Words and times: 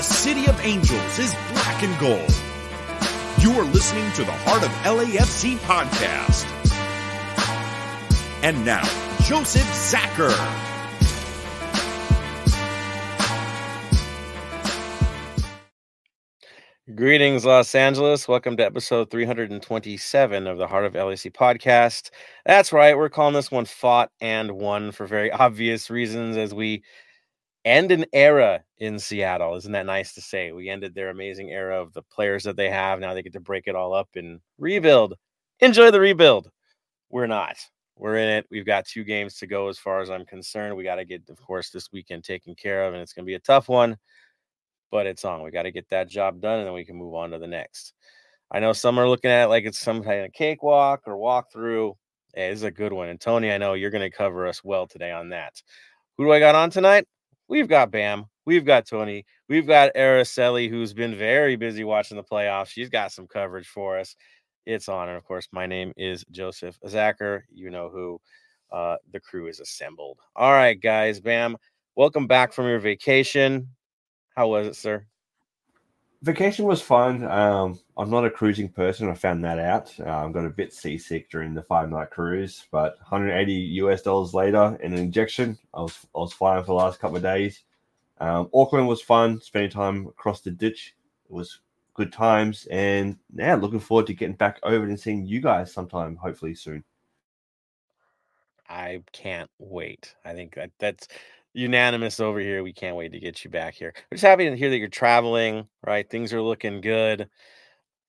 the 0.00 0.04
city 0.04 0.46
of 0.46 0.58
angels 0.64 1.18
is 1.18 1.34
black 1.52 1.82
and 1.82 2.00
gold. 2.00 2.34
You 3.38 3.52
are 3.60 3.64
listening 3.64 4.10
to 4.12 4.24
the 4.24 4.32
Heart 4.32 4.62
of 4.62 4.70
LAFC 4.70 5.58
podcast. 5.58 6.46
And 8.42 8.64
now, 8.64 8.80
Joseph 9.24 9.62
Zacher. 9.62 10.34
Greetings, 16.94 17.44
Los 17.44 17.74
Angeles. 17.74 18.26
Welcome 18.26 18.56
to 18.56 18.64
episode 18.64 19.10
327 19.10 20.46
of 20.46 20.56
the 20.56 20.66
Heart 20.66 20.86
of 20.86 20.94
LAFC 20.94 21.30
podcast. 21.30 22.08
That's 22.46 22.72
right, 22.72 22.96
we're 22.96 23.10
calling 23.10 23.34
this 23.34 23.50
one 23.50 23.66
Fought 23.66 24.10
and 24.18 24.52
Won 24.52 24.92
for 24.92 25.04
very 25.04 25.30
obvious 25.30 25.90
reasons 25.90 26.38
as 26.38 26.54
we 26.54 26.84
end 27.64 27.92
an 27.92 28.06
era 28.12 28.62
in 28.78 28.98
Seattle. 28.98 29.56
Isn't 29.56 29.72
that 29.72 29.86
nice 29.86 30.14
to 30.14 30.20
say? 30.20 30.52
We 30.52 30.68
ended 30.68 30.94
their 30.94 31.10
amazing 31.10 31.50
era 31.50 31.80
of 31.80 31.92
the 31.92 32.02
players 32.02 32.44
that 32.44 32.56
they 32.56 32.70
have. 32.70 33.00
Now 33.00 33.14
they 33.14 33.22
get 33.22 33.32
to 33.34 33.40
break 33.40 33.66
it 33.66 33.74
all 33.74 33.92
up 33.92 34.08
and 34.14 34.40
rebuild. 34.58 35.14
Enjoy 35.60 35.90
the 35.90 36.00
rebuild. 36.00 36.50
We're 37.10 37.26
not. 37.26 37.56
We're 37.96 38.16
in 38.16 38.28
it. 38.28 38.46
We've 38.50 38.64
got 38.64 38.86
two 38.86 39.04
games 39.04 39.34
to 39.36 39.46
go 39.46 39.68
as 39.68 39.78
far 39.78 40.00
as 40.00 40.10
I'm 40.10 40.24
concerned. 40.24 40.76
We 40.76 40.84
got 40.84 40.96
to 40.96 41.04
get, 41.04 41.22
of 41.28 41.40
course, 41.40 41.70
this 41.70 41.92
weekend 41.92 42.24
taken 42.24 42.54
care 42.54 42.84
of, 42.84 42.94
and 42.94 43.02
it's 43.02 43.12
going 43.12 43.24
to 43.24 43.30
be 43.30 43.34
a 43.34 43.40
tough 43.40 43.68
one 43.68 43.96
but 44.90 45.06
it's 45.06 45.24
on. 45.24 45.42
We 45.42 45.50
got 45.50 45.62
to 45.62 45.70
get 45.70 45.88
that 45.90 46.08
job 46.08 46.40
done 46.40 46.58
and 46.58 46.66
then 46.66 46.74
we 46.74 46.84
can 46.84 46.96
move 46.96 47.14
on 47.14 47.30
to 47.30 47.38
the 47.38 47.46
next. 47.46 47.94
I 48.50 48.60
know 48.60 48.72
some 48.72 48.98
are 48.98 49.08
looking 49.08 49.30
at 49.30 49.44
it 49.44 49.48
like 49.48 49.64
it's 49.64 49.78
some 49.78 50.02
kind 50.02 50.24
of 50.24 50.32
cakewalk 50.32 51.02
or 51.06 51.16
walkthrough. 51.16 51.94
Hey, 52.34 52.50
this 52.50 52.58
is 52.58 52.64
a 52.64 52.70
good 52.70 52.92
one. 52.92 53.08
And 53.08 53.20
Tony, 53.20 53.52
I 53.52 53.58
know 53.58 53.74
you're 53.74 53.90
going 53.90 54.08
to 54.08 54.16
cover 54.16 54.46
us 54.46 54.64
well 54.64 54.86
today 54.86 55.12
on 55.12 55.30
that. 55.30 55.62
Who 56.16 56.24
do 56.24 56.32
I 56.32 56.40
got 56.40 56.54
on 56.54 56.70
tonight? 56.70 57.06
We've 57.50 57.66
got 57.66 57.90
Bam. 57.90 58.26
We've 58.46 58.64
got 58.64 58.86
Tony. 58.86 59.26
We've 59.48 59.66
got 59.66 59.92
Araceli, 59.96 60.70
who's 60.70 60.94
been 60.94 61.16
very 61.16 61.56
busy 61.56 61.82
watching 61.82 62.16
the 62.16 62.22
playoffs. 62.22 62.68
She's 62.68 62.88
got 62.88 63.10
some 63.10 63.26
coverage 63.26 63.66
for 63.66 63.98
us. 63.98 64.14
It's 64.66 64.88
on. 64.88 65.08
And 65.08 65.18
of 65.18 65.24
course, 65.24 65.48
my 65.50 65.66
name 65.66 65.92
is 65.96 66.24
Joseph 66.30 66.78
Zacher. 66.86 67.40
You 67.52 67.70
know 67.70 67.90
who. 67.90 68.20
Uh, 68.70 68.94
the 69.12 69.18
crew 69.18 69.48
is 69.48 69.58
assembled. 69.58 70.20
All 70.36 70.52
right, 70.52 70.80
guys. 70.80 71.18
Bam. 71.18 71.56
Welcome 71.96 72.28
back 72.28 72.52
from 72.52 72.66
your 72.66 72.78
vacation. 72.78 73.70
How 74.36 74.46
was 74.46 74.68
it, 74.68 74.76
sir? 74.76 75.04
Vacation 76.22 76.66
was 76.66 76.82
fun. 76.82 77.24
Um, 77.24 77.80
I'm 77.96 78.10
not 78.10 78.26
a 78.26 78.30
cruising 78.30 78.68
person. 78.68 79.08
I 79.08 79.14
found 79.14 79.42
that 79.44 79.58
out. 79.58 79.94
I 80.00 80.24
um, 80.24 80.32
got 80.32 80.44
a 80.44 80.50
bit 80.50 80.72
seasick 80.72 81.30
during 81.30 81.54
the 81.54 81.62
five 81.62 81.88
night 81.88 82.10
cruise, 82.10 82.66
but 82.70 82.98
180 82.98 83.52
US 83.52 84.02
dollars 84.02 84.34
later, 84.34 84.78
an 84.82 84.92
injection. 84.92 85.58
I 85.72 85.80
was 85.80 86.06
I 86.14 86.18
was 86.18 86.34
flying 86.34 86.62
for 86.62 86.68
the 86.68 86.74
last 86.74 87.00
couple 87.00 87.16
of 87.16 87.22
days. 87.22 87.62
Um, 88.18 88.50
Auckland 88.52 88.86
was 88.86 89.00
fun. 89.00 89.40
Spending 89.40 89.70
time 89.70 90.06
across 90.08 90.42
the 90.42 90.50
ditch. 90.50 90.94
It 91.24 91.32
was 91.32 91.60
good 91.94 92.12
times, 92.12 92.66
and 92.70 93.16
now 93.32 93.56
looking 93.56 93.80
forward 93.80 94.06
to 94.08 94.14
getting 94.14 94.36
back 94.36 94.60
over 94.62 94.84
and 94.84 95.00
seeing 95.00 95.26
you 95.26 95.40
guys 95.40 95.72
sometime, 95.72 96.16
hopefully 96.16 96.54
soon. 96.54 96.84
I 98.68 99.02
can't 99.12 99.50
wait. 99.58 100.14
I 100.24 100.34
think 100.34 100.54
that 100.54 100.70
that's 100.78 101.08
unanimous 101.52 102.20
over 102.20 102.40
here. 102.40 102.62
We 102.62 102.72
can't 102.72 102.96
wait 102.96 103.12
to 103.12 103.20
get 103.20 103.44
you 103.44 103.50
back 103.50 103.74
here. 103.74 103.92
We're 104.10 104.16
just 104.16 104.26
happy 104.26 104.48
to 104.48 104.56
hear 104.56 104.70
that 104.70 104.78
you're 104.78 104.88
traveling, 104.88 105.66
right? 105.86 106.08
Things 106.08 106.32
are 106.32 106.42
looking 106.42 106.80
good, 106.80 107.28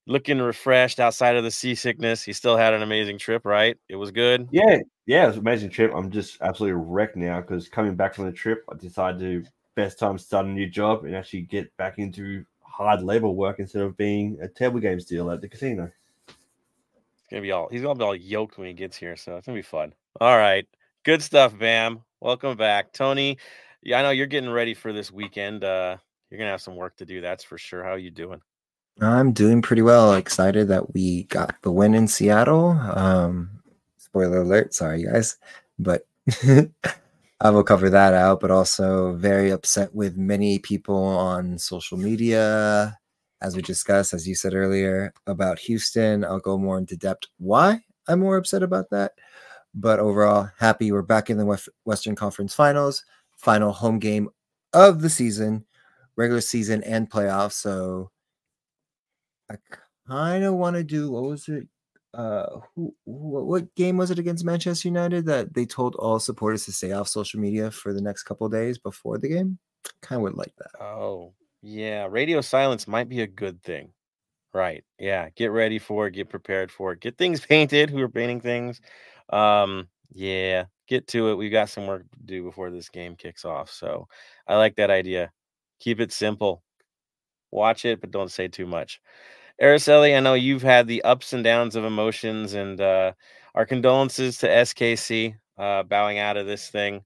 looking 0.07 0.39
refreshed 0.39 0.99
outside 0.99 1.35
of 1.35 1.43
the 1.43 1.51
seasickness. 1.51 2.27
You 2.27 2.33
still 2.33 2.57
had 2.57 2.73
an 2.73 2.81
amazing 2.81 3.17
trip, 3.17 3.45
right? 3.45 3.77
It 3.89 3.95
was 3.95 4.11
good. 4.11 4.47
Yeah, 4.51 4.79
yeah, 5.05 5.23
it 5.23 5.27
was 5.27 5.35
an 5.37 5.41
amazing 5.41 5.69
trip. 5.69 5.91
I'm 5.95 6.11
just 6.11 6.41
absolutely 6.41 6.81
wrecked 6.81 7.15
now 7.15 7.41
because 7.41 7.69
coming 7.69 7.95
back 7.95 8.15
from 8.15 8.25
the 8.25 8.31
trip, 8.31 8.63
I 8.71 8.75
decided 8.75 9.19
to 9.19 9.49
best 9.75 9.99
time 9.99 10.17
start 10.17 10.45
a 10.45 10.49
new 10.49 10.69
job 10.69 11.05
and 11.05 11.15
actually 11.15 11.43
get 11.43 11.75
back 11.77 11.97
into 11.97 12.45
hard 12.61 13.03
labor 13.03 13.29
work 13.29 13.59
instead 13.59 13.81
of 13.81 13.97
being 13.97 14.37
a 14.41 14.47
table 14.47 14.79
games 14.79 15.05
dealer 15.05 15.33
at 15.33 15.41
the 15.41 15.47
casino. 15.47 15.91
It's 16.27 17.27
gonna 17.29 17.41
be 17.41 17.51
all 17.51 17.69
he's 17.69 17.81
gonna 17.81 17.95
be 17.97 18.03
all 18.03 18.15
yoked 18.15 18.57
when 18.57 18.67
he 18.67 18.73
gets 18.73 18.97
here, 18.97 19.15
so 19.15 19.37
it's 19.37 19.45
gonna 19.45 19.57
be 19.57 19.61
fun. 19.61 19.93
All 20.19 20.37
right. 20.37 20.67
Good 21.03 21.21
stuff, 21.21 21.57
Bam. 21.57 22.01
Welcome 22.23 22.55
back, 22.55 22.93
Tony. 22.93 23.39
Yeah, 23.81 23.97
I 23.97 24.03
know 24.03 24.11
you're 24.11 24.27
getting 24.27 24.51
ready 24.51 24.75
for 24.75 24.93
this 24.93 25.11
weekend. 25.11 25.63
Uh, 25.63 25.97
you're 26.29 26.37
gonna 26.37 26.51
have 26.51 26.61
some 26.61 26.75
work 26.75 26.95
to 26.97 27.05
do. 27.05 27.19
That's 27.19 27.43
for 27.43 27.57
sure. 27.57 27.83
How 27.83 27.93
are 27.93 27.97
you 27.97 28.11
doing? 28.11 28.39
I'm 29.01 29.31
doing 29.31 29.63
pretty 29.63 29.81
well. 29.81 30.13
Excited 30.13 30.67
that 30.67 30.93
we 30.93 31.23
got 31.23 31.55
the 31.63 31.71
win 31.71 31.95
in 31.95 32.07
Seattle. 32.07 32.79
Um, 32.93 33.49
spoiler 33.97 34.41
alert, 34.41 34.75
sorry 34.75 35.03
guys, 35.03 35.37
but 35.79 36.05
I 37.41 37.49
will 37.49 37.63
cover 37.63 37.89
that 37.89 38.13
out. 38.13 38.39
But 38.39 38.51
also 38.51 39.13
very 39.15 39.49
upset 39.49 39.95
with 39.95 40.15
many 40.15 40.59
people 40.59 41.03
on 41.03 41.57
social 41.57 41.97
media, 41.97 42.99
as 43.41 43.55
we 43.55 43.63
discussed, 43.63 44.13
as 44.13 44.27
you 44.27 44.35
said 44.35 44.53
earlier 44.53 45.11
about 45.25 45.57
Houston. 45.57 46.23
I'll 46.23 46.37
go 46.37 46.59
more 46.59 46.77
into 46.77 46.95
depth 46.95 47.29
why 47.39 47.81
I'm 48.07 48.19
more 48.19 48.37
upset 48.37 48.61
about 48.61 48.91
that. 48.91 49.13
But 49.73 49.99
overall, 49.99 50.49
happy 50.59 50.91
we're 50.91 51.01
back 51.01 51.29
in 51.29 51.37
the 51.37 51.71
Western 51.85 52.15
Conference 52.15 52.53
Finals, 52.53 53.05
final 53.37 53.71
home 53.71 53.99
game 53.99 54.29
of 54.73 55.01
the 55.01 55.09
season, 55.09 55.65
regular 56.15 56.41
season 56.41 56.83
and 56.83 57.09
playoffs. 57.09 57.53
So 57.53 58.11
I 59.49 59.55
kind 60.07 60.43
of 60.43 60.55
want 60.55 60.75
to 60.75 60.83
do 60.83 61.11
what 61.11 61.23
was 61.23 61.47
it? 61.47 61.67
Uh, 62.13 62.59
who, 62.75 62.93
who, 63.05 63.45
what 63.45 63.73
game 63.75 63.95
was 63.95 64.11
it 64.11 64.19
against 64.19 64.43
Manchester 64.43 64.89
United 64.89 65.25
that 65.25 65.53
they 65.53 65.65
told 65.65 65.95
all 65.95 66.19
supporters 66.19 66.65
to 66.65 66.73
stay 66.73 66.91
off 66.91 67.07
social 67.07 67.39
media 67.39 67.71
for 67.71 67.93
the 67.93 68.01
next 68.01 68.23
couple 68.23 68.49
days 68.49 68.77
before 68.77 69.17
the 69.17 69.29
game? 69.29 69.57
Kind 70.01 70.17
of 70.17 70.23
would 70.23 70.35
like 70.35 70.53
that. 70.57 70.81
Oh, 70.83 71.33
yeah. 71.61 72.07
Radio 72.09 72.41
silence 72.41 72.87
might 72.87 73.07
be 73.07 73.21
a 73.21 73.27
good 73.27 73.63
thing. 73.63 73.93
Right. 74.53 74.83
Yeah. 74.99 75.29
Get 75.35 75.51
ready 75.51 75.79
for 75.79 76.07
it. 76.07 76.11
Get 76.11 76.29
prepared 76.29 76.69
for 76.71 76.91
it. 76.91 76.99
Get 76.99 77.17
things 77.17 77.39
painted. 77.45 77.89
Who 77.89 78.01
are 78.01 78.09
painting 78.09 78.41
things? 78.41 78.81
Um, 79.31 79.87
yeah, 80.13 80.65
get 80.87 81.07
to 81.07 81.29
it. 81.29 81.35
We've 81.35 81.51
got 81.51 81.69
some 81.69 81.87
work 81.87 82.03
to 82.11 82.19
do 82.25 82.43
before 82.43 82.69
this 82.69 82.89
game 82.89 83.15
kicks 83.15 83.45
off. 83.45 83.71
So 83.71 84.07
I 84.47 84.57
like 84.57 84.75
that 84.75 84.89
idea. 84.91 85.31
Keep 85.79 85.99
it 86.01 86.11
simple. 86.11 86.63
Watch 87.51 87.85
it, 87.85 88.01
but 88.01 88.11
don't 88.11 88.31
say 88.31 88.47
too 88.47 88.65
much. 88.65 89.01
Araceli, 89.61 90.15
I 90.17 90.19
know 90.21 90.33
you've 90.33 90.63
had 90.63 90.87
the 90.87 91.03
ups 91.03 91.33
and 91.33 91.43
downs 91.43 91.75
of 91.75 91.85
emotions, 91.85 92.53
and 92.53 92.81
uh, 92.81 93.13
our 93.55 93.65
condolences 93.65 94.37
to 94.39 94.47
SKC 94.47 95.35
uh, 95.57 95.83
bowing 95.83 96.17
out 96.17 96.37
of 96.37 96.47
this 96.47 96.69
thing. 96.69 97.01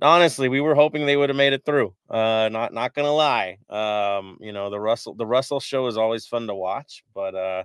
Honestly, 0.00 0.48
we 0.48 0.60
were 0.60 0.74
hoping 0.74 1.06
they 1.06 1.16
would 1.16 1.28
have 1.30 1.36
made 1.36 1.52
it 1.52 1.64
through. 1.64 1.94
Uh, 2.10 2.48
not 2.52 2.72
not 2.72 2.94
gonna 2.94 3.12
lie. 3.12 3.58
Um, 3.68 4.38
you 4.40 4.52
know 4.52 4.70
the 4.70 4.80
Russell 4.80 5.14
the 5.14 5.26
Russell 5.26 5.60
show 5.60 5.86
is 5.86 5.96
always 5.96 6.26
fun 6.26 6.46
to 6.48 6.54
watch, 6.54 7.04
but 7.14 7.34
uh, 7.34 7.64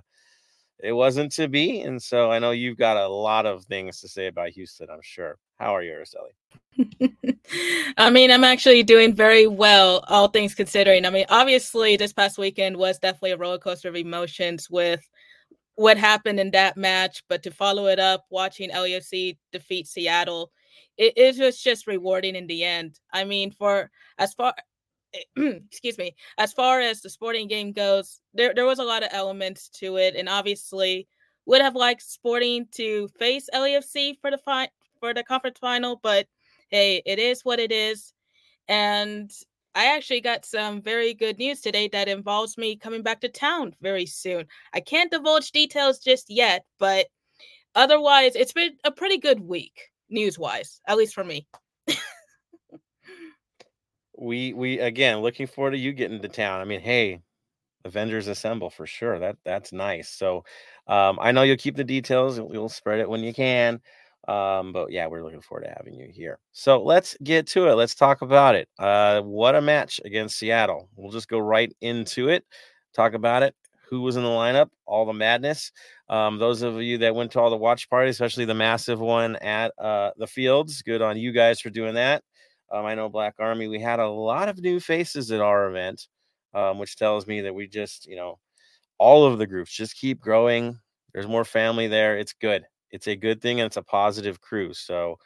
it 0.80 0.92
wasn't 0.92 1.32
to 1.32 1.48
be. 1.48 1.80
And 1.80 2.02
so 2.02 2.30
I 2.30 2.38
know 2.38 2.52
you've 2.52 2.76
got 2.76 2.96
a 2.96 3.08
lot 3.08 3.46
of 3.46 3.64
things 3.64 4.00
to 4.00 4.08
say 4.08 4.26
about 4.26 4.50
Houston, 4.50 4.88
I'm 4.90 5.02
sure. 5.02 5.38
How 5.58 5.74
are 5.74 5.82
you, 5.82 5.92
Araceli? 5.92 7.36
I 7.98 8.10
mean, 8.10 8.30
I'm 8.30 8.44
actually 8.44 8.84
doing 8.84 9.14
very 9.14 9.46
well, 9.46 10.04
all 10.08 10.28
things 10.28 10.54
considering. 10.54 11.04
I 11.04 11.10
mean, 11.10 11.26
obviously, 11.28 11.96
this 11.96 12.12
past 12.12 12.38
weekend 12.38 12.76
was 12.76 12.98
definitely 12.98 13.32
a 13.32 13.36
roller 13.36 13.58
coaster 13.58 13.88
of 13.88 13.96
emotions 13.96 14.70
with 14.70 15.00
what 15.74 15.98
happened 15.98 16.38
in 16.38 16.52
that 16.52 16.76
match. 16.76 17.24
But 17.28 17.42
to 17.42 17.50
follow 17.50 17.86
it 17.86 17.98
up, 17.98 18.26
watching 18.30 18.70
LAFC 18.70 19.36
defeat 19.50 19.88
Seattle, 19.88 20.52
it, 20.96 21.14
it 21.16 21.38
was 21.38 21.60
just 21.60 21.88
rewarding 21.88 22.36
in 22.36 22.46
the 22.46 22.64
end. 22.64 23.00
I 23.12 23.24
mean, 23.24 23.50
for 23.50 23.90
as 24.18 24.34
far 24.34 24.54
excuse 25.36 25.98
me, 25.98 26.14
as 26.36 26.52
far 26.52 26.80
as 26.80 27.00
the 27.00 27.10
sporting 27.10 27.48
game 27.48 27.72
goes, 27.72 28.20
there 28.34 28.54
there 28.54 28.66
was 28.66 28.78
a 28.78 28.84
lot 28.84 29.02
of 29.02 29.10
elements 29.12 29.68
to 29.70 29.96
it, 29.96 30.14
and 30.16 30.28
obviously 30.28 31.08
would 31.46 31.62
have 31.62 31.74
liked 31.74 32.02
Sporting 32.02 32.66
to 32.72 33.08
face 33.18 33.48
LAFC 33.54 34.20
for 34.20 34.30
the 34.30 34.38
fi- 34.38 34.68
for 35.00 35.14
the 35.14 35.24
conference 35.24 35.58
final, 35.58 35.98
but 36.02 36.26
hey, 36.70 37.02
it 37.06 37.18
is 37.18 37.44
what 37.44 37.58
it 37.58 37.72
is. 37.72 38.12
And 38.68 39.30
I 39.74 39.86
actually 39.96 40.20
got 40.20 40.44
some 40.44 40.82
very 40.82 41.14
good 41.14 41.38
news 41.38 41.62
today 41.62 41.88
that 41.88 42.08
involves 42.08 42.58
me 42.58 42.76
coming 42.76 43.02
back 43.02 43.20
to 43.22 43.28
town 43.28 43.74
very 43.80 44.04
soon. 44.04 44.46
I 44.74 44.80
can't 44.80 45.10
divulge 45.10 45.50
details 45.52 46.00
just 46.00 46.28
yet, 46.28 46.64
but 46.78 47.06
otherwise, 47.74 48.36
it's 48.36 48.52
been 48.52 48.76
a 48.84 48.92
pretty 48.92 49.18
good 49.18 49.40
week 49.40 49.88
news 50.10 50.38
wise, 50.38 50.80
at 50.86 50.98
least 50.98 51.14
for 51.14 51.24
me 51.24 51.46
we 54.18 54.52
we 54.52 54.78
again 54.80 55.18
looking 55.18 55.46
forward 55.46 55.72
to 55.72 55.78
you 55.78 55.92
getting 55.92 56.20
to 56.20 56.28
town. 56.28 56.60
I 56.60 56.64
mean, 56.64 56.80
hey, 56.80 57.20
Avengers 57.84 58.28
assemble 58.28 58.70
for 58.70 58.86
sure. 58.86 59.18
That 59.18 59.36
that's 59.44 59.72
nice. 59.72 60.10
So 60.10 60.44
um, 60.86 61.18
I 61.20 61.32
know 61.32 61.42
you'll 61.42 61.56
keep 61.56 61.76
the 61.76 61.84
details 61.84 62.38
and 62.38 62.48
we'll 62.48 62.68
spread 62.68 63.00
it 63.00 63.08
when 63.08 63.20
you 63.22 63.32
can. 63.32 63.80
Um, 64.26 64.72
but 64.72 64.92
yeah, 64.92 65.06
we're 65.06 65.24
looking 65.24 65.40
forward 65.40 65.64
to 65.64 65.74
having 65.74 65.94
you 65.94 66.08
here. 66.12 66.38
So 66.52 66.82
let's 66.82 67.16
get 67.22 67.46
to 67.48 67.68
it. 67.68 67.74
Let's 67.74 67.94
talk 67.94 68.20
about 68.20 68.56
it. 68.56 68.68
Uh, 68.78 69.22
what 69.22 69.54
a 69.54 69.60
match 69.60 70.00
against 70.04 70.38
Seattle. 70.38 70.90
We'll 70.96 71.12
just 71.12 71.28
go 71.28 71.38
right 71.38 71.74
into 71.80 72.28
it, 72.28 72.44
talk 72.94 73.14
about 73.14 73.42
it. 73.42 73.54
Who 73.88 74.02
was 74.02 74.16
in 74.16 74.22
the 74.22 74.28
lineup? 74.28 74.68
All 74.84 75.06
the 75.06 75.14
madness. 75.14 75.72
Um, 76.10 76.38
those 76.38 76.60
of 76.60 76.82
you 76.82 76.98
that 76.98 77.14
went 77.14 77.32
to 77.32 77.40
all 77.40 77.48
the 77.48 77.56
watch 77.56 77.88
parties, 77.88 78.16
especially 78.16 78.44
the 78.44 78.52
massive 78.52 79.00
one 79.00 79.36
at 79.36 79.72
uh, 79.78 80.10
the 80.18 80.26
fields, 80.26 80.82
good 80.82 81.00
on 81.00 81.16
you 81.16 81.32
guys 81.32 81.58
for 81.58 81.70
doing 81.70 81.94
that. 81.94 82.22
Um, 82.72 82.84
I 82.86 82.94
know 82.94 83.08
Black 83.08 83.34
Army. 83.38 83.68
We 83.68 83.80
had 83.80 84.00
a 84.00 84.08
lot 84.08 84.48
of 84.48 84.58
new 84.60 84.80
faces 84.80 85.30
at 85.32 85.40
our 85.40 85.68
event. 85.68 86.06
um, 86.54 86.78
which 86.78 86.96
tells 86.96 87.26
me 87.26 87.42
that 87.42 87.54
we 87.54 87.66
just, 87.68 88.06
you 88.06 88.16
know, 88.16 88.38
all 88.98 89.24
of 89.26 89.38
the 89.38 89.46
groups 89.46 89.72
just 89.72 89.96
keep 89.96 90.20
growing. 90.20 90.78
There's 91.14 91.26
more 91.26 91.44
family 91.44 91.88
there. 91.88 92.18
It's 92.18 92.32
good. 92.32 92.64
It's 92.90 93.06
a 93.08 93.16
good 93.16 93.40
thing 93.42 93.60
and 93.60 93.66
it's 93.66 93.76
a 93.76 93.82
positive 93.82 94.40
crew. 94.40 94.72
So, 94.74 95.18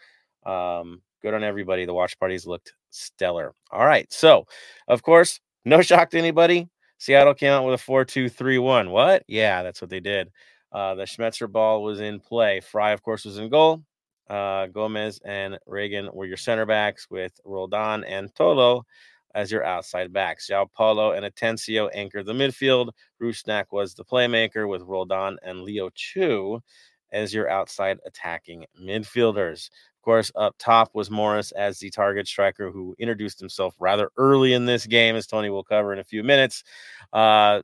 um, 0.46 1.02
good 1.22 1.34
on 1.34 1.44
everybody. 1.44 1.84
The 1.86 1.94
watch 1.94 2.18
parties 2.18 2.46
looked 2.46 2.72
stellar. 2.90 3.54
All 3.70 3.86
right. 3.86 4.12
So, 4.12 4.46
of 4.88 5.02
course, 5.02 5.40
no 5.64 5.82
shock 5.82 6.10
to 6.10 6.18
anybody. 6.18 6.68
Seattle 6.98 7.34
came 7.34 7.52
out 7.52 7.64
with 7.64 7.74
a 7.74 7.78
4 7.78 8.04
2 8.04 8.28
3 8.28 8.58
1. 8.58 8.90
What? 8.90 9.24
Yeah, 9.28 9.62
that's 9.62 9.80
what 9.80 9.90
they 9.90 10.00
did. 10.00 10.30
Uh, 10.72 10.94
the 10.94 11.04
Schmetzer 11.04 11.50
ball 11.50 11.82
was 11.82 12.00
in 12.00 12.20
play. 12.20 12.60
Frei, 12.60 12.92
of 12.92 13.02
course, 13.02 13.24
was 13.24 13.38
in 13.38 13.48
goal. 13.50 13.82
Uh, 14.28 14.66
Gomez 14.66 15.20
and 15.24 15.58
Ragen 15.68 16.12
were 16.14 16.26
your 16.26 16.36
center 16.36 16.66
backs 16.66 17.08
with 17.10 17.38
Roldan 17.44 18.04
and 18.04 18.32
Tolo 18.34 18.82
as 19.34 19.50
your 19.50 19.64
outside 19.64 20.12
backs. 20.12 20.48
João 20.50 20.70
Paulo 20.70 21.12
and 21.12 21.24
Atencio 21.24 21.90
anchored 21.94 22.26
the 22.26 22.32
midfield. 22.32 22.90
Rusnak 23.20 23.66
was 23.70 23.94
the 23.94 24.04
playmaker 24.04 24.68
with 24.68 24.82
Roldan 24.82 25.38
and 25.42 25.62
Leo 25.62 25.90
Chu 25.94 26.60
as 27.12 27.32
your 27.32 27.48
outside 27.50 27.98
attacking 28.06 28.64
midfielders. 28.80 29.68
Of 29.68 30.04
course, 30.04 30.32
up 30.34 30.56
top 30.58 30.90
was 30.94 31.10
Morris 31.10 31.52
as 31.52 31.78
the 31.78 31.90
target 31.90 32.26
striker 32.26 32.70
who 32.70 32.94
introduced 32.98 33.38
himself 33.38 33.74
rather 33.78 34.10
early 34.16 34.52
in 34.54 34.66
this 34.66 34.86
game, 34.86 35.14
as 35.14 35.26
Tony 35.26 35.50
will 35.50 35.62
cover 35.62 35.92
in 35.92 35.98
a 35.98 36.04
few 36.04 36.24
minutes. 36.24 36.64
Uh, 37.12 37.62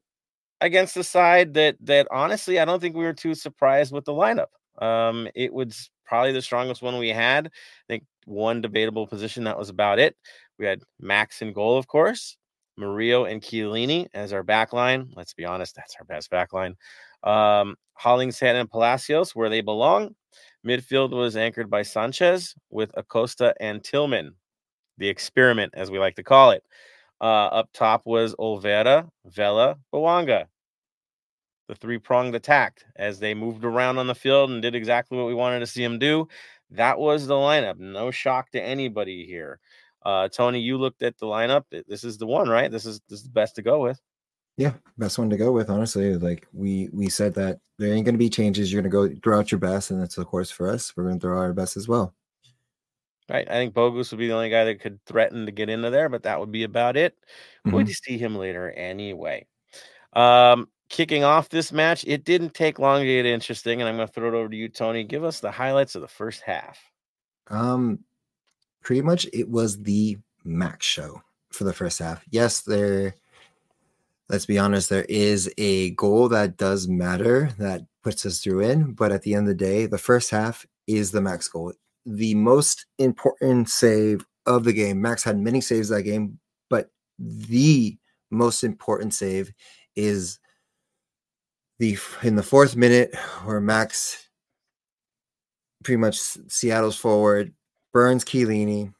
against 0.60 0.94
the 0.94 1.04
side 1.04 1.54
that 1.54 1.76
that 1.80 2.06
honestly, 2.10 2.58
I 2.58 2.64
don't 2.64 2.80
think 2.80 2.96
we 2.96 3.04
were 3.04 3.12
too 3.12 3.34
surprised 3.34 3.92
with 3.92 4.04
the 4.04 4.12
lineup. 4.12 4.48
Um, 4.80 5.28
it 5.34 5.52
was 5.52 5.90
probably 6.08 6.32
the 6.32 6.42
strongest 6.42 6.82
one 6.82 6.98
we 6.98 7.10
had. 7.10 7.46
I 7.46 7.86
think 7.86 8.04
one 8.24 8.60
debatable 8.60 9.06
position 9.06 9.44
that 9.44 9.58
was 9.58 9.68
about 9.68 9.98
it. 9.98 10.16
We 10.58 10.66
had 10.66 10.80
Max 10.98 11.42
in 11.42 11.52
goal, 11.52 11.76
of 11.76 11.86
course, 11.86 12.36
Murillo 12.76 13.26
and 13.26 13.42
Chiellini 13.42 14.08
as 14.14 14.32
our 14.32 14.42
back 14.42 14.72
line. 14.72 15.12
Let's 15.14 15.34
be 15.34 15.44
honest, 15.44 15.76
that's 15.76 15.94
our 16.00 16.04
best 16.04 16.30
back 16.30 16.52
line. 16.52 16.74
Um, 17.22 17.76
Hollingshead 17.94 18.56
and 18.56 18.70
Palacios, 18.70 19.36
where 19.36 19.50
they 19.50 19.60
belong. 19.60 20.14
Midfield 20.66 21.10
was 21.10 21.36
anchored 21.36 21.70
by 21.70 21.82
Sanchez 21.82 22.54
with 22.70 22.90
Acosta 22.94 23.54
and 23.60 23.82
Tillman, 23.82 24.34
the 24.96 25.08
experiment, 25.08 25.74
as 25.76 25.90
we 25.90 25.98
like 25.98 26.16
to 26.16 26.22
call 26.22 26.50
it. 26.50 26.64
Uh, 27.20 27.46
up 27.46 27.68
top 27.72 28.02
was 28.04 28.34
Olivera, 28.36 29.08
Vela, 29.26 29.76
Bouanga. 29.92 30.46
The 31.68 31.74
three 31.74 31.98
pronged 31.98 32.34
attack 32.34 32.82
as 32.96 33.20
they 33.20 33.34
moved 33.34 33.64
around 33.64 33.98
on 33.98 34.06
the 34.06 34.14
field 34.14 34.50
and 34.50 34.62
did 34.62 34.74
exactly 34.74 35.18
what 35.18 35.26
we 35.26 35.34
wanted 35.34 35.60
to 35.60 35.66
see 35.66 35.82
them 35.82 35.98
do. 35.98 36.28
That 36.70 36.98
was 36.98 37.26
the 37.26 37.34
lineup. 37.34 37.78
No 37.78 38.10
shock 38.10 38.50
to 38.52 38.62
anybody 38.62 39.26
here. 39.26 39.60
Uh, 40.04 40.28
Tony, 40.28 40.60
you 40.60 40.78
looked 40.78 41.02
at 41.02 41.18
the 41.18 41.26
lineup. 41.26 41.64
This 41.86 42.04
is 42.04 42.18
the 42.18 42.26
one, 42.26 42.48
right? 42.48 42.70
This 42.70 42.86
is 42.86 43.00
this 43.08 43.20
is 43.20 43.24
the 43.24 43.30
best 43.32 43.56
to 43.56 43.62
go 43.62 43.80
with. 43.80 44.00
Yeah, 44.56 44.72
best 44.96 45.18
one 45.18 45.30
to 45.30 45.36
go 45.36 45.52
with. 45.52 45.70
Honestly, 45.70 46.16
like 46.16 46.46
we 46.52 46.88
we 46.92 47.08
said 47.08 47.34
that 47.34 47.60
there 47.78 47.92
ain't 47.92 48.04
going 48.04 48.14
to 48.14 48.18
be 48.18 48.30
changes. 48.30 48.72
You're 48.72 48.82
going 48.82 48.90
to 48.90 49.14
go 49.14 49.20
throw 49.22 49.38
out 49.38 49.52
your 49.52 49.60
best, 49.60 49.90
and 49.90 50.00
that's 50.00 50.18
of 50.18 50.26
course 50.26 50.50
for 50.50 50.68
us. 50.68 50.92
We're 50.96 51.04
going 51.04 51.18
to 51.18 51.20
throw 51.20 51.38
out 51.38 51.42
our 51.42 51.52
best 51.52 51.76
as 51.76 51.86
well. 51.86 52.14
Right. 53.28 53.46
I 53.48 53.54
think 53.54 53.74
Bogusz 53.74 54.10
would 54.10 54.18
be 54.18 54.26
the 54.26 54.34
only 54.34 54.48
guy 54.48 54.64
that 54.64 54.80
could 54.80 55.04
threaten 55.04 55.44
to 55.46 55.52
get 55.52 55.68
into 55.68 55.90
there, 55.90 56.08
but 56.08 56.22
that 56.22 56.40
would 56.40 56.50
be 56.50 56.64
about 56.64 56.96
it. 56.96 57.14
Mm-hmm. 57.66 57.76
We'd 57.76 57.88
see 57.88 58.16
him 58.16 58.36
later 58.36 58.70
anyway. 58.70 59.46
Um, 60.14 60.68
kicking 60.88 61.24
off 61.24 61.48
this 61.48 61.72
match, 61.72 62.04
it 62.06 62.24
didn't 62.24 62.54
take 62.54 62.78
long 62.78 63.00
to 63.00 63.06
get 63.06 63.26
interesting, 63.26 63.80
and 63.80 63.88
I'm 63.88 63.96
going 63.96 64.08
to 64.08 64.12
throw 64.12 64.28
it 64.28 64.34
over 64.34 64.48
to 64.48 64.56
you, 64.56 64.68
Tony. 64.68 65.04
Give 65.04 65.24
us 65.24 65.40
the 65.40 65.50
highlights 65.50 65.94
of 65.94 66.02
the 66.02 66.08
first 66.08 66.42
half. 66.42 66.78
Um, 67.48 68.00
pretty 68.82 69.02
much 69.02 69.26
it 69.32 69.48
was 69.48 69.82
the 69.82 70.18
max 70.44 70.86
show 70.86 71.22
for 71.50 71.64
the 71.64 71.72
first 71.72 71.98
half. 71.98 72.24
Yes, 72.30 72.62
there. 72.62 73.14
Let's 74.28 74.46
be 74.46 74.58
honest, 74.58 74.90
there 74.90 75.06
is 75.08 75.50
a 75.56 75.90
goal 75.92 76.28
that 76.28 76.58
does 76.58 76.86
matter 76.86 77.48
that 77.58 77.80
puts 78.02 78.26
us 78.26 78.40
through 78.40 78.60
in, 78.60 78.92
but 78.92 79.10
at 79.10 79.22
the 79.22 79.32
end 79.32 79.48
of 79.48 79.56
the 79.56 79.64
day, 79.64 79.86
the 79.86 79.96
first 79.96 80.30
half 80.30 80.66
is 80.86 81.12
the 81.12 81.22
max 81.22 81.48
goal 81.48 81.72
the 82.08 82.34
most 82.34 82.86
important 82.98 83.68
save 83.68 84.24
of 84.46 84.64
the 84.64 84.72
game. 84.72 85.00
Max 85.00 85.22
had 85.22 85.38
many 85.38 85.60
saves 85.60 85.90
that 85.90 86.02
game, 86.02 86.38
but 86.70 86.90
the 87.18 87.98
most 88.30 88.64
important 88.64 89.12
save 89.12 89.52
is 89.94 90.38
the 91.78 91.98
in 92.22 92.36
the 92.36 92.42
fourth 92.42 92.76
minute 92.76 93.14
where 93.44 93.60
Max 93.60 94.28
pretty 95.84 95.98
much 95.98 96.18
Seattle's 96.48 96.96
forward 96.96 97.52
burns 97.92 98.24
Chiellini 98.24 98.92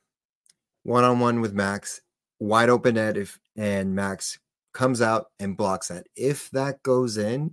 one 0.85 1.05
on 1.05 1.21
one 1.21 1.41
with 1.41 1.53
Max 1.53 2.01
wide 2.41 2.71
open 2.71 2.95
net 2.95 3.17
if 3.17 3.39
and 3.57 3.95
Max 3.95 4.39
comes 4.73 5.03
out 5.03 5.27
and 5.41 5.57
blocks 5.57 5.89
that. 5.89 6.07
If 6.15 6.51
that 6.51 6.83
goes 6.83 7.17
in, 7.19 7.53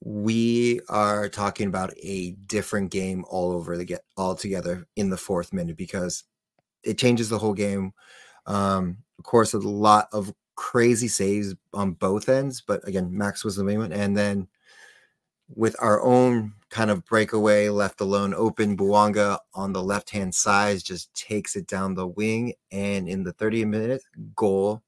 we 0.00 0.80
are 0.88 1.28
talking 1.28 1.66
about 1.66 1.92
a 2.00 2.32
different 2.46 2.90
game 2.90 3.24
all 3.28 3.50
over 3.52 3.76
the 3.76 3.84
get 3.84 4.02
all 4.16 4.36
together 4.36 4.86
in 4.94 5.10
the 5.10 5.16
fourth 5.16 5.52
minute 5.52 5.76
because 5.76 6.22
it 6.84 6.98
changes 6.98 7.28
the 7.28 7.38
whole 7.38 7.54
game. 7.54 7.92
Um, 8.46 8.98
of 9.18 9.24
course, 9.24 9.54
a 9.54 9.58
lot 9.58 10.08
of 10.12 10.32
crazy 10.58 11.06
saves 11.06 11.54
on 11.72 11.92
both 11.92 12.28
ends, 12.28 12.60
but 12.60 12.86
again, 12.86 13.16
Max 13.16 13.44
was 13.44 13.54
the 13.54 13.62
main 13.62 13.78
one. 13.78 13.92
And 13.92 14.16
then 14.16 14.48
with 15.54 15.76
our 15.78 16.02
own 16.02 16.52
kind 16.68 16.90
of 16.90 17.04
breakaway 17.04 17.68
left 17.68 18.00
alone 18.00 18.34
open, 18.34 18.76
Bouanga 18.76 19.38
on 19.54 19.72
the 19.72 19.82
left 19.82 20.10
hand 20.10 20.34
side 20.34 20.82
just 20.84 21.14
takes 21.14 21.54
it 21.54 21.68
down 21.68 21.94
the 21.94 22.08
wing. 22.08 22.54
And 22.72 23.08
in 23.08 23.22
the 23.22 23.32
30 23.32 23.66
minute 23.66 24.02
goal 24.34 24.82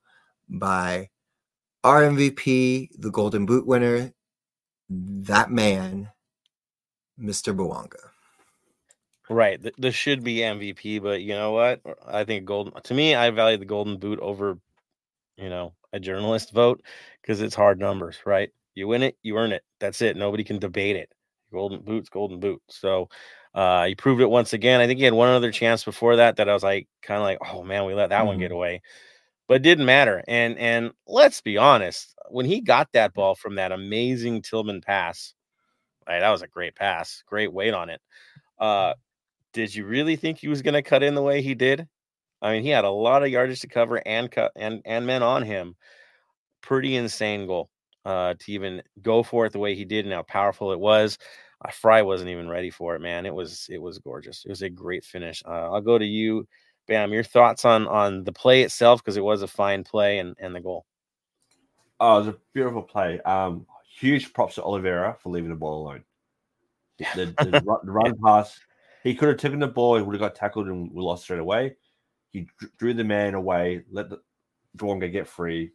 by 0.48 1.08
our 1.84 2.02
MVP, 2.02 2.88
the 2.98 3.10
Golden 3.10 3.46
Boot 3.46 3.64
winner, 3.64 4.12
that 4.90 5.52
man, 5.52 6.10
Mr. 7.18 7.56
Bouanga. 7.56 8.10
Right. 9.28 9.64
This 9.78 9.94
should 9.94 10.24
be 10.24 10.38
MVP, 10.38 11.00
but 11.00 11.22
you 11.22 11.34
know 11.34 11.52
what? 11.52 11.80
I 12.04 12.24
think 12.24 12.44
golden 12.44 12.72
to 12.82 12.92
me, 12.92 13.14
I 13.14 13.30
value 13.30 13.56
the 13.56 13.64
golden 13.64 13.98
boot 13.98 14.18
over, 14.18 14.58
you 15.40 15.48
know, 15.48 15.72
a 15.92 16.00
journalist 16.00 16.52
vote 16.52 16.82
because 17.20 17.40
it's 17.40 17.54
hard 17.54 17.78
numbers, 17.78 18.18
right? 18.24 18.50
You 18.74 18.88
win 18.88 19.02
it, 19.02 19.16
you 19.22 19.36
earn 19.36 19.52
it. 19.52 19.62
That's 19.80 20.02
it. 20.02 20.16
Nobody 20.16 20.44
can 20.44 20.58
debate 20.58 20.96
it. 20.96 21.12
Golden 21.52 21.80
boots, 21.80 22.08
golden 22.08 22.40
boot. 22.40 22.62
So 22.68 23.08
uh 23.54 23.86
he 23.86 23.94
proved 23.94 24.20
it 24.20 24.30
once 24.30 24.52
again. 24.52 24.80
I 24.80 24.86
think 24.86 24.98
he 24.98 25.04
had 25.04 25.14
one 25.14 25.28
other 25.28 25.50
chance 25.50 25.84
before 25.84 26.16
that 26.16 26.36
that 26.36 26.48
I 26.48 26.54
was 26.54 26.62
like 26.62 26.88
kind 27.02 27.18
of 27.18 27.24
like, 27.24 27.38
oh 27.52 27.64
man, 27.64 27.86
we 27.86 27.94
let 27.94 28.10
that 28.10 28.18
mm-hmm. 28.18 28.26
one 28.26 28.38
get 28.38 28.46
mm-hmm. 28.46 28.54
away. 28.54 28.82
But 29.48 29.56
it 29.56 29.62
didn't 29.62 29.86
matter. 29.86 30.22
And 30.28 30.56
and 30.58 30.92
let's 31.08 31.40
be 31.40 31.58
honest, 31.58 32.14
when 32.28 32.46
he 32.46 32.60
got 32.60 32.88
that 32.92 33.14
ball 33.14 33.34
from 33.34 33.56
that 33.56 33.72
amazing 33.72 34.42
Tillman 34.42 34.80
pass, 34.80 35.34
right? 36.06 36.20
That 36.20 36.30
was 36.30 36.42
a 36.42 36.48
great 36.48 36.76
pass, 36.76 37.22
great 37.26 37.52
weight 37.52 37.74
on 37.74 37.90
it. 37.90 38.00
Uh, 38.58 38.94
did 39.52 39.74
you 39.74 39.84
really 39.84 40.16
think 40.16 40.38
he 40.38 40.48
was 40.48 40.62
going 40.62 40.74
to 40.74 40.82
cut 40.82 41.02
in 41.02 41.14
the 41.14 41.22
way 41.22 41.42
he 41.42 41.54
did? 41.54 41.88
I 42.42 42.52
mean, 42.52 42.62
he 42.62 42.70
had 42.70 42.84
a 42.84 42.90
lot 42.90 43.22
of 43.22 43.28
yardage 43.28 43.60
to 43.60 43.68
cover 43.68 44.02
and 44.06 44.30
cut 44.30 44.52
and 44.56 44.82
and 44.84 45.06
men 45.06 45.22
on 45.22 45.42
him. 45.42 45.76
Pretty 46.62 46.96
insane 46.96 47.46
goal 47.46 47.70
uh, 48.04 48.34
to 48.38 48.52
even 48.52 48.82
go 49.02 49.22
for 49.22 49.46
it 49.46 49.52
the 49.52 49.58
way 49.58 49.74
he 49.74 49.84
did 49.84 50.04
and 50.04 50.14
how 50.14 50.22
powerful 50.22 50.72
it 50.72 50.80
was. 50.80 51.18
Uh, 51.62 51.70
Frei 51.70 52.02
wasn't 52.02 52.30
even 52.30 52.48
ready 52.48 52.70
for 52.70 52.94
it, 52.94 53.00
man. 53.00 53.26
It 53.26 53.34
was 53.34 53.66
it 53.70 53.80
was 53.80 53.98
gorgeous. 53.98 54.44
It 54.44 54.50
was 54.50 54.62
a 54.62 54.70
great 54.70 55.04
finish. 55.04 55.42
Uh, 55.46 55.72
I'll 55.72 55.80
go 55.80 55.98
to 55.98 56.04
you, 56.04 56.46
Bam. 56.86 57.12
Your 57.12 57.24
thoughts 57.24 57.64
on 57.64 57.86
on 57.86 58.24
the 58.24 58.32
play 58.32 58.62
itself 58.62 59.02
because 59.02 59.16
it 59.16 59.24
was 59.24 59.42
a 59.42 59.48
fine 59.48 59.84
play 59.84 60.18
and 60.18 60.34
and 60.38 60.54
the 60.54 60.60
goal. 60.60 60.86
Oh, 61.98 62.16
it 62.16 62.26
was 62.26 62.28
a 62.28 62.38
beautiful 62.54 62.82
play. 62.82 63.20
Um, 63.20 63.66
huge 64.00 64.32
props 64.32 64.54
to 64.54 64.62
Olivera 64.62 65.18
for 65.20 65.28
leaving 65.30 65.50
the 65.50 65.56
ball 65.56 65.82
alone. 65.82 66.04
Yeah. 66.98 67.14
The, 67.14 67.26
the, 67.26 67.62
run, 67.66 67.80
the 67.84 67.92
run 67.92 68.14
pass, 68.24 68.58
he 69.02 69.14
could 69.14 69.28
have 69.28 69.36
taken 69.36 69.58
the 69.58 69.68
ball, 69.68 69.96
he 69.96 70.02
would 70.02 70.14
have 70.14 70.20
got 70.20 70.34
tackled 70.34 70.68
and 70.68 70.90
we 70.92 71.02
lost 71.02 71.24
straight 71.24 71.40
away. 71.40 71.76
He 72.30 72.46
drew 72.78 72.94
the 72.94 73.04
man 73.04 73.34
away, 73.34 73.84
let 73.90 74.10
the 74.10 74.20
Bouanga 74.76 75.10
get 75.10 75.26
free, 75.26 75.72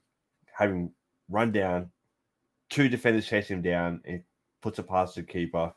having 0.52 0.92
run 1.30 1.52
down, 1.52 1.90
two 2.70 2.88
defenders 2.88 3.28
chasing 3.28 3.58
him 3.58 3.62
down, 3.62 4.02
and 4.06 4.24
puts 4.62 4.80
a 4.80 4.84
pass 4.84 5.14
to 5.14 5.22
the 5.22 5.28
keeper. 5.28 5.74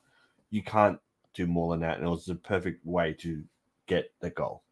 You 0.50 0.62
can't 0.62 0.98
do 1.34 1.46
more 1.46 1.72
than 1.72 1.80
that. 1.80 1.98
And 1.98 2.06
it 2.06 2.10
was 2.10 2.26
the 2.26 2.34
perfect 2.36 2.84
way 2.86 3.14
to 3.20 3.42
get 3.86 4.12
the 4.20 4.30
goal. 4.30 4.62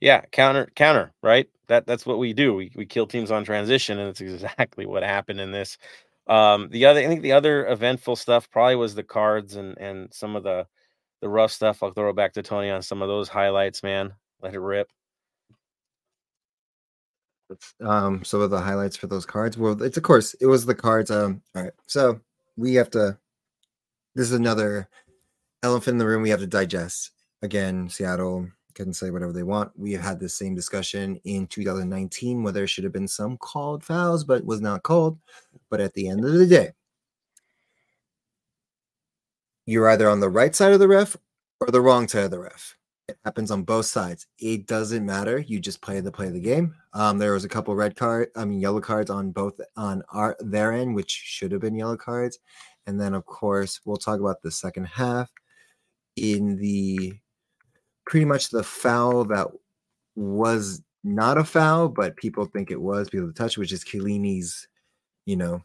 Yeah, 0.00 0.22
counter, 0.32 0.68
counter, 0.74 1.12
right? 1.22 1.48
That 1.68 1.86
that's 1.86 2.06
what 2.06 2.18
we 2.18 2.32
do. 2.32 2.54
We 2.54 2.70
we 2.74 2.86
kill 2.86 3.06
teams 3.06 3.30
on 3.30 3.44
transition, 3.44 3.98
and 3.98 4.10
it's 4.10 4.20
exactly 4.20 4.86
what 4.86 5.02
happened 5.02 5.40
in 5.40 5.52
this. 5.52 5.78
Um, 6.26 6.68
the 6.70 6.86
other, 6.86 7.00
I 7.00 7.06
think, 7.06 7.22
the 7.22 7.32
other 7.32 7.66
eventful 7.68 8.16
stuff 8.16 8.50
probably 8.50 8.76
was 8.76 8.94
the 8.94 9.02
cards 9.02 9.56
and 9.56 9.76
and 9.78 10.12
some 10.12 10.36
of 10.36 10.42
the 10.42 10.66
the 11.20 11.28
rough 11.28 11.52
stuff. 11.52 11.82
I'll 11.82 11.92
throw 11.92 12.10
it 12.10 12.16
back 12.16 12.34
to 12.34 12.42
Tony 12.42 12.70
on 12.70 12.82
some 12.82 13.02
of 13.02 13.08
those 13.08 13.28
highlights. 13.28 13.82
Man, 13.82 14.12
let 14.42 14.54
it 14.54 14.60
rip. 14.60 14.88
Um, 17.80 18.24
some 18.24 18.40
of 18.40 18.50
the 18.50 18.60
highlights 18.60 18.96
for 18.96 19.06
those 19.06 19.24
cards. 19.24 19.56
Well, 19.56 19.80
it's 19.82 19.96
of 19.96 20.02
course 20.02 20.34
it 20.34 20.46
was 20.46 20.66
the 20.66 20.74
cards. 20.74 21.10
Um, 21.10 21.42
all 21.54 21.62
right, 21.62 21.72
so 21.86 22.20
we 22.56 22.74
have 22.74 22.90
to. 22.90 23.16
This 24.14 24.26
is 24.26 24.32
another 24.32 24.88
elephant 25.62 25.94
in 25.94 25.98
the 25.98 26.06
room 26.06 26.22
we 26.22 26.30
have 26.30 26.40
to 26.40 26.46
digest. 26.46 27.12
Again, 27.42 27.88
Seattle 27.88 28.48
can 28.74 28.92
say 28.92 29.10
whatever 29.10 29.32
they 29.32 29.42
want. 29.42 29.72
We 29.76 29.92
have 29.92 30.02
had 30.02 30.20
the 30.20 30.28
same 30.28 30.54
discussion 30.54 31.20
in 31.24 31.46
2019 31.46 32.42
where 32.42 32.52
there 32.52 32.66
should 32.66 32.84
have 32.84 32.92
been 32.92 33.08
some 33.08 33.36
called 33.38 33.84
fouls, 33.84 34.24
but 34.24 34.44
was 34.44 34.60
not 34.60 34.82
called. 34.82 35.18
But 35.70 35.80
at 35.80 35.94
the 35.94 36.08
end 36.08 36.24
of 36.24 36.32
the 36.32 36.46
day, 36.46 36.72
you're 39.66 39.88
either 39.88 40.08
on 40.08 40.20
the 40.20 40.28
right 40.28 40.54
side 40.54 40.72
of 40.72 40.80
the 40.80 40.88
ref 40.88 41.16
or 41.60 41.68
the 41.68 41.80
wrong 41.80 42.06
side 42.06 42.24
of 42.24 42.30
the 42.30 42.38
ref. 42.38 42.76
It 43.08 43.18
happens 43.24 43.52
on 43.52 43.62
both 43.62 43.86
sides. 43.86 44.26
It 44.40 44.66
doesn't 44.66 45.06
matter. 45.06 45.38
You 45.38 45.60
just 45.60 45.80
play 45.80 46.00
the 46.00 46.10
play 46.10 46.26
of 46.26 46.32
the 46.32 46.40
game. 46.40 46.74
Um, 46.92 47.18
there 47.18 47.34
was 47.34 47.44
a 47.44 47.48
couple 47.48 47.74
red 47.76 47.94
card, 47.94 48.30
I 48.34 48.44
mean 48.44 48.58
yellow 48.58 48.80
cards 48.80 49.10
on 49.10 49.30
both 49.30 49.60
on 49.76 50.02
our 50.10 50.36
their 50.40 50.72
end, 50.72 50.94
which 50.94 51.10
should 51.10 51.52
have 51.52 51.60
been 51.60 51.76
yellow 51.76 51.96
cards. 51.96 52.40
And 52.88 53.00
then 53.00 53.14
of 53.14 53.24
course 53.24 53.80
we'll 53.84 53.96
talk 53.96 54.18
about 54.18 54.42
the 54.42 54.50
second 54.50 54.86
half 54.86 55.30
in 56.16 56.56
the 56.56 57.14
pretty 58.06 58.24
much 58.24 58.50
the 58.50 58.64
foul 58.64 59.24
that 59.26 59.48
was 60.16 60.82
not 61.04 61.38
a 61.38 61.44
foul, 61.44 61.88
but 61.88 62.16
people 62.16 62.46
think 62.46 62.72
it 62.72 62.80
was 62.80 63.08
because 63.08 63.28
of 63.28 63.34
the 63.34 63.40
touch, 63.40 63.56
which 63.56 63.72
is 63.72 63.84
Chiellini's, 63.84 64.66
you 65.26 65.36
know, 65.36 65.62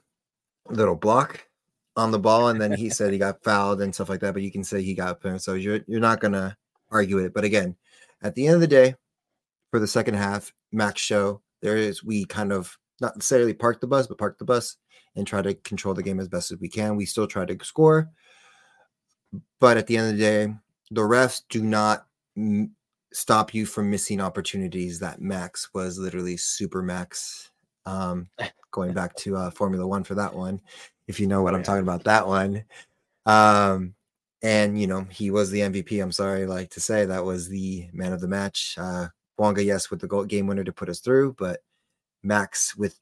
little 0.69 0.95
block 0.95 1.43
on 1.95 2.11
the 2.11 2.19
ball, 2.19 2.49
and 2.49 2.61
then 2.61 2.71
he 2.71 2.89
said 2.91 3.11
he 3.11 3.17
got 3.17 3.43
fouled 3.43 3.81
and 3.81 3.95
stuff 3.95 4.09
like 4.09 4.19
that. 4.21 4.33
But 4.33 4.43
you 4.43 4.51
can 4.51 4.63
say 4.63 4.83
he 4.83 4.93
got 4.93 5.23
fouled, 5.23 5.41
so 5.41 5.55
you're 5.55 5.79
you're 5.87 5.99
not 5.99 6.19
gonna 6.19 6.55
argue 6.91 7.19
it. 7.19 7.33
But 7.33 7.43
again, 7.43 7.75
at 8.21 8.35
the 8.35 8.47
end 8.47 8.55
of 8.55 8.61
the 8.61 8.67
day, 8.67 8.95
for 9.71 9.79
the 9.79 9.87
second 9.87 10.15
half, 10.15 10.53
Max 10.71 11.01
show 11.01 11.41
there 11.61 11.77
is 11.77 12.03
we 12.03 12.25
kind 12.25 12.51
of 12.51 12.77
not 12.99 13.15
necessarily 13.15 13.53
park 13.53 13.81
the 13.81 13.87
bus, 13.87 14.07
but 14.07 14.17
park 14.17 14.37
the 14.37 14.45
bus 14.45 14.77
and 15.15 15.25
try 15.25 15.41
to 15.41 15.53
control 15.53 15.93
the 15.93 16.03
game 16.03 16.19
as 16.19 16.27
best 16.27 16.51
as 16.51 16.59
we 16.59 16.69
can. 16.69 16.95
We 16.95 17.05
still 17.05 17.27
try 17.27 17.45
to 17.45 17.65
score, 17.65 18.09
but 19.59 19.77
at 19.77 19.87
the 19.87 19.97
end 19.97 20.11
of 20.11 20.17
the 20.17 20.23
day, 20.23 20.53
the 20.91 21.01
refs 21.01 21.41
do 21.49 21.63
not 21.63 22.05
m- 22.37 22.71
stop 23.13 23.53
you 23.53 23.65
from 23.65 23.89
missing 23.89 24.21
opportunities. 24.21 24.99
That 24.99 25.21
Max 25.21 25.73
was 25.73 25.97
literally 25.97 26.37
super 26.37 26.81
Max. 26.81 27.51
Um, 27.85 28.27
going 28.71 28.93
back 28.93 29.15
to 29.17 29.35
uh, 29.35 29.51
Formula 29.51 29.85
One 29.85 30.03
for 30.03 30.15
that 30.15 30.33
one, 30.33 30.61
if 31.07 31.19
you 31.19 31.27
know 31.27 31.41
what 31.41 31.53
Oh, 31.53 31.57
I'm 31.57 31.63
talking 31.63 31.83
about, 31.83 32.03
that 32.05 32.27
one. 32.27 32.63
Um, 33.25 33.93
and 34.43 34.79
you 34.79 34.87
know 34.87 35.05
he 35.09 35.31
was 35.31 35.49
the 35.51 35.59
MVP. 35.61 36.01
I'm 36.01 36.11
sorry, 36.11 36.45
like 36.45 36.69
to 36.71 36.79
say 36.79 37.05
that 37.05 37.25
was 37.25 37.47
the 37.49 37.87
man 37.93 38.13
of 38.13 38.21
the 38.21 38.27
match. 38.27 38.75
Uh, 38.77 39.07
Bouanga, 39.39 39.63
yes, 39.63 39.89
with 39.89 40.01
the 40.01 40.07
goal 40.07 40.25
game 40.25 40.47
winner 40.47 40.63
to 40.63 40.73
put 40.73 40.89
us 40.89 40.99
through, 40.99 41.35
but 41.37 41.59
Max 42.23 42.75
with 42.75 42.99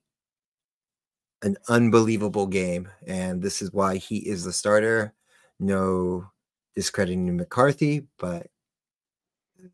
an 1.42 1.58
unbelievable 1.70 2.48
game, 2.48 2.90
and 3.08 3.42
this 3.42 3.62
is 3.62 3.72
why 3.72 3.98
he 3.98 4.18
is 4.18 4.44
the 4.44 4.54
starter. 4.54 5.14
No 5.60 6.26
discrediting 6.76 7.36
McCarthy, 7.36 8.08
but 8.18 8.48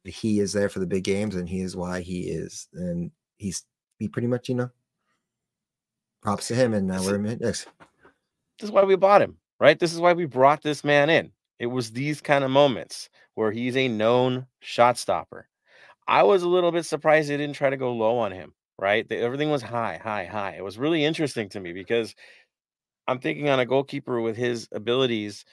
he 0.04 0.40
is 0.40 0.54
there 0.54 0.70
for 0.70 0.80
the 0.80 0.88
big 0.88 1.04
games, 1.04 1.36
and 1.36 1.48
he 1.48 1.62
is 1.62 1.76
why 1.76 2.02
he 2.02 2.22
is, 2.22 2.68
and 2.74 3.12
he's 3.38 3.64
he 4.00 4.08
pretty 4.08 4.28
much 4.28 4.50
you 4.50 4.56
know 4.56 4.70
props 6.22 6.48
to 6.48 6.56
him, 6.56 6.74
and 6.74 6.88
now 6.88 6.98
This 7.00 7.08
we're 7.08 7.16
in 7.16 7.24
next. 7.24 7.68
this 8.60 8.64
is 8.64 8.72
why 8.72 8.84
we 8.84 8.96
bought 8.96 9.22
him, 9.22 9.38
right? 9.60 9.78
This 9.78 9.94
is 9.94 10.00
why 10.00 10.14
we 10.14 10.26
brought 10.26 10.64
this 10.64 10.84
man 10.84 11.10
in. 11.10 11.32
It 11.60 11.68
was 11.68 11.92
these 11.92 12.22
kind 12.22 12.44
of 12.44 12.52
moments 12.52 13.10
where 13.36 13.52
he's 13.52 13.78
a 13.78 13.88
known 13.88 14.48
shot 14.62 14.98
stopper. 14.98 15.48
I 16.08 16.24
was 16.24 16.44
a 16.44 16.50
little 16.50 16.72
bit 16.72 16.86
surprised 16.86 17.30
they 17.30 17.38
didn't 17.38 17.56
try 17.58 17.70
to 17.72 17.78
go 17.78 17.94
low 17.94 18.18
on 18.20 18.32
him, 18.34 18.54
right? 18.80 19.08
That 19.10 19.20
everything 19.20 19.52
was 19.52 19.62
high, 19.64 20.00
high, 20.04 20.26
high. 20.26 20.56
It 20.58 20.64
was 20.64 20.78
really 20.80 21.06
interesting 21.06 21.50
to 21.50 21.60
me 21.60 21.74
because 21.74 22.16
I'm 23.08 23.20
thinking 23.20 23.50
on 23.50 23.60
a 23.60 23.66
goalkeeper 23.66 24.22
with 24.22 24.38
his 24.38 24.68
abilities, 24.72 25.46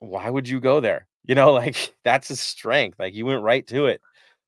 why 0.00 0.28
would 0.30 0.48
you 0.48 0.60
go 0.60 0.80
there? 0.80 1.06
You 1.28 1.34
know, 1.34 1.52
like 1.52 1.94
that's 2.04 2.28
his 2.28 2.40
strength. 2.40 2.98
Like 2.98 3.12
he 3.12 3.22
went 3.22 3.42
right 3.42 3.66
to 3.66 3.84
it. 3.84 4.00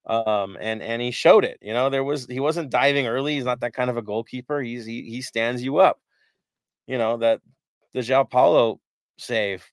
Um, 0.06 0.56
and 0.60 0.82
and 0.82 1.02
he 1.02 1.10
showed 1.10 1.44
it. 1.44 1.58
You 1.60 1.74
know, 1.74 1.90
there 1.90 2.04
was 2.04 2.26
he 2.26 2.40
wasn't 2.40 2.70
diving 2.70 3.06
early. 3.06 3.34
He's 3.34 3.44
not 3.44 3.60
that 3.60 3.74
kind 3.74 3.90
of 3.90 3.98
a 3.98 4.02
goalkeeper. 4.02 4.62
He's 4.62 4.86
he 4.86 5.02
he 5.02 5.20
stands 5.20 5.62
you 5.62 5.78
up. 5.78 6.00
You 6.86 6.98
know, 6.98 7.18
that 7.18 7.40
the 7.94 8.00
João 8.00 8.30
Paulo 8.30 8.80
save 9.18 9.66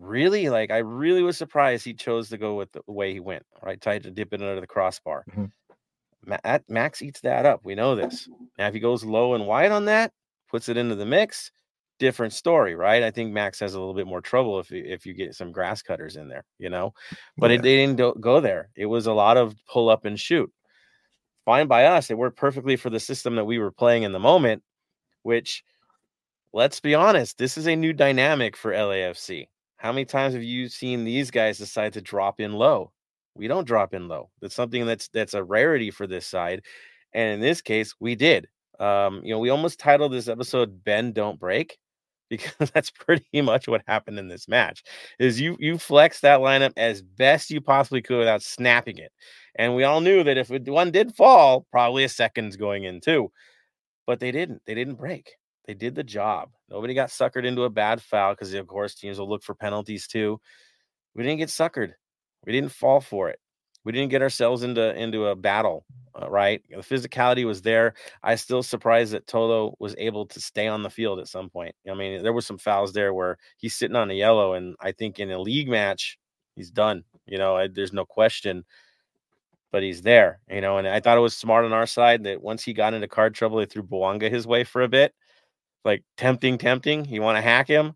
really 0.00 0.48
like 0.48 0.70
I 0.70 0.78
really 0.78 1.22
was 1.22 1.36
surprised 1.36 1.84
he 1.84 1.94
chose 1.94 2.30
to 2.30 2.38
go 2.38 2.56
with 2.56 2.72
the 2.72 2.80
way 2.86 3.12
he 3.12 3.20
went, 3.20 3.44
right? 3.62 3.80
Tried 3.80 4.02
to 4.04 4.10
dip 4.10 4.32
it 4.32 4.40
under 4.42 4.60
the 4.60 4.66
crossbar. 4.66 5.24
Mhm. 5.30 5.52
Ma- 6.26 6.58
Max 6.68 7.02
eats 7.02 7.20
that 7.20 7.46
up. 7.46 7.60
We 7.64 7.74
know 7.74 7.94
this. 7.94 8.28
Now, 8.58 8.68
if 8.68 8.74
he 8.74 8.80
goes 8.80 9.04
low 9.04 9.34
and 9.34 9.46
wide 9.46 9.70
on 9.72 9.84
that, 9.86 10.12
puts 10.50 10.68
it 10.68 10.76
into 10.76 10.94
the 10.94 11.06
mix, 11.06 11.52
different 11.98 12.32
story, 12.32 12.74
right? 12.74 13.02
I 13.02 13.10
think 13.10 13.32
Max 13.32 13.60
has 13.60 13.74
a 13.74 13.78
little 13.78 13.94
bit 13.94 14.06
more 14.06 14.20
trouble 14.22 14.58
if 14.58 14.70
you- 14.70 14.84
if 14.84 15.04
you 15.06 15.12
get 15.14 15.34
some 15.34 15.52
grass 15.52 15.82
cutters 15.82 16.16
in 16.16 16.28
there, 16.28 16.44
you 16.58 16.70
know. 16.70 16.94
But 17.36 17.50
Yeah. 17.50 17.56
it, 17.58 17.62
they 17.62 17.76
didn't 17.76 17.96
do- 17.96 18.16
go 18.18 18.40
there. 18.40 18.70
It 18.74 18.86
was 18.86 19.06
a 19.06 19.12
lot 19.12 19.36
of 19.36 19.54
pull 19.66 19.88
up 19.90 20.04
and 20.06 20.18
shoot. 20.18 20.50
Fine 21.44 21.66
by 21.68 21.84
us. 21.86 22.10
It 22.10 22.18
worked 22.18 22.36
perfectly 22.38 22.76
for 22.76 22.90
the 22.90 23.00
system 23.00 23.34
that 23.36 23.44
we 23.44 23.58
were 23.58 23.70
playing 23.72 24.02
in 24.04 24.12
the 24.12 24.18
moment, 24.18 24.62
which 25.22 25.62
let's 26.52 26.80
be 26.80 26.94
honest, 26.94 27.38
this 27.38 27.56
is 27.56 27.66
a 27.68 27.76
new 27.76 27.92
dynamic 27.92 28.56
for 28.56 28.72
LAFC. 28.72 29.46
How 29.80 29.92
many 29.92 30.04
times 30.04 30.34
have 30.34 30.42
you 30.42 30.68
seen 30.68 31.04
these 31.04 31.30
guys 31.30 31.56
decide 31.56 31.94
to 31.94 32.02
drop 32.02 32.38
in 32.38 32.52
low? 32.52 32.92
We 33.34 33.48
don't 33.48 33.66
drop 33.66 33.94
in 33.94 34.08
low. 34.08 34.28
That's 34.42 34.54
something 34.54 34.84
that's 34.84 35.08
that's 35.08 35.32
a 35.32 35.42
rarity 35.42 35.90
for 35.90 36.06
this 36.06 36.26
side. 36.26 36.62
And 37.14 37.32
in 37.34 37.40
this 37.40 37.62
case, 37.62 37.94
we 37.98 38.14
did. 38.14 38.46
Um, 38.78 39.22
you 39.24 39.32
know, 39.32 39.38
we 39.38 39.48
almost 39.48 39.78
titled 39.80 40.12
this 40.12 40.28
episode 40.28 40.84
"Ben 40.84 41.12
Don't 41.12 41.40
Break" 41.40 41.78
because 42.30 42.70
that's 42.74 42.90
pretty 42.90 43.40
much 43.40 43.68
what 43.68 43.80
happened 43.86 44.18
in 44.18 44.28
this 44.28 44.48
match. 44.48 44.82
Is 45.18 45.40
you 45.40 45.56
you 45.58 45.78
flex 45.78 46.20
that 46.20 46.40
lineup 46.40 46.74
as 46.76 47.00
best 47.00 47.50
you 47.50 47.62
possibly 47.62 48.02
could 48.02 48.18
without 48.18 48.42
snapping 48.42 48.98
it. 48.98 49.12
And 49.56 49.74
we 49.74 49.84
all 49.84 50.02
knew 50.02 50.22
that 50.24 50.36
if 50.36 50.50
one 50.50 50.90
did 50.90 51.14
fall, 51.16 51.66
probably 51.70 52.04
a 52.04 52.08
second's 52.10 52.56
going 52.56 52.84
in 52.84 53.00
too. 53.00 53.32
But 54.06 54.20
they 54.20 54.32
didn't. 54.32 54.62
They 54.66 54.74
didn't 54.74 54.96
break. 54.96 55.36
They 55.66 55.74
did 55.74 55.94
the 55.94 56.04
job. 56.04 56.50
Nobody 56.68 56.94
got 56.94 57.10
suckered 57.10 57.44
into 57.44 57.64
a 57.64 57.70
bad 57.70 58.02
foul 58.02 58.32
because, 58.32 58.54
of 58.54 58.66
course, 58.66 58.94
teams 58.94 59.18
will 59.18 59.28
look 59.28 59.42
for 59.42 59.54
penalties 59.54 60.06
too. 60.06 60.40
We 61.14 61.22
didn't 61.22 61.38
get 61.38 61.48
suckered. 61.48 61.92
We 62.44 62.52
didn't 62.52 62.72
fall 62.72 63.00
for 63.00 63.28
it. 63.28 63.38
We 63.84 63.92
didn't 63.92 64.10
get 64.10 64.22
ourselves 64.22 64.62
into 64.62 64.94
into 64.94 65.26
a 65.26 65.36
battle. 65.36 65.84
Uh, 66.20 66.28
right, 66.28 66.62
the 66.68 66.76
physicality 66.78 67.46
was 67.46 67.62
there. 67.62 67.94
I 68.22 68.34
still 68.34 68.62
surprised 68.62 69.12
that 69.12 69.26
Tolo 69.26 69.74
was 69.78 69.94
able 69.96 70.26
to 70.26 70.40
stay 70.40 70.66
on 70.66 70.82
the 70.82 70.90
field 70.90 71.20
at 71.20 71.28
some 71.28 71.48
point. 71.48 71.74
I 71.88 71.94
mean, 71.94 72.22
there 72.22 72.32
was 72.32 72.46
some 72.46 72.58
fouls 72.58 72.92
there 72.92 73.14
where 73.14 73.38
he's 73.56 73.74
sitting 73.74 73.96
on 73.96 74.10
a 74.10 74.14
yellow, 74.14 74.54
and 74.54 74.74
I 74.80 74.92
think 74.92 75.18
in 75.18 75.30
a 75.30 75.38
league 75.38 75.68
match, 75.68 76.18
he's 76.56 76.70
done. 76.70 77.04
You 77.26 77.38
know, 77.38 77.56
I, 77.56 77.68
there's 77.68 77.92
no 77.92 78.04
question. 78.04 78.64
But 79.72 79.84
he's 79.84 80.02
there, 80.02 80.40
you 80.50 80.60
know, 80.60 80.78
and 80.78 80.88
I 80.88 80.98
thought 80.98 81.16
it 81.16 81.20
was 81.20 81.36
smart 81.36 81.64
on 81.64 81.72
our 81.72 81.86
side 81.86 82.24
that 82.24 82.42
once 82.42 82.64
he 82.64 82.72
got 82.72 82.92
into 82.92 83.06
card 83.06 83.36
trouble, 83.36 83.58
they 83.58 83.66
threw 83.66 83.84
Bouanga 83.84 84.28
his 84.28 84.44
way 84.44 84.64
for 84.64 84.82
a 84.82 84.88
bit 84.88 85.14
like 85.84 86.04
tempting, 86.16 86.58
tempting. 86.58 87.04
You 87.06 87.22
want 87.22 87.36
to 87.36 87.42
hack 87.42 87.68
him? 87.68 87.94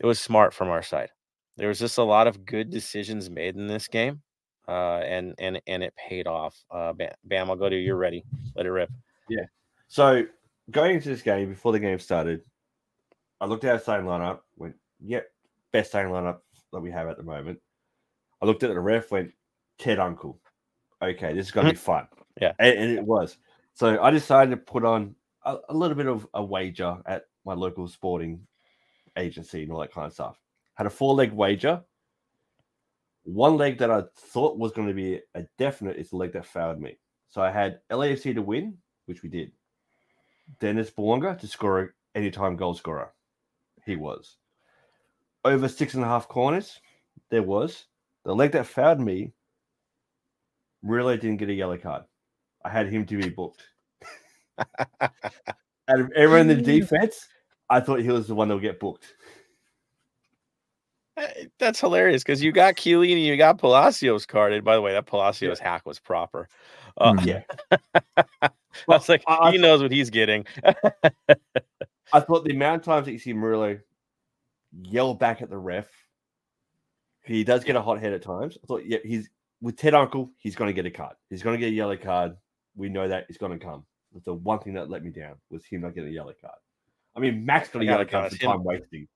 It 0.00 0.06
was 0.06 0.20
smart 0.20 0.54
from 0.54 0.68
our 0.68 0.82
side. 0.82 1.10
There 1.56 1.68
was 1.68 1.78
just 1.78 1.98
a 1.98 2.02
lot 2.02 2.26
of 2.26 2.44
good 2.44 2.70
decisions 2.70 3.28
made 3.28 3.56
in 3.56 3.66
this 3.66 3.88
game, 3.88 4.22
uh, 4.68 5.00
and 5.04 5.34
and 5.38 5.60
and 5.66 5.82
it 5.82 5.94
paid 5.96 6.26
off. 6.26 6.56
Uh, 6.70 6.92
Bam, 6.92 7.12
Bam, 7.24 7.50
I'll 7.50 7.56
go 7.56 7.68
to 7.68 7.76
you. 7.76 7.82
You're 7.82 7.96
ready. 7.96 8.24
Let 8.54 8.66
it 8.66 8.70
rip. 8.70 8.90
Yeah. 9.28 9.44
So 9.88 10.24
going 10.70 10.96
into 10.96 11.08
this 11.08 11.22
game 11.22 11.50
before 11.50 11.72
the 11.72 11.80
game 11.80 11.98
started, 11.98 12.42
I 13.40 13.46
looked 13.46 13.64
at 13.64 13.72
our 13.72 13.78
starting 13.78 14.06
lineup. 14.06 14.40
Went, 14.56 14.76
yep, 15.04 15.26
best 15.72 15.90
starting 15.90 16.12
lineup 16.12 16.38
that 16.72 16.80
we 16.80 16.90
have 16.90 17.08
at 17.08 17.16
the 17.16 17.24
moment. 17.24 17.60
I 18.40 18.46
looked 18.46 18.62
at 18.62 18.70
the 18.70 18.80
ref. 18.80 19.10
Went, 19.10 19.32
Ted 19.78 19.98
Unkel. 19.98 20.38
Okay, 21.02 21.34
this 21.34 21.46
is 21.46 21.52
gonna 21.52 21.70
be 21.70 21.76
fun. 21.76 22.06
Yeah. 22.40 22.52
and, 22.58 22.78
and 22.78 22.98
it 22.98 23.04
was. 23.04 23.36
So 23.74 24.00
I 24.02 24.10
decided 24.10 24.50
to 24.50 24.56
put 24.56 24.84
on 24.84 25.14
a, 25.44 25.56
a 25.68 25.74
little 25.74 25.96
bit 25.96 26.06
of 26.06 26.26
a 26.34 26.44
wager 26.44 26.98
at 27.06 27.24
my 27.44 27.54
local 27.54 27.88
sporting 27.88 28.46
agency 29.16 29.62
and 29.62 29.72
all 29.72 29.80
that 29.80 29.92
kind 29.92 30.06
of 30.06 30.12
stuff. 30.12 30.38
Had 30.74 30.86
a 30.86 30.90
four 30.90 31.14
leg 31.14 31.32
wager. 31.32 31.82
One 33.24 33.56
leg 33.56 33.78
that 33.78 33.90
I 33.90 34.04
thought 34.16 34.58
was 34.58 34.72
going 34.72 34.88
to 34.88 34.94
be 34.94 35.20
a 35.34 35.44
definite 35.58 35.96
is 35.96 36.10
the 36.10 36.16
leg 36.16 36.32
that 36.32 36.46
failed 36.46 36.80
me. 36.80 36.98
So 37.28 37.42
I 37.42 37.50
had 37.50 37.80
LAFC 37.90 38.34
to 38.34 38.42
win, 38.42 38.78
which 39.06 39.22
we 39.22 39.28
did. 39.28 39.52
Denis 40.58 40.90
Bouanga 40.90 41.38
to 41.38 41.46
score 41.46 41.80
an 41.80 41.90
anytime 42.14 42.56
goal 42.56 42.74
scorer. 42.74 43.12
He 43.84 43.96
was. 43.96 44.36
Over 45.44 45.68
six 45.68 45.94
and 45.94 46.02
a 46.02 46.08
half 46.08 46.28
corners, 46.28 46.80
there 47.30 47.42
was. 47.42 47.86
The 48.24 48.34
leg 48.34 48.52
that 48.52 48.66
fouled 48.66 49.00
me 49.00 49.32
really 50.82 51.16
didn't 51.16 51.38
get 51.38 51.48
a 51.48 51.54
yellow 51.54 51.78
card. 51.78 52.04
I 52.64 52.68
had 52.68 52.88
him 52.88 53.06
to 53.06 53.16
be 53.16 53.28
booked. 53.28 53.62
Out 55.00 56.00
of 56.00 56.12
everyone 56.12 56.48
in 56.50 56.56
the 56.58 56.62
defense, 56.80 57.26
I 57.68 57.80
thought 57.80 58.00
he 58.00 58.08
was 58.10 58.28
the 58.28 58.34
one 58.34 58.48
that 58.48 58.54
would 58.54 58.62
get 58.62 58.78
booked. 58.80 59.14
Eh, 61.16 61.44
That's 61.58 61.80
hilarious 61.80 62.22
because 62.22 62.42
you 62.42 62.52
got 62.52 62.76
Chiellini, 62.76 63.24
you 63.24 63.36
got 63.36 63.58
Palacios 63.58 64.26
carded. 64.26 64.64
By 64.64 64.74
the 64.76 64.80
way, 64.82 64.92
that 64.92 65.06
Palacios 65.06 65.58
hack 65.58 65.84
was 65.86 65.98
proper. 65.98 66.48
Uh, 66.96 67.12
Mhm. 67.14 67.26
Yeah. 67.26 67.42
I 68.36 68.50
was 68.86 69.08
like, 69.08 69.22
I- 69.26 69.36
I 69.48 69.52
he 69.52 69.58
knows 69.58 69.82
what 69.82 69.90
he's 69.90 70.10
getting. 70.10 70.46
I 72.12 72.20
thought 72.20 72.44
the 72.44 72.52
amount 72.54 72.76
of 72.80 72.84
times 72.84 73.06
that 73.06 73.12
you 73.12 73.18
see 73.18 73.32
Murillo 73.32 73.78
yell 74.82 75.14
back 75.14 75.42
at 75.42 75.50
the 75.50 75.58
ref, 75.58 75.88
he 77.24 77.42
does 77.44 77.64
get 77.64 77.74
a 77.76 77.82
hot 77.82 77.98
head 78.00 78.12
at 78.12 78.22
times. 78.22 78.56
I 78.62 78.66
thought, 78.66 78.84
yeah, 78.86 78.98
he's 79.04 79.28
with 79.60 79.76
Ted 79.76 79.92
Unkel, 79.94 80.30
he's 80.38 80.54
going 80.56 80.68
to 80.68 80.72
get 80.72 80.86
a 80.86 80.90
card. 80.90 81.16
He's 81.28 81.42
going 81.42 81.54
to 81.54 81.60
get 81.60 81.72
a 81.72 81.74
yellow 81.74 81.96
card. 81.96 82.36
We 82.76 82.88
know 82.88 83.06
that 83.08 83.26
it's 83.28 83.38
going 83.38 83.58
to 83.58 83.64
come. 83.64 83.84
That's 84.12 84.24
the 84.24 84.34
one 84.34 84.58
thing 84.60 84.74
that 84.74 84.90
let 84.90 85.04
me 85.04 85.10
down 85.10 85.34
was 85.50 85.64
him 85.64 85.82
not 85.82 85.94
getting 85.94 86.10
a 86.10 86.12
yellow 86.12 86.34
card. 86.40 86.54
I 87.16 87.20
mean, 87.20 87.44
Max 87.44 87.68
got 87.68 87.82
a 87.82 87.84
yellow 87.84 88.04
card 88.04 88.32
for 88.32 88.38
time 88.38 88.64
wasting. 88.64 89.08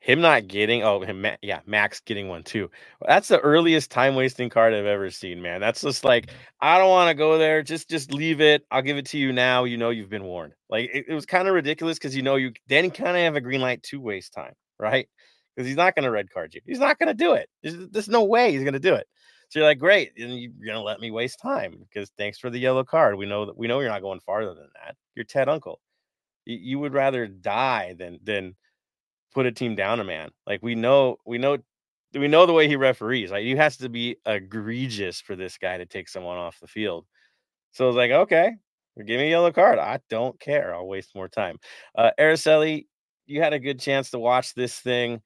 Him 0.00 0.20
not 0.20 0.48
getting 0.48 0.82
oh 0.82 1.00
him 1.00 1.24
yeah 1.42 1.60
max 1.64 2.00
getting 2.00 2.26
one 2.26 2.42
too. 2.42 2.70
That's 3.06 3.28
the 3.28 3.38
earliest 3.38 3.92
time 3.92 4.16
wasting 4.16 4.50
card 4.50 4.74
i've 4.74 4.84
ever 4.84 5.10
seen 5.10 5.40
man. 5.40 5.60
That's 5.60 5.80
just 5.80 6.02
like 6.02 6.30
i 6.60 6.76
don't 6.76 6.90
want 6.90 7.10
to 7.10 7.14
go 7.14 7.38
there. 7.38 7.62
Just 7.62 7.88
just 7.88 8.12
leave 8.12 8.40
it. 8.40 8.66
I'll 8.72 8.82
give 8.82 8.96
it 8.96 9.06
to 9.06 9.18
you 9.18 9.32
now. 9.32 9.62
You 9.62 9.76
know 9.76 9.90
you've 9.90 10.10
been 10.10 10.24
warned. 10.24 10.54
Like 10.68 10.90
it, 10.92 11.04
it 11.08 11.14
was 11.14 11.24
kind 11.24 11.46
of 11.46 11.54
ridiculous 11.54 11.98
because 11.98 12.16
you 12.16 12.22
know 12.22 12.34
you 12.34 12.52
then 12.66 12.90
kind 12.90 13.16
of 13.16 13.22
have 13.22 13.36
a 13.36 13.40
green 13.40 13.60
light 13.60 13.84
to 13.84 14.00
waste 14.00 14.32
time 14.32 14.54
right? 14.82 15.08
Because 15.54 15.66
he's 15.66 15.76
not 15.76 15.94
going 15.94 16.04
to 16.04 16.10
red 16.10 16.30
card 16.30 16.54
you. 16.54 16.60
He's 16.66 16.80
not 16.80 16.98
going 16.98 17.08
to 17.08 17.14
do 17.14 17.34
it. 17.34 17.48
There's, 17.62 17.88
there's 17.90 18.08
no 18.08 18.24
way 18.24 18.52
he's 18.52 18.62
going 18.62 18.72
to 18.74 18.80
do 18.80 18.94
it 18.94 19.06
so 19.52 19.60
you're 19.60 19.68
like 19.68 19.78
great 19.78 20.12
and 20.16 20.38
you're 20.38 20.74
to 20.74 20.80
let 20.80 21.00
me 21.00 21.10
waste 21.10 21.38
time 21.38 21.76
because 21.78 22.10
thanks 22.16 22.38
for 22.38 22.48
the 22.48 22.58
yellow 22.58 22.84
card 22.84 23.16
we 23.16 23.26
know 23.26 23.44
that 23.44 23.56
we 23.56 23.66
know 23.66 23.80
you're 23.80 23.90
not 23.90 24.02
going 24.02 24.20
farther 24.20 24.54
than 24.54 24.68
that 24.82 24.96
you're 25.14 25.24
Ted 25.24 25.48
Unkel 25.48 25.76
you, 26.46 26.56
you 26.56 26.78
would 26.78 26.94
rather 26.94 27.26
die 27.26 27.94
than 27.98 28.18
than 28.22 28.54
put 29.32 29.46
a 29.46 29.52
team 29.52 29.74
down 29.74 30.00
a 30.00 30.04
man. 30.04 30.30
Like 30.46 30.62
we 30.62 30.74
know, 30.74 31.16
we 31.26 31.38
know, 31.38 31.58
we 32.14 32.28
know 32.28 32.46
the 32.46 32.52
way 32.52 32.68
he 32.68 32.76
referees. 32.76 33.30
Like 33.30 33.44
he 33.44 33.56
has 33.56 33.76
to 33.78 33.88
be 33.88 34.16
egregious 34.26 35.20
for 35.20 35.36
this 35.36 35.58
guy 35.58 35.78
to 35.78 35.86
take 35.86 36.08
someone 36.08 36.36
off 36.36 36.60
the 36.60 36.66
field. 36.66 37.06
So 37.72 37.88
it's 37.88 37.96
like, 37.96 38.10
okay, 38.10 38.52
give 38.98 39.18
me 39.20 39.28
a 39.28 39.30
yellow 39.30 39.52
card. 39.52 39.78
I 39.78 40.00
don't 40.10 40.38
care. 40.38 40.74
I'll 40.74 40.86
waste 40.86 41.14
more 41.14 41.28
time. 41.28 41.58
Uh, 41.96 42.10
Araceli, 42.20 42.86
you 43.26 43.40
had 43.40 43.54
a 43.54 43.58
good 43.58 43.80
chance 43.80 44.10
to 44.10 44.18
watch 44.18 44.54
this 44.54 44.78
thing. 44.78 45.22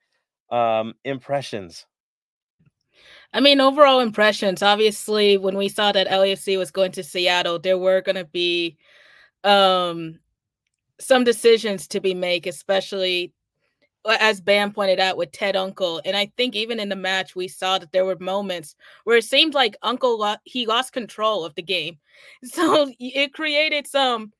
Um, 0.49 0.93
impressions. 1.03 1.85
I 3.33 3.39
mean, 3.39 3.59
overall 3.61 3.99
impressions. 3.99 4.63
Obviously, 4.63 5.37
when 5.37 5.57
we 5.57 5.69
saw 5.69 5.91
that 5.91 6.07
LAFC 6.07 6.57
was 6.57 6.71
going 6.71 6.91
to 6.93 7.03
Seattle, 7.03 7.59
there 7.59 7.77
were 7.77 8.01
going 8.01 8.15
to 8.15 8.25
be 8.25 8.77
um, 9.43 10.19
some 10.99 11.23
decisions 11.23 11.87
to 11.89 11.99
be 11.99 12.13
made, 12.13 12.47
especially 12.47 13.33
as 14.19 14.41
Bam 14.41 14.71
pointed 14.71 14.99
out 14.99 15.17
with 15.17 15.31
Ted 15.31 15.55
Unkel, 15.55 16.01
and 16.05 16.15
I 16.15 16.31
think 16.37 16.55
even 16.55 16.79
in 16.79 16.89
the 16.89 16.95
match 16.95 17.35
we 17.35 17.47
saw 17.47 17.77
that 17.77 17.91
there 17.91 18.05
were 18.05 18.17
moments 18.19 18.75
where 19.03 19.17
it 19.17 19.25
seemed 19.25 19.53
like 19.53 19.75
Unkel 19.83 20.37
he 20.45 20.65
lost 20.65 20.93
control 20.93 21.43
of 21.43 21.55
the 21.55 21.61
game, 21.61 21.97
so 22.43 22.91
it 22.99 23.33
created 23.33 23.87
some 23.87 24.31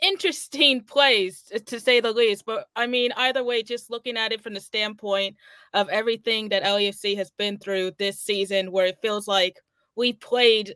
interesting 0.00 0.82
plays 0.82 1.50
to 1.66 1.80
say 1.80 2.00
the 2.00 2.12
least. 2.12 2.44
But 2.46 2.66
I 2.76 2.86
mean, 2.86 3.12
either 3.16 3.44
way, 3.44 3.62
just 3.62 3.90
looking 3.90 4.16
at 4.16 4.32
it 4.32 4.42
from 4.42 4.54
the 4.54 4.60
standpoint 4.60 5.36
of 5.74 5.88
everything 5.88 6.48
that 6.50 6.64
LAFC 6.64 7.16
has 7.16 7.30
been 7.30 7.58
through 7.58 7.92
this 7.98 8.20
season, 8.20 8.72
where 8.72 8.86
it 8.86 8.98
feels 9.02 9.28
like 9.28 9.58
we 9.96 10.12
played 10.12 10.74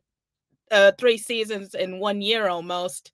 uh, 0.70 0.92
three 0.98 1.18
seasons 1.18 1.74
in 1.74 1.98
one 1.98 2.20
year 2.20 2.48
almost, 2.48 3.12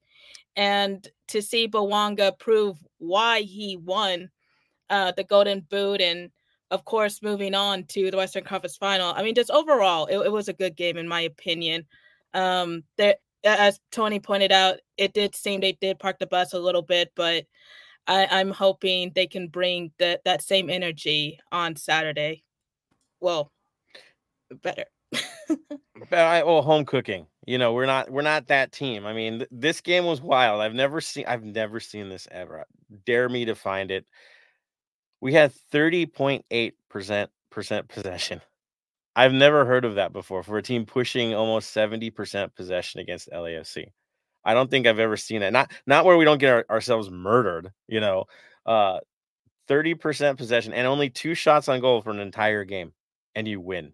and 0.57 1.07
to 1.29 1.43
see 1.43 1.69
Bouanga 1.69 2.39
prove 2.39 2.79
why 2.99 3.43
he 3.43 3.77
won 3.77 4.31
uh, 4.91 5.13
the 5.13 5.25
Golden 5.25 5.61
Boot, 5.61 6.01
and 6.01 6.31
of 6.71 6.85
course, 6.85 7.23
moving 7.23 7.55
on 7.55 7.85
to 7.85 8.11
the 8.11 8.17
Western 8.17 8.45
Conference 8.45 8.77
Final. 8.77 9.13
I 9.15 9.23
mean, 9.23 9.35
just 9.35 9.51
overall, 9.51 10.07
it, 10.07 10.19
it 10.19 10.33
was 10.33 10.49
a 10.49 10.53
good 10.53 10.77
game 10.77 10.97
in 10.97 11.09
my 11.09 11.23
opinion. 11.23 11.87
Um, 12.35 12.85
there, 12.97 13.17
as 13.45 13.81
Tony 13.93 14.21
pointed 14.21 14.53
out, 14.53 14.79
it 14.97 15.13
did 15.13 15.35
seem 15.35 15.61
they 15.61 15.73
did 15.73 15.99
park 15.99 16.19
the 16.19 16.27
bus 16.27 16.53
a 16.53 16.59
little 16.59 16.83
bit, 16.83 17.13
but 17.15 17.47
I, 18.07 18.41
am 18.41 18.51
hoping 18.51 19.13
they 19.15 19.27
can 19.27 19.49
bring 19.49 19.93
that 19.99 20.25
that 20.25 20.43
same 20.43 20.71
energy 20.71 21.39
on 21.53 21.77
Saturday. 21.77 22.45
Well, 23.21 23.53
better. 24.63 24.85
but 25.49 25.59
well, 26.11 26.63
home 26.63 26.85
cooking. 26.85 27.27
You 27.47 27.59
know, 27.59 27.73
we're 27.73 27.87
not 27.87 28.11
we're 28.11 28.23
not 28.23 28.49
that 28.49 28.73
team. 28.73 29.07
I 29.07 29.13
mean, 29.13 29.39
th- 29.39 29.51
this 29.51 29.81
game 29.81 30.05
was 30.05 30.21
wild. 30.21 30.61
I've 30.61 30.75
never 30.75 31.01
seen 31.01 31.25
I've 31.27 31.45
never 31.45 31.81
seen 31.81 32.09
this 32.09 32.29
ever. 32.31 32.65
Dare 33.05 33.29
me 33.29 33.47
to 33.47 33.55
find 33.55 33.91
it 33.91 34.07
we 35.21 35.33
had 35.33 35.53
30.8% 35.73 37.89
possession. 37.89 38.41
I've 39.19 39.33
never 39.33 39.65
heard 39.65 39.85
of 39.85 39.97
that 39.97 40.13
before 40.13 40.45
for 40.45 40.59
a 40.59 40.63
team 40.63 40.87
pushing 40.87 41.35
almost 41.35 41.75
70% 41.75 42.55
possession 42.55 43.01
against 43.01 43.29
LAFC. 43.33 43.87
I 44.45 44.55
don't 44.55 44.71
think 44.71 44.87
I've 44.87 45.01
ever 45.01 45.17
seen 45.17 45.43
it. 45.43 45.51
Not 45.51 45.73
not 45.87 46.05
where 46.05 46.17
we 46.17 46.25
don't 46.25 46.39
get 46.39 46.53
our, 46.53 46.67
ourselves 46.71 47.11
murdered, 47.11 47.73
you 47.89 48.01
know. 48.01 48.27
Uh 48.67 49.01
30% 49.69 50.39
possession 50.39 50.73
and 50.73 50.87
only 50.87 51.11
two 51.11 51.35
shots 51.35 51.69
on 51.69 51.81
goal 51.81 52.03
for 52.03 52.11
an 52.11 52.21
entire 52.21 52.65
game 52.65 52.93
and 53.35 53.49
you 53.49 53.61
win. 53.61 53.93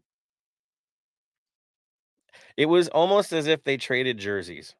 It 2.57 2.67
was 2.67 2.89
almost 2.89 3.33
as 3.33 3.47
if 3.47 3.65
they 3.65 3.77
traded 3.77 4.19
jerseys 4.19 4.75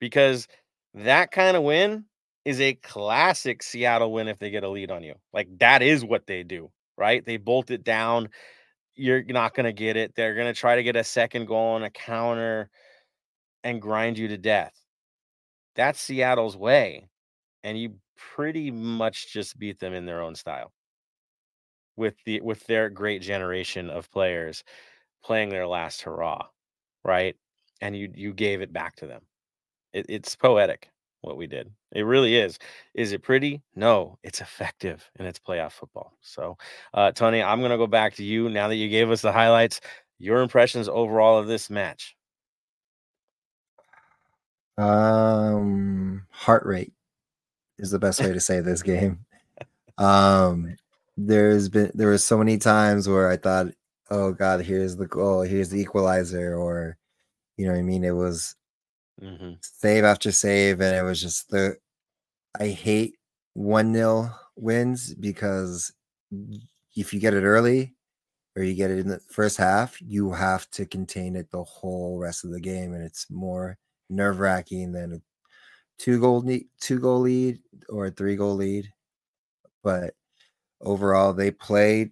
because 0.00 0.48
that 0.94 1.30
kind 1.32 1.56
of 1.56 1.62
win 1.64 2.06
is 2.44 2.60
a 2.60 2.74
classic 2.74 3.62
Seattle 3.62 4.12
win 4.12 4.28
if 4.28 4.38
they 4.38 4.50
get 4.50 4.64
a 4.64 4.68
lead 4.70 4.90
on 4.90 5.02
you. 5.04 5.14
Like 5.32 5.48
that 5.60 5.82
is 5.82 6.04
what 6.04 6.26
they 6.26 6.42
do, 6.42 6.70
right? 6.96 7.24
They 7.24 7.36
bolt 7.38 7.70
it 7.70 7.84
down. 7.84 8.30
You're 8.98 9.22
not 9.24 9.54
going 9.54 9.64
to 9.64 9.72
get 9.72 9.96
it. 9.96 10.14
They're 10.14 10.34
going 10.34 10.52
to 10.52 10.58
try 10.58 10.76
to 10.76 10.82
get 10.82 10.96
a 10.96 11.04
second 11.04 11.46
goal 11.46 11.74
on 11.74 11.84
a 11.84 11.90
counter 11.90 12.68
and 13.62 13.80
grind 13.80 14.18
you 14.18 14.28
to 14.28 14.36
death. 14.36 14.74
That's 15.76 16.00
Seattle's 16.00 16.56
way. 16.56 17.08
And 17.62 17.78
you 17.78 17.94
pretty 18.16 18.70
much 18.70 19.32
just 19.32 19.58
beat 19.58 19.78
them 19.78 19.94
in 19.94 20.04
their 20.04 20.20
own 20.20 20.34
style. 20.34 20.72
With 21.96 22.16
the 22.24 22.40
with 22.40 22.64
their 22.66 22.90
great 22.90 23.22
generation 23.22 23.90
of 23.90 24.10
players 24.10 24.62
playing 25.24 25.48
their 25.50 25.66
last 25.66 26.02
hurrah, 26.02 26.46
right? 27.04 27.36
And 27.80 27.96
you 27.96 28.10
you 28.14 28.32
gave 28.32 28.62
it 28.62 28.72
back 28.72 28.96
to 28.96 29.06
them. 29.06 29.22
It, 29.92 30.06
it's 30.08 30.36
poetic 30.36 30.90
what 31.20 31.36
we 31.36 31.46
did. 31.46 31.70
It 31.92 32.02
really 32.02 32.36
is. 32.36 32.58
Is 32.94 33.12
it 33.12 33.22
pretty? 33.22 33.62
No, 33.74 34.18
it's 34.22 34.40
effective 34.40 35.08
and 35.16 35.26
it's 35.26 35.38
playoff 35.38 35.72
football. 35.72 36.12
So, 36.20 36.56
uh, 36.94 37.12
Tony, 37.12 37.42
I'm 37.42 37.60
going 37.60 37.70
to 37.70 37.76
go 37.76 37.86
back 37.86 38.14
to 38.16 38.24
you 38.24 38.48
now 38.48 38.68
that 38.68 38.76
you 38.76 38.88
gave 38.88 39.10
us 39.10 39.22
the 39.22 39.32
highlights. 39.32 39.80
Your 40.18 40.42
impressions 40.42 40.88
overall 40.88 41.38
of 41.38 41.46
this 41.46 41.70
match? 41.70 42.16
Um, 44.76 46.24
heart 46.30 46.64
rate 46.64 46.92
is 47.78 47.90
the 47.90 47.98
best 47.98 48.20
way 48.20 48.32
to 48.32 48.40
say 48.40 48.60
this 48.60 48.82
game. 48.82 49.24
Um, 49.98 50.76
there's 51.16 51.68
been 51.68 51.90
there 51.94 52.10
was 52.10 52.24
so 52.24 52.38
many 52.38 52.58
times 52.58 53.08
where 53.08 53.28
I 53.28 53.36
thought, 53.36 53.66
oh 54.10 54.32
God, 54.32 54.60
here's 54.60 54.96
the 54.96 55.06
goal, 55.06 55.42
here's 55.42 55.70
the 55.70 55.80
equalizer, 55.80 56.54
or 56.56 56.96
you 57.56 57.66
know 57.66 57.72
what 57.72 57.80
I 57.80 57.82
mean. 57.82 58.04
It 58.04 58.14
was 58.14 58.54
mm-hmm. 59.20 59.52
save 59.60 60.04
after 60.04 60.32
save, 60.32 60.80
and 60.80 60.96
it 60.96 61.02
was 61.02 61.20
just 61.20 61.50
the. 61.50 61.76
I 62.58 62.68
hate 62.68 63.16
one 63.54 63.92
nil 63.92 64.30
wins 64.56 65.14
because 65.14 65.92
if 66.96 67.12
you 67.12 67.20
get 67.20 67.34
it 67.34 67.44
early 67.44 67.94
or 68.56 68.62
you 68.62 68.74
get 68.74 68.90
it 68.90 68.98
in 68.98 69.08
the 69.08 69.20
first 69.30 69.56
half, 69.56 70.00
you 70.00 70.32
have 70.32 70.68
to 70.70 70.84
contain 70.84 71.36
it 71.36 71.50
the 71.50 71.62
whole 71.62 72.18
rest 72.18 72.44
of 72.44 72.50
the 72.50 72.60
game, 72.60 72.94
and 72.94 73.04
it's 73.04 73.30
more 73.30 73.78
nerve 74.10 74.40
wracking 74.40 74.92
than 74.92 75.12
a 75.12 75.20
two 75.98 76.20
goal 76.20 76.44
two 76.80 77.00
goal 77.00 77.20
lead 77.20 77.60
or 77.88 78.06
a 78.06 78.10
three 78.10 78.36
goal 78.36 78.54
lead. 78.54 78.90
But 79.82 80.14
overall, 80.80 81.32
they 81.32 81.50
played 81.50 82.10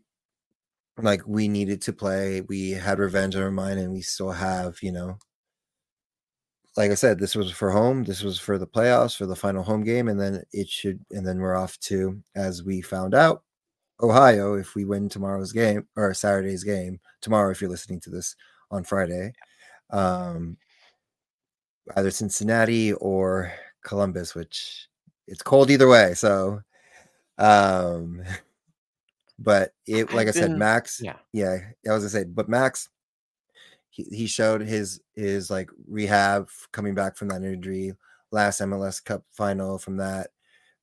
like 0.98 1.26
we 1.26 1.48
needed 1.48 1.82
to 1.82 1.92
play. 1.92 2.40
We 2.42 2.70
had 2.70 2.98
revenge 2.98 3.36
on 3.36 3.42
our 3.42 3.50
mind, 3.50 3.80
and 3.80 3.92
we 3.92 4.02
still 4.02 4.32
have, 4.32 4.76
you 4.82 4.92
know, 4.92 5.18
like 6.76 6.90
I 6.90 6.94
said, 6.94 7.18
this 7.18 7.34
was 7.34 7.50
for 7.50 7.70
home. 7.70 8.04
This 8.04 8.22
was 8.22 8.38
for 8.38 8.58
the 8.58 8.66
playoffs, 8.66 9.16
for 9.16 9.26
the 9.26 9.34
final 9.34 9.62
home 9.62 9.82
game, 9.82 10.08
and 10.08 10.20
then 10.20 10.42
it 10.52 10.68
should. 10.68 11.00
And 11.10 11.26
then 11.26 11.38
we're 11.38 11.56
off 11.56 11.78
to, 11.80 12.22
as 12.34 12.62
we 12.62 12.82
found 12.82 13.14
out, 13.14 13.42
Ohio. 14.02 14.54
If 14.54 14.74
we 14.74 14.84
win 14.84 15.08
tomorrow's 15.08 15.52
game 15.52 15.88
or 15.96 16.12
Saturday's 16.12 16.64
game 16.64 17.00
tomorrow, 17.22 17.50
if 17.50 17.60
you're 17.60 17.70
listening 17.70 18.00
to 18.00 18.10
this 18.10 18.36
on 18.70 18.84
Friday, 18.84 19.32
um, 19.90 20.58
either 21.96 22.10
Cincinnati 22.10 22.92
or 22.94 23.52
Columbus, 23.82 24.34
which 24.34 24.88
it's 25.26 25.42
cold 25.42 25.70
either 25.70 25.88
way. 25.88 26.12
So, 26.12 26.60
um, 27.38 28.22
but 29.38 29.72
it, 29.86 30.12
like 30.12 30.26
I, 30.26 30.30
I 30.30 30.32
said, 30.32 30.50
Max, 30.50 31.00
yeah, 31.02 31.16
yeah, 31.32 31.56
I 31.88 31.92
was 31.92 32.02
gonna 32.02 32.10
say, 32.10 32.24
but 32.24 32.50
Max 32.50 32.90
he, 33.96 34.04
he 34.10 34.26
showed 34.26 34.60
his 34.60 35.00
his 35.14 35.50
like 35.50 35.70
rehab 35.88 36.48
coming 36.72 36.94
back 36.94 37.16
from 37.16 37.28
that 37.28 37.42
injury 37.42 37.94
last 38.30 38.60
MLS 38.60 39.02
Cup 39.02 39.24
final 39.32 39.78
from 39.78 39.96
that 39.96 40.28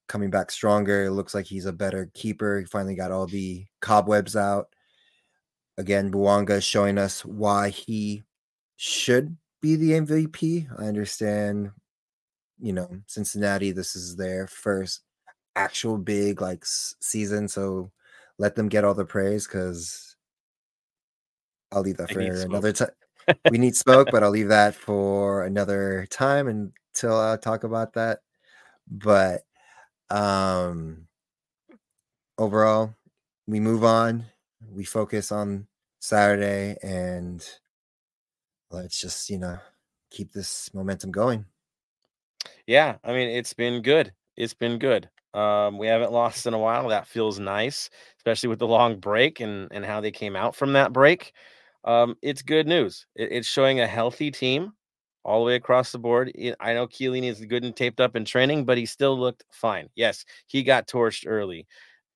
coming 0.07 0.31
back 0.31 0.49
stronger. 0.49 1.05
It 1.05 1.11
looks 1.11 1.35
like 1.35 1.45
he's 1.45 1.67
a 1.67 1.73
better 1.73 2.09
keeper. 2.13 2.59
He 2.59 2.65
finally 2.65 2.95
got 2.95 3.11
all 3.11 3.27
the 3.27 3.65
cobwebs 3.81 4.35
out. 4.35 4.69
Again, 5.77 6.11
Bouanga 6.11 6.61
showing 6.61 6.97
us 6.97 7.23
why 7.23 7.69
he 7.69 8.23
should 8.77 9.37
be 9.61 9.75
the 9.75 9.91
MVP. 9.91 10.67
I 10.79 10.85
understand, 10.85 11.71
you 12.59 12.73
know, 12.73 12.89
Cincinnati, 13.07 13.71
this 13.71 13.95
is 13.95 14.15
their 14.15 14.47
first 14.47 15.01
actual 15.55 15.97
big 15.97 16.41
like 16.41 16.63
season. 16.65 17.47
So 17.47 17.91
let 18.39 18.55
them 18.55 18.69
get 18.69 18.83
all 18.83 18.93
the 18.93 19.05
praise 19.05 19.47
because 19.47 20.15
I'll 21.71 21.81
leave 21.81 21.97
that 21.97 22.11
I 22.11 22.13
for 22.13 22.19
another 22.19 22.71
time. 22.71 22.89
We 23.49 23.57
need 23.57 23.75
smoke, 23.75 24.09
but 24.11 24.23
I'll 24.23 24.29
leave 24.29 24.49
that 24.49 24.75
for 24.75 25.43
another 25.43 26.07
time 26.09 26.47
until 26.47 27.19
I 27.19 27.37
talk 27.37 27.63
about 27.63 27.93
that. 27.93 28.19
But 28.89 29.41
um 30.09 31.07
overall, 32.37 32.95
we 33.47 33.59
move 33.59 33.83
on. 33.83 34.25
We 34.71 34.85
focus 34.85 35.31
on 35.31 35.67
Saturday 35.99 36.77
and 36.81 37.45
let's 38.71 38.99
just, 38.99 39.29
you 39.29 39.37
know, 39.37 39.57
keep 40.09 40.31
this 40.31 40.73
momentum 40.73 41.11
going. 41.11 41.45
Yeah, 42.67 42.97
I 43.03 43.13
mean 43.13 43.29
it's 43.29 43.53
been 43.53 43.81
good. 43.81 44.13
It's 44.37 44.53
been 44.53 44.79
good. 44.79 45.09
Um, 45.33 45.77
we 45.77 45.87
haven't 45.87 46.11
lost 46.11 46.45
in 46.45 46.53
a 46.53 46.59
while. 46.59 46.89
That 46.89 47.07
feels 47.07 47.39
nice, 47.39 47.89
especially 48.17 48.49
with 48.49 48.59
the 48.59 48.67
long 48.67 48.99
break 48.99 49.39
and 49.39 49.67
and 49.71 49.85
how 49.85 50.01
they 50.01 50.11
came 50.11 50.35
out 50.35 50.55
from 50.55 50.73
that 50.73 50.93
break. 50.93 51.33
Um, 51.85 52.15
it's 52.21 52.41
good 52.41 52.67
news. 52.67 53.05
It, 53.15 53.31
it's 53.31 53.47
showing 53.47 53.79
a 53.79 53.87
healthy 53.87 54.31
team 54.31 54.73
all 55.25 55.39
the 55.39 55.45
way 55.47 55.55
across 55.55 55.91
the 55.91 55.99
board. 55.99 56.31
I- 56.39 56.55
I 56.59 56.73
know 56.73 56.87
Chiellini 56.87 57.29
is 57.29 57.43
good 57.45 57.63
and 57.63 57.75
taped 57.75 57.99
up 57.99 58.15
in 58.15 58.25
training, 58.25 58.65
but 58.65 58.77
he 58.77 58.85
still 58.85 59.17
looked 59.19 59.43
fine. 59.51 59.89
Yes, 59.95 60.25
he 60.47 60.63
got 60.63 60.87
torched 60.87 61.25
early. 61.27 61.67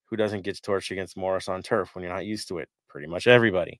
Who 0.07 0.17
doesn't 0.17 0.43
get 0.43 0.57
torched 0.57 0.91
against 0.91 1.17
Morris 1.17 1.49
on 1.49 1.63
turf 1.63 1.95
when 1.95 2.03
you're 2.03 2.13
not 2.13 2.25
used 2.25 2.47
to 2.49 2.59
it? 2.59 2.69
Pretty 2.89 3.07
much 3.07 3.27
everybody. 3.27 3.79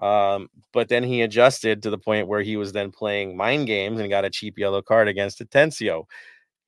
Um, 0.00 0.48
but 0.72 0.88
then 0.88 1.04
he 1.04 1.22
adjusted 1.22 1.82
to 1.84 1.90
the 1.90 1.98
point 1.98 2.28
where 2.28 2.42
he 2.42 2.56
was 2.56 2.72
then 2.72 2.92
playing 2.92 3.36
mind 3.36 3.66
games 3.68 4.00
and 4.00 4.10
got 4.10 4.24
a 4.26 4.30
cheap 4.30 4.58
yellow 4.58 4.82
card 4.82 5.08
against 5.08 5.40
Atencio. 5.40 6.04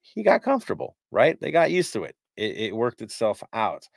He 0.02 0.22
got 0.22 0.42
comfortable, 0.42 0.96
right? 1.10 1.38
They 1.40 1.50
got 1.50 1.70
used 1.70 1.92
to 1.94 2.04
it. 2.04 2.16
It, 2.36 2.56
it 2.58 2.76
worked 2.76 3.02
itself 3.02 3.42
out. 3.52 3.88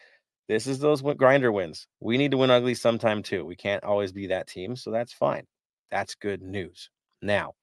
This 0.50 0.66
is 0.66 0.80
those 0.80 1.04
grinder 1.04 1.52
wins. 1.52 1.88
We 2.00 2.18
need 2.18 2.32
to 2.32 2.38
win 2.38 2.50
ugly 2.50 2.74
sometime 2.74 3.22
too. 3.22 3.46
We 3.46 3.56
can't 3.56 3.84
always 3.84 4.12
be 4.12 4.28
that 4.28 4.48
team, 4.48 4.76
so 4.76 4.90
that's 4.90 5.14
fine. 5.14 5.46
That's 5.92 6.16
good 6.16 6.42
news. 6.42 6.90
Now, 7.22 7.54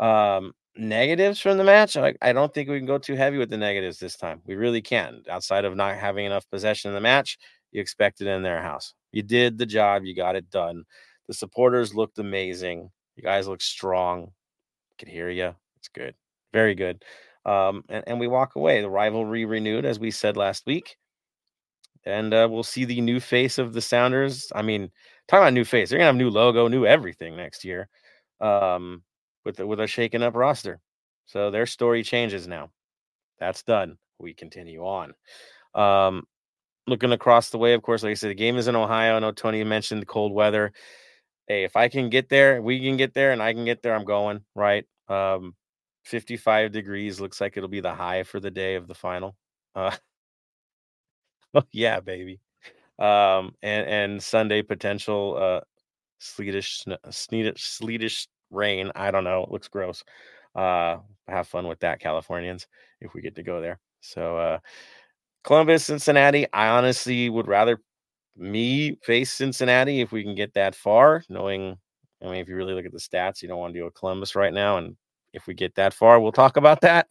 um, 0.00 0.54
negatives 0.74 1.38
from 1.38 1.58
the 1.58 1.64
match. 1.64 1.98
I, 1.98 2.14
I 2.22 2.32
don't 2.32 2.52
think 2.52 2.70
we 2.70 2.78
can 2.78 2.86
go 2.86 2.96
too 2.96 3.14
heavy 3.14 3.36
with 3.36 3.50
the 3.50 3.58
negatives 3.58 3.98
this 3.98 4.16
time. 4.16 4.40
We 4.46 4.54
really 4.54 4.80
can't. 4.80 5.28
Outside 5.28 5.66
of 5.66 5.76
not 5.76 5.96
having 5.96 6.24
enough 6.24 6.48
possession 6.50 6.88
in 6.88 6.94
the 6.94 7.00
match, 7.00 7.36
you 7.72 7.80
expect 7.82 8.22
it 8.22 8.26
in 8.26 8.42
their 8.42 8.62
house. 8.62 8.94
You 9.12 9.22
did 9.22 9.58
the 9.58 9.66
job. 9.66 10.04
You 10.04 10.16
got 10.16 10.34
it 10.34 10.50
done. 10.50 10.84
The 11.26 11.34
supporters 11.34 11.94
looked 11.94 12.18
amazing. 12.18 12.90
You 13.16 13.22
guys 13.22 13.48
look 13.48 13.60
strong. 13.60 14.32
Could 14.98 15.08
hear 15.08 15.28
you. 15.28 15.54
It's 15.76 15.88
good. 15.88 16.14
Very 16.54 16.74
good. 16.74 17.04
Um, 17.44 17.84
and, 17.90 18.04
and 18.06 18.18
we 18.18 18.28
walk 18.28 18.56
away. 18.56 18.80
The 18.80 18.88
rivalry 18.88 19.44
renewed, 19.44 19.84
as 19.84 20.00
we 20.00 20.10
said 20.10 20.38
last 20.38 20.64
week. 20.64 20.96
And 22.06 22.32
uh, 22.32 22.48
we'll 22.50 22.62
see 22.62 22.84
the 22.84 23.00
new 23.00 23.20
face 23.20 23.58
of 23.58 23.72
the 23.72 23.80
Sounders. 23.80 24.50
I 24.54 24.62
mean, 24.62 24.90
talking 25.26 25.42
about 25.42 25.52
new 25.52 25.64
face, 25.64 25.90
they're 25.90 25.98
gonna 25.98 26.06
have 26.06 26.16
new 26.16 26.30
logo, 26.30 26.68
new 26.68 26.86
everything 26.86 27.36
next 27.36 27.64
year. 27.64 27.88
Um, 28.40 29.02
with 29.44 29.56
the, 29.56 29.66
with 29.66 29.80
a 29.80 29.86
shaken 29.86 30.22
up 30.22 30.36
roster. 30.36 30.78
So 31.26 31.50
their 31.50 31.66
story 31.66 32.02
changes 32.02 32.46
now. 32.46 32.70
That's 33.38 33.62
done. 33.62 33.96
We 34.18 34.34
continue 34.34 34.82
on. 34.84 35.14
Um, 35.74 36.24
looking 36.86 37.12
across 37.12 37.50
the 37.50 37.58
way, 37.58 37.74
of 37.74 37.82
course, 37.82 38.02
like 38.02 38.10
I 38.10 38.14
said, 38.14 38.30
the 38.30 38.34
game 38.34 38.56
is 38.56 38.68
in 38.68 38.76
Ohio. 38.76 39.16
I 39.16 39.18
know 39.20 39.32
Tony 39.32 39.64
mentioned 39.64 40.02
the 40.02 40.06
cold 40.06 40.32
weather. 40.32 40.72
Hey, 41.46 41.64
if 41.64 41.76
I 41.76 41.88
can 41.88 42.10
get 42.10 42.28
there, 42.28 42.60
we 42.60 42.80
can 42.80 42.96
get 42.96 43.14
there, 43.14 43.32
and 43.32 43.42
I 43.42 43.54
can 43.54 43.64
get 43.64 43.82
there, 43.82 43.94
I'm 43.94 44.04
going, 44.04 44.42
right? 44.54 44.84
Um, 45.08 45.54
55 46.04 46.72
degrees 46.72 47.20
looks 47.20 47.40
like 47.40 47.56
it'll 47.56 47.68
be 47.70 47.80
the 47.80 47.94
high 47.94 48.22
for 48.22 48.40
the 48.40 48.50
day 48.50 48.74
of 48.74 48.86
the 48.86 48.94
final. 48.94 49.36
Uh, 49.74 49.96
yeah, 51.72 52.00
baby. 52.00 52.40
Um, 52.98 53.54
and, 53.62 53.88
and 53.88 54.22
Sunday 54.22 54.62
potential 54.62 55.36
uh, 55.38 55.60
sleetish, 56.20 56.86
sleetish, 57.08 57.58
sleetish 57.58 58.28
rain. 58.50 58.92
I 58.94 59.10
don't 59.10 59.24
know. 59.24 59.44
It 59.44 59.50
looks 59.52 59.68
gross. 59.68 60.04
Uh, 60.54 60.98
have 61.28 61.48
fun 61.48 61.68
with 61.68 61.80
that, 61.80 62.00
Californians, 62.00 62.66
if 63.00 63.14
we 63.14 63.22
get 63.22 63.36
to 63.36 63.42
go 63.42 63.60
there. 63.60 63.80
So, 64.00 64.38
uh, 64.38 64.58
Columbus, 65.44 65.86
Cincinnati. 65.86 66.46
I 66.52 66.68
honestly 66.68 67.30
would 67.30 67.48
rather 67.48 67.80
me 68.36 68.96
face 69.02 69.32
Cincinnati 69.32 70.00
if 70.00 70.12
we 70.12 70.24
can 70.24 70.34
get 70.34 70.54
that 70.54 70.74
far, 70.74 71.24
knowing, 71.28 71.76
I 72.22 72.26
mean, 72.26 72.36
if 72.36 72.48
you 72.48 72.56
really 72.56 72.74
look 72.74 72.86
at 72.86 72.92
the 72.92 72.98
stats, 72.98 73.42
you 73.42 73.48
don't 73.48 73.58
want 73.58 73.74
to 73.74 73.78
deal 73.78 73.86
with 73.86 73.94
Columbus 73.94 74.36
right 74.36 74.52
now. 74.52 74.78
And 74.78 74.96
if 75.32 75.46
we 75.46 75.54
get 75.54 75.74
that 75.76 75.94
far, 75.94 76.20
we'll 76.20 76.32
talk 76.32 76.56
about 76.56 76.82
that. 76.82 77.08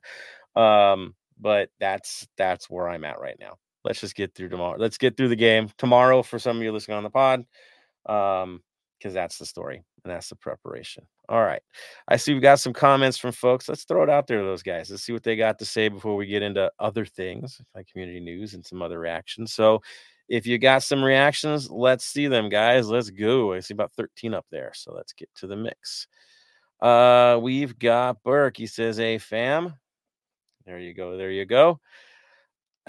Um, 0.56 1.16
but 1.40 1.70
that's 1.80 2.28
that's 2.38 2.70
where 2.70 2.90
I'm 2.90 3.06
at 3.06 3.20
right 3.20 3.38
now. 3.40 3.58
Let's 3.88 4.02
just 4.02 4.16
get 4.16 4.36
through 4.36 4.50
tomorrow. 4.50 4.78
Let's 4.78 4.98
get 4.98 5.16
through 5.16 5.30
the 5.30 5.36
game 5.36 5.70
tomorrow 5.78 6.22
for 6.22 6.40
some 6.40 6.58
of 6.58 6.64
you 6.64 6.74
listening 6.74 6.98
on 6.98 7.04
the 7.04 7.10
pod. 7.10 7.46
Um, 8.06 8.62
because 8.98 9.14
that's 9.14 9.38
the 9.38 9.46
story 9.46 9.84
and 10.04 10.12
that's 10.12 10.30
the 10.30 10.36
preparation. 10.36 11.06
All 11.30 11.44
right. 11.44 11.62
I 12.08 12.18
see 12.18 12.34
we've 12.34 12.42
got 12.42 12.60
some 12.60 12.74
comments 12.74 13.18
from 13.18 13.32
folks. 13.32 13.70
Let's 13.70 13.84
throw 13.84 14.04
it 14.04 14.10
out 14.10 14.28
there 14.28 14.40
to 14.40 14.46
those 14.46 14.64
guys. 14.64 14.90
Let's 14.90 15.04
see 15.04 15.14
what 15.14 15.24
they 15.24 15.36
got 15.36 15.60
to 15.60 15.66
say 15.66 15.88
before 15.88 16.16
we 16.16 16.26
get 16.26 16.42
into 16.42 16.72
other 16.80 17.06
things 17.06 17.62
like 17.76 17.88
community 17.88 18.20
news 18.20 18.54
and 18.54 18.66
some 18.66 18.82
other 18.82 19.00
reactions. 19.00 19.54
So 19.54 19.82
if 20.30 20.46
you 20.46 20.58
got 20.58 20.84
some 20.84 21.04
reactions, 21.04 21.70
let's 21.70 22.06
see 22.06 22.28
them, 22.28 22.50
guys. 22.50 22.90
Let's 22.90 23.10
go. 23.10 23.54
I 23.54 23.60
see 23.60 23.74
about 23.74 23.94
13 23.94 24.34
up 24.34 24.46
there. 24.52 24.72
So 24.74 24.94
let's 24.94 25.14
get 25.14 25.30
to 25.36 25.48
the 25.48 25.56
mix. 25.56 26.08
Uh, 26.82 27.40
we've 27.42 27.78
got 27.78 28.24
Burke. 28.24 28.58
He 28.58 28.68
says, 28.68 28.98
Hey, 28.98 29.20
fam. 29.20 29.74
There 30.66 30.80
you 30.80 30.94
go. 30.94 31.18
There 31.18 31.32
you 31.32 31.46
go. 31.46 31.80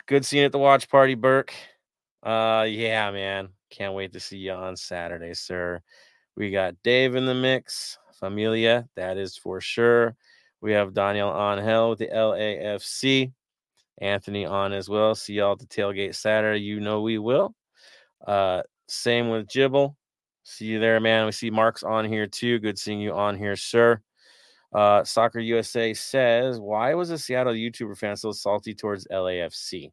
Good 0.07 0.25
seeing 0.25 0.45
at 0.45 0.53
the 0.53 0.59
watch 0.59 0.89
party, 0.89 1.15
Burke. 1.15 1.53
Uh, 2.23 2.67
yeah, 2.69 3.11
man. 3.11 3.49
Can't 3.71 3.95
wait 3.95 4.13
to 4.13 4.21
see 4.21 4.39
you 4.39 4.53
on 4.53 4.77
Saturday, 4.77 5.35
sir. 5.35 5.81
We 6.37 6.51
got 6.51 6.75
Dave 6.83 7.15
in 7.15 7.27
the 7.27 7.35
mix, 7.35 7.99
Familia, 8.19 8.89
that 8.97 9.17
is 9.19 9.37
for 9.37 9.61
sure. 9.61 10.17
We 10.61 10.73
have 10.73 10.95
Daniel 10.95 11.31
Angel 11.31 11.91
with 11.91 11.99
the 11.99 12.09
LAFC, 12.09 13.33
Anthony 14.01 14.47
on 14.47 14.73
as 14.73 14.89
well. 14.89 15.15
See 15.15 15.35
y'all 15.35 15.53
at 15.53 15.59
the 15.59 15.67
tailgate 15.67 16.15
Saturday. 16.15 16.61
You 16.61 16.81
know 16.81 17.03
we 17.03 17.19
will. 17.19 17.55
Uh, 18.27 18.63
same 18.89 19.29
with 19.29 19.49
Jibble. 19.49 19.97
See 20.43 20.67
you 20.67 20.81
there, 20.81 20.99
man. 21.01 21.27
We 21.27 21.33
see 21.33 21.51
Mark's 21.51 21.83
on 21.83 22.07
here 22.07 22.27
too. 22.27 22.59
Good 22.59 22.79
seeing 22.79 23.01
you 23.01 23.13
on 23.13 23.37
here, 23.37 23.57
sir. 23.57 24.01
Uh, 24.73 25.03
Soccer 25.05 25.41
USA 25.41 25.95
says, 25.95 26.61
Why 26.61 26.95
was 26.95 27.11
a 27.11 27.19
Seattle 27.19 27.55
YouTuber 27.55 27.97
fan 27.97 28.17
so 28.17 28.33
salty 28.33 28.75
towards 28.75 29.07
LAFC? 29.09 29.91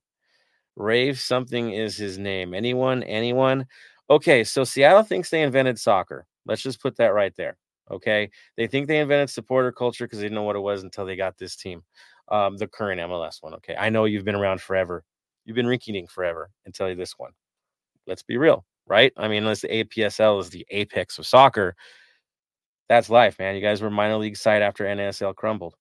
Rave 0.75 1.19
something 1.19 1.71
is 1.71 1.95
his 1.95 2.17
name. 2.17 2.53
Anyone? 2.53 3.03
Anyone? 3.03 3.65
Okay, 4.09 4.43
so 4.43 4.63
Seattle 4.63 5.03
thinks 5.03 5.29
they 5.29 5.41
invented 5.41 5.79
soccer. 5.79 6.27
Let's 6.45 6.61
just 6.61 6.81
put 6.81 6.97
that 6.97 7.13
right 7.13 7.33
there. 7.35 7.57
Okay, 7.89 8.29
they 8.57 8.67
think 8.67 8.88
they 8.88 8.99
invented 8.99 9.29
supporter 9.29 9.71
culture 9.71 10.05
because 10.05 10.19
they 10.19 10.25
didn't 10.25 10.35
know 10.35 10.43
what 10.43 10.55
it 10.55 10.61
was 10.61 10.83
until 10.83 11.05
they 11.05 11.15
got 11.15 11.38
this 11.38 11.55
team, 11.55 11.83
um, 12.29 12.57
the 12.57 12.67
current 12.67 12.99
MLS 12.99 13.41
one. 13.41 13.53
Okay, 13.55 13.75
I 13.77 13.89
know 13.89 14.05
you've 14.05 14.25
been 14.25 14.35
around 14.35 14.61
forever. 14.61 15.03
You've 15.45 15.55
been 15.55 15.67
rinky 15.67 16.09
forever 16.09 16.49
until 16.65 16.93
this 16.95 17.13
one. 17.17 17.31
Let's 18.07 18.23
be 18.23 18.38
real, 18.38 18.65
right? 18.88 19.13
I 19.17 19.27
mean, 19.27 19.43
unless 19.43 19.61
the 19.61 19.67
APSL 19.67 20.39
is 20.41 20.49
the 20.49 20.65
apex 20.71 21.19
of 21.19 21.27
soccer, 21.27 21.75
that's 22.88 23.10
life, 23.10 23.39
man. 23.39 23.56
You 23.56 23.62
guys 23.62 23.82
were 23.82 23.89
minor 23.89 24.17
league 24.17 24.38
side 24.38 24.62
after 24.62 24.86
NASL 24.86 25.36
crumbled. 25.36 25.76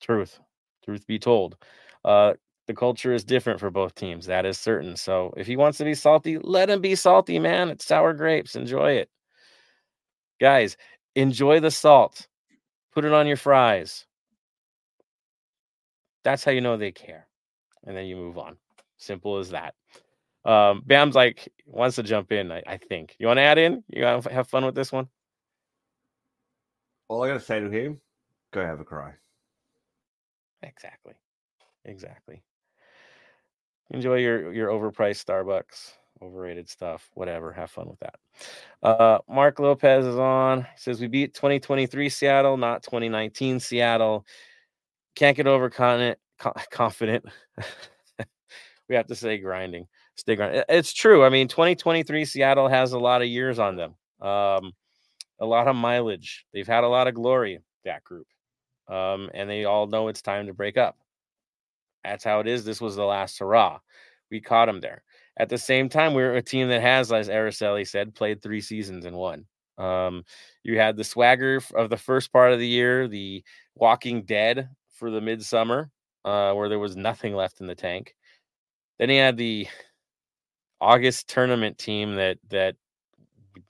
Truth, 0.00 0.40
truth 0.84 1.06
be 1.06 1.18
told. 1.18 1.56
Uh, 2.04 2.34
the 2.66 2.74
culture 2.74 3.12
is 3.12 3.24
different 3.24 3.58
for 3.58 3.70
both 3.70 3.94
teams. 3.94 4.26
That 4.26 4.46
is 4.46 4.58
certain. 4.58 4.96
So 4.96 5.34
if 5.36 5.46
he 5.46 5.56
wants 5.56 5.78
to 5.78 5.84
be 5.84 5.94
salty, 5.94 6.38
let 6.38 6.70
him 6.70 6.80
be 6.80 6.94
salty, 6.94 7.38
man. 7.38 7.68
It's 7.68 7.84
sour 7.84 8.14
grapes. 8.14 8.54
Enjoy 8.54 8.92
it. 8.92 9.10
Guys, 10.40 10.76
enjoy 11.16 11.60
the 11.60 11.70
salt. 11.70 12.28
Put 12.94 13.04
it 13.04 13.12
on 13.12 13.26
your 13.26 13.36
fries. 13.36 14.06
That's 16.22 16.44
how 16.44 16.52
you 16.52 16.60
know 16.60 16.76
they 16.76 16.92
care. 16.92 17.26
And 17.84 17.96
then 17.96 18.06
you 18.06 18.16
move 18.16 18.38
on. 18.38 18.56
Simple 18.98 19.38
as 19.38 19.50
that. 19.50 19.74
Um, 20.44 20.82
Bam's 20.86 21.14
like 21.14 21.48
wants 21.66 21.96
to 21.96 22.02
jump 22.02 22.32
in, 22.32 22.52
I, 22.52 22.62
I 22.66 22.76
think. 22.76 23.16
You 23.18 23.26
want 23.26 23.38
to 23.38 23.42
add 23.42 23.58
in? 23.58 23.82
You 23.88 24.04
want 24.04 24.24
to 24.24 24.32
have 24.32 24.48
fun 24.48 24.64
with 24.64 24.74
this 24.74 24.92
one? 24.92 25.08
All 27.10 27.24
I 27.24 27.26
got 27.26 27.34
to 27.34 27.40
say 27.40 27.58
to 27.58 27.68
him, 27.68 28.00
go 28.52 28.64
have 28.64 28.78
a 28.78 28.84
cry. 28.84 29.14
Exactly. 30.62 31.14
Exactly. 31.84 32.44
Enjoy 33.90 34.14
your 34.18 34.52
your 34.52 34.68
overpriced 34.68 35.24
Starbucks, 35.24 35.94
overrated 36.22 36.68
stuff, 36.68 37.10
whatever. 37.14 37.52
Have 37.52 37.72
fun 37.72 37.88
with 37.88 37.98
that. 37.98 38.14
Uh, 38.80 39.18
Mark 39.28 39.58
Lopez 39.58 40.06
is 40.06 40.18
on. 40.18 40.62
He 40.62 40.68
says 40.76 41.00
we 41.00 41.08
beat 41.08 41.34
2023 41.34 42.08
Seattle, 42.10 42.56
not 42.56 42.84
2019 42.84 43.58
Seattle. 43.58 44.24
Can't 45.16 45.36
get 45.36 45.48
over 45.48 45.68
confident. 46.70 47.24
we 48.88 48.94
have 48.94 49.08
to 49.08 49.16
say 49.16 49.38
grinding. 49.38 49.88
Stay 50.14 50.36
grinding. 50.36 50.62
It's 50.68 50.92
true. 50.92 51.24
I 51.24 51.28
mean, 51.28 51.48
2023 51.48 52.24
Seattle 52.24 52.68
has 52.68 52.92
a 52.92 53.00
lot 53.00 53.20
of 53.20 53.26
years 53.26 53.58
on 53.58 53.74
them. 53.74 53.96
Um, 54.20 54.74
a 55.40 55.46
lot 55.46 55.68
of 55.68 55.76
mileage. 55.76 56.44
They've 56.52 56.66
had 56.66 56.84
a 56.84 56.88
lot 56.88 57.08
of 57.08 57.14
glory. 57.14 57.60
That 57.84 58.04
group, 58.04 58.26
um, 58.88 59.30
and 59.32 59.48
they 59.48 59.64
all 59.64 59.86
know 59.86 60.08
it's 60.08 60.20
time 60.20 60.46
to 60.46 60.54
break 60.54 60.76
up. 60.76 60.98
That's 62.04 62.24
how 62.24 62.40
it 62.40 62.46
is. 62.46 62.64
This 62.64 62.80
was 62.80 62.96
the 62.96 63.04
last 63.04 63.38
hurrah. 63.38 63.78
We 64.30 64.40
caught 64.40 64.66
them 64.66 64.80
there. 64.80 65.02
at 65.38 65.48
the 65.48 65.58
same 65.58 65.88
time, 65.88 66.12
we're 66.12 66.36
a 66.36 66.42
team 66.42 66.68
that 66.68 66.82
has, 66.82 67.10
as 67.10 67.28
Araceli 67.28 67.88
said, 67.88 68.14
played 68.14 68.42
three 68.42 68.60
seasons 68.60 69.06
and 69.06 69.16
won. 69.16 69.46
Um, 69.78 70.24
you 70.62 70.78
had 70.78 70.96
the 70.96 71.04
swagger 71.04 71.60
of 71.74 71.88
the 71.88 71.96
first 71.96 72.32
part 72.32 72.52
of 72.52 72.58
the 72.58 72.68
year, 72.68 73.08
the 73.08 73.42
Walking 73.74 74.24
Dead 74.24 74.68
for 74.90 75.10
the 75.10 75.20
midsummer, 75.22 75.90
uh, 76.26 76.52
where 76.52 76.68
there 76.68 76.78
was 76.78 76.96
nothing 76.96 77.34
left 77.34 77.62
in 77.62 77.66
the 77.66 77.74
tank. 77.74 78.14
Then 78.98 79.08
he 79.08 79.16
had 79.16 79.38
the 79.38 79.66
August 80.80 81.28
tournament 81.28 81.78
team 81.78 82.16
that 82.16 82.38
that 82.50 82.76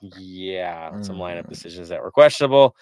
yeah, 0.00 1.00
some 1.02 1.16
lineup 1.16 1.46
Mm. 1.46 1.50
decisions 1.50 1.88
that 1.88 2.02
were 2.02 2.10
questionable 2.10 2.74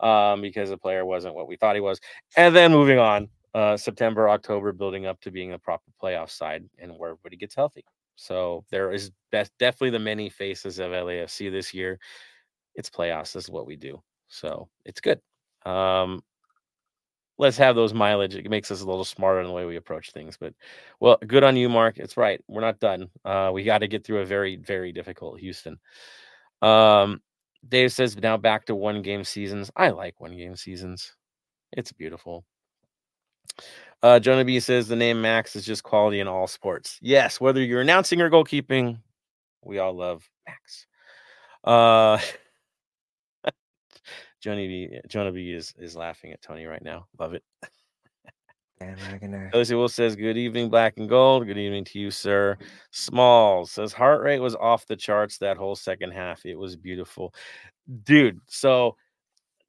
um, 0.00 0.40
because 0.40 0.70
the 0.70 0.78
player 0.78 1.04
wasn't 1.06 1.34
what 1.34 1.48
we 1.48 1.56
thought 1.56 1.74
he 1.76 1.80
was. 1.80 2.00
And 2.36 2.54
then 2.54 2.72
moving 2.72 2.98
on, 2.98 3.28
uh, 3.54 3.76
September, 3.76 4.28
October, 4.28 4.72
building 4.72 5.06
up 5.06 5.20
to 5.20 5.30
being 5.30 5.52
a 5.52 5.58
proper 5.58 5.90
playoff 6.02 6.30
side 6.30 6.64
and 6.78 6.92
where 6.98 7.10
everybody 7.10 7.36
gets 7.36 7.54
healthy. 7.54 7.84
So 8.16 8.64
there 8.70 8.92
is 8.92 9.10
def- 9.32 9.50
definitely 9.58 9.90
the 9.90 9.98
many 9.98 10.28
faces 10.30 10.78
of 10.78 10.92
LAFC 10.92 11.50
this 11.50 11.72
year. 11.74 11.98
It's 12.74 12.90
playoffs. 12.90 13.32
This 13.32 13.44
is 13.44 13.50
what 13.50 13.66
we 13.66 13.76
do. 13.76 14.02
So 14.28 14.68
it's 14.84 15.00
good. 15.00 15.20
Um, 15.64 16.22
let's 17.38 17.56
have 17.56 17.74
those 17.74 17.94
mileage. 17.94 18.34
It 18.34 18.48
makes 18.50 18.70
us 18.70 18.80
a 18.82 18.86
little 18.86 19.04
smarter 19.04 19.40
in 19.40 19.46
the 19.46 19.52
way 19.52 19.64
we 19.64 19.76
approach 19.76 20.12
things. 20.12 20.36
But 20.36 20.54
well, 21.00 21.18
good 21.26 21.44
on 21.44 21.56
you, 21.56 21.68
Mark. 21.68 21.98
It's 21.98 22.16
right. 22.16 22.40
We're 22.48 22.60
not 22.60 22.80
done. 22.80 23.08
Uh, 23.24 23.50
we 23.52 23.64
got 23.64 23.78
to 23.78 23.88
get 23.88 24.04
through 24.04 24.20
a 24.20 24.26
very, 24.26 24.56
very 24.56 24.92
difficult 24.92 25.40
Houston. 25.40 25.78
Um, 26.64 27.20
Dave 27.68 27.92
says 27.92 28.16
now 28.16 28.36
back 28.36 28.66
to 28.66 28.74
one 28.74 29.02
game 29.02 29.24
seasons. 29.24 29.70
I 29.76 29.90
like 29.90 30.20
one 30.20 30.36
game 30.36 30.56
seasons. 30.56 31.14
It's 31.72 31.92
beautiful. 31.92 32.44
Uh, 34.02 34.18
Jonah 34.18 34.44
B 34.44 34.60
says 34.60 34.88
the 34.88 34.96
name 34.96 35.20
Max 35.22 35.56
is 35.56 35.64
just 35.64 35.82
quality 35.82 36.20
in 36.20 36.28
all 36.28 36.46
sports. 36.46 36.98
Yes, 37.00 37.40
whether 37.40 37.62
you're 37.62 37.80
announcing 37.80 38.20
or 38.20 38.30
goalkeeping, 38.30 38.98
we 39.62 39.78
all 39.78 39.94
love 39.94 40.28
Max. 40.46 40.86
Uh, 41.64 42.18
Johnny 44.40 44.68
B, 44.68 44.98
Jonah 45.08 45.32
B 45.32 45.52
is 45.52 45.74
is 45.78 45.96
laughing 45.96 46.32
at 46.32 46.42
Tony 46.42 46.66
right 46.66 46.82
now. 46.82 47.06
Love 47.18 47.34
it. 47.34 47.42
Bandwagoner. 48.80 49.52
Lucy 49.54 49.74
Will 49.74 49.88
says, 49.88 50.16
Good 50.16 50.36
evening, 50.36 50.68
black 50.68 50.96
and 50.96 51.08
gold. 51.08 51.46
Good 51.46 51.58
evening 51.58 51.84
to 51.86 51.98
you, 51.98 52.10
sir. 52.10 52.58
Smalls 52.90 53.72
says, 53.72 53.92
Heart 53.92 54.22
rate 54.22 54.40
was 54.40 54.54
off 54.56 54.86
the 54.86 54.96
charts 54.96 55.38
that 55.38 55.56
whole 55.56 55.76
second 55.76 56.12
half. 56.12 56.44
It 56.44 56.56
was 56.56 56.76
beautiful. 56.76 57.34
Dude, 58.04 58.40
so 58.46 58.96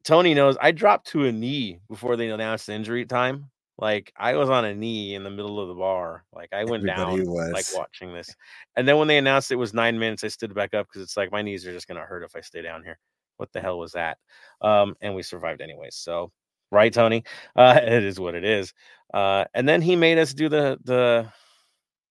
Tony 0.04 0.34
knows 0.34 0.56
I 0.62 0.72
dropped 0.72 1.08
to 1.08 1.26
a 1.26 1.32
knee 1.32 1.80
before 1.89 2.15
they 2.15 2.30
announced 2.30 2.70
injury 2.70 3.06
time. 3.06 3.50
Like 3.78 4.13
I 4.15 4.36
was 4.36 4.50
on 4.50 4.63
a 4.63 4.74
knee 4.74 5.15
in 5.15 5.24
the 5.24 5.30
middle 5.30 5.60
of 5.60 5.68
the 5.68 5.74
bar. 5.74 6.24
Like 6.34 6.54
I 6.54 6.63
went 6.63 6.88
Everybody 6.88 7.26
down, 7.26 7.52
like 7.52 7.65
watching 7.76 8.13
this. 8.13 8.34
And 8.78 8.88
then 8.88 8.98
when 8.98 9.08
they 9.08 9.18
announced 9.18 9.52
it 9.52 9.58
was 9.58 9.74
nine 9.74 10.00
minutes, 10.00 10.24
I 10.24 10.30
stood 10.30 10.54
back 10.54 10.74
up 10.74 10.88
because 10.88 11.02
it's 11.02 11.18
like 11.18 11.32
my 11.32 11.41
knees 11.41 11.65
are 11.68 11.74
just 11.74 11.88
gonna 11.88 12.02
hurt 12.02 12.24
if 12.24 12.36
I 12.36 12.41
stay 12.41 12.62
down 12.62 12.84
here. 12.84 12.98
What 13.38 13.52
the 13.52 13.60
hell 13.60 13.78
was 13.78 13.91
that? 13.91 14.18
Um, 14.62 14.96
and 15.02 15.13
we 15.13 15.24
survived 15.24 15.60
anyways. 15.60 15.96
So 15.96 16.32
right, 16.72 16.94
Tony. 16.94 17.24
Uh, 17.56 17.80
it 17.82 18.04
is 18.04 18.20
what 18.20 18.36
it 18.36 18.44
is. 18.44 18.74
Uh, 19.13 19.46
and 19.54 19.68
then 19.68 19.82
he 19.82 19.96
made 19.96 20.18
us 20.18 20.34
do 20.34 20.50
the 20.50 20.78
the 20.84 21.32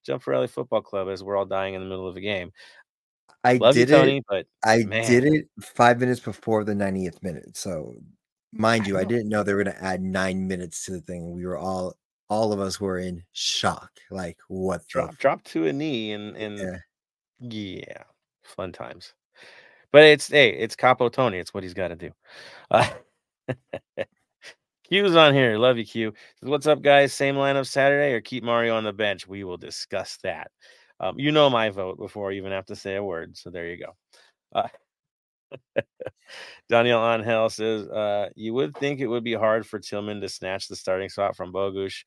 jump 0.04 0.22
for 0.22 0.34
LA 0.38 0.46
Football 0.46 0.82
Club 0.82 1.08
as 1.08 1.22
we're 1.22 1.36
all 1.36 1.46
dying 1.46 1.74
in 1.74 1.82
the 1.82 1.88
middle 1.88 2.08
of 2.08 2.16
a 2.16 2.20
game. 2.20 2.52
I 3.42 3.58
Love 3.58 3.74
did 3.74 3.90
you, 3.90 3.96
Tony, 3.96 4.18
it. 4.18 4.24
but 4.28 4.46
I 4.64 4.84
man. 4.84 5.06
did 5.06 5.24
it 5.24 5.48
five 5.60 6.00
minutes 6.00 6.20
before 6.20 6.64
the 6.64 6.72
90th 6.72 7.22
minute. 7.22 7.56
So, 7.56 7.94
mind 8.52 8.86
you, 8.86 8.96
I 8.96 9.02
know. 9.02 9.08
didn't 9.08 9.28
know 9.28 9.42
they 9.42 9.52
were 9.52 9.64
going 9.64 9.76
to 9.76 9.84
add 9.84 10.02
nine 10.02 10.48
minutes 10.48 10.84
to 10.86 10.92
the 10.92 11.00
thing. 11.00 11.32
We 11.32 11.44
were 11.44 11.58
all, 11.58 11.94
all 12.30 12.52
of 12.52 12.60
us 12.60 12.80
were 12.80 12.98
in 12.98 13.22
shock. 13.32 13.90
Like, 14.10 14.38
what 14.48 14.86
drop 14.86 15.10
f- 15.10 15.18
drop 15.18 15.44
to 15.44 15.66
a 15.66 15.72
knee 15.72 16.12
and 16.12 16.36
and 16.36 16.58
Yeah. 16.58 16.78
yeah, 17.40 18.04
fun 18.42 18.72
times. 18.72 19.12
But 19.92 20.04
it's 20.04 20.28
hey, 20.28 20.50
it's 20.50 20.74
Capo 20.74 21.08
Tony. 21.10 21.38
It's 21.38 21.52
what 21.52 21.62
he's 21.62 21.74
got 21.74 21.88
to 21.88 21.96
do. 21.96 22.10
Uh, 22.70 22.88
Q's 25.02 25.16
on 25.16 25.34
here. 25.34 25.58
Love 25.58 25.76
you, 25.76 25.84
Q. 25.84 26.14
What's 26.42 26.68
up, 26.68 26.80
guys? 26.80 27.12
Same 27.12 27.34
lineup 27.34 27.66
Saturday 27.66 28.12
or 28.12 28.20
keep 28.20 28.44
Mario 28.44 28.76
on 28.76 28.84
the 28.84 28.92
bench? 28.92 29.26
We 29.26 29.42
will 29.42 29.56
discuss 29.56 30.18
that. 30.22 30.52
Um, 31.00 31.18
you 31.18 31.32
know 31.32 31.50
my 31.50 31.68
vote 31.70 31.98
before 31.98 32.30
I 32.30 32.34
even 32.34 32.52
have 32.52 32.66
to 32.66 32.76
say 32.76 32.94
a 32.94 33.02
word. 33.02 33.36
So 33.36 33.50
there 33.50 33.66
you 33.66 33.84
go. 33.84 33.96
Uh, 34.54 34.68
Daniel 36.68 37.50
says, 37.50 37.88
uh, 37.88 38.28
you 38.36 38.54
would 38.54 38.76
think 38.76 39.00
it 39.00 39.08
would 39.08 39.24
be 39.24 39.34
hard 39.34 39.66
for 39.66 39.80
Tillman 39.80 40.20
to 40.20 40.28
snatch 40.28 40.68
the 40.68 40.76
starting 40.76 41.08
spot 41.08 41.34
from 41.34 41.52
Bogusz, 41.52 42.04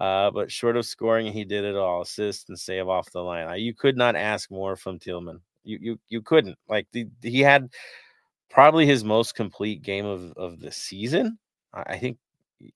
uh, 0.00 0.30
but 0.30 0.52
short 0.52 0.76
of 0.76 0.86
scoring, 0.86 1.32
he 1.32 1.44
did 1.44 1.64
it 1.64 1.74
all 1.74 2.02
assist 2.02 2.48
and 2.48 2.56
save 2.56 2.86
off 2.86 3.10
the 3.10 3.20
line. 3.20 3.48
Uh, 3.48 3.54
you 3.54 3.74
could 3.74 3.96
not 3.96 4.14
ask 4.14 4.52
more 4.52 4.76
from 4.76 5.00
Tillman. 5.00 5.40
You 5.64 5.78
you 5.80 6.00
you 6.08 6.22
couldn't. 6.22 6.58
Like 6.68 6.86
the, 6.92 7.08
he 7.22 7.40
had 7.40 7.70
probably 8.50 8.86
his 8.86 9.02
most 9.02 9.34
complete 9.34 9.82
game 9.82 10.06
of, 10.06 10.32
of 10.36 10.60
the 10.60 10.70
season. 10.70 11.36
I, 11.72 11.98
think 11.98 12.18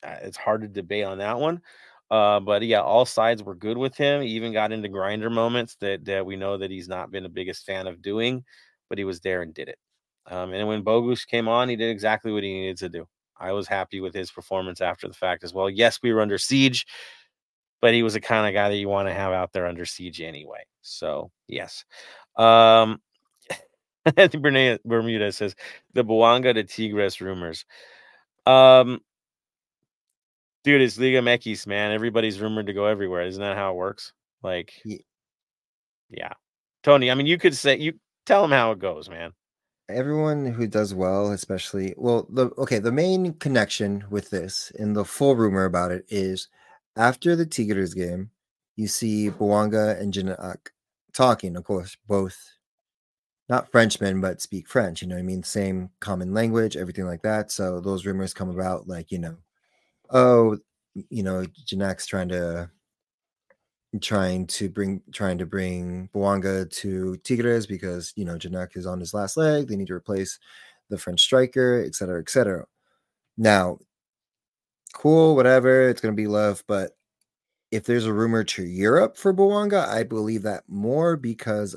uh, 0.02 0.16
it's 0.22 0.36
hard 0.36 0.62
to 0.62 0.68
debate 0.68 1.04
on 1.04 1.18
that 1.18 1.38
one. 1.38 1.60
Uh, 2.10 2.40
but 2.40 2.62
yeah, 2.62 2.80
all 2.80 3.06
sides 3.06 3.42
were 3.42 3.54
good 3.54 3.78
with 3.78 3.96
him. 3.96 4.22
He 4.22 4.28
even 4.28 4.52
got 4.52 4.72
into 4.72 4.88
grinder 4.88 5.30
moments 5.30 5.76
that 5.80 6.04
that 6.04 6.24
we 6.24 6.36
know 6.36 6.58
that 6.58 6.70
he's 6.70 6.88
not 6.88 7.10
been 7.10 7.22
the 7.22 7.28
biggest 7.28 7.64
fan 7.64 7.86
of 7.86 8.02
doing, 8.02 8.44
but 8.88 8.98
he 8.98 9.04
was 9.04 9.20
there 9.20 9.42
and 9.42 9.54
did 9.54 9.68
it. 9.68 9.78
Um, 10.26 10.52
and 10.52 10.68
when 10.68 10.84
Bogusz 10.84 11.26
came 11.26 11.48
on, 11.48 11.68
he 11.68 11.76
did 11.76 11.90
exactly 11.90 12.32
what 12.32 12.42
he 12.42 12.52
needed 12.52 12.78
to 12.78 12.88
do. 12.88 13.08
I 13.38 13.52
was 13.52 13.66
happy 13.66 14.00
with 14.00 14.14
his 14.14 14.30
performance 14.30 14.80
after 14.80 15.08
the 15.08 15.14
fact 15.14 15.44
as 15.44 15.52
well. 15.52 15.68
Yes, 15.68 15.98
we 16.02 16.12
were 16.12 16.20
under 16.20 16.38
siege, 16.38 16.86
but 17.80 17.94
he 17.94 18.02
was 18.02 18.14
the 18.14 18.20
kind 18.20 18.46
of 18.46 18.54
guy 18.54 18.68
that 18.68 18.76
you 18.76 18.88
want 18.88 19.08
to 19.08 19.14
have 19.14 19.32
out 19.32 19.52
there 19.52 19.66
under 19.66 19.84
siege 19.84 20.20
anyway. 20.20 20.64
So 20.82 21.30
yes. 21.48 21.84
Um 22.36 23.00
Bermuda, 24.16 25.32
says 25.32 25.56
the 25.94 26.04
Bouanga 26.04 26.54
to 26.54 26.62
Tigres 26.62 27.20
rumors. 27.20 27.64
Um 28.46 29.00
dude, 30.64 30.80
it's 30.82 30.98
Liga 30.98 31.18
MX, 31.20 31.66
man. 31.66 31.92
Everybody's 31.92 32.40
rumored 32.40 32.66
to 32.66 32.72
go 32.72 32.86
everywhere. 32.86 33.22
Isn't 33.22 33.42
that 33.42 33.56
how 33.56 33.72
it 33.72 33.76
works? 33.76 34.12
Like 34.42 34.72
Ye- 34.84 35.04
yeah. 36.10 36.32
Tony, 36.82 37.10
I 37.10 37.14
mean 37.14 37.26
you 37.26 37.38
could 37.38 37.56
say 37.56 37.76
you 37.78 37.94
tell 38.26 38.44
him 38.44 38.50
how 38.52 38.72
it 38.72 38.78
goes, 38.78 39.08
man. 39.08 39.32
everyone 39.88 40.46
who 40.46 40.66
does 40.66 40.94
well, 40.94 41.32
especially 41.32 41.94
well, 41.96 42.26
the 42.30 42.50
okay, 42.58 42.78
the 42.78 42.92
main 42.92 43.34
connection 43.34 44.04
with 44.10 44.30
this 44.30 44.72
and 44.78 44.96
the 44.96 45.04
full 45.04 45.36
rumor 45.36 45.64
about 45.64 45.92
it 45.92 46.04
is 46.08 46.48
after 46.96 47.36
the 47.36 47.46
Tigres 47.46 47.94
game, 47.94 48.30
you 48.76 48.88
see 48.88 49.30
Bouanga 49.30 49.98
and 50.00 50.12
Gignac 50.12 50.68
talking, 51.14 51.56
of 51.56 51.64
course, 51.64 51.96
both 52.06 52.53
not 53.48 53.70
Frenchmen, 53.70 54.20
but 54.20 54.40
speak 54.40 54.68
French, 54.68 55.02
you 55.02 55.08
know 55.08 55.18
I 55.18 55.22
mean? 55.22 55.42
Same 55.42 55.90
common 56.00 56.32
language, 56.32 56.76
everything 56.76 57.06
like 57.06 57.22
that. 57.22 57.50
So 57.50 57.80
those 57.80 58.06
rumors 58.06 58.34
come 58.34 58.50
about 58.50 58.88
like, 58.88 59.12
you 59.12 59.18
know, 59.18 59.36
oh, 60.10 60.58
you 60.94 61.22
know, 61.22 61.44
Gignac's 61.66 62.06
trying 62.06 62.28
to 62.30 62.70
trying 64.00 64.46
to 64.46 64.68
bring 64.68 65.02
trying 65.12 65.38
to 65.38 65.46
bring 65.46 66.08
Bouanga 66.14 66.68
to 66.68 67.16
Tigres 67.18 67.66
because 67.66 68.12
you 68.16 68.24
know 68.24 68.36
Gignac 68.36 68.76
is 68.76 68.86
on 68.86 69.00
his 69.00 69.14
last 69.14 69.36
leg. 69.36 69.68
They 69.68 69.76
need 69.76 69.86
to 69.88 69.94
replace 69.94 70.38
the 70.90 70.98
French 70.98 71.22
striker, 71.22 71.82
et 71.86 71.94
cetera, 71.94 72.20
et 72.20 72.28
cetera. 72.30 72.66
Now, 73.36 73.78
cool, 74.94 75.36
whatever. 75.36 75.88
It's 75.88 76.00
gonna 76.00 76.14
be 76.14 76.26
love, 76.26 76.64
but 76.66 76.92
if 77.70 77.84
there's 77.84 78.06
a 78.06 78.12
rumor 78.12 78.44
to 78.44 78.64
Europe 78.64 79.16
for 79.16 79.34
Bouanga, 79.34 79.86
I 79.88 80.04
believe 80.04 80.42
that 80.42 80.64
more 80.68 81.16
because 81.16 81.76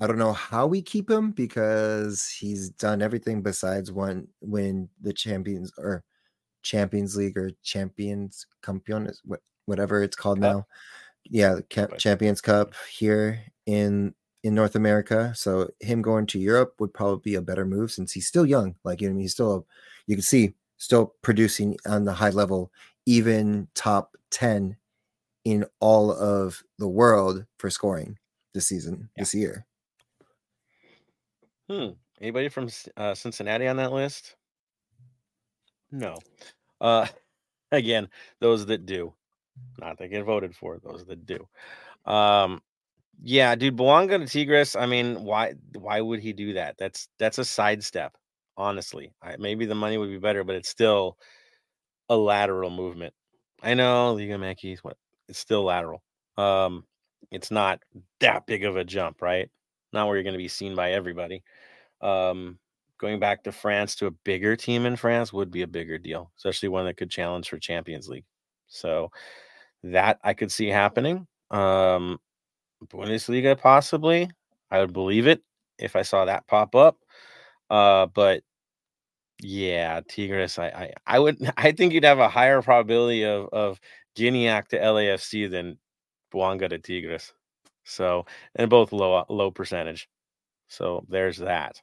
I 0.00 0.06
don't 0.08 0.18
know 0.18 0.32
how 0.32 0.66
we 0.66 0.82
keep 0.82 1.08
him 1.08 1.30
because 1.30 2.28
he's 2.28 2.70
done 2.70 3.00
everything 3.02 3.42
besides 3.42 3.92
one 3.92 4.26
win 4.40 4.88
the 5.00 5.12
champions 5.12 5.72
or 5.78 6.02
Champions 6.62 7.16
League 7.16 7.36
or 7.36 7.50
Champions 7.62 8.46
Campeones, 8.62 9.18
wha- 9.24 9.36
whatever 9.66 10.02
it's 10.02 10.16
called 10.16 10.40
Cup? 10.40 10.56
now. 10.56 10.66
Yeah, 11.24 11.60
Champions 11.98 12.40
Cup 12.40 12.74
here 12.90 13.40
in 13.66 14.14
in 14.42 14.54
North 14.54 14.74
America. 14.74 15.32
So 15.36 15.70
him 15.80 16.02
going 16.02 16.26
to 16.26 16.38
Europe 16.38 16.74
would 16.80 16.92
probably 16.92 17.20
be 17.22 17.34
a 17.36 17.42
better 17.42 17.64
move 17.64 17.90
since 17.92 18.12
he's 18.12 18.26
still 18.26 18.44
young. 18.46 18.76
Like 18.84 19.00
you 19.00 19.10
know, 19.12 19.18
he's 19.18 19.32
still 19.32 19.54
a, 19.56 19.62
you 20.06 20.16
can 20.16 20.22
see 20.22 20.54
still 20.78 21.14
producing 21.22 21.76
on 21.86 22.04
the 22.04 22.12
high 22.14 22.30
level, 22.30 22.72
even 23.06 23.68
top 23.74 24.16
ten 24.30 24.76
in 25.44 25.64
all 25.80 26.10
of 26.12 26.62
the 26.78 26.88
world 26.88 27.46
for 27.58 27.70
scoring 27.70 28.18
this 28.54 28.66
season, 28.68 29.08
Yeah. 29.16 29.22
this 29.22 29.34
year. 29.34 29.66
Hmm. 31.68 31.90
Anybody 32.20 32.48
from 32.48 32.68
uh, 32.96 33.14
Cincinnati 33.14 33.66
on 33.66 33.76
that 33.76 33.92
list? 33.92 34.36
No. 35.90 36.16
Uh, 36.80 37.06
again, 37.72 38.08
those 38.40 38.66
that 38.66 38.86
do, 38.86 39.14
not 39.78 39.98
that 39.98 40.08
get 40.08 40.24
voted 40.24 40.54
for, 40.54 40.78
those 40.78 41.04
that 41.06 41.26
do. 41.26 41.48
Um, 42.04 42.60
yeah, 43.22 43.54
dude, 43.54 43.76
Bouanga 43.76 44.18
to 44.18 44.26
Tigres. 44.26 44.76
I 44.76 44.86
mean, 44.86 45.24
why? 45.24 45.54
Why 45.78 46.00
would 46.00 46.20
he 46.20 46.32
do 46.32 46.54
that? 46.54 46.76
That's 46.78 47.08
that's 47.18 47.38
a 47.38 47.44
sidestep. 47.44 48.16
Honestly, 48.56 49.12
I, 49.22 49.36
maybe 49.38 49.66
the 49.66 49.74
money 49.74 49.98
would 49.98 50.10
be 50.10 50.18
better, 50.18 50.44
but 50.44 50.56
it's 50.56 50.68
still 50.68 51.16
a 52.08 52.16
lateral 52.16 52.70
movement. 52.70 53.14
I 53.62 53.74
know 53.74 54.12
Liga 54.12 54.38
Yankees. 54.38 54.82
What? 54.82 54.96
It's 55.28 55.38
still 55.38 55.64
lateral. 55.64 56.02
Um, 56.36 56.84
it's 57.30 57.50
not 57.50 57.80
that 58.20 58.46
big 58.46 58.64
of 58.64 58.76
a 58.76 58.84
jump, 58.84 59.22
right? 59.22 59.50
Not 59.94 60.08
where 60.08 60.16
you're 60.16 60.24
going 60.24 60.34
to 60.34 60.38
be 60.38 60.48
seen 60.48 60.76
by 60.76 60.92
everybody. 60.92 61.44
Um, 62.02 62.58
going 62.98 63.20
back 63.20 63.44
to 63.44 63.52
France 63.52 63.96
to 63.96 64.06
a 64.06 64.10
bigger 64.10 64.56
team 64.56 64.86
in 64.86 64.96
France 64.96 65.32
would 65.32 65.50
be 65.50 65.62
a 65.62 65.66
bigger 65.68 65.98
deal, 65.98 66.32
especially 66.38 66.68
one 66.70 66.86
that 66.86 66.98
could 66.98 67.10
challenge 67.10 67.48
for 67.48 67.58
Champions 67.58 68.08
League. 68.08 68.26
So 68.68 69.10
that 69.84 70.18
I 70.24 70.34
could 70.34 70.52
see 70.52 70.68
happening. 70.68 71.26
Um, 71.50 72.18
Bundesliga 72.86 73.58
possibly. 73.58 74.30
I 74.70 74.80
would 74.80 74.92
believe 74.92 75.26
it 75.26 75.42
if 75.78 75.96
I 75.96 76.02
saw 76.02 76.24
that 76.26 76.46
pop 76.46 76.74
up. 76.74 76.98
Uh, 77.70 78.06
but 78.06 78.42
yeah, 79.42 80.00
Tigres. 80.08 80.58
I, 80.58 80.66
I 80.68 80.92
I 81.06 81.18
would 81.18 81.38
I 81.56 81.72
think 81.72 81.92
you'd 81.92 82.04
have 82.04 82.18
a 82.18 82.28
higher 82.28 82.62
probability 82.62 83.24
of 83.24 83.48
of 83.52 83.80
to 84.70 84.78
LAFC 84.78 85.50
than 85.50 85.78
Bouanga 86.32 86.68
to 86.70 86.78
Tigres. 86.78 87.32
So 87.84 88.26
and 88.56 88.70
both 88.70 88.92
low 88.92 89.24
low 89.28 89.50
percentage. 89.50 90.08
So 90.68 91.04
there's 91.08 91.38
that. 91.38 91.80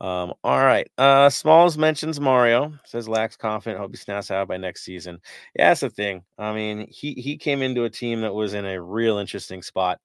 Um, 0.00 0.32
all 0.44 0.64
right. 0.64 0.90
Uh, 0.96 1.28
Smalls 1.28 1.76
mentions 1.76 2.20
Mario. 2.20 2.72
Says 2.86 3.08
lacks 3.08 3.36
confident. 3.36 3.80
Hope 3.80 3.90
he 3.92 3.98
snaps 3.98 4.30
out 4.30 4.48
by 4.48 4.56
next 4.56 4.82
season. 4.82 5.20
Yeah, 5.54 5.68
that's 5.70 5.80
the 5.82 5.90
thing. 5.90 6.24
I 6.38 6.54
mean, 6.54 6.86
he 6.90 7.12
he 7.14 7.36
came 7.36 7.60
into 7.62 7.84
a 7.84 7.90
team 7.90 8.22
that 8.22 8.34
was 8.34 8.54
in 8.54 8.64
a 8.64 8.80
real 8.80 9.18
interesting 9.18 9.62
spot, 9.62 10.00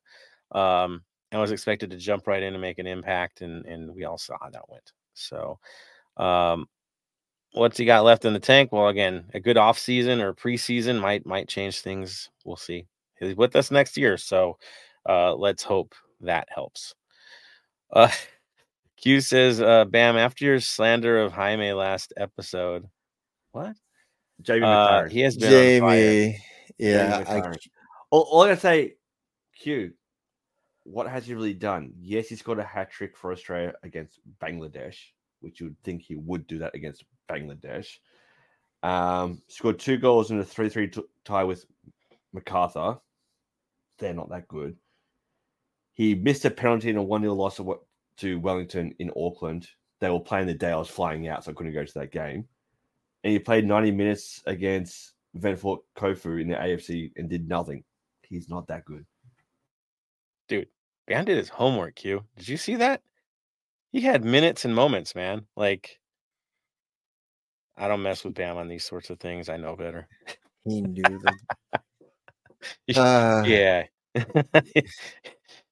um, 0.51 1.03
and 1.31 1.41
was 1.41 1.51
expected 1.51 1.91
to 1.91 1.97
jump 1.97 2.27
right 2.27 2.43
in 2.43 2.53
and 2.53 2.61
make 2.61 2.79
an 2.79 2.87
impact, 2.87 3.41
and 3.41 3.65
and 3.65 3.95
we 3.95 4.03
all 4.05 4.17
saw 4.17 4.35
how 4.41 4.49
that 4.49 4.69
went. 4.69 4.91
So, 5.13 5.59
um, 6.17 6.67
what's 7.53 7.77
he 7.77 7.85
got 7.85 8.03
left 8.03 8.25
in 8.25 8.33
the 8.33 8.39
tank? 8.39 8.71
Well, 8.71 8.87
again, 8.89 9.25
a 9.33 9.39
good 9.39 9.57
off 9.57 9.79
season 9.79 10.21
or 10.21 10.33
preseason 10.33 10.99
might 11.01 11.25
might 11.25 11.47
change 11.47 11.81
things. 11.81 12.29
We'll 12.45 12.57
see. 12.57 12.87
He's 13.19 13.35
with 13.35 13.55
us 13.55 13.71
next 13.71 13.97
year, 13.97 14.17
so 14.17 14.57
uh, 15.07 15.35
let's 15.35 15.63
hope 15.63 15.95
that 16.21 16.47
helps. 16.53 16.93
Uh, 17.91 18.09
Q 18.97 19.21
says, 19.21 19.61
uh, 19.61 19.85
Bam, 19.85 20.17
after 20.17 20.45
your 20.45 20.59
slander 20.59 21.21
of 21.21 21.33
Jaime 21.33 21.73
last 21.73 22.13
episode, 22.17 22.87
what? 23.51 23.75
Jamie 24.41 24.63
Uh, 24.63 25.07
he 25.07 25.21
has 25.21 25.37
been 25.37 25.83
on 25.83 25.89
fire. 25.89 25.99
Jamie. 25.99 26.39
Yeah, 26.77 27.23
Jamie 27.23 27.41
I, 27.41 27.53
all, 28.09 28.21
all 28.21 28.43
I 28.43 28.49
gotta 28.49 28.59
say, 28.59 28.95
Q, 29.55 29.93
what 30.83 31.07
has 31.07 31.25
he 31.25 31.33
really 31.33 31.53
done? 31.53 31.93
Yes, 31.99 32.27
he's 32.27 32.41
got 32.41 32.59
a 32.59 32.63
hat 32.63 32.91
trick 32.91 33.17
for 33.17 33.31
Australia 33.31 33.73
against 33.83 34.19
Bangladesh, 34.41 34.97
which 35.41 35.59
you 35.59 35.67
would 35.67 35.83
think 35.83 36.01
he 36.01 36.15
would 36.15 36.47
do 36.47 36.59
that 36.59 36.75
against 36.75 37.03
Bangladesh. 37.29 37.87
Um, 38.83 39.41
scored 39.47 39.79
two 39.79 39.97
goals 39.97 40.31
in 40.31 40.39
a 40.39 40.43
3 40.43 40.69
3 40.69 40.91
tie 41.23 41.43
with 41.43 41.65
MacArthur. 42.33 42.99
They're 43.97 44.13
not 44.13 44.29
that 44.29 44.47
good. 44.47 44.77
He 45.95 46.13
missed 46.13 46.45
a 46.45 46.51
penalty 46.51 46.89
in 46.89 46.97
a 46.97 47.03
1 47.03 47.21
0 47.21 47.33
loss 47.33 47.59
to 48.17 48.39
Wellington 48.39 48.93
in 48.99 49.11
Auckland. 49.17 49.67
They 50.01 50.09
were 50.09 50.19
playing 50.19 50.47
the 50.47 50.53
day 50.53 50.71
I 50.71 50.75
was 50.75 50.89
flying 50.89 51.27
out, 51.29 51.43
so 51.43 51.51
I 51.51 51.53
couldn't 51.53 51.73
go 51.73 51.85
to 51.85 51.93
that 51.95 52.11
game. 52.11 52.45
And 53.23 53.31
he 53.33 53.39
played 53.39 53.65
90 53.65 53.91
minutes 53.91 54.43
against 54.45 55.13
Ventforet 55.37 55.79
Kofu 55.97 56.41
in 56.41 56.49
the 56.49 56.55
AFC 56.55 57.13
and 57.15 57.29
did 57.29 57.47
nothing. 57.47 57.83
He's 58.23 58.49
not 58.49 58.67
that 58.67 58.83
good. 58.83 59.05
Dude, 60.49 60.67
Bam 61.07 61.25
did 61.25 61.37
his 61.37 61.49
homework, 61.49 61.95
Q. 61.95 62.23
Did 62.37 62.49
you 62.49 62.57
see 62.57 62.75
that? 62.75 63.01
He 63.91 64.01
had 64.01 64.25
minutes 64.25 64.65
and 64.65 64.75
moments, 64.75 65.15
man. 65.15 65.45
Like, 65.55 65.99
I 67.77 67.87
don't 67.87 68.03
mess 68.03 68.23
with 68.25 68.33
Bam 68.35 68.57
on 68.57 68.67
these 68.67 68.83
sorts 68.83 69.09
of 69.09 69.19
things. 69.19 69.47
I 69.47 69.55
know 69.55 69.77
better. 69.77 70.07
he 70.65 70.81
knew 70.81 71.03
them. 71.03 71.37
Uh, 72.95 73.43
yeah. 73.45 73.83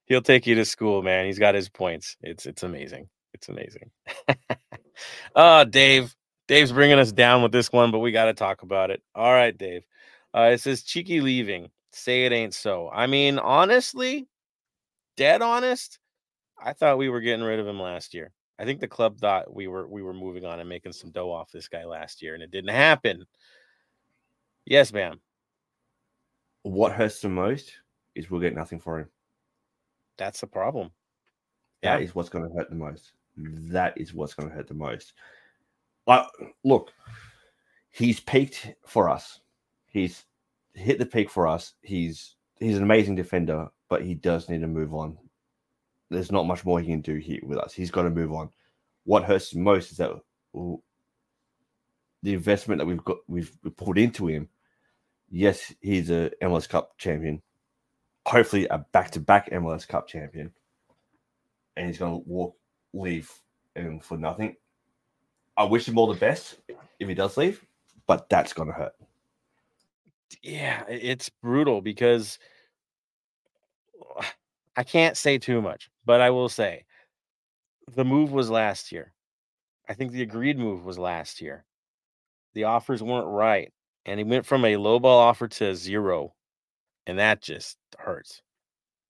He'll 0.05 0.21
take 0.21 0.45
you 0.45 0.55
to 0.55 0.65
school, 0.65 1.01
man. 1.01 1.25
He's 1.25 1.39
got 1.39 1.55
his 1.55 1.69
points. 1.69 2.17
It's 2.21 2.45
it's 2.45 2.63
amazing. 2.63 3.09
It's 3.33 3.49
amazing. 3.49 3.91
oh, 5.35 5.63
Dave. 5.69 6.15
Dave's 6.47 6.73
bringing 6.73 6.99
us 6.99 7.13
down 7.13 7.41
with 7.41 7.53
this 7.53 7.71
one, 7.71 7.91
but 7.91 7.99
we 7.99 8.11
got 8.11 8.25
to 8.25 8.33
talk 8.33 8.63
about 8.63 8.91
it. 8.91 9.01
All 9.15 9.31
right, 9.31 9.57
Dave. 9.57 9.83
Uh, 10.35 10.51
it 10.53 10.59
says 10.59 10.83
Cheeky 10.83 11.21
leaving. 11.21 11.69
Say 11.93 12.25
it 12.25 12.33
ain't 12.33 12.53
so. 12.53 12.89
I 12.91 13.07
mean, 13.07 13.39
honestly, 13.39 14.27
dead 15.15 15.41
honest, 15.41 15.99
I 16.61 16.73
thought 16.73 16.97
we 16.97 17.09
were 17.09 17.21
getting 17.21 17.45
rid 17.45 17.59
of 17.59 17.67
him 17.67 17.79
last 17.79 18.13
year. 18.13 18.33
I 18.59 18.65
think 18.65 18.79
the 18.79 18.87
club 18.87 19.17
thought 19.17 19.53
we 19.53 19.67
were 19.67 19.87
we 19.87 20.03
were 20.03 20.13
moving 20.13 20.45
on 20.45 20.59
and 20.59 20.69
making 20.69 20.93
some 20.93 21.11
dough 21.11 21.31
off 21.31 21.51
this 21.51 21.67
guy 21.67 21.85
last 21.85 22.21
year, 22.21 22.33
and 22.33 22.43
it 22.43 22.51
didn't 22.51 22.73
happen. 22.73 23.25
Yes, 24.65 24.93
ma'am. 24.93 25.19
What 26.63 26.93
hurts 26.93 27.19
the 27.19 27.29
most 27.29 27.73
is 28.15 28.29
we'll 28.29 28.41
get 28.41 28.55
nothing 28.55 28.79
for 28.79 28.99
him. 28.99 29.09
That's 30.17 30.41
the 30.41 30.47
problem. 30.47 30.91
That 31.81 31.99
Yeah. 31.99 32.05
is 32.05 32.15
what's 32.15 32.29
going 32.29 32.47
to 32.47 32.55
hurt 32.55 32.69
the 32.69 32.75
most. 32.75 33.13
That 33.37 33.97
is 33.97 34.13
what's 34.13 34.33
going 34.33 34.49
to 34.49 34.55
hurt 34.55 34.67
the 34.67 34.73
most. 34.73 35.13
Like, 36.05 36.25
look, 36.63 36.91
he's 37.89 38.19
peaked 38.19 38.73
for 38.85 39.09
us. 39.09 39.39
He's 39.87 40.25
hit 40.73 40.99
the 40.99 41.05
peak 41.05 41.29
for 41.29 41.47
us. 41.47 41.73
He's 41.81 42.35
he's 42.59 42.77
an 42.77 42.83
amazing 42.83 43.15
defender, 43.15 43.69
but 43.89 44.03
he 44.03 44.13
does 44.13 44.49
need 44.49 44.61
to 44.61 44.67
move 44.67 44.93
on. 44.93 45.17
There's 46.09 46.31
not 46.31 46.45
much 46.45 46.63
more 46.65 46.79
he 46.79 46.87
can 46.87 47.01
do 47.01 47.15
here 47.15 47.39
with 47.43 47.57
us. 47.57 47.73
He's 47.73 47.91
got 47.91 48.03
to 48.03 48.09
move 48.09 48.31
on. 48.31 48.49
What 49.05 49.23
hurts 49.23 49.55
most 49.55 49.91
is 49.91 49.97
that 49.97 50.11
the 52.21 52.33
investment 52.33 52.79
that 52.79 52.85
we've 52.85 53.03
got 53.03 53.17
we've 53.27 53.51
put 53.77 53.97
into 53.97 54.27
him. 54.27 54.47
Yes, 55.29 55.73
he's 55.81 56.09
a 56.11 56.31
MLS 56.41 56.69
Cup 56.69 56.97
champion. 56.97 57.41
Hopefully, 58.25 58.67
a 58.67 58.79
back-to-back 58.93 59.49
MLS 59.51 59.87
Cup 59.87 60.07
champion 60.07 60.51
and 61.75 61.87
he's 61.87 61.97
going 61.97 62.21
to 62.21 62.29
walk, 62.29 62.55
leave 62.93 63.31
um, 63.77 63.99
for 63.99 64.17
nothing. 64.17 64.55
I 65.57 65.63
wish 65.63 65.87
him 65.87 65.97
all 65.97 66.07
the 66.07 66.19
best 66.19 66.59
if 66.99 67.07
he 67.07 67.13
does 67.13 67.37
leave, 67.37 67.65
but 68.07 68.29
that's 68.29 68.53
going 68.53 68.67
to 68.67 68.73
hurt. 68.73 68.93
yeah, 70.41 70.83
it's 70.87 71.29
brutal 71.29 71.81
because 71.81 72.39
I 74.75 74.83
can't 74.83 75.17
say 75.17 75.37
too 75.37 75.61
much, 75.61 75.89
but 76.05 76.21
I 76.21 76.31
will 76.31 76.49
say 76.49 76.85
the 77.95 78.05
move 78.05 78.31
was 78.31 78.49
last 78.49 78.91
year. 78.91 79.13
I 79.87 79.93
think 79.93 80.11
the 80.11 80.21
agreed 80.21 80.57
move 80.57 80.85
was 80.85 80.97
last 80.97 81.41
year. 81.41 81.65
The 82.53 82.63
offers 82.63 83.03
weren't 83.03 83.27
right, 83.27 83.71
and 84.05 84.19
he 84.19 84.23
went 84.23 84.45
from 84.45 84.65
a 84.65 84.77
low 84.77 84.99
ball 84.99 85.19
offer 85.19 85.47
to 85.47 85.75
zero, 85.75 86.33
and 87.07 87.19
that 87.19 87.41
just 87.41 87.77
hurts. 87.97 88.41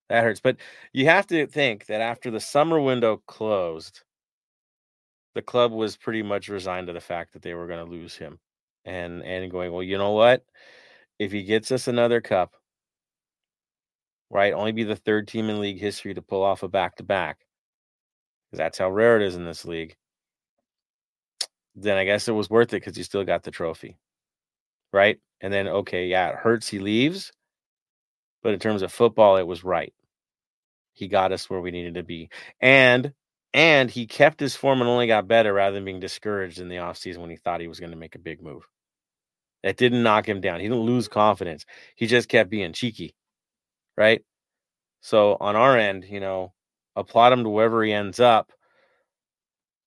That 0.10 0.24
hurts. 0.24 0.40
But 0.40 0.58
you 0.94 1.06
have 1.06 1.28
to 1.28 1.48
think 1.48 1.86
that 1.88 2.02
after 2.02 2.32
the 2.32 2.40
summer 2.40 2.80
window 2.80 3.22
closed, 3.28 4.02
the 5.36 5.42
club 5.42 5.72
was 5.72 5.98
pretty 5.98 6.24
much 6.24 6.50
resigned 6.50 6.88
to 6.88 6.94
the 6.94 7.00
fact 7.02 7.34
that 7.34 7.42
they 7.42 7.54
were 7.54 7.68
going 7.68 7.84
to 7.84 7.92
lose 7.92 8.16
him, 8.16 8.40
and 8.86 9.24
and 9.24 9.52
going, 9.52 9.72
well, 9.72 9.84
you 9.84 9.98
know 9.98 10.12
what? 10.12 10.44
if 11.20 11.32
he 11.32 11.44
gets 11.44 11.72
us 11.72 11.88
another 11.88 12.22
cup, 12.22 12.54
right, 14.30 14.54
only 14.54 14.72
be 14.72 14.84
the 14.84 14.96
third 14.96 15.28
team 15.28 15.50
in 15.50 15.60
league 15.60 15.80
history 15.80 16.14
to 16.14 16.22
pull 16.22 16.44
off 16.44 16.64
a 16.64 16.68
back 16.68 16.96
to 16.98 17.04
back, 17.04 17.40
that's 18.52 18.78
how 18.78 18.90
rare 18.90 19.18
it 19.18 19.24
is 19.24 19.36
in 19.36 19.46
this 19.46 19.66
league. 19.66 19.96
Then 21.76 21.98
I 21.98 22.06
guess 22.06 22.28
it 22.28 22.34
was 22.34 22.50
worth 22.50 22.70
it 22.74 22.78
because 22.78 22.98
you 22.98 23.04
still 23.04 23.24
got 23.24 23.44
the 23.44 23.52
trophy, 23.52 23.98
right? 24.92 25.20
And 25.42 25.52
then 25.52 25.68
okay, 25.68 26.08
yeah, 26.08 26.30
it 26.30 26.36
hurts 26.36 26.68
he 26.68 26.80
leaves, 26.80 27.32
but 28.44 28.54
in 28.54 28.60
terms 28.60 28.82
of 28.82 28.92
football, 28.92 29.38
it 29.38 29.48
was 29.48 29.64
right. 29.64 29.94
He 30.94 31.08
got 31.08 31.32
us 31.32 31.50
where 31.50 31.62
we 31.62 31.72
needed 31.72 31.96
to 31.96 32.04
be, 32.04 32.30
and 32.62 33.14
and 33.54 33.90
he 33.90 34.06
kept 34.06 34.40
his 34.40 34.56
form 34.56 34.82
and 34.82 34.90
only 34.90 35.08
got 35.08 35.28
better 35.28 35.54
rather 35.54 35.76
than 35.76 35.86
being 35.86 36.00
discouraged 36.00 36.60
in 36.60 36.70
the 36.70 36.78
offseason 36.78 37.18
when 37.20 37.30
he 37.30 37.36
thought 37.36 37.62
he 37.62 37.68
was 37.68 37.80
going 37.80 37.92
to 37.92 37.98
make 37.98 38.16
a 38.16 38.20
big 38.20 38.42
move. 38.42 38.68
That 39.64 39.78
didn't 39.78 40.04
knock 40.04 40.28
him 40.28 40.42
down. 40.42 40.60
He 40.60 40.68
didn't 40.68 40.84
lose 40.84 41.08
confidence. 41.08 41.66
He 41.96 42.08
just 42.08 42.30
kept 42.30 42.50
being 42.50 42.74
cheeky. 42.74 43.16
Right. 43.96 44.24
So 45.02 45.38
on 45.40 45.56
our 45.56 45.78
end, 45.78 46.06
you 46.06 46.20
know, 46.20 46.54
applaud 46.96 47.34
him 47.34 47.44
to 47.44 47.50
wherever 47.50 47.84
he 47.84 47.94
ends 47.94 48.20
up. 48.20 48.52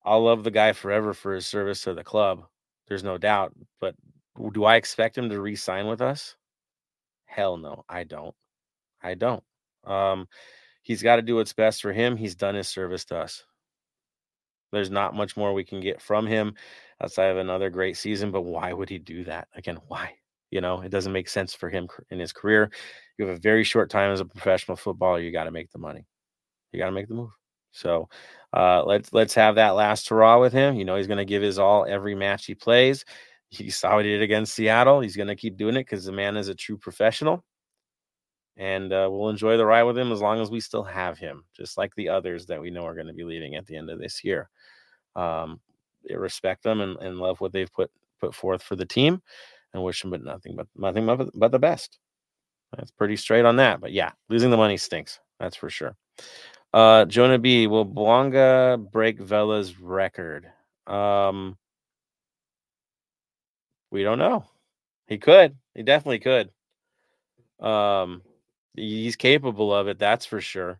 I'll 0.05 0.23
love 0.23 0.43
the 0.43 0.51
guy 0.51 0.71
forever 0.73 1.13
for 1.13 1.35
his 1.35 1.45
service 1.45 1.81
to 1.81 1.93
the 1.93 2.03
club. 2.03 2.45
There's 2.87 3.03
no 3.03 3.17
doubt. 3.17 3.53
But 3.81 3.95
do 4.53 4.63
I 4.63 4.77
expect 4.77 5.17
him 5.17 5.29
to 5.29 5.41
re 5.41 5.55
sign 5.55 5.87
with 5.87 6.01
us? 6.01 6.35
Hell 7.25 7.57
no, 7.57 7.83
I 7.89 8.03
don't. 8.05 8.33
I 9.01 9.15
don't. 9.15 9.43
Um, 9.85 10.27
he's 10.83 11.03
got 11.03 11.17
to 11.17 11.21
do 11.21 11.35
what's 11.35 11.53
best 11.53 11.81
for 11.81 11.93
him. 11.93 12.17
He's 12.17 12.35
done 12.35 12.55
his 12.55 12.67
service 12.67 13.05
to 13.05 13.17
us. 13.17 13.43
There's 14.71 14.91
not 14.91 15.15
much 15.15 15.37
more 15.37 15.53
we 15.53 15.63
can 15.63 15.79
get 15.79 16.01
from 16.01 16.27
him 16.27 16.55
outside 17.01 17.27
of 17.27 17.37
another 17.37 17.69
great 17.69 17.97
season. 17.97 18.31
But 18.31 18.41
why 18.41 18.73
would 18.73 18.89
he 18.89 18.99
do 18.99 19.23
that? 19.25 19.47
Again, 19.55 19.79
why? 19.87 20.13
You 20.51 20.61
know, 20.61 20.81
it 20.81 20.89
doesn't 20.89 21.13
make 21.13 21.29
sense 21.29 21.53
for 21.53 21.69
him 21.69 21.87
in 22.09 22.19
his 22.19 22.33
career. 22.33 22.69
You 23.17 23.27
have 23.27 23.37
a 23.37 23.39
very 23.39 23.63
short 23.63 23.89
time 23.89 24.11
as 24.11 24.19
a 24.19 24.25
professional 24.25 24.77
footballer. 24.77 25.19
You 25.19 25.31
got 25.31 25.45
to 25.45 25.51
make 25.51 25.71
the 25.71 25.79
money. 25.79 26.05
You 26.71 26.79
got 26.79 26.87
to 26.87 26.91
make 26.91 27.07
the 27.07 27.15
move. 27.15 27.31
So 27.71 28.09
uh, 28.53 28.83
let's 28.85 29.13
let's 29.13 29.33
have 29.35 29.55
that 29.55 29.75
last 29.75 30.07
hurrah 30.09 30.39
with 30.39 30.53
him. 30.53 30.75
You 30.75 30.85
know, 30.85 30.95
he's 30.95 31.07
going 31.07 31.17
to 31.17 31.25
give 31.25 31.41
his 31.41 31.59
all 31.59 31.85
every 31.87 32.15
match 32.15 32.45
he 32.45 32.55
plays. 32.55 33.05
He 33.49 33.69
saw 33.69 33.95
what 33.95 34.05
he 34.05 34.11
did 34.11 34.21
against 34.21 34.53
Seattle. 34.53 34.99
He's 34.99 35.15
going 35.15 35.27
to 35.27 35.35
keep 35.35 35.57
doing 35.57 35.75
it 35.75 35.81
because 35.81 36.05
the 36.05 36.11
man 36.11 36.37
is 36.37 36.47
a 36.49 36.55
true 36.55 36.77
professional. 36.77 37.43
And 38.57 38.91
uh, 38.91 39.07
we'll 39.09 39.29
enjoy 39.29 39.55
the 39.55 39.65
ride 39.65 39.83
with 39.83 39.97
him 39.97 40.11
as 40.11 40.21
long 40.21 40.41
as 40.41 40.49
we 40.49 40.59
still 40.59 40.83
have 40.83 41.17
him, 41.17 41.43
just 41.55 41.77
like 41.77 41.93
the 41.95 42.09
others 42.09 42.45
that 42.47 42.59
we 42.59 42.71
know 42.71 42.85
are 42.85 42.95
going 42.95 43.07
to 43.07 43.13
be 43.13 43.23
leaving 43.23 43.55
at 43.55 43.65
the 43.67 43.75
end 43.75 43.89
of 43.89 43.99
this 43.99 44.23
year. 44.23 44.49
Um, 45.15 45.59
respect 46.09 46.63
them 46.63 46.81
and, 46.81 46.97
and 46.99 47.19
love 47.19 47.39
what 47.39 47.51
they've 47.51 47.71
put 47.71 47.91
put 48.19 48.33
forth 48.33 48.63
for 48.63 48.75
the 48.75 48.85
team, 48.85 49.21
and 49.73 49.83
wish 49.83 50.01
them 50.01 50.11
but 50.11 50.23
nothing 50.23 50.55
but 50.55 50.67
nothing 50.75 51.05
but, 51.05 51.29
but 51.35 51.51
the 51.51 51.59
best. 51.59 51.99
That's 52.75 52.91
pretty 52.91 53.15
straight 53.15 53.45
on 53.45 53.57
that. 53.57 53.79
But 53.79 53.93
yeah, 53.93 54.11
losing 54.29 54.51
the 54.51 54.57
money 54.57 54.77
stinks. 54.77 55.19
That's 55.39 55.55
for 55.55 55.69
sure. 55.69 55.95
Uh, 56.73 57.05
Jonah 57.05 57.39
B. 57.39 57.67
Will 57.67 57.85
Bouanga 57.85 58.77
break 58.91 59.19
Vela's 59.19 59.79
record? 59.79 60.47
Um, 60.85 61.57
we 63.91 64.03
don't 64.03 64.19
know. 64.19 64.45
He 65.07 65.17
could. 65.17 65.55
He 65.73 65.83
definitely 65.83 66.19
could. 66.19 66.49
Um, 67.65 68.21
he's 68.77 69.15
capable 69.15 69.73
of 69.73 69.87
it. 69.87 69.99
That's 69.99 70.25
for 70.25 70.39
sure. 70.39 70.79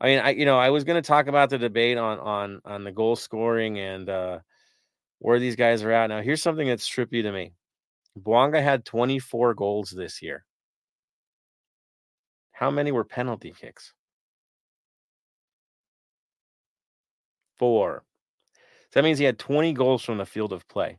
I 0.00 0.06
mean, 0.06 0.18
I 0.20 0.30
you 0.30 0.46
know 0.46 0.58
I 0.58 0.70
was 0.70 0.84
going 0.84 1.02
to 1.02 1.06
talk 1.06 1.26
about 1.26 1.50
the 1.50 1.58
debate 1.58 1.98
on 1.98 2.18
on 2.18 2.60
on 2.64 2.84
the 2.84 2.92
goal 2.92 3.16
scoring 3.16 3.78
and 3.78 4.08
uh, 4.08 4.38
where 5.18 5.38
these 5.38 5.56
guys 5.56 5.82
are 5.82 5.92
at 5.92 6.06
now. 6.08 6.22
Here's 6.22 6.42
something 6.42 6.66
that's 6.66 6.88
trippy 6.88 7.22
to 7.22 7.32
me. 7.32 7.52
Bouanga 8.18 8.62
had 8.62 8.84
24 8.84 9.54
goals 9.54 9.90
this 9.90 10.22
year. 10.22 10.44
How 12.52 12.70
many 12.70 12.92
were 12.92 13.04
penalty 13.04 13.54
kicks? 13.58 13.92
Four. 17.58 18.04
So 18.90 19.00
that 19.00 19.04
means 19.04 19.18
he 19.18 19.24
had 19.24 19.38
20 19.38 19.72
goals 19.72 20.02
from 20.02 20.18
the 20.18 20.26
field 20.26 20.52
of 20.52 20.66
play. 20.66 20.98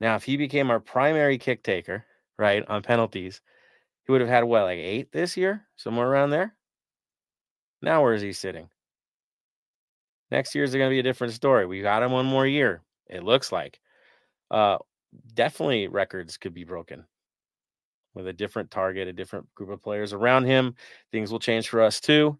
Now, 0.00 0.16
if 0.16 0.24
he 0.24 0.36
became 0.36 0.70
our 0.70 0.80
primary 0.80 1.38
kick 1.38 1.62
taker, 1.62 2.04
right, 2.38 2.64
on 2.68 2.82
penalties, 2.82 3.40
he 4.06 4.12
would 4.12 4.20
have 4.20 4.30
had 4.30 4.44
what, 4.44 4.62
like 4.62 4.78
eight 4.78 5.12
this 5.12 5.36
year, 5.36 5.66
somewhere 5.76 6.08
around 6.08 6.30
there. 6.30 6.54
Now, 7.82 8.02
where 8.02 8.14
is 8.14 8.22
he 8.22 8.32
sitting? 8.32 8.68
Next 10.30 10.54
year 10.54 10.64
is 10.64 10.72
going 10.72 10.88
to 10.88 10.94
be 10.94 10.98
a 10.98 11.04
different 11.04 11.32
story. 11.34 11.66
We 11.66 11.82
got 11.82 12.02
him 12.02 12.12
one 12.12 12.26
more 12.26 12.46
year. 12.46 12.82
It 13.08 13.22
looks 13.22 13.52
like. 13.52 13.80
Uh, 14.50 14.78
definitely 15.34 15.88
records 15.88 16.36
could 16.36 16.54
be 16.54 16.64
broken 16.64 17.04
with 18.14 18.26
a 18.26 18.32
different 18.32 18.70
target, 18.70 19.08
a 19.08 19.12
different 19.12 19.52
group 19.54 19.70
of 19.70 19.82
players 19.82 20.12
around 20.12 20.44
him. 20.44 20.74
Things 21.12 21.30
will 21.30 21.38
change 21.38 21.68
for 21.68 21.82
us 21.82 22.00
too. 22.00 22.38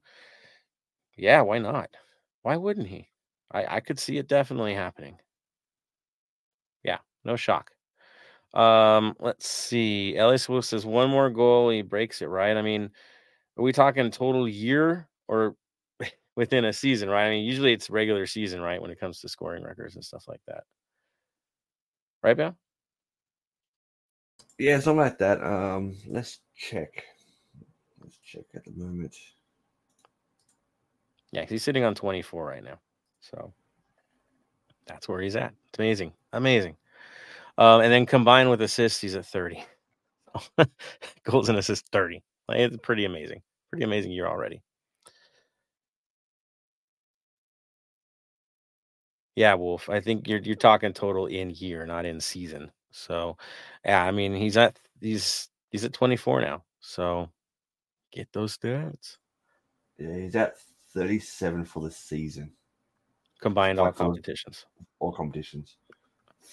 Yeah, 1.17 1.43
why 1.43 1.59
not? 1.59 1.91
Why 2.43 2.57
wouldn't 2.57 2.89
he? 2.89 3.09
I, 3.53 3.77
I 3.77 3.81
could 3.81 3.99
see 3.99 4.19
it 4.19 4.29
definitely 4.29 4.75
happening. 4.75 5.19
Yeah, 6.83 6.99
no 7.25 7.37
shock. 7.37 7.76
Um, 8.57 9.15
let's 9.21 9.47
see. 9.47 10.17
Elias 10.17 10.49
Wolf 10.49 10.65
says 10.65 10.87
one 10.87 11.11
more 11.11 11.29
goal, 11.29 11.69
he 11.69 11.83
breaks 11.83 12.23
it, 12.23 12.27
right? 12.27 12.57
I 12.57 12.63
mean, 12.63 12.91
are 13.59 13.63
we 13.63 13.71
talking 13.73 14.11
total 14.11 14.49
year 14.49 15.09
or 15.29 15.57
within 16.37 16.65
a 16.65 16.73
season, 16.73 17.11
right? 17.11 17.27
I 17.27 17.31
mean, 17.31 17.45
usually 17.45 17.75
it's 17.75 17.91
regular 17.91 18.27
season, 18.27 18.63
right? 18.63 18.81
When 18.81 18.91
it 18.91 18.99
comes 18.99 19.21
to 19.21 19.29
scoring 19.29 19.63
records 19.63 19.95
and 19.95 20.05
stuff 20.05 20.25
like 20.27 20.41
that. 20.47 20.65
Right, 22.23 22.37
Bill? 22.37 22.57
Yeah, 24.59 24.81
something 24.81 25.01
like 25.01 25.19
that. 25.19 25.45
Um, 25.45 25.95
let's 26.09 26.41
check. 26.57 27.05
Let's 28.01 28.17
check 28.25 28.45
at 28.55 28.65
the 28.65 28.73
moment. 28.73 29.15
Yeah, 31.31 31.45
he's 31.47 31.63
sitting 31.63 31.85
on 31.85 31.95
24 31.95 32.47
right 32.47 32.65
now. 32.65 32.81
So 33.21 33.53
that's 34.87 35.09
where 35.09 35.21
he's 35.21 35.37
at. 35.37 35.53
It's 35.69 35.79
amazing. 35.79 36.15
Amazing. 36.33 36.77
Um, 37.59 37.81
and 37.81 37.93
then 37.93 38.07
combined 38.07 38.51
with 38.51 38.61
assists, 38.63 39.01
he's 39.01 39.15
at 39.15 39.27
30. 39.27 39.65
Goals 41.25 41.49
and 41.49 41.59
assists 41.59 41.89
30. 41.91 42.23
Like, 42.49 42.59
it's 42.59 42.77
pretty 42.83 43.05
amazing. 43.05 43.43
Pretty 43.71 43.85
amazing 43.85 44.13
year 44.13 44.27
already. 44.27 44.63
Yeah, 49.35 49.55
Wolf. 49.55 49.91
I 49.91 50.01
think 50.01 50.27
you're 50.29 50.41
you're 50.41 50.57
talking 50.57 50.93
total 50.95 51.27
in 51.27 51.51
year, 51.51 51.87
not 51.87 52.07
in 52.07 52.21
season. 52.21 52.71
So, 52.91 53.37
yeah, 53.85 54.03
I 54.03 54.11
mean, 54.11 54.35
he's 54.35 54.57
at 54.57 54.79
he's 55.01 55.49
he's 55.71 55.85
at 55.85 55.93
24 55.93 56.41
now. 56.41 56.65
So, 56.81 57.29
get 58.13 58.29
those 58.33 58.57
stats. 58.57 59.19
Yeah, 59.99 60.15
he's 60.17 60.37
at 60.37 60.55
37 60.95 61.67
for 61.67 61.83
the 61.83 61.91
season. 61.91 62.53
Combined 63.41 63.79
all 63.79 63.93
competitions. 63.93 64.65
All 64.99 65.13
competitions. 65.13 65.77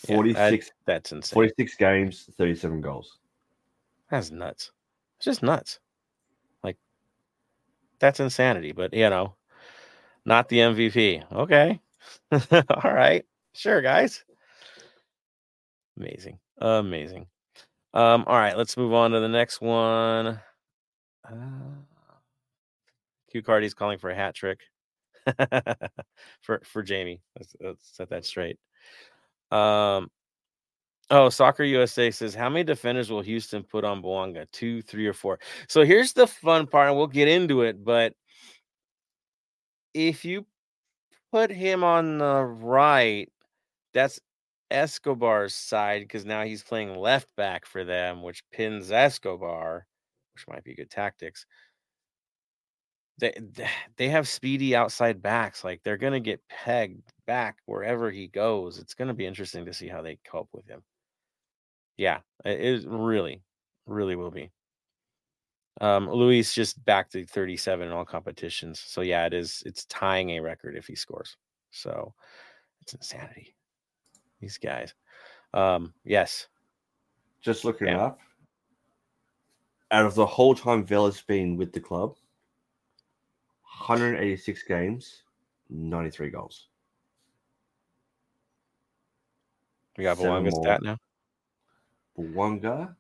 46 0.06 0.68
yeah, 0.68 0.72
that's 0.86 1.12
insane. 1.12 1.36
46 1.36 1.76
games, 1.76 2.30
37 2.38 2.82
goals. 2.82 3.20
That's 4.10 4.32
nuts. 4.32 4.72
It's 5.18 5.26
just 5.26 5.44
nuts. 5.44 5.80
Like 6.64 6.78
that's 8.00 8.20
insanity, 8.20 8.72
but 8.72 8.94
you 8.94 9.10
know, 9.10 9.36
not 10.26 10.50
the 10.50 10.60
MVP. 10.60 11.24
Okay. 11.32 11.80
all 12.32 12.94
right. 12.94 13.26
Sure, 13.54 13.82
guys. 13.82 14.24
Amazing. 15.98 16.40
Amazing. 16.58 17.28
Um, 17.94 18.24
all 18.26 18.38
right, 18.38 18.58
let's 18.58 18.76
move 18.76 18.94
on 18.94 19.12
to 19.12 19.20
the 19.20 19.30
next 19.30 19.62
one. 19.62 20.40
Uh, 21.24 21.84
Q 23.32 23.44
Cardi's 23.44 23.74
calling 23.74 24.00
for 24.00 24.10
a 24.10 24.16
hat 24.16 24.34
trick 24.36 24.62
for 26.42 26.62
for 26.64 26.84
Jamie. 26.84 27.22
Let's, 27.38 27.56
let's 27.60 27.96
set 27.96 28.10
that 28.10 28.26
straight. 28.26 28.58
Um, 29.54 30.10
oh, 31.12 31.30
Soccer 31.30 31.64
USA 31.64 32.10
says, 32.12 32.34
how 32.34 32.50
many 32.50 32.64
defenders 32.64 33.12
will 33.12 33.22
Houston 33.22 33.64
put 33.64 33.86
on 33.86 34.02
Bouanga? 34.02 34.48
Two, 34.52 34.82
three, 34.82 35.08
or 35.08 35.14
four? 35.14 35.40
So 35.70 35.84
here's 35.84 36.14
the 36.14 36.28
fun 36.28 36.68
part, 36.68 36.90
and 36.90 36.98
we'll 36.98 37.08
get 37.08 37.28
into 37.28 37.62
it. 37.62 37.84
But 37.84 38.14
if 39.94 40.26
you 40.26 40.46
put 41.32 41.52
him 41.52 41.84
on 41.84 42.18
the 42.18 42.44
right, 42.44 43.30
that's 43.94 44.20
Escobar's 44.72 45.54
side 45.54 46.02
because 46.02 46.26
now 46.26 46.44
he's 46.44 46.64
playing 46.64 46.96
left 46.98 47.28
back 47.38 47.66
for 47.68 47.84
them, 47.84 48.24
which 48.24 48.44
pins 48.52 48.92
Escobar, 48.92 49.86
which 50.34 50.48
might 50.48 50.64
be 50.64 50.74
good 50.74 50.90
tactics. 50.90 51.46
They 53.20 53.34
they 53.98 54.10
have 54.10 54.28
speedy 54.28 54.76
outside 54.76 55.22
backs, 55.22 55.64
like 55.64 55.82
they're 55.84 55.98
gonna 55.98 56.20
get 56.20 56.42
pegged 56.50 57.13
back 57.26 57.58
wherever 57.66 58.12
he 58.12 58.28
goes. 58.28 58.80
It's 58.80 58.94
gonna 58.94 59.14
be 59.14 59.26
interesting 59.26 59.66
to 59.66 59.74
see 59.74 59.88
how 59.88 60.02
they 60.02 60.18
cope 60.26 60.50
with 60.54 60.68
him. 60.68 60.84
Yeah, 61.98 62.20
it 62.46 62.60
is 62.60 62.86
really, 62.86 63.42
really 63.86 64.16
will 64.16 64.32
be. 64.32 64.52
Um, 65.82 66.10
Luis 66.10 66.54
just 66.54 66.84
back 66.86 67.10
to 67.12 67.26
37 67.26 67.88
in 67.88 67.94
all 67.94 68.06
competitions. 68.06 68.80
So 68.80 69.02
yeah, 69.02 69.26
it 69.26 69.34
is. 69.34 69.64
It's 69.66 69.86
tying 69.86 70.32
a 70.32 70.40
record 70.40 70.76
if 70.76 70.88
he 70.88 70.96
scores. 70.96 71.36
So 71.72 72.14
it's 72.82 72.94
insanity 72.94 73.56
these 74.44 74.58
guys. 74.58 74.94
Um, 75.54 75.94
yes. 76.04 76.48
Just 77.42 77.66
looking 77.66 77.88
yeah. 77.88 78.04
up. 78.04 78.20
Out 79.92 80.06
of 80.06 80.16
the 80.16 80.26
whole 80.26 80.54
time 80.54 80.84
Vela's 80.84 81.22
been 81.22 81.56
with 81.56 81.72
the 81.72 81.80
club, 81.80 82.16
186 83.88 84.64
games, 84.64 85.24
93 85.70 86.30
goals. 86.30 86.68
We 89.98 90.04
got 90.04 90.18
Bouanga's 90.18 90.56
stat 90.58 90.82
now. 90.82 90.98
Bouanga. 92.18 92.96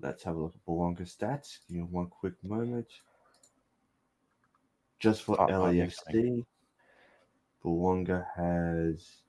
Let's 0.00 0.22
have 0.24 0.36
a 0.36 0.38
look 0.38 0.54
at 0.54 0.66
Bouanga 0.66 1.02
stats. 1.02 1.58
Give 1.68 1.78
me 1.78 1.82
one 1.82 2.06
quick 2.06 2.34
moment. 2.42 2.86
Just 4.98 5.22
for 5.22 5.40
oh, 5.40 5.46
LAFC, 5.46 6.44
Bouanga 7.64 8.26
has 8.36 9.22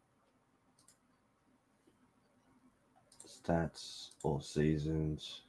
stats, 3.28 4.10
all 4.24 4.40
seasons. 4.40 5.42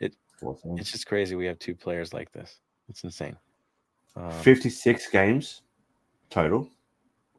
It 0.00 0.14
it's 0.76 0.92
just 0.92 1.06
crazy. 1.06 1.34
We 1.34 1.46
have 1.46 1.58
two 1.58 1.74
players 1.74 2.12
like 2.12 2.32
this. 2.32 2.60
It's 2.88 3.04
insane. 3.04 3.36
Um, 4.16 4.30
Fifty-six 4.30 5.08
games 5.10 5.62
total, 6.30 6.68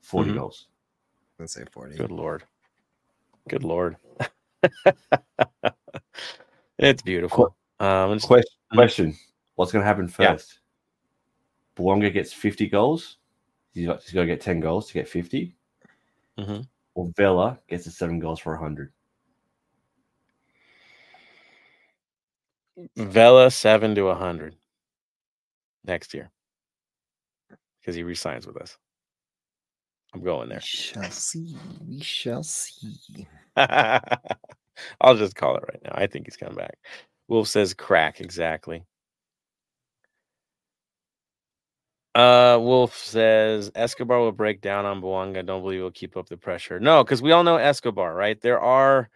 40 0.01 0.29
mm-hmm. 0.29 0.39
goals. 0.39 0.67
Let's 1.39 1.53
say 1.53 1.63
forty. 1.71 1.95
Good 1.95 2.11
lord. 2.11 2.43
Good 3.47 3.63
lord. 3.63 3.97
it's 6.77 7.01
beautiful. 7.01 7.55
Um, 7.79 8.13
just, 8.13 8.27
question, 8.27 8.51
mm-hmm. 8.71 8.77
question: 8.77 9.17
What's 9.55 9.71
going 9.71 9.81
to 9.81 9.87
happen 9.87 10.07
first? 10.07 10.59
Yeah. 11.77 11.83
Bouanga 11.83 12.13
gets 12.13 12.33
fifty 12.33 12.67
goals. 12.67 13.17
He's 13.71 13.87
got, 13.87 14.03
he's 14.03 14.11
got 14.11 14.21
to 14.21 14.27
get 14.27 14.41
ten 14.41 14.59
goals 14.59 14.87
to 14.87 14.93
get 14.93 15.07
50 15.07 15.55
mm-hmm 16.37 16.61
or 16.99 17.11
Vela 17.15 17.57
gets 17.69 17.85
the 17.85 17.91
seven 17.91 18.19
goals 18.19 18.39
for 18.39 18.51
100. 18.53 18.91
Vela 22.97 23.49
seven 23.51 23.95
to 23.95 24.03
100 24.03 24.55
next 25.85 26.13
year 26.13 26.29
because 27.79 27.95
he 27.95 28.03
resigns 28.03 28.45
with 28.45 28.57
us. 28.57 28.77
I'm 30.13 30.23
going 30.23 30.49
there. 30.49 30.57
We 30.57 30.61
shall 30.61 31.11
see. 31.11 31.57
We 31.87 32.01
shall 32.01 32.43
see. 32.43 33.27
I'll 33.55 35.15
just 35.15 35.35
call 35.35 35.57
it 35.57 35.63
right 35.67 35.81
now. 35.83 35.91
I 35.93 36.07
think 36.07 36.25
he's 36.25 36.37
coming 36.37 36.55
back. 36.55 36.77
Wolf 37.27 37.47
says 37.47 37.73
crack 37.73 38.21
exactly. 38.21 38.83
Uh, 42.15 42.57
Wolf 42.59 42.97
says 42.97 43.71
Escobar 43.75 44.19
will 44.19 44.31
break 44.31 44.61
down 44.61 44.85
on 44.85 45.01
Bouanga. 45.01 45.45
Don't 45.45 45.61
believe 45.61 45.79
he'll 45.79 45.91
keep 45.91 46.17
up 46.17 46.27
the 46.27 46.37
pressure. 46.37 46.79
No, 46.79 47.03
because 47.03 47.21
we 47.21 47.31
all 47.31 47.43
know 47.43 47.57
Escobar, 47.57 48.15
right? 48.15 48.39
There 48.41 48.59
are 48.59 49.09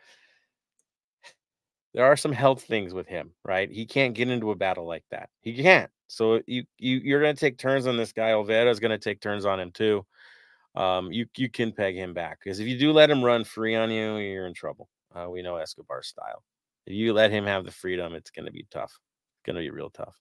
there 1.94 2.06
are 2.06 2.16
some 2.18 2.32
health 2.32 2.64
things 2.64 2.94
with 2.94 3.08
him, 3.08 3.32
right? 3.44 3.70
He 3.70 3.86
can't 3.86 4.14
get 4.14 4.30
into 4.30 4.52
a 4.52 4.56
battle 4.56 4.86
like 4.86 5.04
that. 5.12 5.30
He 5.41 5.54
can't. 5.56 5.91
So 6.08 6.41
you 6.46 6.64
you 6.78 6.98
you're 6.98 7.22
gonna 7.22 7.34
take 7.34 7.58
turns 7.58 7.88
on 7.88 7.98
this 7.98 8.14
guy. 8.14 8.30
Olivera 8.32 8.70
is 8.70 8.80
gonna 8.80 9.00
take 9.00 9.20
turns 9.20 9.46
on 9.46 9.60
him 9.60 9.72
too. 9.72 10.06
Um, 10.76 11.11
you 11.11 11.28
you 11.38 11.49
can 11.49 11.71
peg 11.71 11.95
him 11.95 12.13
back 12.13 12.39
because 12.43 12.59
if 12.59 12.67
you 12.67 12.78
do 12.78 12.91
let 12.91 13.11
him 13.11 13.24
run 13.24 13.43
free 13.43 13.76
on 13.76 13.91
you, 13.91 14.17
you're 14.17 14.47
in 14.47 14.53
trouble. 14.53 14.89
Uh, 15.13 15.30
we 15.30 15.41
know 15.41 15.57
Escobar's 15.57 16.07
style. 16.07 16.43
If 16.88 16.93
you 16.93 17.13
let 17.13 17.32
him 17.32 17.45
have 17.45 17.65
the 17.65 17.71
freedom, 17.71 18.15
it's 18.15 18.32
gonna 18.32 18.51
be 18.51 18.65
tough. 18.71 18.91
It's 18.91 19.45
gonna 19.45 19.59
be 19.59 19.69
real 19.69 19.91
tough. 19.91 20.15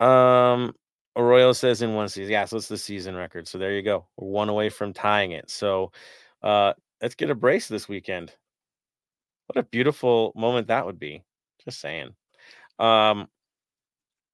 Um, 0.00 0.74
Arroyo 1.16 1.52
says 1.52 1.82
in 1.82 1.94
one 1.94 2.08
season. 2.08 2.32
Yeah, 2.32 2.44
so 2.44 2.56
it's 2.56 2.68
the 2.68 2.76
season 2.78 3.14
record. 3.14 3.46
So 3.46 3.58
there 3.58 3.72
you 3.72 3.82
go. 3.82 4.06
We're 4.16 4.28
one 4.28 4.48
away 4.48 4.68
from 4.68 4.92
tying 4.92 5.32
it. 5.32 5.50
So 5.50 5.92
uh 6.42 6.74
let's 7.00 7.14
get 7.14 7.30
a 7.30 7.34
brace 7.34 7.68
this 7.68 7.88
weekend. 7.88 8.32
What 9.46 9.62
a 9.62 9.68
beautiful 9.68 10.32
moment 10.34 10.68
that 10.68 10.86
would 10.86 10.98
be. 10.98 11.22
Just 11.64 11.80
saying. 11.80 12.10
Um 12.78 13.28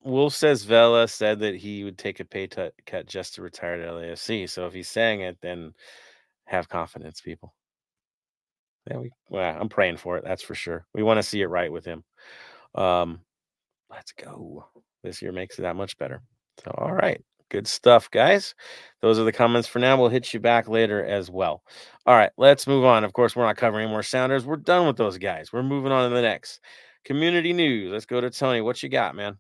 Wolf 0.02 0.34
says 0.34 0.64
Vela 0.64 1.06
said 1.08 1.40
that 1.40 1.56
he 1.56 1.84
would 1.84 1.98
take 1.98 2.20
a 2.20 2.24
pay 2.24 2.46
t- 2.46 2.70
cut 2.86 3.06
just 3.06 3.34
to 3.34 3.42
retire 3.42 3.76
to 3.78 3.84
LAFC. 3.84 4.48
So 4.48 4.66
if 4.66 4.72
he's 4.72 4.88
saying 4.88 5.20
it, 5.20 5.38
then 5.42 5.72
have 6.46 6.68
confidence, 6.68 7.20
people. 7.20 7.54
Yeah, 8.90 8.98
we 8.98 9.10
well, 9.28 9.56
I'm 9.60 9.68
praying 9.68 9.98
for 9.98 10.16
it, 10.16 10.24
that's 10.24 10.42
for 10.42 10.54
sure. 10.54 10.86
We 10.94 11.02
want 11.02 11.18
to 11.18 11.22
see 11.22 11.42
it 11.42 11.46
right 11.46 11.70
with 11.70 11.84
him. 11.84 12.02
Um, 12.74 13.20
let's 13.90 14.12
go 14.12 14.64
this 15.02 15.22
year 15.22 15.32
makes 15.32 15.58
it 15.58 15.62
that 15.62 15.76
much 15.76 15.96
better. 15.98 16.22
So, 16.64 16.70
all 16.76 16.92
right. 16.92 17.22
Good 17.50 17.66
stuff, 17.66 18.08
guys. 18.12 18.54
Those 19.02 19.18
are 19.18 19.24
the 19.24 19.32
comments 19.32 19.66
for 19.66 19.80
now. 19.80 19.98
We'll 19.98 20.08
hit 20.08 20.32
you 20.32 20.38
back 20.38 20.68
later 20.68 21.04
as 21.04 21.28
well. 21.28 21.64
All 22.06 22.14
right, 22.14 22.30
let's 22.36 22.68
move 22.68 22.84
on. 22.84 23.02
Of 23.02 23.12
course, 23.12 23.34
we're 23.34 23.44
not 23.44 23.56
covering 23.56 23.88
more 23.88 24.04
Sounders. 24.04 24.46
We're 24.46 24.56
done 24.56 24.86
with 24.86 24.96
those 24.96 25.18
guys. 25.18 25.52
We're 25.52 25.64
moving 25.64 25.90
on 25.90 26.08
to 26.08 26.14
the 26.14 26.22
next 26.22 26.60
community 27.04 27.52
news. 27.52 27.90
Let's 27.90 28.06
go 28.06 28.20
to 28.20 28.30
Tony. 28.30 28.60
What 28.60 28.80
you 28.84 28.88
got, 28.88 29.16
man? 29.16 29.36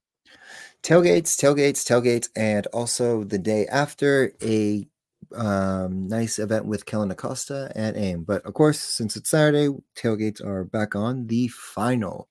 Tailgates, 0.82 1.36
tailgates, 1.36 1.84
tailgates, 1.84 2.28
and 2.34 2.66
also 2.68 3.24
the 3.24 3.38
day 3.38 3.66
after 3.66 4.32
a 4.42 4.88
um, 5.34 6.08
nice 6.08 6.38
event 6.38 6.66
with 6.66 6.86
Kellyn 6.86 7.10
Acosta 7.10 7.70
and 7.74 7.96
AIM. 7.96 8.24
But 8.24 8.44
of 8.46 8.54
course, 8.54 8.80
since 8.80 9.16
it's 9.16 9.30
Saturday, 9.30 9.68
tailgates 9.96 10.44
are 10.44 10.64
back 10.64 10.96
on 10.96 11.26
the 11.26 11.48
final, 11.48 12.28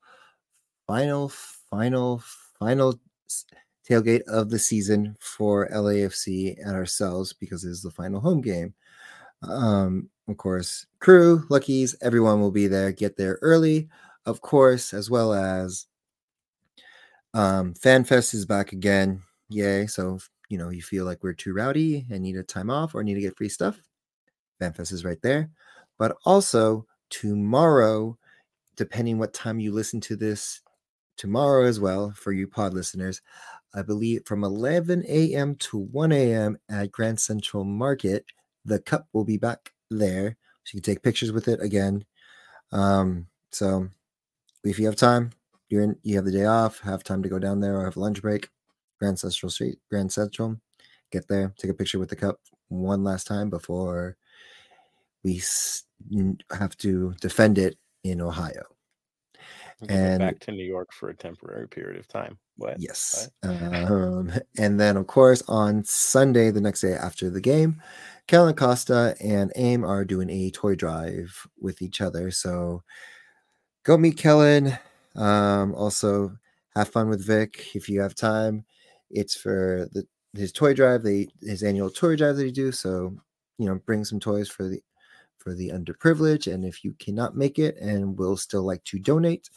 final, 0.88 1.30
final, 1.30 2.24
final 2.60 3.00
tailgate 3.90 4.24
of 4.28 4.50
the 4.50 4.60
season 4.60 5.16
for 5.20 5.68
LAFC 5.70 6.56
and 6.64 6.76
ourselves 6.76 7.34
because 7.34 7.64
it 7.64 7.70
is 7.70 7.82
the 7.82 7.92
final 7.92 8.20
home 8.20 8.42
game. 8.42 8.74
Um, 9.42 10.10
of 10.28 10.38
course, 10.38 10.86
crew, 11.00 11.46
luckies, 11.50 11.96
everyone 12.02 12.42
will 12.42 12.52
be 12.52 12.68
there. 12.68 12.92
Get 12.92 13.18
there 13.18 13.40
early, 13.42 13.90
of 14.26 14.42
course, 14.42 14.94
as 14.94 15.10
well 15.10 15.34
as 15.34 15.88
um, 17.34 17.74
FanFest 17.74 18.34
is 18.34 18.46
back 18.46 18.72
again. 18.72 19.22
Yay. 19.50 19.88
So, 19.88 20.20
you 20.50 20.58
know, 20.58 20.70
you 20.70 20.82
feel 20.82 21.06
like 21.06 21.24
we're 21.24 21.34
too 21.34 21.54
rowdy 21.54 22.06
and 22.10 22.22
need 22.22 22.38
a 22.38 22.44
time 22.44 22.70
off 22.70 22.96
or 22.96 23.04
need 23.04 23.16
to 23.16 23.22
get 23.22 23.38
free 23.38 23.50
stuff, 23.50 23.80
FanFest 24.62 24.94
is 24.94 25.06
right 25.06 25.22
there. 25.22 25.50
But 25.98 26.16
also, 26.26 26.86
tomorrow, 27.10 28.18
depending 28.76 29.18
what 29.18 29.34
time 29.34 29.60
you 29.60 29.72
listen 29.72 30.00
to 30.02 30.16
this 30.16 30.62
tomorrow 31.18 31.66
as 31.66 31.80
well 31.80 32.14
for 32.16 32.32
you 32.32 32.48
pod 32.48 32.74
listeners. 32.74 33.22
I 33.76 33.84
believe 33.84 34.24
from 34.26 34.44
11 34.44 35.04
a.m. 35.08 35.56
to 35.56 35.78
1 35.78 36.12
a.m. 36.12 36.58
at 36.70 36.92
Grand 36.92 37.20
Central 37.20 37.64
Market. 37.64 38.26
The 38.66 38.80
cup 38.80 39.08
will 39.14 39.26
be 39.26 39.38
back 39.38 39.74
there. 39.92 40.38
So 40.64 40.76
you 40.76 40.82
can 40.82 40.94
take 40.94 41.04
pictures 41.04 41.32
with 41.32 41.48
it 41.48 41.62
again. 41.62 42.06
Um, 42.72 43.28
so 43.52 43.90
if 44.64 44.80
you 44.80 44.86
have 44.86 44.96
time, 44.96 45.32
you're 45.70 45.84
in, 45.84 45.96
you 46.04 46.16
have 46.16 46.26
the 46.26 46.32
day 46.32 46.46
off, 46.46 46.80
have 46.82 47.04
time 47.04 47.24
to 47.24 47.30
go 47.30 47.40
down 47.40 47.60
there 47.60 47.78
or 47.78 47.86
have 47.86 47.98
lunch 47.98 48.22
break, 48.22 48.50
Grand 49.00 49.20
Central 49.20 49.50
Street, 49.50 49.80
Grand 49.90 50.12
Central, 50.12 50.60
get 51.12 51.28
there, 51.28 51.54
take 51.58 51.72
a 51.72 51.76
picture 51.76 52.00
with 52.00 52.10
the 52.10 52.16
cup 52.16 52.40
one 52.68 53.04
last 53.04 53.28
time 53.28 53.50
before 53.50 54.18
we 55.24 55.42
have 56.52 56.78
to 56.78 57.14
defend 57.22 57.58
it 57.58 57.78
in 58.04 58.22
Ohio 58.22 58.64
and 59.88 60.20
back 60.20 60.40
to 60.40 60.52
New 60.52 60.66
York 60.66 60.92
for 60.92 61.10
a 61.10 61.16
temporary 61.16 61.68
period 61.68 61.98
of 61.98 62.08
time. 62.08 62.38
What? 62.58 62.78
Yes. 62.80 63.30
um, 63.44 64.32
and 64.58 64.80
then, 64.80 64.98
of 64.98 65.08
course, 65.08 65.42
on 65.48 65.84
Sunday, 65.86 66.52
the 66.52 66.60
next 66.60 66.82
day 66.82 66.94
after 66.94 67.30
the 67.30 67.40
game, 67.40 67.82
Kellyn 68.28 68.52
Acosta 68.52 69.16
and 69.22 69.54
AIM 69.56 69.86
are 69.86 70.04
doing 70.04 70.30
a 70.30 70.52
toy 70.52 70.76
drive 70.76 71.48
with 71.60 71.82
each 71.82 72.02
other. 72.02 72.32
So 72.32 72.84
go 73.84 73.98
meet 73.98 74.18
Kellen. 74.18 74.78
Um, 75.16 75.74
also, 75.76 76.38
have 76.76 76.90
fun 76.90 77.10
with 77.10 77.26
Vic 77.26 77.76
if 77.76 77.90
you 77.90 78.02
have 78.02 78.16
time. 78.16 78.66
It's 79.10 79.36
for 79.36 79.88
the 79.92 80.06
his 80.34 80.52
toy 80.52 80.74
drive, 80.74 81.04
they 81.04 81.28
his 81.42 81.64
annual 81.64 81.90
toy 81.90 82.16
drive 82.16 82.38
that 82.38 82.46
he 82.46 82.52
do. 82.52 82.72
So 82.72 83.18
you 83.58 83.66
know, 83.66 83.76
bring 83.86 84.06
some 84.06 84.20
toys 84.20 84.50
for 84.50 84.68
the 84.68 84.82
for 85.38 85.54
the 85.54 85.70
underprivileged. 85.70 86.52
And 86.52 86.66
if 86.66 86.84
you 86.84 86.94
cannot 87.00 87.36
make 87.36 87.60
it 87.60 87.78
and 87.78 88.18
will 88.18 88.38
still 88.38 88.64
like 88.64 88.84
to 88.86 89.00
donate, 89.00 89.50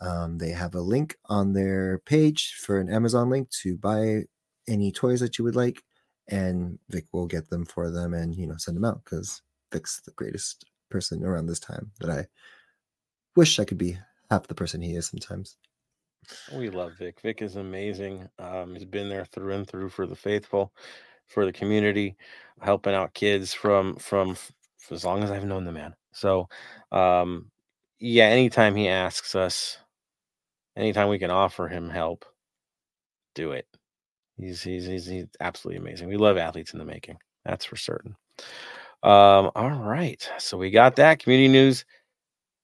um, 0.00 0.38
they 0.38 0.50
have 0.50 0.74
a 0.74 0.80
link 0.80 1.16
on 1.26 1.52
their 1.52 1.98
page 2.00 2.54
for 2.54 2.78
an 2.80 2.90
Amazon 2.90 3.30
link 3.30 3.48
to 3.62 3.76
buy 3.76 4.24
any 4.68 4.92
toys 4.92 5.20
that 5.20 5.38
you 5.38 5.44
would 5.44 5.56
like, 5.56 5.82
and 6.28 6.78
Vic 6.90 7.06
will 7.12 7.26
get 7.26 7.48
them 7.50 7.64
for 7.64 7.90
them 7.90 8.14
and 8.14 8.34
you 8.34 8.46
know 8.46 8.56
send 8.56 8.76
them 8.76 8.84
out 8.84 9.02
because 9.04 9.42
Vic's 9.72 10.00
the 10.02 10.12
greatest 10.12 10.64
person 10.90 11.24
around 11.24 11.46
this 11.46 11.60
time 11.60 11.90
that 12.00 12.10
I 12.10 12.26
wish 13.34 13.58
I 13.58 13.64
could 13.64 13.78
be 13.78 13.98
half 14.32 14.48
the 14.48 14.54
person 14.54 14.80
he 14.80 14.94
is 14.96 15.06
sometimes. 15.06 15.56
We 16.56 16.70
love 16.70 16.92
Vic. 16.98 17.20
Vic 17.20 17.42
is 17.42 17.56
amazing. 17.56 18.28
Um, 18.38 18.74
he's 18.74 18.84
been 18.84 19.08
there 19.08 19.26
through 19.26 19.52
and 19.52 19.66
through 19.68 19.90
for 19.90 20.06
the 20.06 20.16
faithful, 20.16 20.72
for 21.26 21.44
the 21.44 21.52
community, 21.52 22.16
helping 22.60 22.94
out 22.94 23.14
kids 23.14 23.52
from 23.52 23.96
from 23.96 24.36
as 24.90 25.04
long 25.04 25.22
as 25.22 25.30
I've 25.30 25.44
known 25.44 25.64
the 25.64 25.72
man. 25.72 25.94
So, 26.12 26.48
um, 26.90 27.50
yeah, 27.98 28.26
anytime 28.26 28.74
he 28.74 28.88
asks 28.88 29.34
us, 29.34 29.78
anytime 30.76 31.08
we 31.08 31.18
can 31.18 31.30
offer 31.30 31.68
him 31.68 31.90
help, 31.90 32.24
do 33.34 33.52
it. 33.52 33.66
He's 34.38 34.62
he's 34.62 34.86
he's, 34.86 35.06
he's 35.06 35.26
absolutely 35.40 35.80
amazing. 35.82 36.08
We 36.08 36.16
love 36.16 36.38
athletes 36.38 36.72
in 36.72 36.78
the 36.78 36.84
making. 36.84 37.18
That's 37.44 37.64
for 37.64 37.76
certain. 37.76 38.16
Um, 39.02 39.50
all 39.54 39.70
right. 39.70 40.26
So 40.38 40.56
we 40.56 40.70
got 40.70 40.96
that 40.96 41.18
community 41.18 41.48
news 41.52 41.84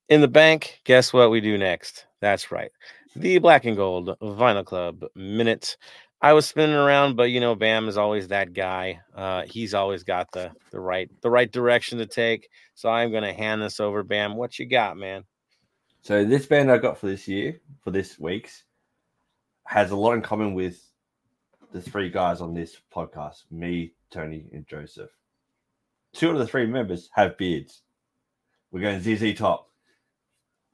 in 0.09 0.21
the 0.21 0.29
bank. 0.29 0.81
Guess 0.85 1.13
what 1.13 1.31
we 1.31 1.41
do 1.41 1.59
next? 1.59 2.07
That's 2.21 2.51
right. 2.51 2.71
The 3.17 3.39
Black 3.39 3.65
and 3.65 3.77
Gold 3.77 4.17
Vinyl 4.21 4.65
Club 4.65 5.05
minute. 5.15 5.77
I 6.21 6.33
was 6.33 6.47
spinning 6.47 6.75
around, 6.75 7.17
but 7.17 7.31
you 7.31 7.41
know, 7.41 7.55
Bam 7.55 7.89
is 7.89 7.97
always 7.97 8.29
that 8.29 8.53
guy. 8.53 9.01
Uh, 9.15 9.45
he's 9.45 9.73
always 9.73 10.03
got 10.03 10.33
the 10.33 10.51
the 10.71 10.81
right 10.81 11.09
the 11.23 11.31
right 11.31 11.51
direction 11.51 11.99
to 11.99 12.07
take. 12.07 12.49
So 12.75 12.89
I'm 12.89 13.13
gonna 13.13 13.33
hand 13.33 13.63
this 13.63 13.81
over, 13.81 14.03
Bam. 14.03 14.37
What 14.37 14.59
you 14.59 14.67
got, 14.67 14.97
man? 14.97 15.25
So 16.03 16.25
this 16.25 16.47
band 16.47 16.71
I 16.73 16.79
got 16.79 16.99
for 16.99 17.07
this 17.07 17.29
year, 17.29 17.61
for 17.83 17.91
this 17.91 18.19
week's, 18.19 18.65
has 19.65 19.91
a 19.91 19.97
lot 19.97 20.13
in 20.13 20.23
common 20.23 20.55
with 20.55 20.83
the 21.73 21.83
three 21.83 22.11
guys 22.11 22.41
on 22.41 22.53
this 22.53 22.77
podcast: 22.93 23.45
me, 23.51 23.93
Tony, 24.11 24.47
and 24.53 24.67
Joseph. 24.67 25.11
Two 26.15 26.31
of 26.31 26.39
the 26.39 26.47
three 26.47 26.67
members 26.67 27.11
have 27.15 27.39
beards. 27.39 27.83
We're 28.73 28.81
going 28.81 29.01
ZZ 29.01 29.39
Top 29.39 29.69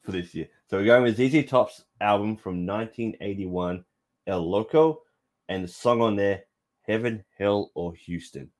for 0.04 0.12
this 0.12 0.34
year. 0.34 0.48
So 0.68 0.78
we're 0.78 0.84
going 0.84 1.02
with 1.02 1.16
ZZ 1.16 1.48
Top's 1.48 1.84
album 2.00 2.36
from 2.36 2.66
1981, 2.66 3.84
El 4.26 4.50
Loco 4.50 5.02
and 5.48 5.64
the 5.64 5.68
song 5.68 6.00
on 6.00 6.16
there, 6.16 6.42
Heaven, 6.82 7.24
Hell, 7.38 7.70
or 7.74 7.94
Houston. 7.94 8.50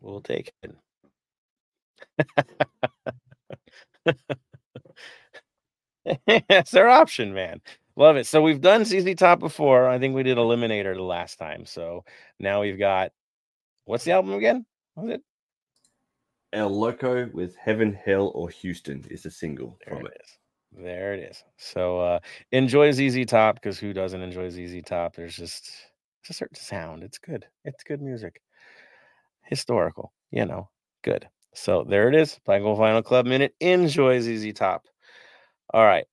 We'll 0.00 0.22
take 0.22 0.52
it. 0.62 0.74
That's 6.48 6.70
their 6.70 6.88
option, 6.88 7.34
man. 7.34 7.60
Love 7.96 8.16
it. 8.16 8.26
So 8.26 8.40
we've 8.40 8.60
done 8.60 8.84
ZZ 8.84 9.14
Top 9.16 9.40
before. 9.40 9.88
I 9.88 9.98
think 9.98 10.14
we 10.14 10.22
did 10.22 10.38
Eliminator 10.38 10.94
the 10.94 11.02
last 11.02 11.38
time. 11.38 11.66
So 11.66 12.04
now 12.38 12.62
we've 12.62 12.78
got 12.78 13.12
what's 13.84 14.04
the 14.04 14.12
album 14.12 14.32
again? 14.32 14.64
Was 14.96 15.10
it? 15.10 15.22
El 16.52 16.70
Loco 16.70 17.28
with 17.32 17.56
Heaven, 17.56 17.92
Hell, 17.92 18.32
or 18.34 18.48
Houston 18.48 19.04
is 19.10 19.26
a 19.26 19.30
single 19.30 19.78
there 19.86 19.96
from 19.96 20.06
it. 20.06 20.30
There 20.72 21.14
it 21.14 21.30
is. 21.30 21.44
So 21.56 22.00
uh 22.00 22.20
enjoy 22.52 22.92
ZZ 22.92 23.26
Top 23.26 23.56
because 23.56 23.78
who 23.78 23.92
doesn't 23.92 24.20
enjoy 24.20 24.50
ZZ 24.50 24.82
Top? 24.84 25.14
There's 25.14 25.36
just 25.36 25.70
it's 26.20 26.30
a 26.30 26.34
certain 26.34 26.56
sound. 26.56 27.02
It's 27.02 27.18
good. 27.18 27.46
It's 27.64 27.84
good 27.84 28.02
music. 28.02 28.40
Historical, 29.42 30.12
you 30.30 30.44
know, 30.44 30.68
good. 31.02 31.28
So 31.54 31.84
there 31.84 32.08
it 32.08 32.14
is. 32.14 32.38
Black 32.44 32.62
Gold 32.62 32.78
Vinyl 32.78 33.04
Club 33.04 33.26
Minute. 33.26 33.54
Enjoy 33.60 34.20
ZZ 34.20 34.52
Top. 34.52 34.86
All 35.72 35.84
right. 35.84 36.06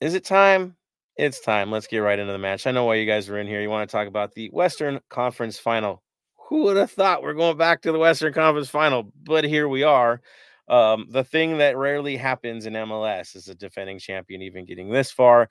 Is 0.00 0.14
it 0.14 0.24
time? 0.24 0.76
It's 1.16 1.40
time. 1.40 1.70
Let's 1.70 1.86
get 1.86 1.98
right 1.98 2.18
into 2.18 2.32
the 2.32 2.38
match. 2.38 2.66
I 2.66 2.72
know 2.72 2.84
why 2.84 2.96
you 2.96 3.06
guys 3.06 3.30
are 3.30 3.38
in 3.38 3.46
here. 3.46 3.62
You 3.62 3.70
want 3.70 3.88
to 3.88 3.92
talk 3.96 4.06
about 4.06 4.34
the 4.34 4.48
Western 4.50 5.00
Conference 5.08 5.58
Final. 5.58 6.02
Who 6.48 6.62
would 6.64 6.76
have 6.76 6.92
thought 6.92 7.22
we're 7.22 7.34
going 7.34 7.56
back 7.56 7.82
to 7.82 7.92
the 7.92 7.98
Western 7.98 8.32
Conference 8.32 8.68
Final? 8.68 9.10
But 9.24 9.44
here 9.44 9.68
we 9.68 9.82
are. 9.82 10.20
Um, 10.68 11.06
the 11.10 11.24
thing 11.24 11.58
that 11.58 11.76
rarely 11.76 12.16
happens 12.16 12.66
in 12.66 12.72
MLS 12.74 13.34
is 13.36 13.48
a 13.48 13.54
defending 13.54 13.98
champion 13.98 14.42
even 14.42 14.64
getting 14.64 14.90
this 14.90 15.10
far, 15.10 15.48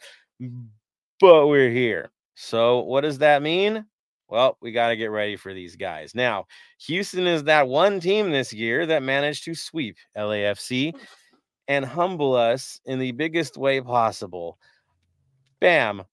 but 1.20 1.48
we're 1.48 1.70
here. 1.70 2.12
So, 2.36 2.80
what 2.80 3.02
does 3.02 3.18
that 3.20 3.42
mean? 3.42 3.86
Well, 4.28 4.58
we 4.62 4.72
got 4.72 4.90
to 4.90 4.98
get 4.98 5.12
ready 5.12 5.36
for 5.36 5.54
these 5.54 5.76
guys. 5.76 6.16
Now, 6.16 6.46
Houston 6.88 7.28
is 7.28 7.44
that 7.44 7.68
one 7.68 8.00
team 8.00 8.32
this 8.32 8.52
year 8.52 8.86
that 8.88 9.04
managed 9.04 9.46
to 9.46 9.56
sweep 9.56 9.98
LAFC 10.18 10.94
and 11.68 11.86
humble 11.86 12.36
us 12.36 12.80
in 12.86 13.00
the 13.00 13.12
biggest 13.12 13.58
way 13.58 13.80
possible. 13.82 14.58
Bam. 15.62 16.04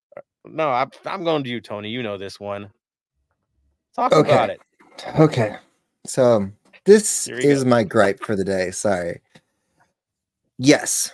No, 0.45 0.69
I, 0.69 0.87
I'm 1.07 1.25
going 1.25 1.45
to 1.45 1.51
you, 1.51 1.61
Tony. 1.61 1.89
You 1.89 2.03
know 2.03 2.19
this 2.19 2.39
one. 2.39 2.71
Talk 3.95 4.13
Okay. 4.13 4.31
about 4.31 4.51
it. 4.51 4.61
Okay. 5.19 5.57
So 6.07 6.51
this 6.85 7.29
is 7.29 7.65
go. 7.65 7.71
my 7.71 7.85
gripe 7.85 8.21
for 8.21 8.37
the 8.37 8.45
day. 8.45 8.71
Sorry. 8.71 9.21
Yes. 10.59 11.13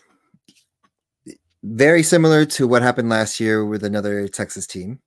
Very 1.63 2.03
similar 2.03 2.45
to 2.47 2.69
what 2.69 2.83
happened 2.83 3.09
last 3.09 3.41
year 3.41 3.65
with 3.65 3.85
another 3.85 4.29
Texas 4.29 4.67
team. 4.67 5.01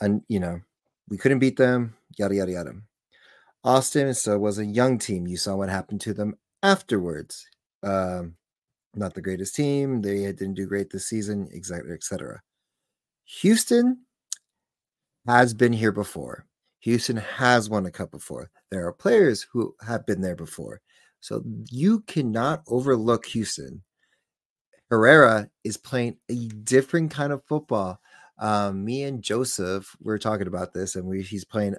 And 0.00 0.22
you 0.28 0.40
know, 0.40 0.60
we 1.08 1.16
couldn't 1.16 1.38
beat 1.38 1.56
them, 1.56 1.94
yada 2.18 2.34
yada 2.34 2.52
yada. 2.52 2.72
Austin 3.64 4.14
so 4.14 4.38
was 4.38 4.58
a 4.58 4.64
young 4.64 4.98
team. 4.98 5.26
You 5.26 5.36
saw 5.36 5.56
what 5.56 5.68
happened 5.68 6.00
to 6.02 6.14
them 6.14 6.36
afterwards. 6.62 7.46
Um, 7.82 8.36
not 8.94 9.14
the 9.14 9.22
greatest 9.22 9.54
team. 9.54 10.02
They 10.02 10.24
didn't 10.32 10.54
do 10.54 10.66
great 10.66 10.90
this 10.90 11.08
season, 11.08 11.48
etc. 11.54 11.94
etc. 11.94 12.42
Houston 13.40 13.98
has 15.26 15.52
been 15.52 15.72
here 15.72 15.92
before. 15.92 16.45
Houston 16.86 17.16
has 17.16 17.68
won 17.68 17.84
a 17.84 17.90
cup 17.90 18.12
before. 18.12 18.48
There 18.70 18.86
are 18.86 18.92
players 18.92 19.44
who 19.52 19.74
have 19.84 20.06
been 20.06 20.20
there 20.20 20.36
before. 20.36 20.80
So 21.18 21.42
you 21.68 22.02
cannot 22.02 22.62
overlook 22.68 23.26
Houston. 23.26 23.82
Herrera 24.88 25.50
is 25.64 25.76
playing 25.76 26.18
a 26.28 26.46
different 26.46 27.10
kind 27.10 27.32
of 27.32 27.42
football. 27.48 27.98
Um, 28.38 28.84
me 28.84 29.02
and 29.02 29.20
Joseph 29.20 29.96
were 30.00 30.16
talking 30.16 30.46
about 30.46 30.74
this, 30.74 30.94
and 30.94 31.08
we 31.08 31.24
he's 31.24 31.44
playing 31.44 31.74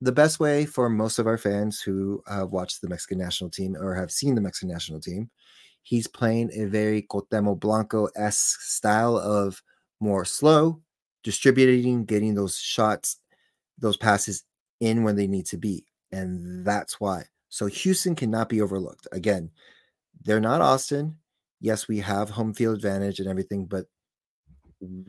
the 0.00 0.12
best 0.12 0.38
way 0.38 0.64
for 0.64 0.88
most 0.88 1.18
of 1.18 1.26
our 1.26 1.36
fans 1.36 1.80
who 1.80 2.22
have 2.28 2.50
watched 2.50 2.80
the 2.80 2.88
Mexican 2.88 3.18
national 3.18 3.50
team 3.50 3.74
or 3.76 3.96
have 3.96 4.12
seen 4.12 4.36
the 4.36 4.40
Mexican 4.40 4.68
national 4.68 5.00
team. 5.00 5.28
He's 5.82 6.06
playing 6.06 6.52
a 6.54 6.66
very 6.66 7.02
Cuauhtémoc 7.02 7.58
Blanco 7.58 8.06
esque 8.14 8.60
style 8.60 9.16
of 9.16 9.60
more 9.98 10.24
slow, 10.24 10.82
distributing, 11.24 12.04
getting 12.04 12.36
those 12.36 12.56
shots, 12.56 13.18
those 13.78 13.96
passes 13.96 14.44
in 14.80 15.02
when 15.02 15.16
they 15.16 15.26
need 15.26 15.46
to 15.46 15.56
be. 15.56 15.86
And 16.12 16.64
that's 16.64 17.00
why. 17.00 17.24
So 17.48 17.66
Houston 17.66 18.14
cannot 18.14 18.48
be 18.48 18.60
overlooked. 18.60 19.06
Again, 19.12 19.50
they're 20.24 20.40
not 20.40 20.60
Austin. 20.60 21.16
Yes, 21.60 21.88
we 21.88 21.98
have 21.98 22.30
home 22.30 22.54
field 22.54 22.76
advantage 22.76 23.20
and 23.20 23.28
everything, 23.28 23.66
but 23.66 23.86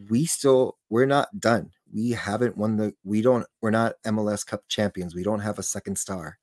we 0.09 0.25
still 0.25 0.77
we're 0.89 1.05
not 1.05 1.27
done. 1.39 1.71
We 1.93 2.11
haven't 2.11 2.57
won 2.57 2.77
the 2.77 2.93
we 3.03 3.21
don't 3.21 3.45
we're 3.61 3.71
not 3.71 3.95
MLS 4.05 4.45
Cup 4.45 4.63
champions. 4.67 5.13
We 5.13 5.23
don't 5.23 5.39
have 5.39 5.59
a 5.59 5.63
second 5.63 5.97
star. 5.97 6.39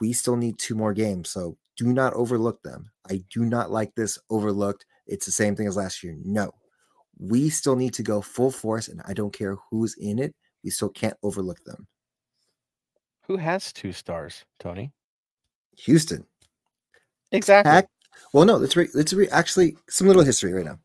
We 0.00 0.12
still 0.12 0.36
need 0.36 0.58
two 0.58 0.74
more 0.74 0.92
games. 0.92 1.30
So 1.30 1.56
do 1.76 1.92
not 1.92 2.14
overlook 2.14 2.62
them. 2.62 2.90
I 3.10 3.24
do 3.30 3.44
not 3.44 3.70
like 3.70 3.94
this 3.94 4.18
overlooked. 4.30 4.86
It's 5.06 5.26
the 5.26 5.32
same 5.32 5.56
thing 5.56 5.66
as 5.66 5.76
last 5.76 6.02
year. 6.02 6.16
No. 6.24 6.52
We 7.18 7.48
still 7.48 7.76
need 7.76 7.94
to 7.94 8.02
go 8.02 8.20
full 8.20 8.50
force 8.50 8.88
and 8.88 9.00
I 9.06 9.14
don't 9.14 9.32
care 9.32 9.56
who's 9.70 9.94
in 9.94 10.18
it. 10.18 10.34
We 10.64 10.70
still 10.70 10.88
can't 10.88 11.16
overlook 11.22 11.62
them. 11.64 11.86
Who 13.26 13.36
has 13.36 13.72
two 13.72 13.92
stars, 13.92 14.44
Tony? 14.58 14.92
Houston. 15.78 16.26
Exactly. 17.32 17.88
Well, 18.32 18.44
no, 18.44 18.56
let's 18.56 18.76
re- 18.76 18.88
let's 18.94 19.12
re- 19.12 19.28
actually 19.28 19.76
some 19.88 20.06
little 20.06 20.22
history 20.22 20.52
right 20.52 20.64
now. 20.64 20.78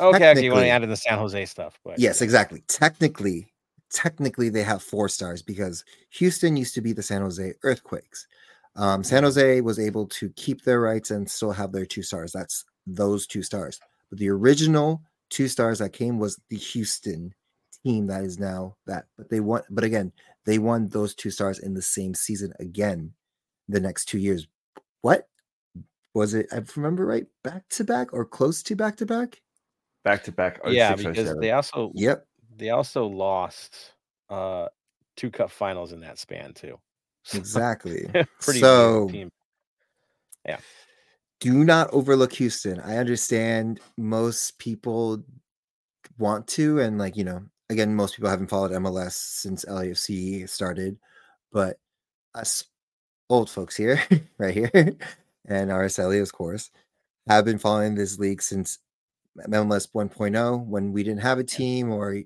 okay, 0.00 0.30
okay, 0.30 0.44
you 0.44 0.52
want 0.52 0.64
to 0.64 0.68
add 0.68 0.82
in 0.82 0.88
the 0.88 0.96
San 0.96 1.18
Jose 1.18 1.46
stuff, 1.46 1.78
but 1.84 1.98
Yes, 1.98 2.22
exactly. 2.22 2.62
Technically, 2.68 3.52
technically 3.90 4.48
they 4.48 4.62
have 4.62 4.82
four 4.82 5.08
stars 5.08 5.42
because 5.42 5.84
Houston 6.10 6.56
used 6.56 6.74
to 6.74 6.80
be 6.80 6.92
the 6.92 7.02
San 7.02 7.22
Jose 7.22 7.54
Earthquakes. 7.62 8.26
Um, 8.76 9.02
San 9.02 9.24
Jose 9.24 9.60
was 9.62 9.78
able 9.78 10.06
to 10.06 10.30
keep 10.30 10.62
their 10.62 10.80
rights 10.80 11.10
and 11.10 11.28
still 11.28 11.52
have 11.52 11.72
their 11.72 11.86
two 11.86 12.02
stars. 12.02 12.32
That's 12.32 12.64
those 12.86 13.26
two 13.26 13.42
stars. 13.42 13.80
But 14.10 14.18
the 14.18 14.28
original 14.28 15.02
two 15.28 15.48
stars 15.48 15.80
that 15.80 15.92
came 15.92 16.18
was 16.18 16.40
the 16.50 16.56
Houston 16.56 17.34
team 17.84 18.06
that 18.08 18.24
is 18.24 18.38
now 18.38 18.76
that. 18.86 19.06
But 19.16 19.30
they 19.30 19.40
won. 19.40 19.62
But 19.70 19.84
again, 19.84 20.12
they 20.46 20.58
won 20.58 20.88
those 20.88 21.14
two 21.14 21.30
stars 21.30 21.58
in 21.58 21.74
the 21.74 21.82
same 21.82 22.14
season 22.14 22.52
again. 22.60 23.12
The 23.68 23.80
next 23.80 24.06
two 24.06 24.18
years. 24.18 24.46
What 25.02 25.28
was 26.14 26.34
it? 26.34 26.46
I 26.52 26.62
remember 26.76 27.06
right, 27.06 27.26
back 27.44 27.68
to 27.70 27.84
back 27.84 28.12
or 28.12 28.24
close 28.24 28.62
to 28.64 28.76
back 28.76 28.96
to 28.96 29.06
back. 29.06 29.40
Back 30.04 30.24
to 30.24 30.32
back. 30.32 30.60
yeah, 30.68 30.94
because 30.94 31.36
they 31.38 31.52
also 31.52 31.92
Yep. 31.94 32.26
they 32.56 32.70
also 32.70 33.06
lost 33.06 33.92
uh 34.28 34.68
two 35.16 35.30
cup 35.30 35.50
finals 35.50 35.92
in 35.92 36.00
that 36.00 36.18
span 36.18 36.52
too. 36.54 36.78
So, 37.24 37.38
Exactly. 37.38 38.08
Pretty 38.40 38.60
so 38.60 39.04
weird 39.04 39.08
team. 39.10 39.30
do 41.40 41.64
not 41.64 41.90
overlook 41.92 42.32
Houston. 42.34 42.80
I 42.80 42.96
understand 42.96 43.80
most 43.96 44.58
people 44.58 45.22
want 46.18 46.46
to, 46.48 46.80
and 46.80 46.98
like 46.98 47.16
you 47.16 47.24
know, 47.24 47.42
again, 47.70 47.94
most 47.94 48.16
people 48.16 48.28
haven't 48.28 48.50
followed 48.50 48.72
MLS 48.72 49.12
since 49.12 49.64
LAFC 49.64 50.46
started, 50.48 50.98
but 51.52 51.78
us 52.34 52.64
old 53.30 53.48
folks 53.48 53.76
here, 53.76 54.02
right 54.38 54.52
here, 54.52 54.70
and 55.46 55.70
RSLE, 55.70 56.20
of 56.20 56.32
course, 56.32 56.70
have 57.28 57.44
been 57.44 57.58
following 57.58 57.94
this 57.94 58.18
league 58.18 58.42
since 58.42 58.78
MLS 59.38 59.88
1.0 59.92 60.66
when 60.66 60.92
we 60.92 61.04
didn't 61.04 61.22
have 61.22 61.38
a 61.38 61.44
team, 61.44 61.92
or 61.92 62.20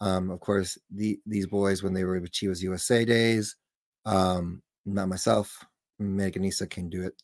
um, 0.00 0.30
of 0.30 0.40
course, 0.40 0.78
the 0.90 1.18
these 1.26 1.46
boys 1.46 1.82
when 1.82 1.92
they 1.92 2.04
were 2.04 2.20
with 2.20 2.32
Chivas 2.32 2.62
USA 2.62 3.04
days. 3.04 3.56
Um, 4.04 4.62
not 4.84 5.08
myself. 5.08 5.64
Meganisa 6.00 6.70
can 6.70 6.88
do 6.88 7.02
it. 7.02 7.14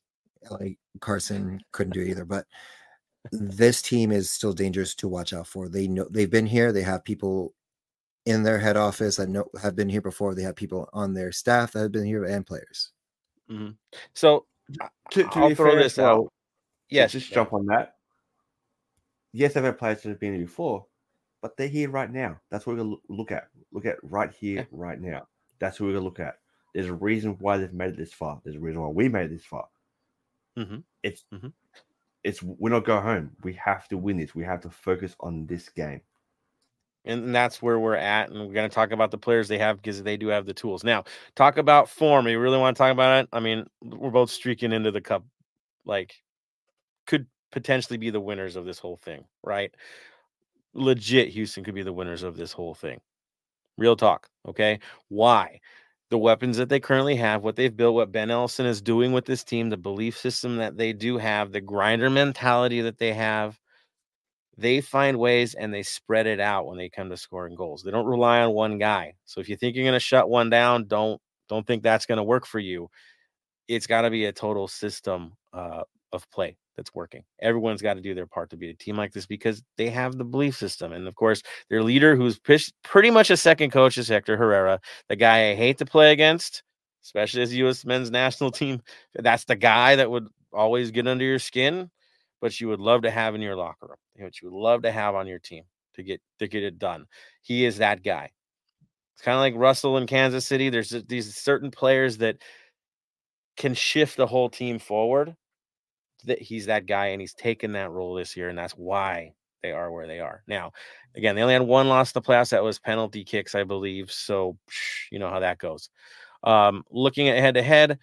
LA 0.50 0.70
Carson 1.00 1.60
couldn't 1.70 1.92
do 1.92 2.00
it 2.00 2.08
either, 2.08 2.24
but 2.24 2.46
this 3.31 3.83
team 3.83 4.11
is 4.12 4.31
still 4.31 4.53
dangerous 4.53 4.95
to 4.97 5.09
watch 5.09 5.33
out 5.33 5.47
for. 5.47 5.68
They 5.68 5.87
know 5.89 6.07
they've 6.11 6.31
been 6.31 6.47
here. 6.47 6.73
They 6.73 6.83
have 6.83 7.05
people 7.05 7.55
in 8.27 8.43
their 8.43 8.59
head 8.59 8.77
office 8.77 9.16
that 9.16 9.29
know 9.29 9.47
have 9.61 9.77
been 9.77 9.89
here 9.89 10.01
before. 10.01 10.35
They 10.35 10.43
have 10.43 10.57
people 10.57 10.89
on 10.93 11.14
their 11.14 11.33
staff 11.33 11.73
that 11.73 11.81
have 11.81 11.93
been 11.93 12.05
here 12.05 12.25
and 12.25 12.47
players. 12.47 12.93
Mhm. 13.51 13.77
So 14.14 14.47
to, 15.11 15.23
to 15.25 15.29
I'll 15.35 15.49
be 15.51 15.55
throw 15.55 15.73
fair 15.73 15.83
this 15.83 15.97
well, 15.99 16.09
out. 16.09 16.25
to 16.25 16.31
Yes, 16.91 17.12
just 17.12 17.31
yeah. 17.31 17.35
jump 17.37 17.53
on 17.53 17.66
that. 17.66 17.97
Yes, 19.33 19.55
they've 19.55 19.64
had 19.64 19.79
players 19.79 20.03
that 20.03 20.11
have 20.11 20.20
been 20.20 20.35
here 20.35 20.45
before, 20.45 20.87
but 21.41 21.57
they're 21.57 21.68
here 21.68 21.91
right 21.91 22.11
now. 22.11 22.41
That's 22.51 22.66
what 22.66 22.77
we're 22.77 22.85
gonna 22.85 22.97
look 23.09 23.33
at. 23.33 23.49
Look 23.73 23.87
at 23.87 23.97
right 24.03 24.31
here, 24.33 24.61
Yeah. 24.61 24.64
right 24.70 25.01
now. 25.01 25.27
That's 25.59 25.81
what 25.81 25.87
we're 25.87 25.95
gonna 25.95 26.05
look 26.05 26.20
at. 26.20 26.39
There's 26.75 26.87
a 26.89 26.95
reason 26.95 27.37
why 27.39 27.57
they've 27.59 27.73
made 27.73 27.91
it 27.95 27.97
this 27.97 28.12
far. 28.12 28.41
There's 28.45 28.57
a 28.57 28.61
reason 28.61 28.81
why 28.83 28.89
we 28.89 29.09
made 29.09 29.27
it 29.27 29.31
this 29.35 29.45
far. 29.45 29.68
Mhm. 30.57 30.85
It's 31.03 31.25
Mhm. 31.33 31.53
It's 32.25 32.43
we're 32.43 32.70
not 32.70 32.85
go 32.85 33.01
home. 33.01 33.33
We 33.43 33.55
have 33.55 33.89
to 33.89 33.99
win 33.99 34.18
this. 34.18 34.35
We 34.35 34.45
have 34.45 34.61
to 34.62 34.70
focus 34.70 35.16
on 35.20 35.47
this 35.47 35.68
game. 35.68 36.03
and, 37.05 37.25
and 37.25 37.35
that's 37.35 37.61
where 37.61 37.79
we're 37.79 37.97
at. 37.97 38.31
And 38.31 38.47
we're 38.47 38.55
going 38.55 38.68
to 38.68 38.75
talk 38.75 38.93
about 38.93 39.11
the 39.11 39.18
players 39.18 39.49
they 39.49 39.59
have 39.59 39.77
because 39.77 40.03
they 40.03 40.16
do 40.16 40.29
have 40.29 40.47
the 40.47 40.55
tools. 40.55 40.85
Now, 40.85 41.05
talk 41.35 41.59
about 41.59 41.89
form. 41.89 42.29
You 42.29 42.39
really 42.39 42.59
want 42.59 42.77
to 42.77 42.79
talk 42.79 42.93
about 42.93 43.25
it? 43.25 43.29
I 43.33 43.41
mean, 43.41 43.66
we're 43.83 44.11
both 44.11 44.31
streaking 44.31 44.73
into 44.73 44.91
the 44.91 45.01
cup, 45.01 45.25
like, 45.85 46.14
could 47.07 47.27
potentially 47.51 47.99
be 47.99 48.11
the 48.11 48.20
winners 48.20 48.57
of 48.57 48.64
this 48.64 48.79
whole 48.79 48.97
thing, 48.97 49.25
right? 49.43 49.75
Legit, 50.75 51.29
Houston 51.31 51.64
could 51.64 51.75
be 51.75 51.83
the 51.83 51.93
winners 51.93 52.23
of 52.23 52.37
this 52.37 52.53
whole 52.53 52.75
thing. 52.75 53.01
Real 53.77 53.97
talk. 53.97 54.29
Okay. 54.47 54.79
Why? 55.09 55.61
The 56.12 56.18
weapons 56.18 56.58
that 56.58 56.68
they 56.68 56.78
currently 56.78 57.16
have, 57.16 57.42
what 57.42 57.56
they've 57.56 57.74
built, 57.74 57.94
what 57.94 58.12
Ben 58.12 58.30
Olsen 58.30 58.66
is 58.66 58.82
doing 58.82 59.12
with 59.12 59.24
this 59.24 59.42
team, 59.42 59.70
the 59.70 59.78
belief 59.78 60.16
system 60.16 60.56
that 60.56 60.76
they 60.76 60.92
do 60.92 61.16
have, 61.16 61.52
the 61.52 61.60
grinder 61.62 62.10
mentality 62.10 62.82
that 62.82 62.98
they 62.98 63.14
have 63.14 63.58
they 64.58 64.80
find 64.80 65.18
ways 65.18 65.54
and 65.54 65.72
they 65.72 65.82
spread 65.82 66.26
it 66.26 66.40
out 66.40 66.66
when 66.66 66.76
they 66.76 66.88
come 66.88 67.10
to 67.10 67.16
scoring 67.16 67.54
goals. 67.54 67.82
They 67.82 67.90
don't 67.90 68.06
rely 68.06 68.40
on 68.40 68.52
one 68.52 68.78
guy. 68.78 69.14
So 69.24 69.40
if 69.40 69.48
you 69.48 69.56
think 69.56 69.74
you're 69.74 69.84
going 69.84 69.94
to 69.94 70.00
shut 70.00 70.28
one 70.28 70.50
down, 70.50 70.86
don't 70.86 71.20
don't 71.48 71.66
think 71.66 71.82
that's 71.82 72.06
going 72.06 72.18
to 72.18 72.22
work 72.22 72.46
for 72.46 72.58
you. 72.58 72.88
It's 73.68 73.86
got 73.86 74.02
to 74.02 74.10
be 74.10 74.26
a 74.26 74.32
total 74.32 74.68
system 74.68 75.32
uh, 75.52 75.82
of 76.12 76.30
play 76.30 76.56
that's 76.76 76.94
working. 76.94 77.22
Everyone's 77.40 77.82
got 77.82 77.94
to 77.94 78.00
do 78.00 78.14
their 78.14 78.26
part 78.26 78.50
to 78.50 78.56
beat 78.56 78.70
a 78.70 78.74
team 78.74 78.96
like 78.96 79.12
this 79.12 79.26
because 79.26 79.62
they 79.76 79.88
have 79.90 80.16
the 80.16 80.24
belief 80.24 80.56
system. 80.56 80.92
And 80.92 81.06
of 81.06 81.14
course, 81.14 81.42
their 81.68 81.82
leader, 81.82 82.16
who's 82.16 82.38
pretty 82.38 83.10
much 83.10 83.30
a 83.30 83.36
second 83.36 83.70
coach, 83.70 83.98
is 83.98 84.08
Hector 84.08 84.36
Herrera, 84.36 84.80
the 85.08 85.16
guy 85.16 85.50
I 85.50 85.54
hate 85.54 85.78
to 85.78 85.86
play 85.86 86.12
against, 86.12 86.62
especially 87.02 87.42
as 87.42 87.54
U.S. 87.56 87.84
men's 87.84 88.10
national 88.10 88.50
team. 88.52 88.82
That's 89.14 89.44
the 89.44 89.56
guy 89.56 89.96
that 89.96 90.10
would 90.10 90.28
always 90.52 90.90
get 90.90 91.06
under 91.06 91.24
your 91.24 91.38
skin, 91.38 91.90
but 92.40 92.60
you 92.60 92.68
would 92.68 92.80
love 92.80 93.02
to 93.02 93.10
have 93.10 93.34
in 93.34 93.40
your 93.40 93.56
locker 93.56 93.86
room. 93.88 93.96
What 94.16 94.40
you 94.40 94.50
would 94.50 94.58
love 94.58 94.82
to 94.82 94.92
have 94.92 95.14
on 95.14 95.26
your 95.26 95.38
team 95.38 95.64
to 95.94 96.02
get 96.02 96.20
to 96.38 96.48
get 96.48 96.62
it 96.62 96.78
done. 96.78 97.06
He 97.42 97.64
is 97.64 97.78
that 97.78 98.02
guy. 98.02 98.30
It's 99.14 99.22
kind 99.22 99.36
of 99.36 99.40
like 99.40 99.54
Russell 99.56 99.98
in 99.98 100.06
Kansas 100.06 100.46
City. 100.46 100.70
There's 100.70 100.90
these 100.90 101.34
certain 101.36 101.70
players 101.70 102.18
that 102.18 102.38
can 103.56 103.74
shift 103.74 104.16
the 104.16 104.26
whole 104.26 104.48
team 104.48 104.78
forward. 104.78 105.36
That 106.27 106.41
he's 106.41 106.66
that 106.66 106.87
guy, 106.87 107.07
and 107.09 107.20
he's 107.20 107.35
taken 107.35 107.73
that 107.73 107.91
role 107.91 108.14
this 108.14 108.37
year, 108.37 108.49
and 108.49 108.59
that's 108.59 108.75
why 108.75 109.33
they 109.62 109.73
are 109.73 109.91
where 109.91 110.07
they 110.07 110.20
are 110.20 110.43
now. 110.47 110.73
Again, 111.14 111.37
they 111.37 111.43
only 111.43 111.55
had 111.55 111.62
one 111.62 111.89
loss 111.89 112.12
in 112.12 112.20
the 112.20 112.27
playoffs. 112.27 112.51
That 112.51 112.64
was 112.64 112.79
penalty 112.79 113.25
kicks, 113.25 113.55
I 113.55 113.64
believe. 113.64 114.11
So 114.11 114.57
you 115.11 115.18
know 115.18 115.31
how 115.31 115.41
that 115.41 115.59
goes. 115.59 115.91
Um, 116.43 116.85
looking 116.91 117.29
at 117.29 117.39
head 117.39 117.55
to 117.55 117.62
head, 117.62 117.99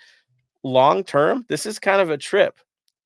long 0.64 1.04
term, 1.04 1.46
this 1.50 1.66
is 1.66 1.80
kind 1.80 2.02
of 2.02 2.10
a 2.10 2.18
trip 2.18 2.60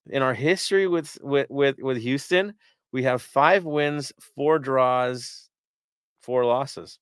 in 0.10 0.22
our 0.22 0.34
history 0.34 0.88
with 0.88 1.18
with 1.22 1.48
with 1.50 1.78
with 1.80 1.98
Houston. 1.98 2.54
We 2.92 3.04
have 3.04 3.22
five 3.22 3.66
wins, 3.66 4.14
four 4.36 4.60
draws, 4.60 5.50
four 6.22 6.46
losses, 6.46 7.00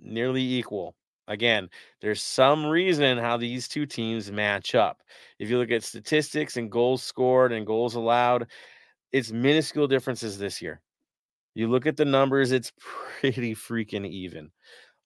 nearly 0.00 0.42
equal. 0.42 0.94
Again, 1.28 1.68
there's 2.00 2.22
some 2.22 2.64
reason 2.64 3.18
how 3.18 3.36
these 3.36 3.66
two 3.66 3.86
teams 3.86 4.30
match 4.30 4.74
up. 4.74 5.02
If 5.38 5.50
you 5.50 5.58
look 5.58 5.70
at 5.70 5.82
statistics 5.82 6.56
and 6.56 6.70
goals 6.70 7.02
scored 7.02 7.52
and 7.52 7.66
goals 7.66 7.96
allowed, 7.96 8.46
it's 9.12 9.32
minuscule 9.32 9.88
differences 9.88 10.38
this 10.38 10.62
year. 10.62 10.80
You 11.54 11.68
look 11.68 11.86
at 11.86 11.96
the 11.96 12.04
numbers, 12.04 12.52
it's 12.52 12.72
pretty 13.20 13.54
freaking 13.54 14.06
even. 14.06 14.50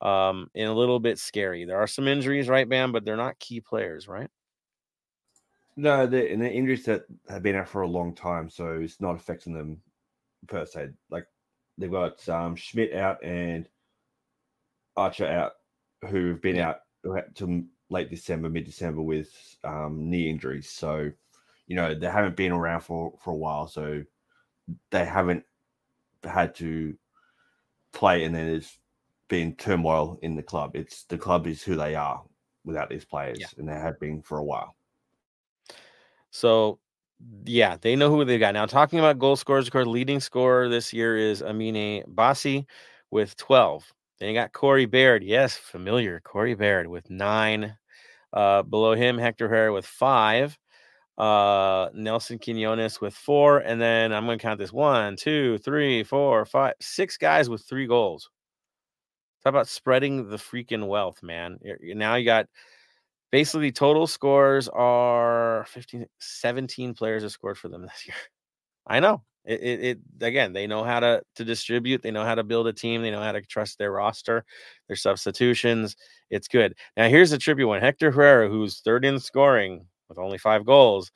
Um, 0.00 0.50
and 0.54 0.68
a 0.68 0.74
little 0.74 0.98
bit 0.98 1.18
scary. 1.18 1.64
There 1.64 1.78
are 1.78 1.86
some 1.86 2.08
injuries, 2.08 2.48
right, 2.48 2.68
Bam, 2.68 2.92
but 2.92 3.04
they're 3.04 3.16
not 3.16 3.38
key 3.38 3.60
players, 3.60 4.08
right? 4.08 4.30
No, 5.76 6.06
the 6.06 6.30
and 6.30 6.42
the 6.42 6.50
injuries 6.50 6.84
that 6.86 7.04
have 7.28 7.42
been 7.42 7.56
out 7.56 7.68
for 7.68 7.82
a 7.82 7.88
long 7.88 8.14
time, 8.14 8.50
so 8.50 8.80
it's 8.80 9.00
not 9.00 9.14
affecting 9.14 9.54
them 9.54 9.80
per 10.48 10.66
se. 10.66 10.90
Like 11.10 11.26
they've 11.78 11.90
got 11.90 12.26
um, 12.28 12.56
Schmidt 12.56 12.94
out 12.94 13.22
and 13.22 13.68
Archer 14.96 15.26
out, 15.26 15.52
who've 16.08 16.40
been 16.40 16.58
out 16.58 16.80
to 17.34 17.64
late 17.90 18.10
December, 18.10 18.48
mid 18.48 18.64
December 18.64 19.02
with 19.02 19.30
um, 19.64 20.08
knee 20.10 20.28
injuries. 20.28 20.70
So 20.70 21.10
you 21.66 21.76
know 21.76 21.94
they 21.94 22.10
haven't 22.10 22.36
been 22.36 22.52
around 22.52 22.80
for 22.82 23.12
for 23.22 23.30
a 23.32 23.36
while, 23.36 23.66
so 23.66 24.02
they 24.90 25.04
haven't 25.04 25.44
had 26.24 26.54
to 26.56 26.96
play, 27.92 28.24
and 28.24 28.34
then 28.34 28.46
there's 28.46 28.78
been 29.28 29.54
turmoil 29.56 30.18
in 30.22 30.34
the 30.34 30.42
club. 30.42 30.72
It's 30.74 31.04
the 31.04 31.18
club 31.18 31.46
is 31.46 31.62
who 31.62 31.76
they 31.76 31.94
are 31.94 32.22
without 32.64 32.90
these 32.90 33.04
players, 33.04 33.38
Yeah. 33.40 33.46
and 33.58 33.68
they 33.68 33.74
have 33.74 33.98
been 34.00 34.22
for 34.22 34.38
a 34.38 34.44
while. 34.44 34.76
So, 36.30 36.78
yeah, 37.44 37.76
they 37.80 37.96
know 37.96 38.10
who 38.10 38.24
they 38.24 38.38
got. 38.38 38.54
Now, 38.54 38.66
talking 38.66 38.98
about 38.98 39.18
goal 39.18 39.36
scorers, 39.36 39.66
of 39.66 39.72
course, 39.72 39.86
leading 39.86 40.20
scorer 40.20 40.68
this 40.68 40.92
year 40.92 41.16
is 41.16 41.42
Amine 41.42 42.04
Bassi 42.08 42.66
with 43.10 43.36
12. 43.36 43.92
Then 44.20 44.28
you 44.28 44.34
got 44.34 44.52
Corey 44.52 44.86
Baird. 44.86 45.24
Yes, 45.24 45.56
familiar. 45.56 46.20
Corey 46.20 46.54
Baird 46.54 46.86
with 46.86 47.08
nine. 47.08 47.76
Uh, 48.32 48.62
below 48.62 48.94
him, 48.94 49.18
Hector 49.18 49.48
Herrera 49.48 49.72
with 49.72 49.86
five. 49.86 50.58
Uh, 51.16 51.88
Nelson 51.94 52.38
Quinones 52.38 53.00
with 53.00 53.14
four. 53.14 53.58
And 53.58 53.80
then 53.80 54.12
I'm 54.12 54.26
going 54.26 54.38
to 54.38 54.42
count 54.42 54.58
this 54.58 54.72
one, 54.72 55.16
two, 55.16 55.58
three, 55.58 56.04
four, 56.04 56.44
five, 56.44 56.74
six 56.80 57.16
guys 57.16 57.48
with 57.48 57.64
three 57.64 57.86
goals. 57.86 58.30
Talk 59.42 59.50
about 59.50 59.68
spreading 59.68 60.28
the 60.28 60.36
freaking 60.36 60.86
wealth, 60.86 61.22
man. 61.22 61.58
Now 61.82 62.16
you 62.16 62.26
got 62.26 62.46
basically 63.30 63.72
total 63.72 64.06
scores 64.06 64.68
are 64.68 65.64
15 65.68 66.06
17 66.18 66.94
players 66.94 67.22
have 67.22 67.32
scored 67.32 67.58
for 67.58 67.68
them 67.68 67.82
this 67.82 68.04
year 68.06 68.16
i 68.86 69.00
know 69.00 69.22
it, 69.44 69.60
it, 69.60 69.80
it 69.84 69.98
again 70.20 70.52
they 70.52 70.66
know 70.66 70.84
how 70.84 71.00
to 71.00 71.22
to 71.34 71.44
distribute 71.44 72.02
they 72.02 72.10
know 72.10 72.24
how 72.24 72.34
to 72.34 72.44
build 72.44 72.66
a 72.66 72.72
team 72.72 73.02
they 73.02 73.10
know 73.10 73.22
how 73.22 73.32
to 73.32 73.40
trust 73.42 73.78
their 73.78 73.92
roster 73.92 74.44
their 74.86 74.96
substitutions 74.96 75.96
it's 76.30 76.46
good. 76.46 76.76
Now 76.96 77.08
here's 77.08 77.32
a 77.32 77.38
tribute 77.38 77.66
one 77.68 77.80
hector 77.80 78.10
herrera 78.10 78.48
who's 78.48 78.80
third 78.80 79.04
in 79.04 79.18
scoring 79.18 79.86
with 80.08 80.18
only 80.18 80.38
five 80.38 80.64
goals 80.64 81.10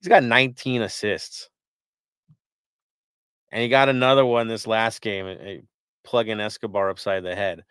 he's 0.00 0.08
got 0.08 0.22
19 0.22 0.82
assists. 0.82 1.48
And 3.50 3.62
he 3.62 3.68
got 3.68 3.88
another 3.88 4.26
one 4.26 4.48
this 4.48 4.66
last 4.66 5.00
game 5.00 5.62
plugging 6.02 6.40
escobar 6.40 6.90
upside 6.90 7.24
the 7.24 7.34
head. 7.34 7.64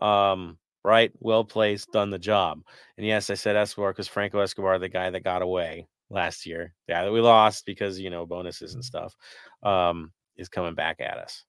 Um 0.00 0.58
right 0.84 1.12
well 1.18 1.44
placed 1.44 1.90
done 1.92 2.10
the 2.10 2.18
job. 2.18 2.62
And 2.96 3.06
yes, 3.06 3.30
I 3.30 3.34
said 3.34 3.56
Escobar 3.56 3.92
because 3.92 4.08
Franco 4.08 4.38
Escobar, 4.40 4.78
the 4.78 4.88
guy 4.88 5.10
that 5.10 5.24
got 5.24 5.42
away 5.42 5.86
last 6.10 6.46
year, 6.46 6.74
the 6.86 6.94
guy 6.94 7.04
that 7.04 7.12
we 7.12 7.20
lost 7.20 7.66
because 7.66 7.98
you 7.98 8.10
know 8.10 8.26
bonuses 8.26 8.74
and 8.74 8.84
stuff, 8.84 9.14
um, 9.62 10.12
is 10.36 10.48
coming 10.48 10.74
back 10.74 11.00
at 11.00 11.18
us. 11.18 11.44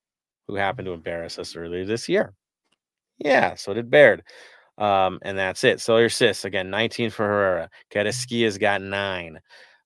Who 0.47 0.55
happened 0.55 0.87
to 0.87 0.93
embarrass 0.93 1.37
us 1.37 1.55
earlier 1.55 1.85
this 1.85 2.09
year? 2.09 2.33
Yeah, 3.19 3.55
so 3.55 3.73
did 3.73 3.89
Baird. 3.89 4.23
Um, 4.77 5.19
and 5.23 5.37
that's 5.37 5.63
it. 5.63 5.81
So 5.81 5.97
your 5.97 6.05
assists 6.07 6.45
again, 6.45 6.69
19 6.69 7.09
for 7.09 7.25
Herrera. 7.25 7.69
Carrasquilla's 7.91 8.57
got 8.57 8.81
nine. 8.81 9.39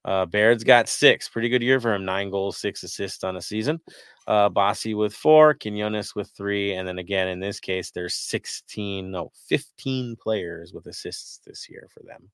Uh, 0.06 0.26
Baird's 0.26 0.64
got 0.64 0.88
six. 0.88 1.30
Pretty 1.30 1.50
good 1.50 1.64
year 1.64 1.80
for 1.80 1.94
him. 1.94 2.06
Nine 2.06 2.30
goals, 2.30 2.58
six 2.58 2.84
assists 2.84 3.24
on 3.24 3.38
a 3.38 3.42
season. 3.42 3.80
Uh, 4.28 4.50
Bassi 4.50 4.94
with 4.94 5.14
four, 5.14 5.54
Quinones 5.54 6.14
with 6.16 6.30
three, 6.36 6.74
and 6.74 6.88
then 6.88 7.00
again 7.00 7.28
in 7.28 7.40
this 7.40 7.60
case, 7.60 7.92
there's 7.92 8.16
16, 8.16 9.10
no, 9.10 9.32
15 9.48 10.16
players 10.22 10.74
with 10.74 10.88
assists 10.88 11.40
this 11.46 11.68
year 11.70 11.88
for 11.94 12.04
them. 12.04 12.30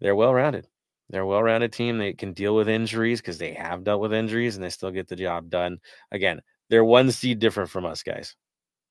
They're 0.00 0.16
well 0.16 0.32
rounded. 0.32 0.66
They're 1.10 1.22
a 1.22 1.26
well 1.26 1.42
rounded 1.42 1.72
team. 1.72 1.98
They 1.98 2.12
can 2.12 2.32
deal 2.32 2.54
with 2.54 2.68
injuries 2.68 3.20
because 3.20 3.38
they 3.38 3.52
have 3.54 3.84
dealt 3.84 4.00
with 4.00 4.12
injuries 4.12 4.54
and 4.54 4.64
they 4.64 4.70
still 4.70 4.90
get 4.90 5.08
the 5.08 5.16
job 5.16 5.50
done. 5.50 5.78
Again, 6.12 6.40
they're 6.68 6.84
one 6.84 7.10
seed 7.10 7.40
different 7.40 7.68
from 7.68 7.84
us, 7.84 8.02
guys. 8.02 8.36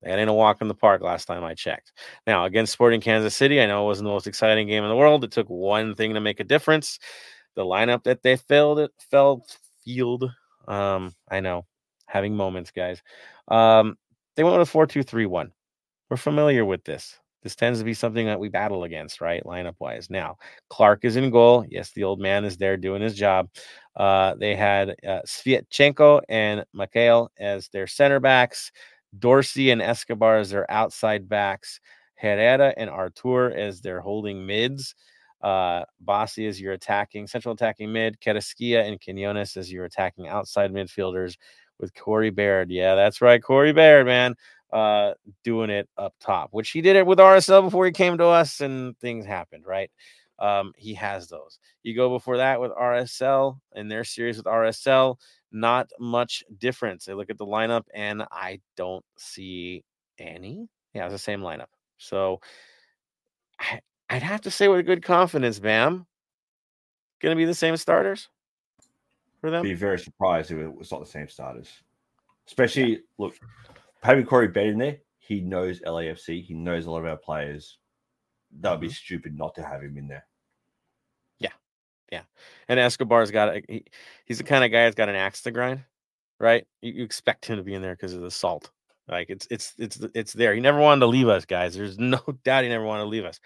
That 0.02 0.20
ain't 0.20 0.30
a 0.30 0.34
walk 0.34 0.62
in 0.62 0.68
the 0.68 0.76
park 0.76 1.02
last 1.02 1.26
time 1.26 1.44
I 1.44 1.56
checked. 1.56 1.92
Now, 2.26 2.46
against 2.46 2.72
Sporting 2.72 3.02
Kansas 3.02 3.36
City, 3.36 3.62
I 3.62 3.66
know 3.66 3.84
it 3.84 3.88
wasn't 3.88 4.06
the 4.06 4.14
most 4.14 4.28
exciting 4.28 4.68
game 4.68 4.84
in 4.84 4.90
the 4.90 4.96
world. 4.96 5.24
It 5.24 5.32
took 5.32 5.48
one 5.50 5.96
thing 5.96 6.14
to 6.14 6.22
make 6.22 6.40
a 6.40 6.46
difference. 6.46 7.00
The 7.56 7.64
lineup 7.64 8.04
that 8.04 8.22
they 8.22 8.38
failed 8.38 8.80
it 8.80 8.92
fell 9.12 9.46
field. 9.84 10.32
Um, 10.68 11.14
I 11.30 11.42
know, 11.42 11.66
having 12.06 12.36
moments, 12.36 12.72
guys. 12.72 13.02
Um, 13.50 13.98
they 14.36 14.44
went 14.44 14.58
with 14.58 14.68
a 14.68 14.72
4 14.72 14.88
2 14.88 15.04
3 15.04 15.26
1. 15.26 15.52
We're 16.10 16.18
familiar 16.18 16.64
with 16.64 16.86
this. 16.86 17.19
This 17.42 17.56
tends 17.56 17.80
to 17.80 17.86
be 17.86 17.94
something 17.94 18.26
that 18.26 18.40
we 18.40 18.50
battle 18.50 18.84
against, 18.84 19.22
right? 19.22 19.44
Lineup 19.44 19.76
wise. 19.80 20.10
Now, 20.10 20.38
Clark 20.70 21.06
is 21.06 21.16
in 21.16 21.30
goal. 21.30 21.66
Yes, 21.70 21.92
the 21.92 22.04
old 22.04 22.20
man 22.20 22.44
is 22.44 22.58
there 22.58 22.76
doing 22.76 23.02
his 23.02 23.16
job. 23.16 23.50
Uh, 23.96 24.36
they 24.36 24.56
had 24.56 24.90
uh, 25.08 25.22
Sviatchenko 25.26 26.22
and 26.28 26.66
Micael 26.76 27.30
as 27.38 27.70
their 27.70 27.88
center 27.88 28.20
backs, 28.20 28.72
Dorsey 29.18 29.72
and 29.72 29.82
Escobar 29.82 30.38
as 30.38 30.50
their 30.50 30.70
outside 30.70 31.30
backs, 31.30 31.80
Herrera 32.16 32.74
and 32.76 32.90
Artur 32.90 33.52
as 33.52 33.82
their 33.82 34.02
holding 34.02 34.46
mids. 34.46 34.96
Uh, 35.42 35.86
Bassi 36.02 36.46
is 36.46 36.60
your 36.60 36.74
attacking 36.74 37.26
central 37.26 37.54
attacking 37.54 37.94
mid, 37.94 38.20
Carrasquilla 38.20 38.86
and 38.86 39.00
Quinones 39.02 39.56
as 39.56 39.72
your 39.72 39.86
attacking 39.86 40.28
outside 40.28 40.74
midfielders 40.74 41.38
with 41.80 41.94
Corey 41.96 42.30
Baird. 42.30 42.70
Yeah, 42.70 42.96
that's 42.96 43.22
right, 43.22 43.42
Corey 43.42 43.72
Baird, 43.72 44.06
man 44.06 44.36
uh 44.72 45.14
doing 45.44 45.70
it 45.70 45.90
up 45.98 46.14
top 46.20 46.50
which 46.52 46.70
he 46.70 46.82
did 46.82 46.96
it 46.96 47.06
with 47.06 47.18
rsl 47.20 47.64
before 47.64 47.86
he 47.86 47.92
came 47.92 48.18
to 48.18 48.26
us 48.26 48.62
and 48.62 48.98
things 49.00 49.26
happened 49.26 49.66
right? 49.66 49.92
Um 50.38 50.74
he 50.78 50.94
has 50.94 51.28
those. 51.28 51.60
You 51.84 51.96
go 51.96 52.10
before 52.10 52.38
that 52.38 52.62
with 52.62 52.72
rsl 52.72 53.60
and 53.74 53.92
their 53.92 54.04
series 54.04 54.38
with 54.38 54.46
rsl 54.46 55.18
not 55.52 55.90
much 56.00 56.44
difference. 56.60 57.10
I 57.10 57.14
look 57.14 57.30
at 57.30 57.38
the 57.38 57.46
lineup 57.46 57.86
and 57.94 58.24
i 58.32 58.62
don't 58.78 59.06
see 59.18 59.84
any. 60.20 60.70
Yeah 60.94 61.06
it's 61.06 61.14
the 61.14 61.20
same 61.20 61.42
lineup. 61.42 61.72
So 61.98 62.40
I, 63.60 63.82
i'd 64.12 64.24
have 64.24 64.42
to 64.42 64.52
say 64.52 64.68
with 64.68 64.86
good 64.86 65.04
confidence 65.04 65.60
bam 65.60 66.06
gonna 67.20 67.36
be 67.36 67.46
the 67.46 67.54
same 67.54 67.76
starters 67.78 68.30
for 69.42 69.50
them. 69.52 69.64
Be 69.64 69.74
very 69.74 70.00
surprised 70.00 70.52
if 70.52 70.58
it 70.58 70.74
was 70.74 70.92
not 70.92 71.00
the 71.00 71.10
same 71.10 71.28
starters. 71.28 71.70
Especially, 72.48 73.02
look, 73.18 73.36
having 74.02 74.26
Corey 74.26 74.48
Baird 74.48 74.74
in 74.74 74.80
there, 74.80 74.98
he 75.18 75.42
knows 75.42 75.82
LAFC. 75.82 76.44
He 76.44 76.54
knows 76.54 76.86
a 76.86 76.92
lot 76.92 77.00
of 77.00 77.06
our 77.06 77.18
players. 77.18 77.78
That 78.62 78.72
would 78.72 78.82
be 78.82 78.90
stupid 78.90 79.38
not 79.38 79.56
to 79.56 79.64
have 79.64 79.84
him 79.84 79.98
in 79.98 80.08
there. 80.08 80.26
Yeah, 81.40 81.52
yeah. 82.12 82.24
And 82.68 82.80
Escobar's 82.80 83.32
got 83.32 83.56
a, 83.56 83.64
he, 83.68 83.86
he's 84.26 84.40
the 84.40 84.44
kind 84.44 84.64
of 84.64 84.72
guy 84.72 84.84
that's 84.84 84.96
got 84.96 85.10
an 85.10 85.16
axe 85.16 85.44
to 85.44 85.52
grind, 85.52 85.84
right? 86.40 86.66
You, 86.82 86.94
you 86.94 87.04
expect 87.04 87.46
him 87.46 87.58
to 87.58 87.64
be 87.64 87.76
in 87.76 87.82
there 87.82 87.96
because 87.96 88.14
of 88.14 88.22
the 88.22 88.32
salt. 88.32 88.72
Like 89.08 89.30
it's 89.30 89.48
it's 89.50 89.74
it's 89.78 90.00
it's 90.14 90.34
there. 90.34 90.54
He 90.54 90.62
never 90.62 90.80
wanted 90.80 91.02
to 91.02 91.08
leave 91.08 91.28
us, 91.28 91.46
guys. 91.46 91.76
There's 91.76 91.98
no 91.98 92.20
doubt 92.44 92.64
he 92.64 92.70
never 92.70 92.86
wanted 92.86 93.04
to 93.04 93.10
leave 93.10 93.26
us, 93.26 93.40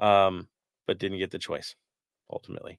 um, 0.00 0.48
but 0.86 0.98
didn't 0.98 1.18
get 1.18 1.30
the 1.30 1.38
choice 1.38 1.74
ultimately. 2.30 2.78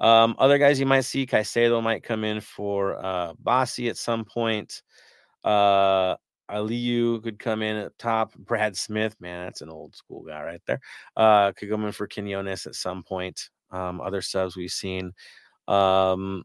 Um, 0.00 0.36
other 0.38 0.58
guys 0.58 0.78
you 0.78 0.86
might 0.86 1.02
see, 1.02 1.26
Caicedo 1.26 1.82
might 1.82 2.02
come 2.04 2.24
in 2.24 2.40
for 2.40 3.04
uh, 3.04 3.32
Bassi 3.38 3.88
at 3.88 3.96
some 3.96 4.24
point. 4.24 4.82
Uh, 5.42 6.16
Aliyu 6.50 7.22
could 7.22 7.38
come 7.38 7.62
in 7.62 7.76
at 7.76 7.98
top. 7.98 8.34
Brad 8.34 8.76
Smith, 8.76 9.16
man, 9.20 9.46
that's 9.46 9.60
an 9.62 9.70
old 9.70 9.94
school 9.94 10.22
guy 10.22 10.42
right 10.42 10.62
there. 10.66 10.80
Uh, 11.16 11.52
could 11.52 11.70
come 11.70 11.84
in 11.84 11.92
for 11.92 12.06
Quinones 12.06 12.66
at 12.66 12.74
some 12.74 13.02
point. 13.02 13.50
Um, 13.70 14.00
other 14.00 14.22
subs 14.22 14.56
we've 14.56 14.70
seen. 14.70 15.12
Um, 15.66 16.44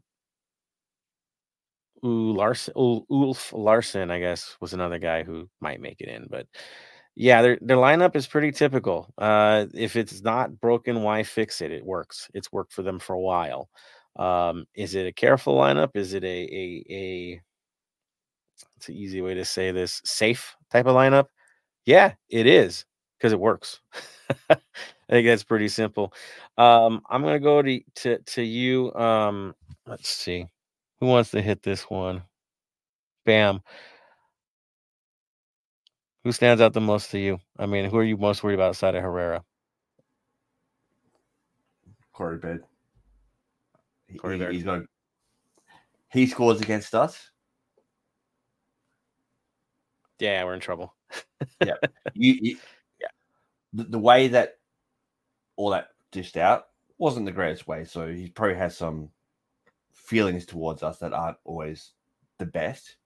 Larson, 2.02 2.74
Ulf 2.76 3.52
Larson, 3.54 4.10
I 4.10 4.20
guess, 4.20 4.56
was 4.60 4.74
another 4.74 4.98
guy 4.98 5.22
who 5.22 5.48
might 5.60 5.80
make 5.80 6.00
it 6.00 6.08
in. 6.08 6.26
But 6.28 6.46
yeah, 7.16 7.42
their 7.42 7.58
their 7.62 7.76
lineup 7.78 8.16
is 8.16 8.26
pretty 8.26 8.52
typical. 8.52 9.12
Uh, 9.16 9.66
if 9.74 9.96
it's 9.96 10.22
not 10.22 10.60
broken, 10.60 11.02
why 11.02 11.22
fix 11.22 11.62
it? 11.62 11.72
It 11.72 11.84
works. 11.84 12.30
It's 12.34 12.52
worked 12.52 12.72
for 12.72 12.82
them 12.82 12.98
for 12.98 13.14
a 13.14 13.20
while. 13.20 13.70
Um, 14.16 14.66
is 14.74 14.94
it 14.94 15.06
a 15.06 15.12
careful 15.12 15.56
lineup? 15.56 15.90
Is 15.96 16.12
it 16.14 16.24
a 16.24 16.26
a 16.26 16.84
a 16.90 17.40
it's 18.76 18.88
an 18.88 18.94
easy 18.94 19.20
way 19.20 19.34
to 19.34 19.44
say 19.44 19.70
this 19.70 20.00
safe 20.04 20.56
type 20.70 20.86
of 20.86 20.96
lineup? 20.96 21.26
Yeah, 21.84 22.14
it 22.28 22.46
is 22.46 22.84
because 23.18 23.32
it 23.32 23.40
works. 23.40 23.80
I 24.50 24.56
think 25.10 25.26
that's 25.26 25.44
pretty 25.44 25.68
simple. 25.68 26.12
Um, 26.56 27.02
I'm 27.08 27.22
gonna 27.22 27.40
go 27.40 27.62
to 27.62 27.80
to 27.96 28.18
to 28.18 28.42
you. 28.42 28.92
Um, 28.94 29.54
let's 29.86 30.08
see. 30.08 30.46
Who 31.00 31.06
wants 31.06 31.30
to 31.32 31.42
hit 31.42 31.62
this 31.62 31.82
one? 31.90 32.22
Bam. 33.24 33.60
Who 36.24 36.32
stands 36.32 36.62
out 36.62 36.72
the 36.72 36.80
most 36.80 37.10
to 37.10 37.18
you? 37.18 37.38
I 37.58 37.66
mean, 37.66 37.90
who 37.90 37.98
are 37.98 38.04
you 38.04 38.16
most 38.16 38.42
worried 38.42 38.54
about 38.54 38.70
outside 38.70 38.94
of 38.94 39.02
Herrera? 39.02 39.44
Corey. 42.14 42.38
Corey 42.38 42.60
he, 44.06 44.38
Baird. 44.38 44.54
He's 44.54 44.62
got. 44.62 44.82
He 46.12 46.26
scores 46.26 46.60
against 46.60 46.94
us. 46.94 47.30
Yeah, 50.18 50.44
we're 50.44 50.54
in 50.54 50.60
trouble. 50.60 50.94
You, 52.14 52.38
you, 52.40 52.56
Yeah. 53.00 53.08
The, 53.72 53.84
the 53.84 53.98
way 53.98 54.28
that 54.28 54.58
all 55.56 55.70
that 55.70 55.88
dished 56.12 56.36
out 56.36 56.66
wasn't 56.98 57.26
the 57.26 57.32
greatest 57.32 57.66
way, 57.66 57.84
so 57.84 58.06
he 58.08 58.28
probably 58.28 58.56
has 58.56 58.76
some 58.76 59.10
feelings 59.92 60.46
towards 60.46 60.82
us 60.82 60.98
that 60.98 61.12
aren't 61.12 61.38
always 61.44 61.92
the 62.38 62.46
best. 62.46 62.96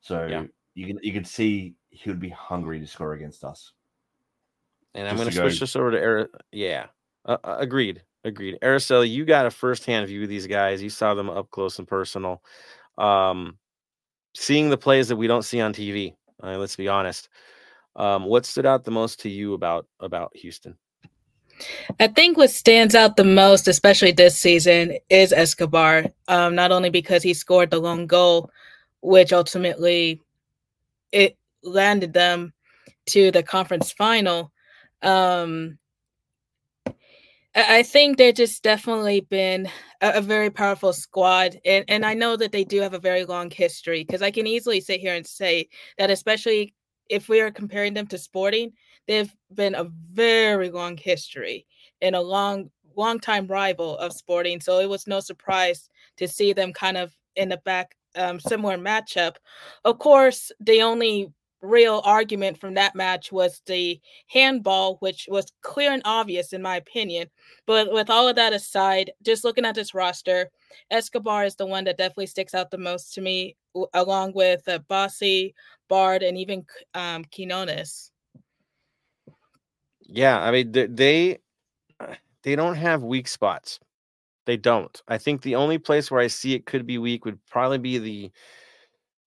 So 0.00 0.26
Yeah. 0.26 0.44
you 0.74 0.86
can 0.86 0.98
you 1.02 1.12
can 1.12 1.24
see 1.24 1.74
he 1.90 2.08
would 2.08 2.20
be 2.20 2.28
hungry 2.28 2.80
to 2.80 2.86
score 2.86 3.12
against 3.14 3.44
us. 3.44 3.72
And 4.94 5.06
I'm 5.06 5.16
going 5.16 5.28
to 5.28 5.34
switch 5.34 5.60
this 5.60 5.76
over 5.76 5.90
to 5.90 6.00
Eric. 6.00 6.30
Yeah, 6.52 6.86
uh, 7.24 7.36
uh, 7.44 7.56
agreed. 7.58 8.02
Agreed. 8.24 8.58
Araceli, 8.62 9.08
you 9.08 9.24
got 9.24 9.46
a 9.46 9.50
firsthand 9.50 10.08
view 10.08 10.22
of 10.24 10.28
these 10.28 10.46
guys. 10.46 10.82
You 10.82 10.90
saw 10.90 11.14
them 11.14 11.30
up 11.30 11.50
close 11.50 11.78
and 11.78 11.86
personal. 11.86 12.42
Um, 12.96 13.58
seeing 14.34 14.70
the 14.70 14.76
plays 14.76 15.08
that 15.08 15.16
we 15.16 15.26
don't 15.26 15.44
see 15.44 15.60
on 15.60 15.72
TV. 15.72 16.14
Uh, 16.42 16.56
let's 16.56 16.76
be 16.76 16.88
honest. 16.88 17.28
Um, 17.96 18.24
what 18.24 18.46
stood 18.46 18.66
out 18.66 18.84
the 18.84 18.90
most 18.90 19.20
to 19.20 19.28
you 19.28 19.54
about 19.54 19.86
about 20.00 20.30
Houston? 20.36 20.76
I 21.98 22.06
think 22.06 22.36
what 22.36 22.50
stands 22.50 22.94
out 22.94 23.16
the 23.16 23.24
most, 23.24 23.66
especially 23.66 24.12
this 24.12 24.38
season, 24.38 24.96
is 25.10 25.32
Escobar. 25.32 26.04
Um, 26.28 26.54
not 26.54 26.70
only 26.70 26.90
because 26.90 27.22
he 27.22 27.34
scored 27.34 27.70
the 27.70 27.80
lone 27.80 28.06
goal, 28.06 28.50
which 29.00 29.32
ultimately 29.32 30.20
it 31.10 31.36
landed 31.62 32.12
them 32.12 32.52
to 33.06 33.30
the 33.30 33.42
conference 33.42 33.92
final. 33.92 34.52
Um, 35.02 35.78
I 37.54 37.82
think 37.82 38.18
they've 38.18 38.34
just 38.34 38.62
definitely 38.62 39.20
been 39.20 39.68
a, 40.00 40.14
a 40.16 40.20
very 40.20 40.50
powerful 40.50 40.92
squad, 40.92 41.58
and 41.64 41.84
and 41.88 42.04
I 42.04 42.14
know 42.14 42.36
that 42.36 42.52
they 42.52 42.64
do 42.64 42.80
have 42.80 42.94
a 42.94 42.98
very 42.98 43.24
long 43.24 43.50
history 43.50 44.04
because 44.04 44.22
I 44.22 44.30
can 44.30 44.46
easily 44.46 44.80
sit 44.80 45.00
here 45.00 45.14
and 45.14 45.26
say 45.26 45.68
that, 45.98 46.10
especially 46.10 46.74
if 47.08 47.28
we 47.28 47.40
are 47.40 47.50
comparing 47.50 47.94
them 47.94 48.06
to 48.08 48.18
Sporting, 48.18 48.72
they've 49.06 49.34
been 49.52 49.74
a 49.74 49.90
very 50.12 50.70
long 50.70 50.96
history 50.96 51.66
and 52.02 52.14
a 52.14 52.20
long 52.20 52.70
long 52.96 53.18
time 53.20 53.46
rival 53.46 53.96
of 53.98 54.12
sporting 54.12 54.60
so 54.60 54.80
it 54.80 54.88
was 54.88 55.06
no 55.06 55.20
surprise 55.20 55.88
to 56.16 56.26
see 56.26 56.52
them 56.52 56.72
kind 56.72 56.96
of 56.96 57.12
in 57.36 57.48
the 57.48 57.56
back 57.58 57.94
um, 58.16 58.40
similar 58.40 58.76
matchup. 58.76 59.36
Of 59.84 59.98
course 59.98 60.50
the 60.60 60.82
only 60.82 61.32
real 61.60 62.02
argument 62.04 62.58
from 62.58 62.74
that 62.74 62.94
match 62.94 63.32
was 63.32 63.62
the 63.66 64.00
handball 64.28 64.96
which 65.00 65.26
was 65.28 65.52
clear 65.62 65.92
and 65.92 66.02
obvious 66.04 66.52
in 66.52 66.62
my 66.62 66.76
opinion 66.76 67.26
but 67.66 67.92
with 67.92 68.08
all 68.08 68.28
of 68.28 68.36
that 68.36 68.52
aside 68.52 69.10
just 69.22 69.42
looking 69.44 69.64
at 69.64 69.74
this 69.74 69.92
roster 69.94 70.50
escobar 70.90 71.44
is 71.44 71.56
the 71.56 71.66
one 71.66 71.84
that 71.84 71.98
definitely 71.98 72.26
sticks 72.26 72.54
out 72.54 72.70
the 72.70 72.78
most 72.78 73.12
to 73.12 73.20
me 73.20 73.56
along 73.94 74.32
with 74.34 74.66
uh, 74.68 74.78
Bassi 74.88 75.54
Baird 75.88 76.22
and 76.22 76.38
even 76.38 76.64
um, 76.94 77.24
quinones 77.34 78.12
Yeah, 80.00 80.40
I 80.40 80.50
mean 80.50 80.72
they 80.72 81.38
uh, 82.00 82.14
they 82.42 82.56
don't 82.56 82.76
have 82.76 83.02
weak 83.02 83.28
spots. 83.28 83.78
They 84.46 84.56
don't. 84.56 85.02
I 85.08 85.18
think 85.18 85.42
the 85.42 85.56
only 85.56 85.76
place 85.78 86.10
where 86.10 86.20
I 86.20 86.28
see 86.28 86.54
it 86.54 86.64
could 86.64 86.86
be 86.86 86.96
weak 86.96 87.24
would 87.26 87.44
probably 87.46 87.78
be 87.78 87.98
the 87.98 88.32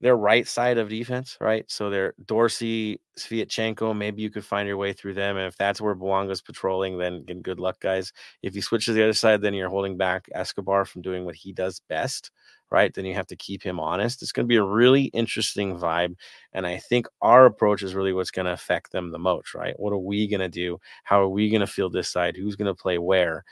their 0.01 0.17
right 0.17 0.47
side 0.47 0.79
of 0.79 0.89
defense, 0.89 1.37
right? 1.39 1.69
So 1.69 1.91
they're 1.91 2.15
Dorsey, 2.25 2.99
Sviatchenko. 3.19 3.95
Maybe 3.95 4.23
you 4.23 4.31
could 4.31 4.43
find 4.43 4.67
your 4.67 4.77
way 4.77 4.93
through 4.93 5.13
them. 5.13 5.37
And 5.37 5.45
if 5.45 5.55
that's 5.55 5.79
where 5.79 5.93
Bouanga's 5.93 6.41
patrolling, 6.41 6.97
then 6.97 7.23
good 7.43 7.59
luck, 7.59 7.79
guys. 7.79 8.11
If 8.41 8.55
you 8.55 8.63
switch 8.63 8.85
to 8.85 8.93
the 8.93 9.03
other 9.03 9.13
side, 9.13 9.41
then 9.41 9.53
you're 9.53 9.69
holding 9.69 9.97
back 9.97 10.27
Escobar 10.33 10.85
from 10.85 11.03
doing 11.03 11.23
what 11.23 11.35
he 11.35 11.53
does 11.53 11.81
best, 11.87 12.31
right? 12.71 12.91
Then 12.91 13.05
you 13.05 13.13
have 13.13 13.27
to 13.27 13.35
keep 13.35 13.61
him 13.61 13.79
honest. 13.79 14.23
It's 14.23 14.31
going 14.31 14.45
to 14.45 14.51
be 14.51 14.55
a 14.55 14.63
really 14.63 15.03
interesting 15.05 15.77
vibe. 15.77 16.15
And 16.51 16.65
I 16.65 16.77
think 16.77 17.05
our 17.21 17.45
approach 17.45 17.83
is 17.83 17.93
really 17.93 18.13
what's 18.13 18.31
going 18.31 18.47
to 18.47 18.53
affect 18.53 18.91
them 18.91 19.11
the 19.11 19.19
most, 19.19 19.53
right? 19.53 19.79
What 19.79 19.93
are 19.93 19.99
we 19.99 20.27
going 20.27 20.41
to 20.41 20.49
do? 20.49 20.79
How 21.03 21.21
are 21.21 21.29
we 21.29 21.51
going 21.51 21.61
to 21.61 21.67
feel 21.67 21.91
this 21.91 22.09
side? 22.09 22.35
Who's 22.35 22.55
going 22.55 22.73
to 22.73 22.81
play 22.81 22.97
where? 22.97 23.43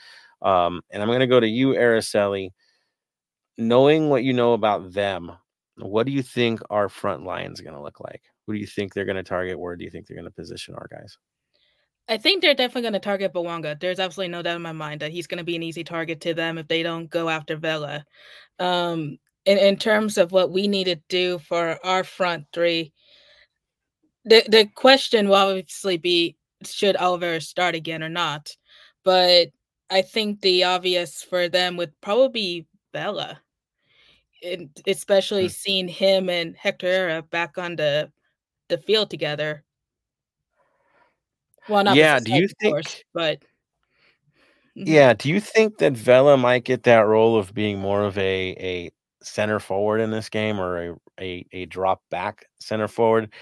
Um, 0.42 0.80
and 0.90 1.00
I'm 1.00 1.08
going 1.08 1.20
to 1.20 1.28
go 1.28 1.38
to 1.38 1.48
you, 1.48 1.74
Araceli. 1.74 2.50
Knowing 3.56 4.08
what 4.08 4.24
you 4.24 4.32
know 4.32 4.54
about 4.54 4.92
them, 4.92 5.32
what 5.82 6.06
do 6.06 6.12
you 6.12 6.22
think 6.22 6.60
our 6.70 6.88
front 6.88 7.24
line 7.24 7.52
is 7.52 7.60
going 7.60 7.74
to 7.74 7.82
look 7.82 8.00
like? 8.00 8.22
Who 8.46 8.54
do 8.54 8.58
you 8.58 8.66
think 8.66 8.92
they're 8.92 9.04
going 9.04 9.16
to 9.16 9.22
target? 9.22 9.58
Where 9.58 9.76
do 9.76 9.84
you 9.84 9.90
think 9.90 10.06
they're 10.06 10.16
going 10.16 10.24
to 10.24 10.30
position 10.30 10.74
our 10.74 10.88
guys? 10.90 11.16
I 12.08 12.18
think 12.18 12.42
they're 12.42 12.54
definitely 12.54 12.82
going 12.82 12.94
to 12.94 12.98
target 12.98 13.32
Bouanga. 13.32 13.78
There's 13.78 14.00
absolutely 14.00 14.32
no 14.32 14.42
doubt 14.42 14.56
in 14.56 14.62
my 14.62 14.72
mind 14.72 15.00
that 15.00 15.12
he's 15.12 15.28
going 15.28 15.38
to 15.38 15.44
be 15.44 15.54
an 15.54 15.62
easy 15.62 15.84
target 15.84 16.20
to 16.22 16.34
them 16.34 16.58
if 16.58 16.66
they 16.66 16.82
don't 16.82 17.08
go 17.08 17.28
after 17.28 17.56
Vela. 17.56 18.04
Um, 18.58 19.18
in, 19.44 19.58
in 19.58 19.76
terms 19.76 20.18
of 20.18 20.32
what 20.32 20.50
we 20.50 20.66
need 20.66 20.84
to 20.84 20.96
do 21.08 21.38
for 21.38 21.78
our 21.86 22.02
front 22.02 22.46
three, 22.52 22.92
the, 24.24 24.44
the 24.48 24.68
question 24.74 25.28
will 25.28 25.36
obviously 25.36 25.98
be 25.98 26.36
should 26.64 26.96
Oliver 26.96 27.40
start 27.40 27.74
again 27.74 28.02
or 28.02 28.08
not? 28.08 28.56
But 29.04 29.48
I 29.88 30.02
think 30.02 30.40
the 30.40 30.64
obvious 30.64 31.22
for 31.22 31.48
them 31.48 31.76
would 31.76 31.92
probably 32.00 32.28
be 32.28 32.66
Vela. 32.92 33.40
And 34.42 34.70
especially 34.86 35.44
Hmm. 35.44 35.48
seeing 35.48 35.88
him 35.88 36.30
and 36.30 36.56
Hector 36.56 36.86
Herrera 36.86 37.22
back 37.22 37.58
on 37.58 37.76
the 37.76 38.10
the 38.68 38.78
field 38.78 39.10
together. 39.10 39.64
Well, 41.68 41.84
not 41.84 41.96
Yeah, 41.96 42.20
do 42.20 42.32
you 42.34 42.44
of 42.44 42.52
course, 42.62 42.94
think- 42.94 43.04
but 43.12 43.38
Mhm. 44.76 44.86
Yeah. 44.86 45.12
Do 45.14 45.28
you 45.28 45.40
think 45.40 45.78
that 45.78 45.92
Vela 45.94 46.36
might 46.36 46.64
get 46.64 46.84
that 46.84 47.00
role 47.00 47.36
of 47.36 47.52
being 47.52 47.78
more 47.78 48.02
of 48.04 48.16
a 48.18 48.50
a 48.60 48.90
center 49.22 49.58
forward 49.60 50.00
in 50.00 50.10
this 50.10 50.28
game 50.28 50.58
or 50.60 50.92
a 50.92 50.96
a, 51.20 51.46
a 51.52 51.66
drop 51.66 52.02
back 52.10 52.46
center 52.60 52.88
forward? 52.88 53.32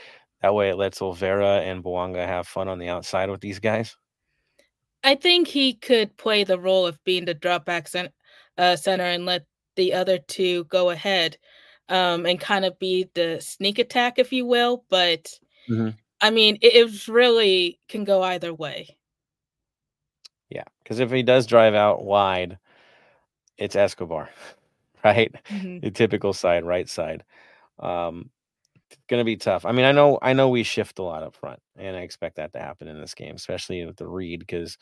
That 0.43 0.55
way 0.55 0.71
it 0.71 0.77
lets 0.77 1.01
Olivera 1.01 1.61
and 1.61 1.85
Bouanga 1.85 2.27
have 2.27 2.49
fun 2.49 2.69
on 2.69 2.79
the 2.79 2.89
outside 2.89 3.29
with 3.31 3.41
these 3.41 3.59
guys. 3.61 3.97
I 5.05 5.15
think 5.15 5.47
he 5.49 5.75
could 5.75 6.17
play 6.17 6.45
the 6.45 6.59
role 6.59 6.87
of 6.87 7.03
being 7.05 7.25
the 7.27 7.35
drop 7.35 7.65
back 7.65 7.89
uh, 8.57 8.77
center 8.77 9.05
and 9.05 9.27
let 9.27 9.45
the 9.79 9.95
other 9.95 10.19
two 10.19 10.67
go 10.67 10.91
ahead 10.91 11.39
um, 11.89 12.27
and 12.27 12.41
kind 12.41 12.67
of 12.67 12.79
be 12.81 13.09
the 13.15 13.41
sneak 13.41 13.81
attack, 13.81 14.19
if 14.21 14.33
you 14.35 14.47
will. 14.47 14.85
But 14.91 15.41
Mhm. 15.69 15.97
I 16.21 16.31
mean, 16.31 16.57
it, 16.63 16.75
it 16.77 17.09
really 17.09 17.81
can 17.89 18.05
go 18.05 18.23
either 18.23 18.55
way. 18.55 18.97
Yeah. 20.51 20.65
Because 20.83 21.01
if 21.01 21.11
he 21.11 21.23
does 21.23 21.47
drive 21.47 21.75
out 21.75 22.05
wide, 22.05 22.59
it's 23.59 23.77
Escobar, 23.77 24.31
right? 25.05 25.35
Mhm. 25.51 25.83
the 25.83 25.91
typical 25.91 26.33
side, 26.33 26.65
right 26.65 26.89
side. 26.89 27.25
Um, 27.79 28.31
gonna 29.09 29.25
be 29.25 29.37
tough. 29.37 29.67
I 29.67 29.73
mean, 29.73 29.85
I 29.87 29.93
know, 29.93 30.19
I 30.23 30.35
know 30.35 30.49
we 30.51 30.65
shift 30.65 30.99
a 31.01 31.05
lot 31.05 31.25
up 31.25 31.37
front, 31.37 31.61
and 31.79 31.97
I 31.97 32.01
expect 32.03 32.37
that 32.37 32.53
to 32.55 32.61
happen 32.61 32.89
in 32.89 33.01
this 33.01 33.15
game, 33.15 33.37
especially 33.37 33.85
with 33.87 33.99
the 33.99 34.09
read. 34.09 34.41
Because 34.41 34.79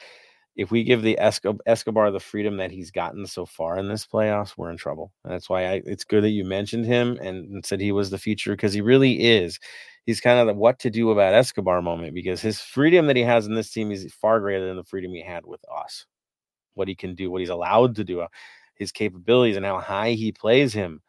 if 0.56 0.70
we 0.70 0.84
give 0.84 1.02
the 1.02 1.18
Escobar 1.18 2.10
the 2.10 2.20
freedom 2.20 2.56
that 2.56 2.70
he's 2.70 2.90
gotten 2.90 3.26
so 3.26 3.44
far 3.44 3.78
in 3.78 3.88
this 3.88 4.06
playoffs, 4.06 4.56
we're 4.56 4.70
in 4.70 4.78
trouble. 4.78 5.12
And 5.22 5.32
that's 5.32 5.50
why 5.50 5.66
I, 5.66 5.82
it's 5.84 6.04
good 6.04 6.24
that 6.24 6.30
you 6.30 6.44
mentioned 6.44 6.86
him 6.86 7.18
and, 7.20 7.64
said 7.64 7.80
he 7.80 7.92
was 7.92 8.10
the 8.10 8.18
future 8.18 8.52
because 8.52 8.72
he 8.72 8.80
really 8.80 9.22
is. 9.22 9.58
He's 10.06 10.20
kind 10.20 10.38
of 10.38 10.46
the 10.46 10.54
what 10.54 10.78
to 10.80 10.90
do 10.90 11.10
about 11.10 11.34
Escobar 11.34 11.82
moment 11.82 12.14
because 12.14 12.40
his 12.40 12.60
freedom 12.60 13.06
that 13.06 13.16
he 13.16 13.22
has 13.22 13.46
in 13.46 13.54
this 13.54 13.70
team 13.70 13.92
is 13.92 14.12
far 14.14 14.40
greater 14.40 14.66
than 14.66 14.76
the 14.76 14.84
freedom 14.84 15.12
he 15.12 15.22
had 15.22 15.44
with 15.44 15.60
us. 15.70 16.06
What 16.74 16.88
he 16.88 16.94
can 16.94 17.14
do, 17.14 17.30
what 17.30 17.40
he's 17.40 17.50
allowed 17.50 17.96
to 17.96 18.04
do, 18.04 18.20
uh, 18.22 18.28
his 18.76 18.92
capabilities, 18.92 19.56
and 19.56 19.66
how 19.66 19.78
high 19.80 20.12
he 20.12 20.32
plays 20.32 20.72
him 20.72 21.02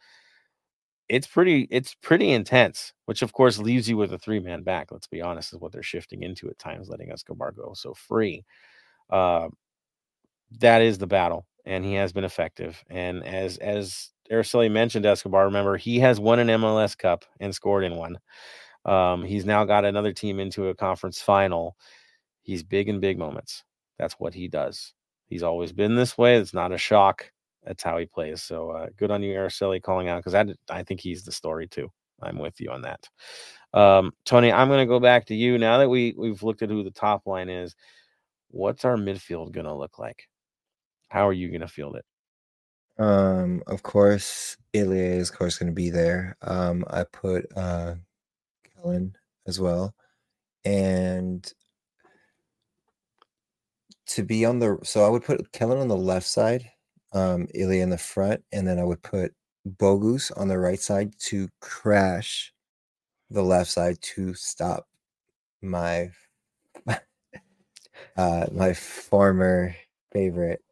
it's 1.09 1.27
pretty 1.27 1.67
it's 1.71 1.95
pretty 1.95 2.31
intense, 2.31 2.93
which 3.05 3.21
of 3.21 3.31
course 3.33 3.59
leaves 3.59 3.87
you 3.87 3.95
with 3.97 4.11
a 4.13 4.19
three 4.19 4.39
man 4.39 4.63
back. 4.63 4.91
Let's 4.91 5.07
be 5.07 5.21
honest, 5.21 5.53
is 5.53 5.59
what 5.59 5.71
they're 5.71 5.83
shifting 5.83 6.23
into 6.23 6.49
at 6.49 6.59
times, 6.59 6.89
letting 6.89 7.11
Escobar 7.11 7.51
go 7.53 7.73
so 7.73 7.93
free. 7.93 8.43
Uh, 9.09 9.49
that 10.59 10.81
is 10.81 10.97
the 10.97 11.07
battle, 11.07 11.45
and 11.65 11.83
he 11.83 11.93
has 11.93 12.13
been 12.13 12.23
effective. 12.23 12.83
And 12.89 13.25
as 13.25 13.57
as 13.57 14.11
Araceli 14.31 14.71
mentioned, 14.71 15.05
Escobar, 15.05 15.45
remember 15.45 15.77
he 15.77 15.99
has 15.99 16.19
won 16.19 16.39
an 16.39 16.47
MLS 16.47 16.97
Cup 16.97 17.25
and 17.39 17.53
scored 17.53 17.83
in 17.83 17.95
one. 17.95 18.17
Um, 18.85 19.23
he's 19.23 19.45
now 19.45 19.65
got 19.65 19.85
another 19.85 20.13
team 20.13 20.39
into 20.39 20.67
a 20.67 20.75
conference 20.75 21.21
final. 21.21 21.75
He's 22.43 22.63
big 22.63 22.87
in 22.87 22.99
big 22.99 23.17
moments. 23.17 23.63
That's 23.99 24.13
what 24.15 24.33
he 24.33 24.47
does. 24.47 24.93
He's 25.27 25.43
always 25.43 25.73
been 25.73 25.95
this 25.95 26.17
way. 26.17 26.37
It's 26.37 26.53
not 26.53 26.71
a 26.71 26.77
shock. 26.77 27.29
That's 27.65 27.83
how 27.83 27.97
he 27.97 28.05
plays. 28.05 28.41
So 28.41 28.69
uh, 28.71 28.87
good 28.95 29.11
on 29.11 29.21
you, 29.21 29.33
Araceli, 29.33 29.81
calling 29.81 30.07
out 30.07 30.23
because 30.23 30.35
I, 30.35 30.45
I 30.69 30.83
think 30.83 31.01
he's 31.01 31.23
the 31.23 31.33
story 31.33 31.67
too. 31.67 31.91
I'm 32.21 32.39
with 32.39 32.59
you 32.61 32.71
on 32.71 32.81
that. 32.83 33.09
Um, 33.73 34.13
Tony, 34.25 34.51
I'm 34.51 34.69
going 34.69 34.79
to 34.79 34.85
go 34.85 34.99
back 34.99 35.25
to 35.25 35.35
you 35.35 35.57
now 35.57 35.77
that 35.77 35.89
we 35.89 36.15
we've 36.17 36.41
looked 36.41 36.61
at 36.61 36.69
who 36.69 36.83
the 36.83 36.91
top 36.91 37.27
line 37.27 37.49
is. 37.49 37.75
What's 38.49 38.85
our 38.85 38.95
midfield 38.95 39.51
going 39.51 39.65
to 39.65 39.73
look 39.73 39.99
like? 39.99 40.27
How 41.09 41.27
are 41.27 41.33
you 41.33 41.49
going 41.49 41.61
to 41.61 41.67
field 41.67 41.95
it? 41.95 42.05
Um, 42.99 43.61
of 43.67 43.83
course, 43.83 44.57
Ilie 44.73 44.99
is 44.99 45.29
of 45.29 45.37
course 45.37 45.57
going 45.57 45.71
to 45.71 45.75
be 45.75 45.89
there. 45.89 46.35
Um, 46.41 46.83
I 46.89 47.03
put 47.03 47.45
uh, 47.55 47.95
Kellyn 48.75 49.15
as 49.45 49.59
well, 49.59 49.93
and 50.65 51.51
to 54.07 54.23
be 54.23 54.45
on 54.45 54.59
the 54.59 54.79
so 54.83 55.05
I 55.05 55.09
would 55.09 55.23
put 55.23 55.51
Kellyn 55.51 55.77
on 55.77 55.87
the 55.87 55.95
left 55.95 56.25
side, 56.25 56.69
um, 57.13 57.47
Ilie 57.55 57.81
in 57.81 57.91
the 57.91 57.97
front, 57.97 58.43
and 58.51 58.67
then 58.67 58.79
I 58.79 58.83
would 58.83 59.03
put 59.03 59.33
Bogusz 59.67 60.31
on 60.35 60.47
the 60.47 60.57
right 60.57 60.79
side 60.79 61.13
to 61.19 61.49
crash 61.61 62.53
the 63.29 63.43
left 63.43 63.69
side 63.69 64.01
to 64.01 64.33
stop 64.33 64.87
my 65.61 66.09
uh 68.17 68.47
my 68.51 68.73
former 68.73 69.75
favorite 70.11 70.63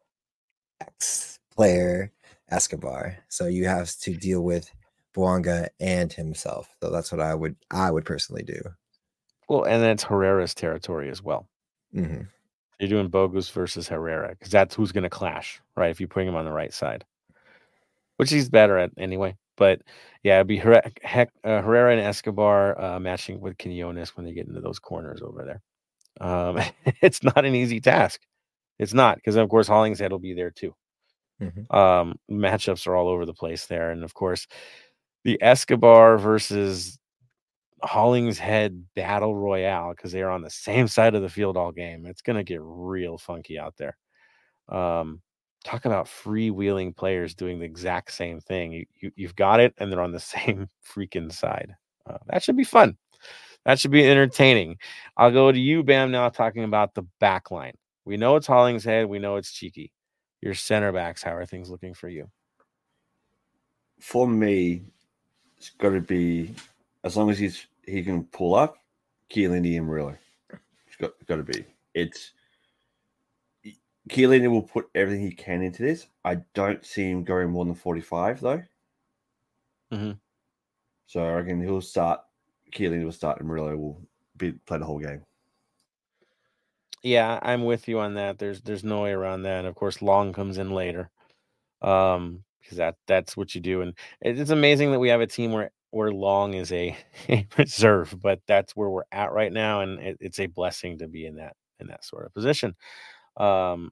ex 0.81 1.39
player 1.55 2.11
Escobar. 2.49 3.17
So 3.29 3.47
you 3.47 3.65
have 3.65 3.91
to 4.01 4.15
deal 4.15 4.41
with 4.41 4.71
Bouanga 5.15 5.69
and 5.79 6.13
himself. 6.13 6.69
So 6.81 6.91
that's 6.91 7.11
what 7.11 7.21
I 7.21 7.33
would 7.35 7.55
I 7.71 7.91
would 7.91 8.05
personally 8.05 8.43
do. 8.43 8.61
Well, 9.49 9.63
and 9.63 9.81
then 9.81 9.91
it's 9.91 10.03
Herrera's 10.03 10.53
territory 10.53 11.09
as 11.09 11.21
well. 11.23 11.47
hmm 11.93 12.21
You're 12.79 12.89
doing 12.89 13.09
Bogusz 13.09 13.51
versus 13.51 13.87
Herrera 13.87 14.29
because 14.29 14.51
that's 14.51 14.75
who's 14.75 14.91
going 14.91 15.03
to 15.03 15.09
clash, 15.09 15.61
right? 15.75 15.91
If 15.91 16.01
you 16.01 16.07
put 16.07 16.25
him 16.27 16.35
on 16.35 16.45
the 16.45 16.51
right 16.51 16.73
side, 16.73 17.05
which 18.17 18.29
he's 18.31 18.49
better 18.49 18.77
at 18.77 18.91
anyway. 18.97 19.35
But 19.57 19.81
yeah, 20.23 20.37
it'd 20.37 20.47
be 20.47 20.57
Heck, 20.57 21.29
uh, 21.43 21.61
Herrera 21.61 21.93
and 21.93 22.01
Escobar 22.01 22.79
uh, 22.79 22.99
matching 22.99 23.39
with 23.39 23.57
Quinones 23.57 24.15
when 24.15 24.25
they 24.25 24.33
get 24.33 24.47
into 24.47 24.61
those 24.61 24.79
corners 24.79 25.21
over 25.21 25.43
there. 25.45 25.61
Um, 26.21 26.59
it's 27.01 27.23
not 27.23 27.45
an 27.45 27.55
easy 27.55 27.79
task. 27.81 28.21
It's 28.79 28.93
not 28.93 29.17
because 29.17 29.35
of 29.35 29.49
course 29.49 29.67
Hollingshead 29.67 30.11
will 30.11 30.19
be 30.19 30.33
there 30.33 30.51
too. 30.51 30.75
Mhm. 31.41 31.73
Um, 31.75 32.19
matchups 32.31 32.87
are 32.87 32.95
all 32.95 33.09
over 33.09 33.25
the 33.25 33.33
place 33.33 33.67
there, 33.67 33.91
and 33.91 34.03
of 34.03 34.13
course 34.13 34.47
the 35.25 35.41
Escobar 35.41 36.17
versus 36.17 36.99
Hollingshead 37.83 38.85
battle 38.95 39.35
royale 39.35 39.91
because 39.91 40.11
they 40.11 40.21
are 40.23 40.31
on 40.31 40.41
the 40.41 40.49
same 40.49 40.87
side 40.87 41.15
of 41.15 41.21
the 41.21 41.29
field 41.29 41.57
all 41.57 41.71
game. 41.71 42.05
It's 42.05 42.21
gonna 42.21 42.43
get 42.43 42.59
real 42.61 43.17
funky 43.17 43.59
out 43.59 43.75
there. 43.77 43.97
Um, 44.69 45.21
talk 45.63 45.85
about 45.85 46.07
freewheeling 46.07 46.95
players 46.95 47.35
doing 47.35 47.59
the 47.59 47.65
exact 47.65 48.11
same 48.13 48.39
thing. 48.41 48.71
You, 48.73 48.85
you 49.01 49.11
you've 49.15 49.35
got 49.35 49.59
it, 49.59 49.73
and 49.77 49.91
they're 49.91 50.01
on 50.01 50.11
the 50.13 50.19
same 50.21 50.69
freaking 50.95 51.31
side. 51.33 51.75
Uh, 52.09 52.17
that 52.27 52.43
should 52.43 52.57
be 52.57 52.63
fun. 52.65 52.97
That 53.65 53.79
should 53.79 53.91
be 53.91 54.07
entertaining. 54.07 54.77
I'll 55.17 55.31
go 55.31 55.51
to 55.51 55.59
you, 55.59 55.83
Bam. 55.83 56.11
Now 56.11 56.29
talking 56.29 56.63
about 56.63 56.93
the 56.93 57.03
back 57.19 57.51
line. 57.51 57.73
We 58.05 58.17
know 58.17 58.35
it's 58.35 58.47
Hollingshead. 58.47 59.07
We 59.07 59.19
know 59.19 59.37
it's 59.37 59.51
Cheeky. 59.51 59.91
Your 60.41 60.53
center 60.53 60.91
backs. 60.91 61.23
How 61.23 61.35
are 61.35 61.45
things 61.45 61.69
looking 61.69 61.95
for 61.95 62.07
you? 62.07 62.29
For 63.99 64.27
me, 64.27 64.83
it's 65.57 65.71
got 65.71 65.89
to 65.89 66.01
be 66.01 66.53
as 67.03 67.17
long 67.17 67.29
as 67.29 67.39
he's 67.39 67.65
he 67.85 68.03
can 68.03 68.25
pull 68.25 68.53
up, 68.53 68.77
Chiellini 69.31 69.77
and 69.77 69.87
Murillo. 69.87 70.15
It's 70.87 70.97
got 70.99 71.11
got 71.25 71.37
to 71.37 71.43
be. 71.43 71.65
It's 71.95 72.33
Chiellini 74.09 74.49
will 74.49 74.61
put 74.61 74.89
everything 74.93 75.23
he 75.23 75.31
can 75.31 75.63
into 75.63 75.81
this. 75.81 76.07
I 76.23 76.35
don't 76.53 76.85
see 76.85 77.09
him 77.09 77.23
going 77.23 77.49
more 77.49 77.65
than 77.65 77.73
forty 77.73 78.01
five 78.01 78.39
though. 78.41 78.61
Mhm. 79.91 80.19
So 81.07 81.23
I 81.23 81.33
reckon 81.33 81.61
he'll 81.61 81.81
start. 81.81 82.21
Chiellini 82.75 83.03
will 83.03 83.11
start, 83.11 83.39
and 83.39 83.47
Murillo 83.47 83.75
will 83.75 84.01
be 84.37 84.51
play 84.51 84.77
the 84.77 84.85
whole 84.85 84.99
game. 84.99 85.21
Yeah, 87.03 87.39
I'm 87.41 87.65
with 87.65 87.87
you 87.87 87.99
on 87.99 88.15
that. 88.15 88.39
There's 88.39 88.61
there's 88.61 88.83
no 88.83 89.03
way 89.03 89.11
around 89.11 89.43
that. 89.43 89.59
And 89.59 89.67
of 89.67 89.75
course, 89.75 90.01
Long 90.01 90.33
comes 90.33 90.57
in 90.57 90.71
later, 90.71 91.09
um, 91.81 92.43
because 92.61 92.77
that 92.77 92.95
that's 93.07 93.37
what 93.37 93.55
you 93.55 93.61
do. 93.61 93.81
And 93.81 93.93
it's 94.21 94.49
amazing 94.49 94.91
that 94.91 94.99
we 94.99 95.09
have 95.09 95.21
a 95.21 95.27
team 95.27 95.51
where 95.51 95.71
where 95.91 96.11
Long 96.11 96.55
is 96.55 96.71
a, 96.71 96.97
a 97.29 97.47
reserve, 97.57 98.15
but 98.21 98.41
that's 98.47 98.75
where 98.75 98.89
we're 98.89 99.03
at 99.11 99.31
right 99.31 99.53
now, 99.53 99.81
and 99.81 99.99
it, 99.99 100.17
it's 100.19 100.39
a 100.39 100.47
blessing 100.47 100.97
to 100.97 101.07
be 101.07 101.25
in 101.25 101.35
that 101.35 101.55
in 101.79 101.87
that 101.87 102.03
sort 102.03 102.25
of 102.25 102.33
position. 102.33 102.75
Um, 103.37 103.91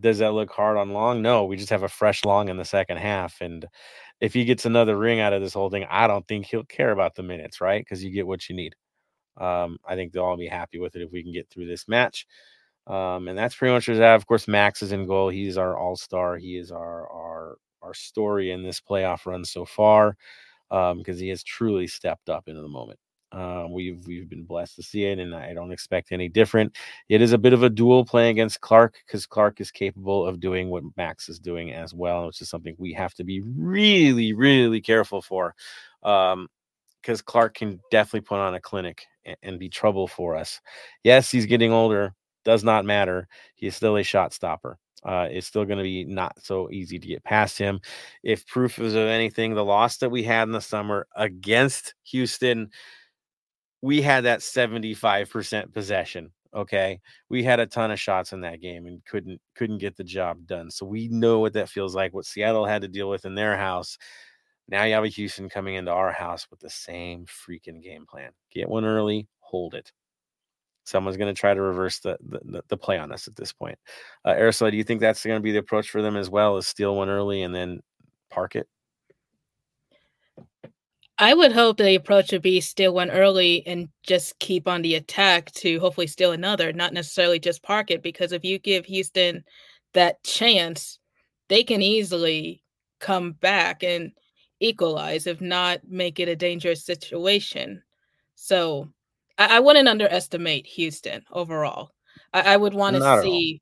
does 0.00 0.18
that 0.18 0.32
look 0.32 0.50
hard 0.50 0.76
on 0.76 0.92
Long? 0.92 1.22
No, 1.22 1.44
we 1.44 1.56
just 1.56 1.70
have 1.70 1.82
a 1.82 1.88
fresh 1.88 2.24
Long 2.24 2.48
in 2.48 2.56
the 2.56 2.64
second 2.64 2.98
half, 2.98 3.40
and 3.40 3.66
if 4.20 4.34
he 4.34 4.44
gets 4.44 4.66
another 4.66 4.96
ring 4.98 5.20
out 5.20 5.32
of 5.32 5.42
this 5.42 5.54
whole 5.54 5.70
thing, 5.70 5.86
I 5.90 6.06
don't 6.06 6.26
think 6.28 6.46
he'll 6.46 6.64
care 6.64 6.90
about 6.90 7.14
the 7.14 7.22
minutes, 7.22 7.60
right? 7.60 7.80
Because 7.82 8.02
you 8.04 8.10
get 8.10 8.26
what 8.26 8.48
you 8.48 8.56
need. 8.56 8.74
Um, 9.38 9.78
I 9.86 9.94
think 9.94 10.12
they'll 10.12 10.24
all 10.24 10.36
be 10.36 10.48
happy 10.48 10.78
with 10.78 10.96
it 10.96 11.02
if 11.02 11.12
we 11.12 11.22
can 11.22 11.32
get 11.32 11.48
through 11.50 11.66
this 11.66 11.88
match. 11.88 12.26
Um, 12.86 13.28
and 13.28 13.38
that's 13.38 13.54
pretty 13.54 13.74
much 13.74 13.88
what's 13.88 14.00
that. 14.00 14.14
Of 14.16 14.26
course, 14.26 14.48
Max 14.48 14.82
is 14.82 14.92
in 14.92 15.06
goal. 15.06 15.28
He's 15.28 15.58
our 15.58 15.76
all 15.78 15.96
star. 15.96 16.36
He 16.38 16.56
is 16.56 16.72
our 16.72 17.10
our 17.10 17.56
our 17.82 17.94
story 17.94 18.50
in 18.50 18.62
this 18.62 18.80
playoff 18.80 19.26
run 19.26 19.44
so 19.44 19.64
far 19.64 20.16
because 20.70 21.18
he 21.20 21.28
has 21.28 21.42
truly 21.44 21.86
stepped 21.86 22.28
up 22.30 22.48
into 22.48 22.62
the 22.62 22.68
moment. 22.68 22.98
Uh, 23.30 23.66
we've 23.70 24.06
we've 24.06 24.28
been 24.28 24.44
blessed 24.44 24.76
to 24.76 24.82
see 24.82 25.04
it, 25.04 25.18
and 25.18 25.34
I 25.34 25.52
don't 25.52 25.72
expect 25.72 26.12
any 26.12 26.28
different. 26.28 26.76
It 27.08 27.20
is 27.20 27.32
a 27.32 27.38
bit 27.38 27.52
of 27.52 27.62
a 27.62 27.70
duel 27.70 28.04
playing 28.04 28.30
against 28.30 28.60
Clark 28.60 28.96
because 29.06 29.26
Clark 29.26 29.60
is 29.60 29.70
capable 29.70 30.26
of 30.26 30.40
doing 30.40 30.70
what 30.70 30.84
Max 30.96 31.28
is 31.28 31.38
doing 31.38 31.72
as 31.72 31.92
well, 31.92 32.26
which 32.26 32.40
is 32.40 32.48
something 32.48 32.74
we 32.78 32.92
have 32.94 33.14
to 33.14 33.24
be 33.24 33.42
really, 33.42 34.32
really 34.32 34.80
careful 34.80 35.20
for. 35.20 35.54
Um, 36.02 36.48
because 37.00 37.22
Clark 37.22 37.54
can 37.54 37.80
definitely 37.90 38.22
put 38.22 38.38
on 38.38 38.54
a 38.54 38.60
clinic 38.60 39.06
and, 39.24 39.36
and 39.42 39.58
be 39.58 39.68
trouble 39.68 40.08
for 40.08 40.36
us. 40.36 40.60
Yes, 41.04 41.30
he's 41.30 41.46
getting 41.46 41.72
older. 41.72 42.14
Does 42.44 42.64
not 42.64 42.84
matter. 42.84 43.28
He 43.54 43.66
is 43.66 43.76
still 43.76 43.96
a 43.96 44.02
shot 44.02 44.32
stopper. 44.32 44.78
Uh, 45.04 45.28
it's 45.30 45.46
still 45.46 45.64
going 45.64 45.78
to 45.78 45.84
be 45.84 46.04
not 46.04 46.34
so 46.42 46.70
easy 46.70 46.98
to 46.98 47.06
get 47.06 47.22
past 47.24 47.56
him. 47.56 47.80
If 48.22 48.46
proof 48.46 48.78
is 48.78 48.94
of 48.94 49.06
anything, 49.06 49.54
the 49.54 49.64
loss 49.64 49.98
that 49.98 50.10
we 50.10 50.22
had 50.22 50.48
in 50.48 50.52
the 50.52 50.60
summer 50.60 51.06
against 51.14 51.94
Houston, 52.04 52.70
we 53.82 54.02
had 54.02 54.24
that 54.24 54.40
75% 54.40 55.72
possession. 55.72 56.32
Okay. 56.54 57.00
We 57.28 57.42
had 57.42 57.60
a 57.60 57.66
ton 57.66 57.90
of 57.90 58.00
shots 58.00 58.32
in 58.32 58.40
that 58.40 58.60
game 58.60 58.86
and 58.86 59.04
couldn't 59.04 59.40
couldn't 59.54 59.78
get 59.78 59.96
the 59.96 60.04
job 60.04 60.46
done. 60.46 60.70
So 60.70 60.86
we 60.86 61.08
know 61.08 61.40
what 61.40 61.52
that 61.52 61.68
feels 61.68 61.94
like, 61.94 62.14
what 62.14 62.24
Seattle 62.24 62.64
had 62.64 62.82
to 62.82 62.88
deal 62.88 63.08
with 63.08 63.24
in 63.26 63.34
their 63.34 63.56
house. 63.56 63.98
Now 64.68 64.84
you 64.84 64.94
have 64.94 65.04
a 65.04 65.08
Houston 65.08 65.48
coming 65.48 65.74
into 65.74 65.90
our 65.90 66.12
house 66.12 66.46
with 66.50 66.60
the 66.60 66.70
same 66.70 67.26
freaking 67.26 67.82
game 67.82 68.06
plan. 68.06 68.30
Get 68.50 68.68
one 68.68 68.84
early, 68.84 69.28
hold 69.40 69.74
it. 69.74 69.92
Someone's 70.84 71.18
going 71.18 71.34
to 71.34 71.38
try 71.38 71.52
to 71.52 71.60
reverse 71.60 71.98
the, 71.98 72.16
the 72.22 72.62
the- 72.68 72.76
play 72.76 72.96
on 72.98 73.12
us 73.12 73.28
at 73.28 73.36
this 73.36 73.52
point. 73.52 73.78
Uh, 74.24 74.30
Aristotle, 74.30 74.70
do 74.70 74.78
you 74.78 74.84
think 74.84 75.00
that's 75.00 75.24
going 75.24 75.38
to 75.38 75.42
be 75.42 75.52
the 75.52 75.58
approach 75.58 75.90
for 75.90 76.00
them 76.00 76.16
as 76.16 76.30
well? 76.30 76.56
Is 76.56 76.66
steal 76.66 76.96
one 76.96 77.10
early 77.10 77.42
and 77.42 77.54
then 77.54 77.80
park 78.30 78.56
it? 78.56 78.66
I 81.20 81.34
would 81.34 81.52
hope 81.52 81.78
the 81.78 81.96
approach 81.96 82.30
would 82.30 82.42
be 82.42 82.60
steal 82.60 82.94
one 82.94 83.10
early 83.10 83.66
and 83.66 83.88
just 84.04 84.38
keep 84.38 84.68
on 84.68 84.82
the 84.82 84.94
attack 84.94 85.50
to 85.52 85.80
hopefully 85.80 86.06
steal 86.06 86.30
another, 86.30 86.72
not 86.72 86.92
necessarily 86.92 87.40
just 87.40 87.62
park 87.62 87.90
it. 87.90 88.02
Because 88.02 88.30
if 88.32 88.44
you 88.44 88.58
give 88.60 88.86
Houston 88.86 89.42
that 89.94 90.22
chance, 90.22 91.00
they 91.48 91.64
can 91.64 91.82
easily 91.82 92.62
come 93.00 93.32
back 93.32 93.82
and 93.82 94.12
equalize, 94.60 95.26
if 95.26 95.40
not 95.40 95.80
make 95.88 96.20
it 96.20 96.28
a 96.28 96.36
dangerous 96.36 96.84
situation. 96.84 97.82
So 98.36 98.88
I, 99.38 99.56
I 99.56 99.60
wouldn't 99.60 99.88
underestimate 99.88 100.66
Houston 100.66 101.24
overall. 101.32 101.90
I, 102.32 102.54
I 102.54 102.56
would 102.56 102.74
want 102.74 102.94
to 102.96 103.22
see 103.22 103.60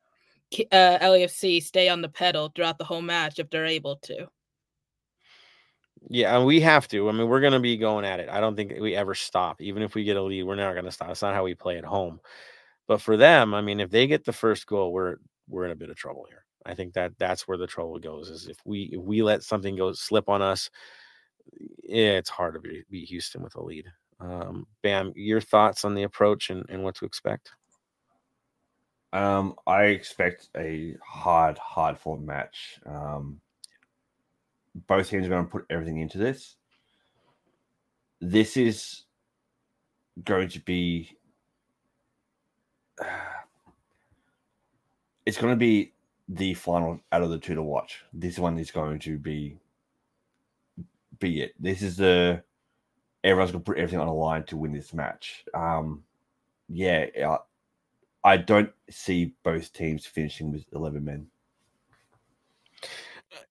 uh, 0.72 0.98
LAFC 1.00 1.62
stay 1.62 1.88
on 1.88 2.02
the 2.02 2.08
pedal 2.08 2.52
throughout 2.54 2.76
the 2.76 2.84
whole 2.84 3.02
match 3.02 3.38
if 3.38 3.48
they're 3.48 3.66
able 3.66 3.96
to. 3.96 4.26
Yeah, 6.08 6.36
and 6.36 6.46
we 6.46 6.60
have 6.60 6.86
to. 6.88 7.08
I 7.08 7.12
mean, 7.12 7.28
we're 7.28 7.40
going 7.40 7.52
to 7.52 7.60
be 7.60 7.76
going 7.76 8.04
at 8.04 8.20
it. 8.20 8.28
I 8.28 8.40
don't 8.40 8.54
think 8.54 8.74
we 8.80 8.94
ever 8.94 9.14
stop. 9.14 9.60
Even 9.60 9.82
if 9.82 9.94
we 9.94 10.04
get 10.04 10.16
a 10.16 10.22
lead, 10.22 10.44
we're 10.44 10.54
not 10.54 10.72
going 10.72 10.84
to 10.84 10.92
stop. 10.92 11.10
It's 11.10 11.22
not 11.22 11.34
how 11.34 11.44
we 11.44 11.54
play 11.54 11.78
at 11.78 11.84
home. 11.84 12.20
But 12.86 13.00
for 13.00 13.16
them, 13.16 13.54
I 13.54 13.60
mean, 13.60 13.80
if 13.80 13.90
they 13.90 14.06
get 14.06 14.24
the 14.24 14.32
first 14.32 14.66
goal, 14.66 14.92
we're 14.92 15.16
we're 15.48 15.64
in 15.64 15.72
a 15.72 15.76
bit 15.76 15.90
of 15.90 15.96
trouble 15.96 16.26
here. 16.28 16.44
I 16.64 16.74
think 16.74 16.94
that 16.94 17.12
that's 17.18 17.48
where 17.48 17.58
the 17.58 17.66
trouble 17.66 17.98
goes. 17.98 18.30
Is 18.30 18.46
if 18.46 18.58
we 18.64 18.90
if 18.92 19.00
we 19.00 19.22
let 19.22 19.42
something 19.42 19.74
go 19.74 19.92
slip 19.92 20.28
on 20.28 20.42
us, 20.42 20.70
it's 21.82 22.30
hard 22.30 22.54
to 22.54 22.60
be, 22.60 22.84
beat 22.90 23.08
Houston 23.08 23.42
with 23.42 23.56
a 23.56 23.62
lead. 23.62 23.86
Um, 24.20 24.66
Bam, 24.82 25.12
your 25.16 25.40
thoughts 25.40 25.84
on 25.84 25.94
the 25.94 26.04
approach 26.04 26.50
and, 26.50 26.64
and 26.68 26.82
what 26.82 26.94
to 26.96 27.04
expect? 27.04 27.50
Um, 29.12 29.54
I 29.66 29.84
expect 29.84 30.48
a 30.56 30.96
hard, 31.02 31.58
hard 31.58 31.98
fought 31.98 32.20
match. 32.20 32.78
Um, 32.86 33.40
both 34.86 35.08
teams 35.08 35.26
are 35.26 35.30
going 35.30 35.44
to 35.44 35.50
put 35.50 35.66
everything 35.70 35.98
into 35.98 36.18
this. 36.18 36.56
This 38.20 38.56
is 38.56 39.04
going 40.24 40.48
to 40.48 40.60
be. 40.60 41.16
it's 45.26 45.38
going 45.38 45.52
to 45.52 45.56
be 45.56 45.92
the 46.28 46.54
final 46.54 47.00
out 47.12 47.22
of 47.22 47.30
the 47.30 47.38
two 47.38 47.54
to 47.54 47.62
watch. 47.62 48.02
This 48.12 48.38
one 48.38 48.58
is 48.58 48.70
going 48.70 48.98
to 49.00 49.18
be 49.18 49.58
be 51.18 51.42
it. 51.42 51.54
This 51.58 51.82
is 51.82 51.96
the 51.96 52.42
everyone's 53.24 53.50
going 53.52 53.64
to 53.64 53.70
put 53.70 53.78
everything 53.78 54.00
on 54.00 54.06
the 54.06 54.12
line 54.12 54.44
to 54.44 54.56
win 54.56 54.72
this 54.72 54.92
match. 54.92 55.44
Um, 55.54 56.02
yeah, 56.68 57.06
I 58.24 58.36
don't 58.36 58.70
see 58.90 59.34
both 59.42 59.72
teams 59.72 60.04
finishing 60.06 60.52
with 60.52 60.64
11 60.72 61.04
men. 61.04 61.26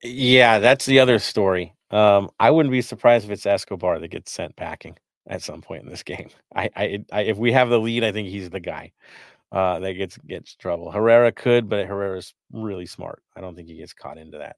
Yeah, 0.03 0.59
that's 0.59 0.85
the 0.85 0.99
other 0.99 1.19
story. 1.19 1.75
Um, 1.91 2.29
I 2.39 2.51
wouldn't 2.51 2.71
be 2.71 2.81
surprised 2.81 3.25
if 3.25 3.31
it's 3.31 3.45
Escobar 3.45 3.99
that 3.99 4.07
gets 4.09 4.31
sent 4.31 4.55
packing 4.55 4.97
at 5.27 5.41
some 5.41 5.61
point 5.61 5.83
in 5.83 5.89
this 5.89 6.03
game. 6.03 6.29
I, 6.55 6.69
I, 6.75 7.05
I 7.11 7.21
if 7.21 7.37
we 7.37 7.51
have 7.51 7.69
the 7.69 7.79
lead, 7.79 8.03
I 8.03 8.11
think 8.11 8.29
he's 8.29 8.49
the 8.49 8.59
guy 8.59 8.91
uh, 9.51 9.79
that 9.79 9.93
gets 9.93 10.17
gets 10.19 10.55
trouble. 10.55 10.91
Herrera 10.91 11.31
could, 11.31 11.69
but 11.69 11.87
Herrera's 11.87 12.33
really 12.51 12.85
smart. 12.85 13.23
I 13.35 13.41
don't 13.41 13.55
think 13.55 13.67
he 13.67 13.77
gets 13.77 13.93
caught 13.93 14.17
into 14.17 14.39
that. 14.39 14.57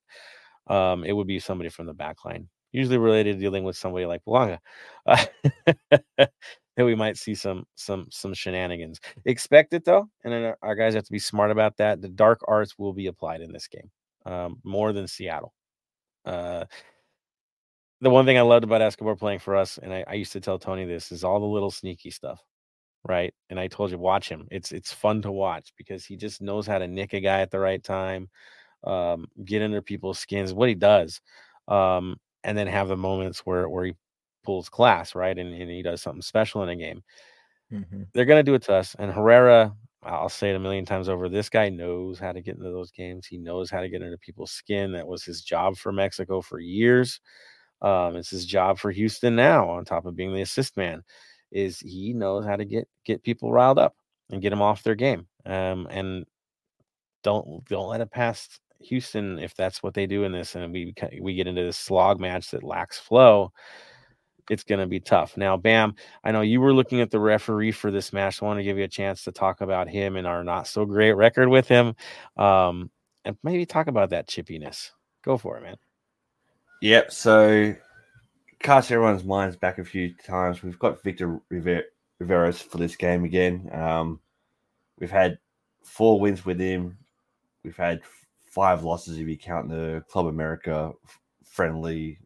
Um, 0.73 1.03
it 1.03 1.13
would 1.13 1.27
be 1.27 1.39
somebody 1.39 1.69
from 1.69 1.85
the 1.85 1.93
back 1.93 2.25
line, 2.25 2.49
usually 2.71 2.97
related 2.97 3.35
to 3.35 3.39
dealing 3.39 3.63
with 3.63 3.77
somebody 3.77 4.05
like 4.05 4.21
Bouanga. 4.25 4.59
Uh, 5.05 5.25
that 6.17 6.85
we 6.85 6.95
might 6.95 7.17
see 7.17 7.35
some 7.35 7.65
some 7.75 8.07
some 8.11 8.33
shenanigans. 8.33 8.99
Expect 9.25 9.73
it 9.73 9.85
though, 9.85 10.09
and 10.23 10.33
then 10.33 10.53
our, 10.61 10.75
guys 10.75 10.93
have 10.95 11.05
to 11.05 11.11
be 11.11 11.19
smart 11.19 11.51
about 11.51 11.77
that. 11.77 12.01
The 12.01 12.09
dark 12.09 12.41
arts 12.47 12.77
will 12.77 12.93
be 12.93 13.07
applied 13.07 13.41
in 13.41 13.51
this 13.51 13.67
game 13.67 13.89
um, 14.27 14.59
more 14.63 14.91
than 14.91 15.07
Seattle. 15.07 15.53
Uh, 16.25 16.65
the 18.01 18.09
one 18.09 18.25
thing 18.25 18.37
I 18.37 18.41
loved 18.41 18.65
about 18.65 18.81
Escobar 18.81 19.15
playing 19.15 19.39
for 19.39 19.55
us, 19.55 19.79
and 19.81 19.93
I, 19.93 20.03
I, 20.07 20.13
used 20.15 20.33
to 20.33 20.41
tell 20.41 20.59
Tony 20.59 20.85
this, 20.85 21.11
is 21.11 21.23
all 21.23 21.39
the 21.39 21.45
little 21.45 21.71
sneaky 21.71 22.11
stuff, 22.11 22.43
right? 23.07 23.33
And 23.49 23.59
I 23.59 23.67
told 23.67 23.91
you, 23.91 23.97
watch 23.97 24.29
him. 24.29 24.47
It's 24.51 24.71
it's 24.71 24.91
fun 24.91 25.21
to 25.23 25.31
watch 25.31 25.73
because 25.77 26.05
he 26.05 26.17
just 26.17 26.41
knows 26.41 26.67
how 26.67 26.77
to 26.77 26.87
nick 26.87 27.13
a 27.13 27.21
guy 27.21 27.39
at 27.39 27.49
the 27.49 27.59
right 27.59 27.81
time, 27.81 28.29
um, 28.83 29.27
get 29.45 29.63
under 29.63 29.81
people's 29.81 30.19
skins. 30.19 30.53
What 30.53 30.69
he 30.69 30.75
does, 30.75 31.21
um, 31.69 32.17
and 32.43 32.57
then 32.57 32.67
have 32.67 32.89
the 32.89 32.97
moments 32.97 33.39
where 33.45 33.69
where 33.69 33.85
he 33.85 33.93
pulls 34.43 34.69
class, 34.69 35.15
right? 35.15 35.37
And, 35.37 35.53
and 35.53 35.71
he 35.71 35.81
does 35.81 36.01
something 36.01 36.21
special 36.21 36.63
in 36.63 36.69
a 36.69 36.75
game. 36.75 37.01
Mm-hmm. 37.71 38.03
They're 38.13 38.25
going 38.25 38.39
to 38.39 38.49
do 38.49 38.55
it 38.55 38.63
to 38.63 38.73
us. 38.73 38.95
And 38.99 39.11
Herrera, 39.11 39.73
I'll 40.03 40.29
say 40.29 40.51
it 40.51 40.55
a 40.55 40.59
million 40.59 40.85
times 40.85 41.09
over. 41.09 41.27
This 41.27 41.49
guy 41.49 41.69
knows 41.69 42.19
how 42.19 42.31
to 42.31 42.41
get 42.41 42.55
into 42.57 42.71
those 42.71 42.91
games. 42.91 43.25
He 43.27 43.37
knows 43.37 43.69
how 43.69 43.81
to 43.81 43.89
get 43.89 44.01
into 44.01 44.17
people's 44.17 44.51
skin. 44.51 44.91
That 44.91 45.07
was 45.07 45.23
his 45.23 45.41
job 45.41 45.75
for 45.75 45.91
Mexico 45.91 46.41
for 46.41 46.59
years. 46.59 47.19
Um, 47.81 48.15
it's 48.15 48.29
his 48.29 48.45
job 48.45 48.79
for 48.79 48.91
Houston 48.91 49.35
now, 49.35 49.69
on 49.69 49.85
top 49.85 50.05
of 50.05 50.15
being 50.15 50.33
the 50.33 50.41
assist 50.41 50.77
man, 50.77 51.03
is 51.51 51.79
he 51.79 52.13
knows 52.13 52.45
how 52.45 52.55
to 52.55 52.65
get 52.65 52.87
get 53.05 53.23
people 53.23 53.51
riled 53.51 53.79
up 53.79 53.95
and 54.31 54.41
get 54.41 54.49
them 54.51 54.61
off 54.61 54.83
their 54.83 54.95
game. 54.95 55.27
Um, 55.45 55.87
and 55.89 56.25
don't 57.23 57.63
don't 57.65 57.89
let 57.89 58.01
it 58.01 58.11
pass 58.11 58.59
Houston 58.79 59.39
if 59.39 59.55
that's 59.55 59.83
what 59.83 59.93
they 59.93 60.05
do 60.07 60.23
in 60.23 60.31
this, 60.31 60.55
and 60.55 60.71
we 60.71 60.93
we 61.21 61.35
get 61.35 61.47
into 61.47 61.63
this 61.63 61.77
slog 61.77 62.19
match 62.19 62.51
that 62.51 62.63
lacks 62.63 62.99
flow 62.99 63.51
it's 64.49 64.63
going 64.63 64.79
to 64.79 64.87
be 64.87 64.99
tough. 64.99 65.37
Now, 65.37 65.57
Bam, 65.57 65.95
I 66.23 66.31
know 66.31 66.41
you 66.41 66.61
were 66.61 66.73
looking 66.73 67.01
at 67.01 67.11
the 67.11 67.19
referee 67.19 67.71
for 67.71 67.91
this 67.91 68.13
match. 68.13 68.41
I 68.41 68.45
want 68.45 68.59
to 68.59 68.63
give 68.63 68.77
you 68.77 68.83
a 68.83 68.89
chance 68.89 69.23
to 69.23 69.31
talk 69.31 69.61
about 69.61 69.89
him 69.89 70.15
and 70.15 70.27
our 70.27 70.43
not 70.43 70.67
so 70.67 70.85
great 70.85 71.13
record 71.13 71.49
with 71.49 71.67
him, 71.67 71.95
um, 72.37 72.89
and 73.25 73.37
maybe 73.43 73.65
talk 73.65 73.87
about 73.87 74.11
that 74.11 74.27
chippiness. 74.27 74.91
Go 75.23 75.37
for 75.37 75.57
it, 75.57 75.63
man. 75.63 75.77
Yep. 76.81 77.11
So, 77.11 77.75
cast 78.59 78.91
everyone's 78.91 79.23
minds 79.23 79.55
back 79.55 79.77
a 79.77 79.83
few 79.83 80.13
times. 80.13 80.63
We've 80.63 80.79
got 80.79 81.03
Victor 81.03 81.39
River- 81.49 81.85
Riveros 82.21 82.61
for 82.61 82.77
this 82.77 82.95
game 82.95 83.23
again. 83.23 83.69
Um, 83.73 84.19
we've 84.99 85.11
had 85.11 85.39
four 85.83 86.19
wins 86.19 86.45
with 86.45 86.59
him. 86.59 86.97
We've 87.63 87.77
had 87.77 88.01
five 88.45 88.83
losses 88.83 89.17
if 89.17 89.27
you 89.27 89.37
count 89.37 89.69
the 89.69 90.03
Club 90.09 90.27
America 90.27 90.91
friendly 91.43 92.19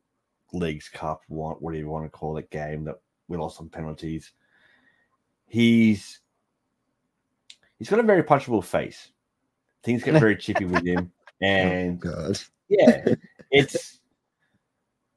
Leagues 0.53 0.89
Cup, 0.89 1.21
what 1.27 1.61
whatever 1.61 1.79
you 1.79 1.89
want 1.89 2.05
to 2.05 2.09
call 2.09 2.37
it, 2.37 2.49
game 2.49 2.83
that 2.85 2.99
we 3.27 3.37
lost 3.37 3.59
on 3.59 3.69
penalties. 3.69 4.31
He's 5.47 6.19
he's 7.77 7.89
got 7.89 7.99
a 7.99 8.03
very 8.03 8.23
punchable 8.23 8.63
face. 8.63 9.11
Things 9.83 10.03
get 10.03 10.19
very 10.19 10.35
chippy 10.35 10.65
with 10.65 10.85
him, 10.85 11.11
oh, 11.43 11.45
and 11.45 12.05
oh, 12.05 12.33
yeah, 12.69 13.15
it's 13.51 13.99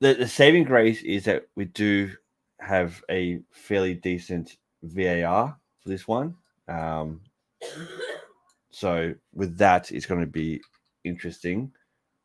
the 0.00 0.14
the 0.14 0.28
saving 0.28 0.64
grace 0.64 1.02
is 1.02 1.24
that 1.24 1.46
we 1.56 1.66
do 1.66 2.10
have 2.60 3.02
a 3.10 3.40
fairly 3.50 3.94
decent 3.94 4.56
VAR 4.82 5.56
for 5.80 5.88
this 5.88 6.08
one. 6.08 6.34
Um, 6.68 7.20
so 8.70 9.14
with 9.34 9.56
that, 9.58 9.92
it's 9.92 10.06
going 10.06 10.20
to 10.20 10.26
be 10.26 10.60
interesting 11.04 11.70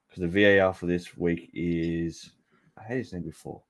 because 0.08 0.22
the 0.22 0.58
VAR 0.58 0.74
for 0.74 0.86
this 0.86 1.18
week 1.18 1.50
is 1.54 2.32
I 2.80 2.88
had 2.88 2.98
his 2.98 3.14
name 3.14 3.24
before. 3.24 3.62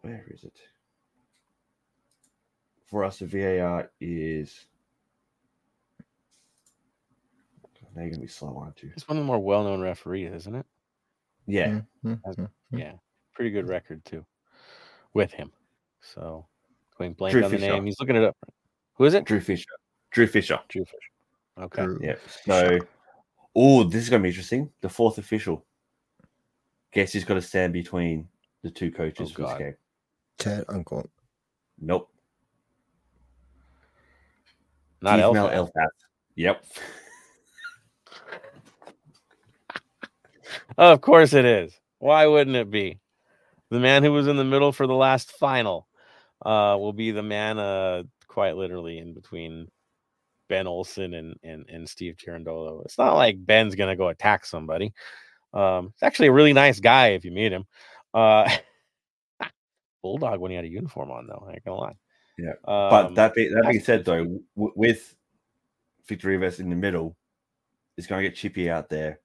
Where 0.00 0.24
is 0.28 0.44
it? 0.44 0.58
For 2.86 3.04
us, 3.04 3.18
the 3.18 3.26
VAR 3.26 3.90
is. 4.00 4.66
Now 7.94 8.02
you're 8.02 8.10
gonna 8.10 8.20
be 8.20 8.28
slow 8.28 8.54
on 8.56 8.74
too. 8.76 8.90
It's 8.94 9.08
one 9.08 9.16
of 9.16 9.22
the 9.22 9.26
more 9.26 9.38
well-known 9.38 9.80
referees, 9.80 10.30
isn't 10.30 10.54
it? 10.54 10.66
Yeah, 11.46 11.80
mm-hmm. 12.04 12.12
mm-hmm. 12.12 12.76
yeah, 12.76 12.92
pretty 13.32 13.50
good 13.50 13.66
record 13.66 14.04
too, 14.04 14.24
with 15.14 15.32
him. 15.32 15.50
So, 16.02 16.46
going 16.98 17.14
blank 17.14 17.32
Drew 17.32 17.44
on 17.44 17.50
the 17.50 17.58
name, 17.58 17.86
he's 17.86 17.98
looking 17.98 18.16
it 18.16 18.22
up. 18.24 18.36
Who 18.94 19.04
is 19.06 19.14
it? 19.14 19.24
Drew 19.24 19.40
Fischer. 19.40 19.70
Drew 20.10 20.26
Fischer. 20.26 20.60
Drew 20.68 20.84
Fischer. 20.84 20.98
Okay. 21.58 21.84
Drew 21.84 22.00
yeah. 22.02 22.16
So, 22.44 22.78
oh, 23.54 23.84
this 23.84 24.02
is 24.02 24.10
gonna 24.10 24.22
be 24.22 24.28
interesting. 24.28 24.70
The 24.82 24.90
fourth 24.90 25.16
official. 25.16 25.64
Guess 26.96 27.12
who's 27.12 27.24
got 27.24 27.34
to 27.34 27.42
stand 27.42 27.74
between 27.74 28.26
the 28.62 28.70
two 28.70 28.90
coaches 28.90 29.30
oh, 29.32 29.34
for 29.34 29.42
this 29.42 29.58
game? 29.58 29.74
Ted 30.38 30.66
Unkel. 30.68 31.06
Nope. 31.78 32.10
Not 35.02 35.18
Elfath. 35.18 35.52
Elfath. 35.52 35.88
Yep. 36.36 36.64
of 40.78 41.02
course 41.02 41.34
it 41.34 41.44
is. 41.44 41.78
Why 41.98 42.26
wouldn't 42.26 42.56
it 42.56 42.70
be? 42.70 42.98
The 43.68 43.78
man 43.78 44.02
who 44.02 44.12
was 44.12 44.26
in 44.26 44.38
the 44.38 44.44
middle 44.44 44.72
for 44.72 44.86
the 44.86 44.94
last 44.94 45.32
final 45.32 45.86
uh, 46.46 46.78
will 46.80 46.94
be 46.94 47.10
the 47.10 47.22
man, 47.22 47.58
uh, 47.58 48.04
quite 48.26 48.56
literally, 48.56 48.96
in 48.96 49.12
between 49.12 49.68
Ben 50.48 50.66
Olsen 50.66 51.12
and 51.12 51.36
and, 51.42 51.68
and 51.68 51.86
Steve 51.86 52.16
Cherundolo. 52.16 52.86
It's 52.86 52.96
not 52.96 53.16
like 53.16 53.44
Ben's 53.44 53.74
gonna 53.74 53.96
go 53.96 54.08
attack 54.08 54.46
somebody. 54.46 54.94
Um, 55.56 55.86
it's 55.94 56.02
actually 56.02 56.28
a 56.28 56.32
really 56.32 56.52
nice 56.52 56.80
guy 56.80 57.08
if 57.08 57.24
you 57.24 57.32
meet 57.32 57.52
him. 57.52 57.64
Uh, 58.12 58.48
Bulldog 60.02 60.38
when 60.38 60.50
he 60.50 60.56
had 60.56 60.66
a 60.66 60.68
uniform 60.68 61.10
on, 61.10 61.26
though. 61.26 61.46
I 61.48 61.52
ain't 61.52 61.64
gonna 61.64 61.80
lie. 61.80 61.96
Yeah, 62.38 62.50
um, 62.64 62.90
but 62.90 63.14
that 63.14 63.34
be, 63.34 63.48
that 63.48 63.66
being 63.68 63.82
said, 63.82 64.04
though, 64.04 64.24
w- 64.56 64.72
with 64.76 65.16
Victor 66.06 66.28
Rivas 66.28 66.60
in 66.60 66.68
the 66.68 66.76
middle, 66.76 67.16
it's 67.96 68.06
going 68.06 68.22
to 68.22 68.28
get 68.28 68.36
chippy 68.36 68.68
out 68.70 68.90
there. 68.90 69.20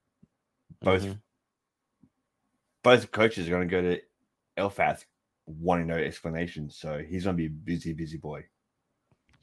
Both 0.82 1.04
mm-hmm. 1.04 1.14
both 2.84 3.12
coaches 3.12 3.48
are 3.48 3.52
going 3.52 3.68
to 3.68 3.72
go 3.72 3.82
to 3.82 4.00
Elfath 4.58 5.04
wanting 5.46 5.88
no 5.88 5.98
explanation, 5.98 6.70
so 6.70 7.00
he's 7.00 7.26
going 7.26 7.36
to 7.36 7.42
be 7.42 7.48
a 7.48 7.50
busy, 7.50 7.92
busy 7.92 8.18
boy. 8.18 8.46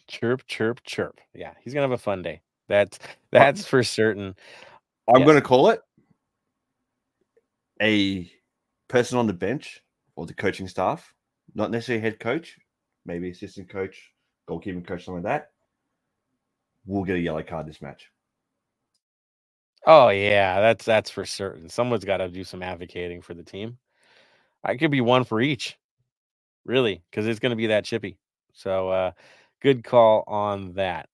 Chirp, 0.07 0.47
chirp, 0.47 0.81
chirp. 0.85 1.21
Yeah, 1.35 1.53
he's 1.63 1.75
going 1.75 1.87
to 1.87 1.91
have 1.91 2.01
a 2.01 2.03
fun 2.03 2.23
day. 2.23 2.41
That's 2.69 2.99
that's 3.31 3.67
for 3.67 3.83
certain. 3.83 4.35
I'm 5.07 5.21
yes. 5.21 5.27
going 5.27 5.37
to 5.37 5.47
call 5.47 5.69
it 5.69 5.83
a 7.81 8.31
person 8.89 9.19
on 9.19 9.27
the 9.27 9.33
bench 9.33 9.83
or 10.17 10.27
the 10.27 10.35
coaching 10.35 10.69
staff, 10.69 11.15
not 11.55 11.71
necessarily 11.71 12.03
head 12.03 12.21
coach, 12.21 12.59
maybe 13.07 13.31
assistant 13.31 13.69
coach, 13.69 14.11
goalkeeping 14.49 14.87
coach, 14.87 15.05
something 15.05 15.23
like 15.23 15.33
that, 15.33 15.51
will 16.87 17.05
get 17.05 17.17
a 17.17 17.21
yellow 17.21 17.43
card 17.43 17.67
this 17.67 17.83
match. 17.83 18.11
Oh 19.87 20.09
yeah, 20.09 20.61
that's 20.61 20.85
that's 20.85 21.11
for 21.11 21.25
certain. 21.25 21.69
Someone's 21.69 22.05
got 22.05 22.19
to 22.19 22.29
do 22.29 22.45
some 22.45 22.63
advocating 22.63 23.23
for 23.23 23.35
the 23.35 23.45
team. 23.45 23.79
I 24.65 24.77
could 24.77 24.91
be 24.91 25.01
one 25.01 25.25
for 25.25 25.41
each, 25.41 25.79
really, 26.65 27.03
because 27.11 27.27
it's 27.27 27.39
going 27.39 27.51
to 27.51 27.57
be 27.57 27.69
that 27.69 27.85
chippy. 27.85 28.19
So, 28.53 28.89
uh, 28.89 29.13
good 29.63 29.85
call 29.85 30.25
on 30.27 30.73
that. 30.75 31.09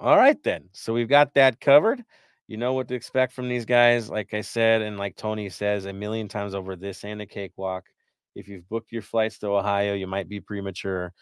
All 0.00 0.16
right 0.16 0.42
then. 0.42 0.68
So 0.72 0.92
we've 0.92 1.08
got 1.08 1.34
that 1.34 1.60
covered. 1.60 2.04
You 2.48 2.56
know 2.56 2.74
what 2.74 2.88
to 2.88 2.94
expect 2.94 3.32
from 3.32 3.48
these 3.48 3.64
guys. 3.64 4.08
Like 4.08 4.32
I 4.34 4.40
said, 4.40 4.82
and 4.82 4.98
like 4.98 5.16
Tony 5.16 5.48
says 5.48 5.86
a 5.86 5.92
million 5.92 6.28
times 6.28 6.54
over, 6.54 6.76
this 6.76 7.04
and 7.04 7.20
a 7.20 7.26
cakewalk. 7.26 7.86
If 8.34 8.48
you've 8.48 8.68
booked 8.68 8.92
your 8.92 9.02
flights 9.02 9.38
to 9.38 9.48
Ohio, 9.48 9.94
you 9.94 10.06
might 10.06 10.28
be 10.28 10.40
premature. 10.40 11.12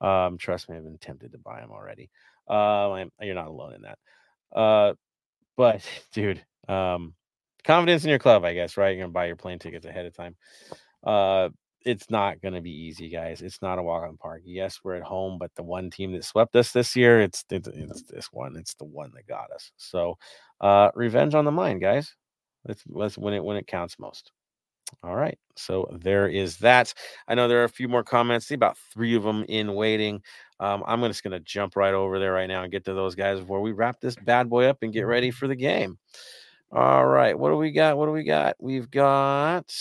Um, 0.00 0.38
trust 0.38 0.68
me, 0.68 0.76
I've 0.76 0.84
been 0.84 0.98
tempted 0.98 1.32
to 1.32 1.38
buy 1.38 1.60
them 1.60 1.70
already. 1.70 2.10
Uh, 2.48 3.04
you're 3.20 3.34
not 3.34 3.48
alone 3.48 3.74
in 3.74 3.82
that. 3.82 3.98
Uh, 4.58 4.94
but 5.56 5.82
dude, 6.12 6.44
um, 6.68 7.14
confidence 7.64 8.04
in 8.04 8.10
your 8.10 8.18
club, 8.18 8.44
I 8.44 8.54
guess, 8.54 8.76
right? 8.76 8.90
You're 8.96 9.04
gonna 9.04 9.12
buy 9.12 9.26
your 9.26 9.36
plane 9.36 9.58
tickets 9.58 9.86
ahead 9.86 10.06
of 10.06 10.14
time. 10.14 10.36
Uh, 11.04 11.50
it's 11.84 12.10
not 12.10 12.40
going 12.40 12.54
to 12.54 12.60
be 12.60 12.70
easy, 12.70 13.08
guys. 13.08 13.42
It's 13.42 13.62
not 13.62 13.78
a 13.78 13.82
walk 13.82 14.02
on 14.02 14.12
the 14.12 14.18
park. 14.18 14.42
Yes, 14.44 14.80
we're 14.82 14.96
at 14.96 15.02
home, 15.02 15.38
but 15.38 15.54
the 15.54 15.62
one 15.62 15.90
team 15.90 16.12
that 16.12 16.24
swept 16.24 16.56
us 16.56 16.72
this 16.72 16.94
year, 16.94 17.20
it's 17.20 17.44
it's, 17.50 17.68
it's 17.68 18.02
this 18.02 18.28
one. 18.32 18.56
It's 18.56 18.74
the 18.74 18.84
one 18.84 19.12
that 19.14 19.26
got 19.26 19.50
us. 19.50 19.72
So, 19.76 20.18
uh, 20.60 20.90
revenge 20.94 21.34
on 21.34 21.44
the 21.44 21.50
mind, 21.50 21.80
guys. 21.80 22.14
Let's 22.66 22.82
let's 22.88 23.18
win 23.18 23.34
it 23.34 23.44
when 23.44 23.56
it 23.56 23.66
counts 23.66 23.98
most. 23.98 24.32
All 25.02 25.14
right. 25.14 25.38
So 25.56 25.88
there 26.02 26.28
is 26.28 26.58
that. 26.58 26.92
I 27.28 27.34
know 27.34 27.48
there 27.48 27.60
are 27.60 27.64
a 27.64 27.68
few 27.68 27.88
more 27.88 28.02
comments. 28.02 28.46
See 28.46 28.54
about 28.54 28.76
three 28.92 29.14
of 29.14 29.22
them 29.22 29.44
in 29.48 29.74
waiting. 29.74 30.22
Um, 30.58 30.82
I'm 30.86 31.02
just 31.02 31.22
going 31.22 31.32
to 31.32 31.40
jump 31.40 31.76
right 31.76 31.94
over 31.94 32.18
there 32.18 32.32
right 32.32 32.48
now 32.48 32.62
and 32.62 32.72
get 32.72 32.84
to 32.86 32.94
those 32.94 33.14
guys 33.14 33.40
before 33.40 33.60
we 33.60 33.72
wrap 33.72 34.00
this 34.00 34.16
bad 34.16 34.50
boy 34.50 34.66
up 34.66 34.78
and 34.82 34.92
get 34.92 35.02
ready 35.02 35.30
for 35.30 35.46
the 35.46 35.54
game. 35.54 35.98
All 36.72 37.06
right. 37.06 37.38
What 37.38 37.50
do 37.50 37.56
we 37.56 37.72
got? 37.72 37.96
What 37.96 38.06
do 38.06 38.12
we 38.12 38.24
got? 38.24 38.56
We've 38.58 38.90
got. 38.90 39.72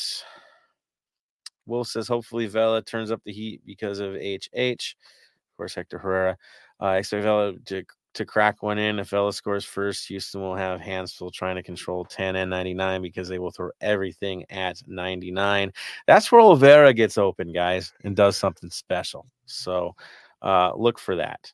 Will 1.69 1.83
says 1.83 2.07
hopefully 2.07 2.47
Vela 2.47 2.81
turns 2.81 3.11
up 3.11 3.21
the 3.23 3.31
heat 3.31 3.61
because 3.65 3.99
of 3.99 4.15
HH. 4.15 4.95
Of 4.95 5.57
course, 5.57 5.75
Hector 5.75 5.97
Herrera. 5.97 6.37
Uh, 6.81 6.85
I 6.85 6.97
expect 6.97 7.23
Vela 7.23 7.53
to, 7.65 7.83
to 8.13 8.25
crack 8.25 8.63
one 8.63 8.77
in. 8.77 8.99
If 8.99 9.09
Vela 9.09 9.31
scores 9.31 9.65
first, 9.65 10.07
Houston 10.07 10.41
will 10.41 10.55
have 10.55 10.81
hands 10.81 11.13
full 11.13 11.31
trying 11.31 11.55
to 11.55 11.63
control 11.63 12.05
10 12.05 12.35
and 12.35 12.49
99 12.49 13.01
because 13.01 13.27
they 13.27 13.39
will 13.39 13.51
throw 13.51 13.69
everything 13.81 14.45
at 14.49 14.81
99. 14.87 15.71
That's 16.07 16.31
where 16.31 16.41
Olivera 16.41 16.95
gets 16.95 17.17
open, 17.17 17.53
guys, 17.53 17.93
and 18.03 18.15
does 18.15 18.37
something 18.37 18.69
special. 18.69 19.25
So 19.45 19.95
uh, 20.41 20.73
look 20.75 20.99
for 20.99 21.15
that. 21.17 21.51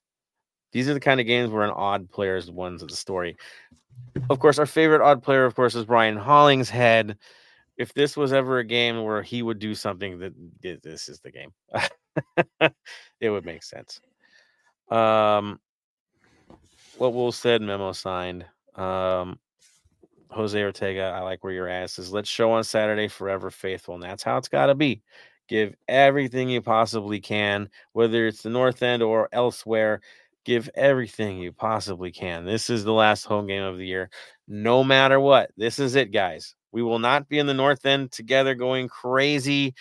These 0.72 0.90
are 0.90 0.94
the 0.94 1.00
kind 1.00 1.20
of 1.20 1.26
games 1.26 1.52
where 1.52 1.64
an 1.64 1.72
odd 1.72 2.10
player 2.10 2.36
is 2.36 2.48
the 2.48 2.52
ones 2.52 2.82
of 2.82 2.90
the 2.90 2.96
story. 2.96 3.38
Of 4.30 4.40
course, 4.40 4.60
our 4.60 4.66
favorite 4.66 5.02
odd 5.02 5.24
player, 5.24 5.46
of 5.46 5.56
course, 5.56 5.74
is 5.74 5.86
Brian 5.86 6.18
Hollingshead 6.18 7.18
if 7.78 7.94
this 7.94 8.16
was 8.16 8.34
ever 8.34 8.60
a 8.60 8.64
game 8.64 9.04
where 9.04 9.22
he 9.22 9.42
would 9.42 9.60
do 9.60 9.76
something 9.76 10.20
that 10.20 10.34
this 10.84 11.10
is 11.10 11.20
the 11.20 11.32
game. 11.32 11.52
It 13.20 13.30
would 13.30 13.46
make 13.46 13.64
sense. 13.64 14.00
Um 14.90 15.60
what 16.98 17.14
will 17.14 17.34
said 17.34 17.62
memo 17.62 17.92
signed. 17.92 18.46
Um 18.76 19.40
jose 20.30 20.62
ortega 20.62 21.14
i 21.16 21.22
like 21.22 21.44
where 21.44 21.54
your 21.54 21.68
ass 21.68 22.00
is. 22.00 22.14
Let's 22.14 22.30
show 22.30 22.52
on 22.52 22.64
saturday 22.64 23.10
forever 23.10 23.52
faithful 23.52 23.96
and 23.96 24.04
that's 24.04 24.24
how 24.24 24.38
it's 24.38 24.48
got 24.48 24.68
to 24.68 24.76
be. 24.76 25.02
Give 25.48 25.76
everything 25.88 26.50
you 26.50 26.62
possibly 26.62 27.20
can 27.20 27.70
whether 27.92 28.28
it's 28.28 28.44
the 28.44 28.50
north 28.50 28.82
end 28.82 29.04
or 29.04 29.28
elsewhere 29.34 30.00
give 30.46 30.70
everything 30.76 31.40
you 31.40 31.52
possibly 31.52 32.12
can. 32.12 32.46
This 32.46 32.70
is 32.70 32.84
the 32.84 32.94
last 32.94 33.26
home 33.26 33.48
game 33.48 33.64
of 33.64 33.78
the 33.78 33.88
year. 33.88 34.10
No 34.48 34.84
matter 34.84 35.20
what 35.20 35.52
this 35.58 35.80
is 35.80 35.96
it 35.96 36.14
guys 36.14 36.56
we 36.76 36.84
will 36.84 37.00
not 37.00 37.30
be 37.30 37.40
in 37.40 37.48
the 37.48 37.54
North 37.54 37.86
End 37.86 38.12
together 38.12 38.54
going 38.54 38.90
crazy 38.90 39.74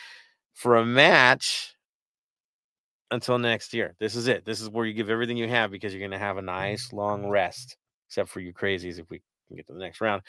for 0.52 0.76
a 0.76 0.86
match 0.86 1.74
until 3.10 3.36
next 3.36 3.74
year. 3.74 3.96
This 3.98 4.14
is 4.14 4.28
it. 4.28 4.44
This 4.44 4.60
is 4.60 4.70
where 4.70 4.86
you 4.86 4.94
give 4.94 5.10
everything 5.10 5.36
you 5.36 5.48
have 5.48 5.72
because 5.72 5.92
you're 5.92 5.98
going 5.98 6.12
to 6.12 6.24
have 6.24 6.36
a 6.36 6.42
nice 6.42 6.92
long 6.92 7.26
rest, 7.26 7.76
except 8.08 8.28
for 8.28 8.38
you 8.38 8.54
crazies 8.54 9.00
if 9.00 9.10
we 9.10 9.20
can 9.48 9.56
get 9.56 9.66
to 9.66 9.72
the 9.72 9.80
next 9.80 10.00
round. 10.00 10.22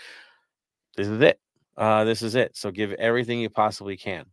This 0.98 1.08
is 1.08 1.22
it. 1.22 1.40
Uh, 1.78 2.04
this 2.04 2.24
is 2.24 2.34
it. 2.34 2.58
So 2.58 2.72
give 2.72 2.94
everything 2.94 3.40
you 3.40 3.52
possibly 3.52 3.96
can. 3.96 4.26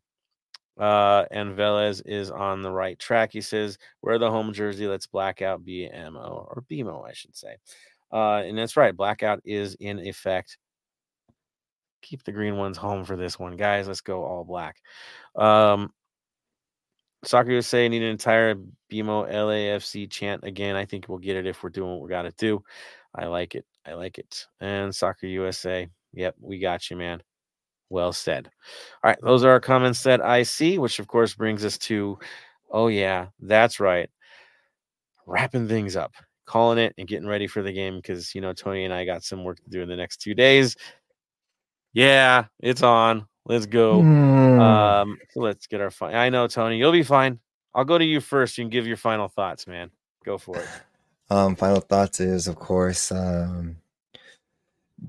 Uh, 0.80 1.26
and 1.30 1.54
Velez 1.54 2.00
is 2.06 2.30
on 2.30 2.62
the 2.62 2.72
right 2.72 2.98
track. 2.98 3.30
He 3.30 3.42
says, 3.42 3.76
Wear 4.00 4.16
the 4.18 4.30
home 4.30 4.54
jersey. 4.54 4.86
Let's 4.86 5.06
blackout 5.06 5.66
BMO 5.66 6.46
or 6.46 6.64
BMO, 6.70 7.06
I 7.06 7.12
should 7.12 7.36
say. 7.36 7.56
Uh, 8.10 8.36
and 8.36 8.56
that's 8.56 8.78
right. 8.78 8.96
Blackout 8.96 9.40
is 9.44 9.74
in 9.74 9.98
effect 9.98 10.56
keep 12.02 12.24
the 12.24 12.32
green 12.32 12.56
ones 12.56 12.76
home 12.76 13.04
for 13.04 13.16
this 13.16 13.38
one, 13.38 13.56
guys. 13.56 13.88
Let's 13.88 14.00
go 14.00 14.24
all 14.24 14.44
black. 14.44 14.76
Um, 15.36 15.92
Soccer 17.24 17.52
USA 17.52 17.88
need 17.88 18.02
an 18.02 18.08
entire 18.08 18.56
BMO 18.90 19.30
LAFC 19.30 20.10
chant 20.10 20.42
again. 20.44 20.74
I 20.74 20.84
think 20.84 21.08
we'll 21.08 21.18
get 21.18 21.36
it 21.36 21.46
if 21.46 21.62
we're 21.62 21.70
doing 21.70 21.92
what 21.92 22.02
we 22.02 22.08
got 22.08 22.22
to 22.22 22.32
do. 22.32 22.62
I 23.14 23.26
like 23.26 23.54
it. 23.54 23.64
I 23.86 23.94
like 23.94 24.18
it. 24.18 24.46
And 24.60 24.94
Soccer 24.94 25.26
USA, 25.26 25.88
yep, 26.12 26.34
we 26.40 26.58
got 26.58 26.90
you, 26.90 26.96
man. 26.96 27.22
Well 27.90 28.12
said. 28.12 28.50
All 29.04 29.10
right, 29.10 29.18
those 29.22 29.44
are 29.44 29.50
our 29.50 29.60
comments 29.60 30.02
that 30.02 30.24
I 30.24 30.42
see, 30.42 30.78
which 30.78 30.98
of 30.98 31.06
course 31.06 31.34
brings 31.34 31.64
us 31.64 31.78
to, 31.78 32.18
oh 32.70 32.88
yeah, 32.88 33.26
that's 33.40 33.80
right, 33.80 34.08
wrapping 35.26 35.68
things 35.68 35.94
up, 35.94 36.14
calling 36.46 36.78
it, 36.78 36.94
and 36.96 37.06
getting 37.06 37.28
ready 37.28 37.46
for 37.46 37.62
the 37.62 37.72
game 37.72 37.96
because 37.96 38.34
you 38.34 38.40
know 38.40 38.52
Tony 38.54 38.84
and 38.84 38.94
I 38.94 39.04
got 39.04 39.24
some 39.24 39.44
work 39.44 39.58
to 39.58 39.70
do 39.70 39.82
in 39.82 39.88
the 39.88 39.96
next 39.96 40.22
two 40.22 40.34
days. 40.34 40.74
Yeah, 41.92 42.46
it's 42.60 42.82
on. 42.82 43.26
Let's 43.44 43.66
go. 43.66 44.00
Mm. 44.00 44.60
Um, 44.60 45.18
let's 45.34 45.66
get 45.66 45.80
our 45.80 45.90
fine. 45.90 46.14
I 46.14 46.28
know, 46.28 46.46
Tony, 46.46 46.78
you'll 46.78 46.92
be 46.92 47.02
fine. 47.02 47.40
I'll 47.74 47.84
go 47.84 47.98
to 47.98 48.04
you 48.04 48.20
first. 48.20 48.56
You 48.56 48.64
can 48.64 48.70
give 48.70 48.86
your 48.86 48.96
final 48.96 49.28
thoughts, 49.28 49.66
man. 49.66 49.90
Go 50.24 50.38
for 50.38 50.58
it. 50.58 50.68
Um, 51.30 51.56
final 51.56 51.80
thoughts 51.80 52.20
is, 52.20 52.46
of 52.46 52.56
course, 52.56 53.10
um, 53.10 53.78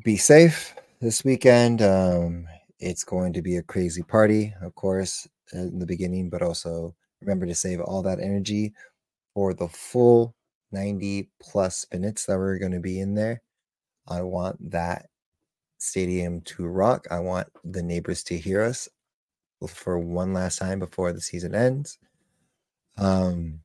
be 0.05 0.15
safe 0.15 0.73
this 1.01 1.25
weekend. 1.25 1.81
Um, 1.81 2.47
it's 2.79 3.03
going 3.03 3.33
to 3.33 3.41
be 3.41 3.57
a 3.57 3.63
crazy 3.63 4.03
party, 4.03 4.53
of 4.61 4.73
course, 4.73 5.27
in 5.51 5.79
the 5.79 5.85
beginning, 5.85 6.29
but 6.29 6.41
also 6.41 6.95
remember 7.19 7.45
to 7.45 7.53
save 7.53 7.81
all 7.81 8.01
that 8.03 8.21
energy 8.21 8.73
for 9.33 9.53
the 9.53 9.67
full 9.67 10.33
90 10.71 11.29
plus 11.41 11.85
minutes 11.91 12.25
that 12.25 12.37
we're 12.37 12.59
going 12.59 12.71
to 12.71 12.79
be 12.79 13.01
in 13.01 13.15
there. 13.15 13.41
I 14.07 14.21
want 14.21 14.71
that 14.71 15.07
stadium 15.83 16.41
to 16.41 16.65
rock. 16.67 17.07
I 17.11 17.19
want 17.19 17.47
the 17.63 17.83
neighbors 17.83 18.23
to 18.25 18.37
hear 18.37 18.61
us 18.61 18.89
for 19.67 19.99
one 19.99 20.33
last 20.33 20.59
time 20.59 20.79
before 20.79 21.13
the 21.13 21.21
season 21.21 21.55
ends. 21.55 21.99
Um, 22.97 23.61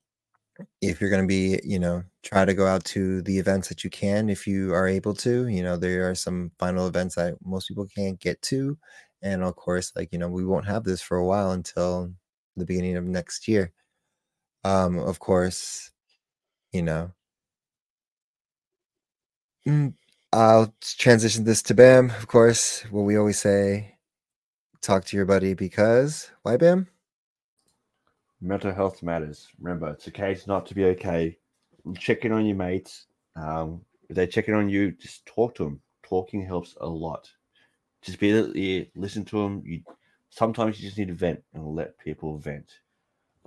if 0.82 1.01
you're 1.01 1.11
going 1.11 1.23
to 1.23 1.28
be, 1.28 1.61
you 1.65 1.78
know, 1.78 2.05
try 2.24 2.45
to 2.45 2.55
go 2.55 2.66
out 2.66 2.85
to 2.86 3.23
the 3.23 3.39
events 3.39 3.69
that 3.69 3.85
you 3.85 3.90
can 3.90 4.28
if 4.31 4.47
you 4.47 4.74
are 4.74 4.89
able 4.89 5.15
to. 5.15 5.49
You 5.49 5.62
know, 5.62 5.77
there 5.77 6.11
are 6.11 6.15
some 6.15 6.53
final 6.59 6.86
events 6.89 7.16
that 7.16 7.36
most 7.45 7.69
people 7.69 7.86
can't 7.86 8.20
get 8.20 8.40
to. 8.43 8.78
And 9.23 9.45
of 9.45 9.57
course, 9.57 9.93
like, 9.97 10.11
you 10.12 10.19
know, 10.19 10.28
we 10.28 10.45
won't 10.45 10.66
have 10.66 10.85
this 10.85 11.03
for 11.03 11.16
a 11.19 11.27
while 11.27 11.53
until 11.53 12.12
the 12.57 12.66
beginning 12.66 12.97
of 12.97 13.05
next 13.05 13.49
year. 13.49 13.73
Um, 14.65 14.99
of 14.99 15.20
course, 15.20 15.93
you 16.73 16.82
know, 16.82 17.12
mm, 19.66 19.93
I'll 20.33 20.75
transition 20.83 21.45
this 21.45 21.63
to 21.63 21.75
Bam, 21.75 22.11
of 22.11 22.29
course. 22.29 22.83
What 22.91 23.03
we 23.03 23.17
always 23.17 23.39
say 23.39 23.97
talk 24.83 25.05
to 25.07 25.17
your 25.17 25.25
buddy 25.25 25.55
because 25.55 26.31
why, 26.43 26.59
Bam? 26.59 26.87
Mental 28.41 28.73
health 28.73 29.03
matters. 29.03 29.49
Remember, 29.59 29.89
it's 29.91 30.07
okay 30.09 30.35
to 30.35 30.49
not 30.49 30.67
to 30.67 30.75
be 30.75 30.85
okay. 30.85 31.39
Check 31.99 32.27
in 32.27 32.33
on 32.33 32.45
your 32.45 32.57
mates. 32.57 33.07
Um, 33.37 33.81
if 34.11 34.17
they 34.17 34.27
check 34.27 34.49
in 34.49 34.55
on 34.55 34.69
you, 34.69 34.93
just 34.93 35.25
talk 35.25 35.55
to 35.57 35.65
them. 35.65 35.81
Talking 36.03 36.45
helps 36.45 36.77
a 36.81 36.87
lot. 36.87 37.31
Just 38.03 38.21
be 38.21 38.31
there, 38.31 38.87
listen 38.95 39.25
to 39.27 39.43
them. 39.43 39.63
You 39.65 39.83
sometimes 40.29 40.79
you 40.79 40.87
just 40.87 40.99
need 40.99 41.09
to 41.09 41.15
vent 41.15 41.43
and 41.55 41.75
let 41.75 41.99
people 41.99 42.37
vent. 42.37 42.81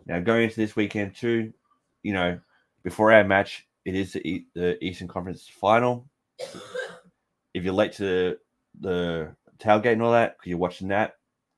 Now, 0.07 0.19
going 0.19 0.43
into 0.43 0.55
this 0.55 0.75
weekend 0.75 1.15
too, 1.15 1.53
you 2.01 2.13
know, 2.13 2.39
before 2.83 3.11
our 3.11 3.23
match, 3.23 3.67
it 3.85 3.93
is 3.93 4.13
the, 4.13 4.45
the 4.55 4.83
Eastern 4.83 5.07
Conference 5.07 5.47
final 5.47 6.09
if 7.53 7.63
you're 7.63 7.73
late 7.73 7.93
to 7.93 8.37
the 8.79 9.35
tailgate 9.59 9.93
and 9.93 10.01
all 10.01 10.11
that, 10.11 10.37
because 10.37 10.49
you're 10.49 10.57
watching 10.57 10.87
that, 10.89 11.15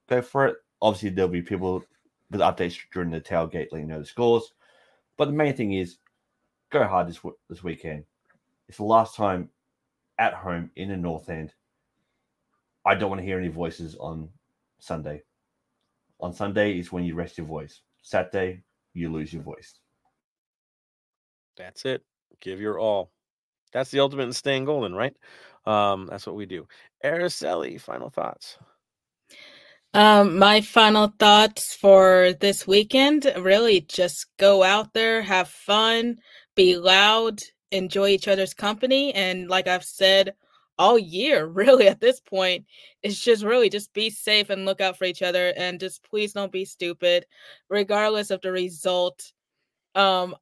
go 0.10 0.22
for 0.22 0.48
it. 0.48 0.58
Obviously, 0.82 1.10
there'll 1.10 1.30
be 1.30 1.42
people 1.42 1.84
with 2.32 2.42
updates 2.42 2.78
during 2.92 3.10
the 3.10 3.22
tailgate 3.22 3.68
letting 3.72 3.88
you 3.88 3.94
know 3.94 4.00
the 4.00 4.06
scores. 4.06 4.54
But 5.18 5.26
the 5.26 5.32
main 5.32 5.56
thing 5.56 5.74
is 5.74 5.98
go 6.70 6.86
hard 6.86 7.08
this 7.08 7.20
this 7.50 7.64
weekend. 7.64 8.04
It's 8.68 8.78
the 8.78 8.84
last 8.84 9.16
time 9.16 9.50
at 10.18 10.34
home 10.34 10.72
in 10.76 10.90
the 10.90 10.98
North 10.98 11.30
End. 11.30 11.54
I 12.86 12.96
don't 12.96 13.10
want 13.10 13.22
to 13.22 13.26
hear 13.26 13.40
any 13.40 13.48
voices 13.48 13.96
on 14.00 14.30
Sunday. 14.80 15.24
On 16.20 16.34
Sunday 16.34 16.78
is 16.78 16.92
when 16.92 17.04
you 17.04 17.16
rest 17.16 17.38
your 17.38 17.48
voice. 17.48 17.82
Saturday, 18.02 18.64
you 18.94 19.12
lose 19.12 19.32
your 19.32 19.44
voice. 19.44 19.80
That's 21.56 21.86
it. 21.86 22.04
Give 22.42 22.60
your 22.60 22.80
all. 22.80 23.12
That's 23.74 23.92
the 23.92 24.00
ultimate 24.00 24.24
in 24.24 24.34
staying 24.34 24.66
golden, 24.66 24.94
right? 24.94 25.16
Um, 25.66 26.08
that's 26.10 26.28
what 26.28 26.36
we 26.36 26.46
do. 26.46 26.68
Araceli, 27.04 27.80
final 27.80 28.10
thoughts. 28.10 28.58
Um, 29.94 30.40
my 30.40 30.62
final 30.62 31.14
thoughts 31.20 31.76
for 31.76 32.34
this 32.40 32.66
weekend 32.66 33.32
really 33.38 33.82
just 33.82 34.26
go 34.38 34.64
out 34.64 34.94
there, 34.94 35.22
have 35.22 35.48
fun, 35.48 36.18
be 36.56 36.78
loud, 36.78 37.40
enjoy 37.72 38.10
each 38.10 38.28
other's 38.28 38.56
company. 38.56 39.14
And 39.14 39.50
like 39.50 39.68
I've 39.68 39.84
said 39.84 40.34
all 40.80 40.98
year, 40.98 41.46
really, 41.48 41.88
at 41.88 42.02
this 42.02 42.20
point. 42.20 42.66
It's 43.02 43.20
just 43.20 43.44
really 43.44 43.70
just 43.70 43.94
be 43.94 44.10
safe 44.10 44.50
and 44.50 44.66
look 44.66 44.82
out 44.82 44.98
for 44.98 45.06
each 45.06 45.22
other 45.22 45.54
and 45.58 45.80
just 45.80 46.04
please 46.04 46.34
don't 46.34 46.52
be 46.52 46.66
stupid, 46.66 47.26
regardless 47.70 48.32
of 48.32 48.42
the 48.42 48.52
result. 48.52 49.32
Um, 49.96 50.36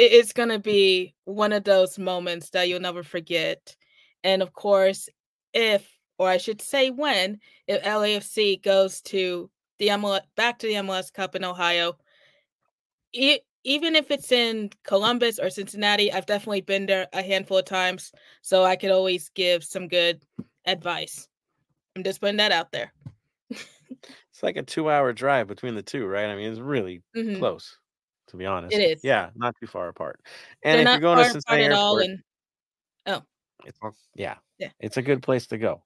it, 0.00 0.12
it's 0.12 0.32
gonna 0.32 0.58
be 0.58 1.14
one 1.24 1.52
of 1.52 1.64
those 1.64 1.98
moments 1.98 2.50
that 2.50 2.68
you'll 2.68 2.80
never 2.80 3.02
forget. 3.02 3.76
And 4.24 4.42
of 4.42 4.52
course, 4.52 5.08
if 5.52 5.86
or 6.18 6.28
I 6.28 6.38
should 6.38 6.60
say 6.60 6.90
when, 6.90 7.38
if 7.66 7.82
LAFC 7.82 8.62
goes 8.62 9.00
to 9.02 9.50
the 9.78 9.88
MLS 9.88 10.20
back 10.36 10.58
to 10.58 10.66
the 10.66 10.74
MLS 10.74 11.12
Cup 11.12 11.34
in 11.34 11.44
Ohio, 11.44 11.96
it 13.12 13.42
even 13.64 13.94
if 13.94 14.10
it's 14.10 14.32
in 14.32 14.70
Columbus 14.84 15.38
or 15.38 15.50
Cincinnati, 15.50 16.10
I've 16.10 16.26
definitely 16.26 16.62
been 16.62 16.86
there 16.86 17.08
a 17.12 17.22
handful 17.22 17.58
of 17.58 17.66
times, 17.66 18.10
so 18.40 18.64
I 18.64 18.76
could 18.76 18.90
always 18.90 19.28
give 19.30 19.62
some 19.62 19.86
good 19.86 20.22
advice. 20.64 21.28
I'm 21.94 22.04
just 22.04 22.22
putting 22.22 22.38
that 22.38 22.52
out 22.52 22.72
there. 22.72 22.92
it's 23.50 24.42
like 24.42 24.56
a 24.56 24.62
two-hour 24.62 25.12
drive 25.12 25.46
between 25.46 25.74
the 25.74 25.82
two, 25.82 26.06
right? 26.06 26.26
I 26.30 26.36
mean, 26.36 26.50
it's 26.50 26.60
really 26.60 27.02
mm-hmm. 27.14 27.38
close, 27.38 27.76
to 28.30 28.36
be 28.36 28.46
honest. 28.46 28.74
It 28.74 28.80
is. 28.80 29.00
Yeah, 29.04 29.30
not 29.34 29.54
too 29.60 29.66
far 29.66 29.88
apart. 29.88 30.20
And 30.64 30.86
They're 30.86 30.94
if 30.94 31.00
you're 31.00 31.14
going 31.14 31.24
to 31.24 31.30
Cincinnati 31.30 31.64
Airport, 31.64 31.78
all 31.80 31.98
and... 31.98 32.18
oh, 33.06 33.22
it's 33.64 33.78
yeah, 34.14 34.36
yeah, 34.58 34.70
it's 34.80 34.96
a 34.96 35.02
good 35.02 35.22
place 35.22 35.46
to 35.48 35.58
go. 35.58 35.82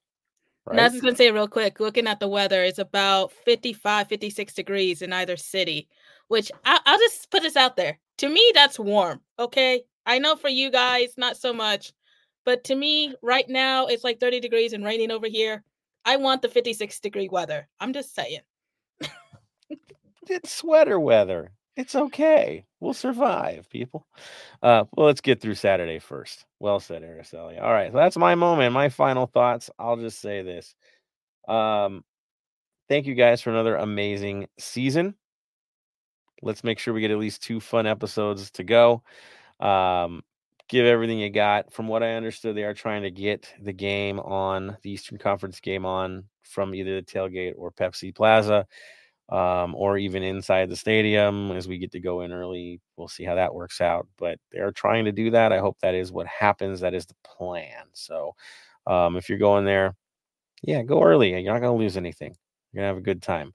Right? 0.65 0.73
And 0.73 0.81
I 0.81 0.83
was 0.85 0.93
just 0.93 1.03
gonna 1.03 1.15
say 1.15 1.31
real 1.31 1.47
quick, 1.47 1.79
looking 1.79 2.07
at 2.07 2.19
the 2.19 2.27
weather, 2.27 2.63
it's 2.63 2.79
about 2.79 3.31
55, 3.31 4.07
56 4.07 4.53
degrees 4.53 5.01
in 5.01 5.13
either 5.13 5.37
city 5.37 5.87
which 6.27 6.51
I, 6.63 6.79
I'll 6.85 6.99
just 6.99 7.29
put 7.31 7.43
this 7.43 7.55
out 7.55 7.75
there. 7.75 7.99
To 8.19 8.29
me, 8.29 8.51
that's 8.53 8.79
warm. 8.79 9.21
Okay. 9.39 9.83
I 10.05 10.19
know 10.19 10.35
for 10.35 10.49
you 10.49 10.71
guys, 10.71 11.13
not 11.17 11.37
so 11.37 11.53
much. 11.53 11.93
But 12.45 12.63
to 12.65 12.75
me, 12.75 13.15
right 13.21 13.47
now, 13.49 13.87
it's 13.87 14.03
like 14.03 14.19
30 14.19 14.39
degrees 14.39 14.73
and 14.73 14.85
raining 14.85 15.11
over 15.11 15.27
here. 15.27 15.63
I 16.05 16.17
want 16.17 16.41
the 16.41 16.49
56 16.49 16.99
degree 16.99 17.27
weather. 17.29 17.67
I'm 17.79 17.91
just 17.91 18.13
saying. 18.13 18.41
it's 20.29 20.51
sweater 20.51 20.99
weather. 20.99 21.51
It's 21.75 21.95
okay. 21.95 22.65
We'll 22.79 22.93
survive, 22.93 23.69
people. 23.69 24.07
Uh, 24.63 24.85
well, 24.95 25.07
let's 25.07 25.21
get 25.21 25.41
through 25.41 25.55
Saturday 25.55 25.99
first. 25.99 26.45
Well 26.59 26.79
said, 26.79 27.03
Araceli. 27.03 27.61
All 27.61 27.71
right, 27.73 27.91
so 27.91 27.97
that's 27.97 28.17
my 28.17 28.35
moment. 28.35 28.73
My 28.73 28.89
final 28.89 29.27
thoughts. 29.27 29.69
I'll 29.77 29.97
just 29.97 30.21
say 30.21 30.41
this. 30.41 30.73
Um, 31.47 32.03
thank 32.87 33.07
you 33.07 33.15
guys 33.15 33.41
for 33.41 33.49
another 33.49 33.75
amazing 33.75 34.47
season. 34.57 35.15
Let's 36.41 36.63
make 36.63 36.79
sure 36.79 36.93
we 36.93 37.01
get 37.01 37.11
at 37.11 37.17
least 37.17 37.43
two 37.43 37.59
fun 37.59 37.87
episodes 37.87 38.51
to 38.51 38.63
go. 38.63 39.03
Um, 39.59 40.21
give 40.69 40.85
everything 40.85 41.19
you 41.19 41.29
got. 41.29 41.73
From 41.73 41.87
what 41.87 42.03
I 42.03 42.13
understood, 42.13 42.55
they 42.55 42.63
are 42.63 42.73
trying 42.73 43.03
to 43.03 43.11
get 43.11 43.53
the 43.61 43.73
game 43.73 44.19
on 44.19 44.77
the 44.81 44.91
Eastern 44.91 45.17
Conference 45.17 45.59
game 45.59 45.85
on 45.85 46.25
from 46.43 46.73
either 46.73 47.01
the 47.01 47.05
tailgate 47.05 47.53
or 47.57 47.71
Pepsi 47.71 48.13
Plaza, 48.15 48.65
um, 49.29 49.75
or 49.75 49.97
even 49.97 50.23
inside 50.23 50.69
the 50.69 50.75
stadium 50.75 51.51
as 51.51 51.67
we 51.67 51.77
get 51.77 51.91
to 51.91 51.99
go 51.99 52.21
in 52.21 52.31
early. 52.31 52.79
We'll 52.97 53.07
see 53.07 53.23
how 53.23 53.35
that 53.35 53.53
works 53.53 53.81
out. 53.81 54.07
But 54.17 54.39
they're 54.51 54.71
trying 54.71 55.05
to 55.05 55.11
do 55.11 55.31
that. 55.31 55.51
I 55.51 55.59
hope 55.59 55.77
that 55.81 55.95
is 55.95 56.11
what 56.11 56.27
happens. 56.27 56.79
That 56.79 56.93
is 56.93 57.05
the 57.05 57.15
plan. 57.25 57.85
So 57.93 58.35
um, 58.87 59.17
if 59.17 59.29
you're 59.29 59.37
going 59.39 59.65
there, 59.65 59.95
yeah, 60.63 60.83
go 60.83 61.03
early. 61.03 61.33
And 61.33 61.43
you're 61.43 61.53
not 61.53 61.61
going 61.61 61.77
to 61.77 61.83
lose 61.83 61.97
anything. 61.97 62.35
You're 62.71 62.81
going 62.81 62.91
to 62.91 62.95
have 62.95 62.97
a 62.97 63.01
good 63.01 63.21
time 63.21 63.53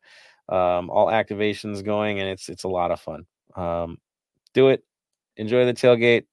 um, 0.50 0.90
all 0.90 1.06
activations 1.06 1.84
going, 1.84 2.18
and 2.20 2.28
it's 2.28 2.48
it's 2.48 2.64
a 2.64 2.68
lot 2.68 2.90
of 2.90 3.00
fun. 3.00 3.24
Um, 3.54 3.98
do 4.52 4.68
it, 4.68 4.84
enjoy 5.36 5.64
the 5.64 5.72
tailgate, 5.72 6.24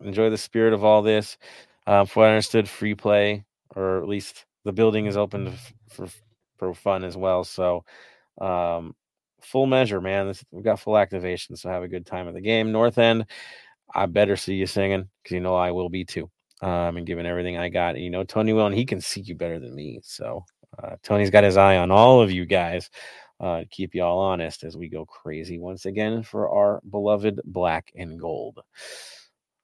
enjoy 0.00 0.30
the 0.30 0.38
spirit 0.38 0.74
of 0.74 0.84
all 0.84 1.02
this. 1.02 1.38
Um, 1.86 2.06
for 2.06 2.20
what 2.20 2.26
I 2.28 2.32
understood, 2.32 2.68
free 2.68 2.94
play, 2.94 3.44
or 3.74 3.98
at 3.98 4.08
least 4.08 4.44
the 4.64 4.72
building 4.72 5.06
is 5.06 5.16
open 5.16 5.54
for 5.88 6.06
for 6.58 6.74
fun 6.74 7.02
as 7.02 7.16
well. 7.16 7.44
So, 7.44 7.84
um, 8.40 8.94
full 9.40 9.66
measure, 9.66 10.00
man. 10.00 10.28
This, 10.28 10.44
we've 10.50 10.64
got 10.64 10.80
full 10.80 10.98
activation, 10.98 11.56
so 11.56 11.68
have 11.70 11.82
a 11.82 11.88
good 11.88 12.06
time 12.06 12.28
at 12.28 12.34
the 12.34 12.40
game. 12.40 12.72
North 12.72 12.98
End, 12.98 13.26
I 13.94 14.06
better 14.06 14.36
see 14.36 14.54
you 14.54 14.66
singing 14.66 15.08
because 15.22 15.34
you 15.34 15.40
know 15.40 15.54
I 15.54 15.70
will 15.70 15.88
be 15.88 16.04
too. 16.04 16.30
Um, 16.60 16.96
and 16.96 17.06
giving 17.06 17.26
everything 17.26 17.58
I 17.58 17.68
got. 17.68 17.98
You 17.98 18.10
know, 18.10 18.22
Tony 18.22 18.52
will, 18.52 18.66
and 18.66 18.74
he 18.74 18.86
can 18.86 19.00
see 19.00 19.20
you 19.20 19.34
better 19.34 19.58
than 19.58 19.74
me. 19.74 19.98
So, 20.04 20.44
uh, 20.80 20.94
Tony's 21.02 21.30
got 21.30 21.42
his 21.42 21.56
eye 21.56 21.76
on 21.76 21.90
all 21.90 22.22
of 22.22 22.30
you 22.30 22.46
guys 22.46 22.88
uh, 23.42 23.64
keep 23.70 23.94
you 23.94 24.02
all 24.02 24.20
honest 24.20 24.62
as 24.62 24.76
we 24.76 24.88
go 24.88 25.04
crazy 25.04 25.58
once 25.58 25.84
again 25.84 26.22
for 26.22 26.48
our 26.48 26.80
beloved 26.88 27.40
black 27.44 27.92
and 27.96 28.18
gold. 28.18 28.60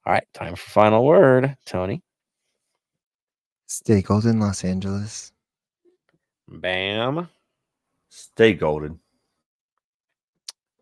All 0.05 0.13
right, 0.13 0.27
time 0.33 0.55
for 0.55 0.69
final 0.69 1.05
word, 1.05 1.55
Tony. 1.65 2.03
Stay 3.67 4.01
golden, 4.01 4.39
Los 4.39 4.65
Angeles. 4.65 5.31
Bam. 6.47 7.29
Stay 8.09 8.53
golden. 8.53 8.99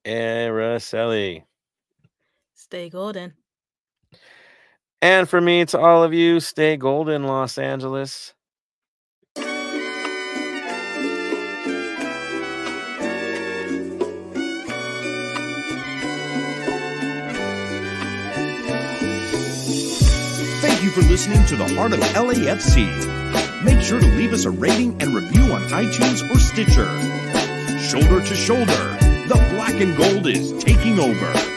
And 0.06 0.54
Araceli. 0.54 1.44
Stay 2.54 2.90
golden. 2.90 3.34
And 5.02 5.30
for 5.30 5.40
me, 5.40 5.66
to 5.66 5.80
all 5.80 6.04
of 6.04 6.14
you, 6.14 6.40
stay 6.40 6.76
golden, 6.78 7.24
Los 7.24 7.58
Angeles. 7.58 8.34
Thank 20.60 20.84
you 20.84 20.90
for 20.92 21.02
listening 21.02 21.46
to 21.46 21.56
the 21.56 21.74
Heart 21.76 21.94
of 21.94 22.00
LAFC. 22.00 23.27
Make 23.64 23.82
sure 23.82 24.00
to 24.00 24.06
leave 24.06 24.34
us 24.34 24.46
a 24.46 24.52
rating 24.52 25.02
and 25.02 25.16
review 25.16 25.42
on 25.52 25.62
iTunes 25.70 26.22
or 26.30 26.38
Stitcher. 26.38 26.88
Shoulder 27.80 28.26
to 28.26 28.36
shoulder, 28.36 28.98
the 29.28 29.48
black 29.56 29.82
and 29.82 29.98
gold 29.98 30.28
is 30.28 30.64
taking 30.64 31.00
over. 31.00 31.57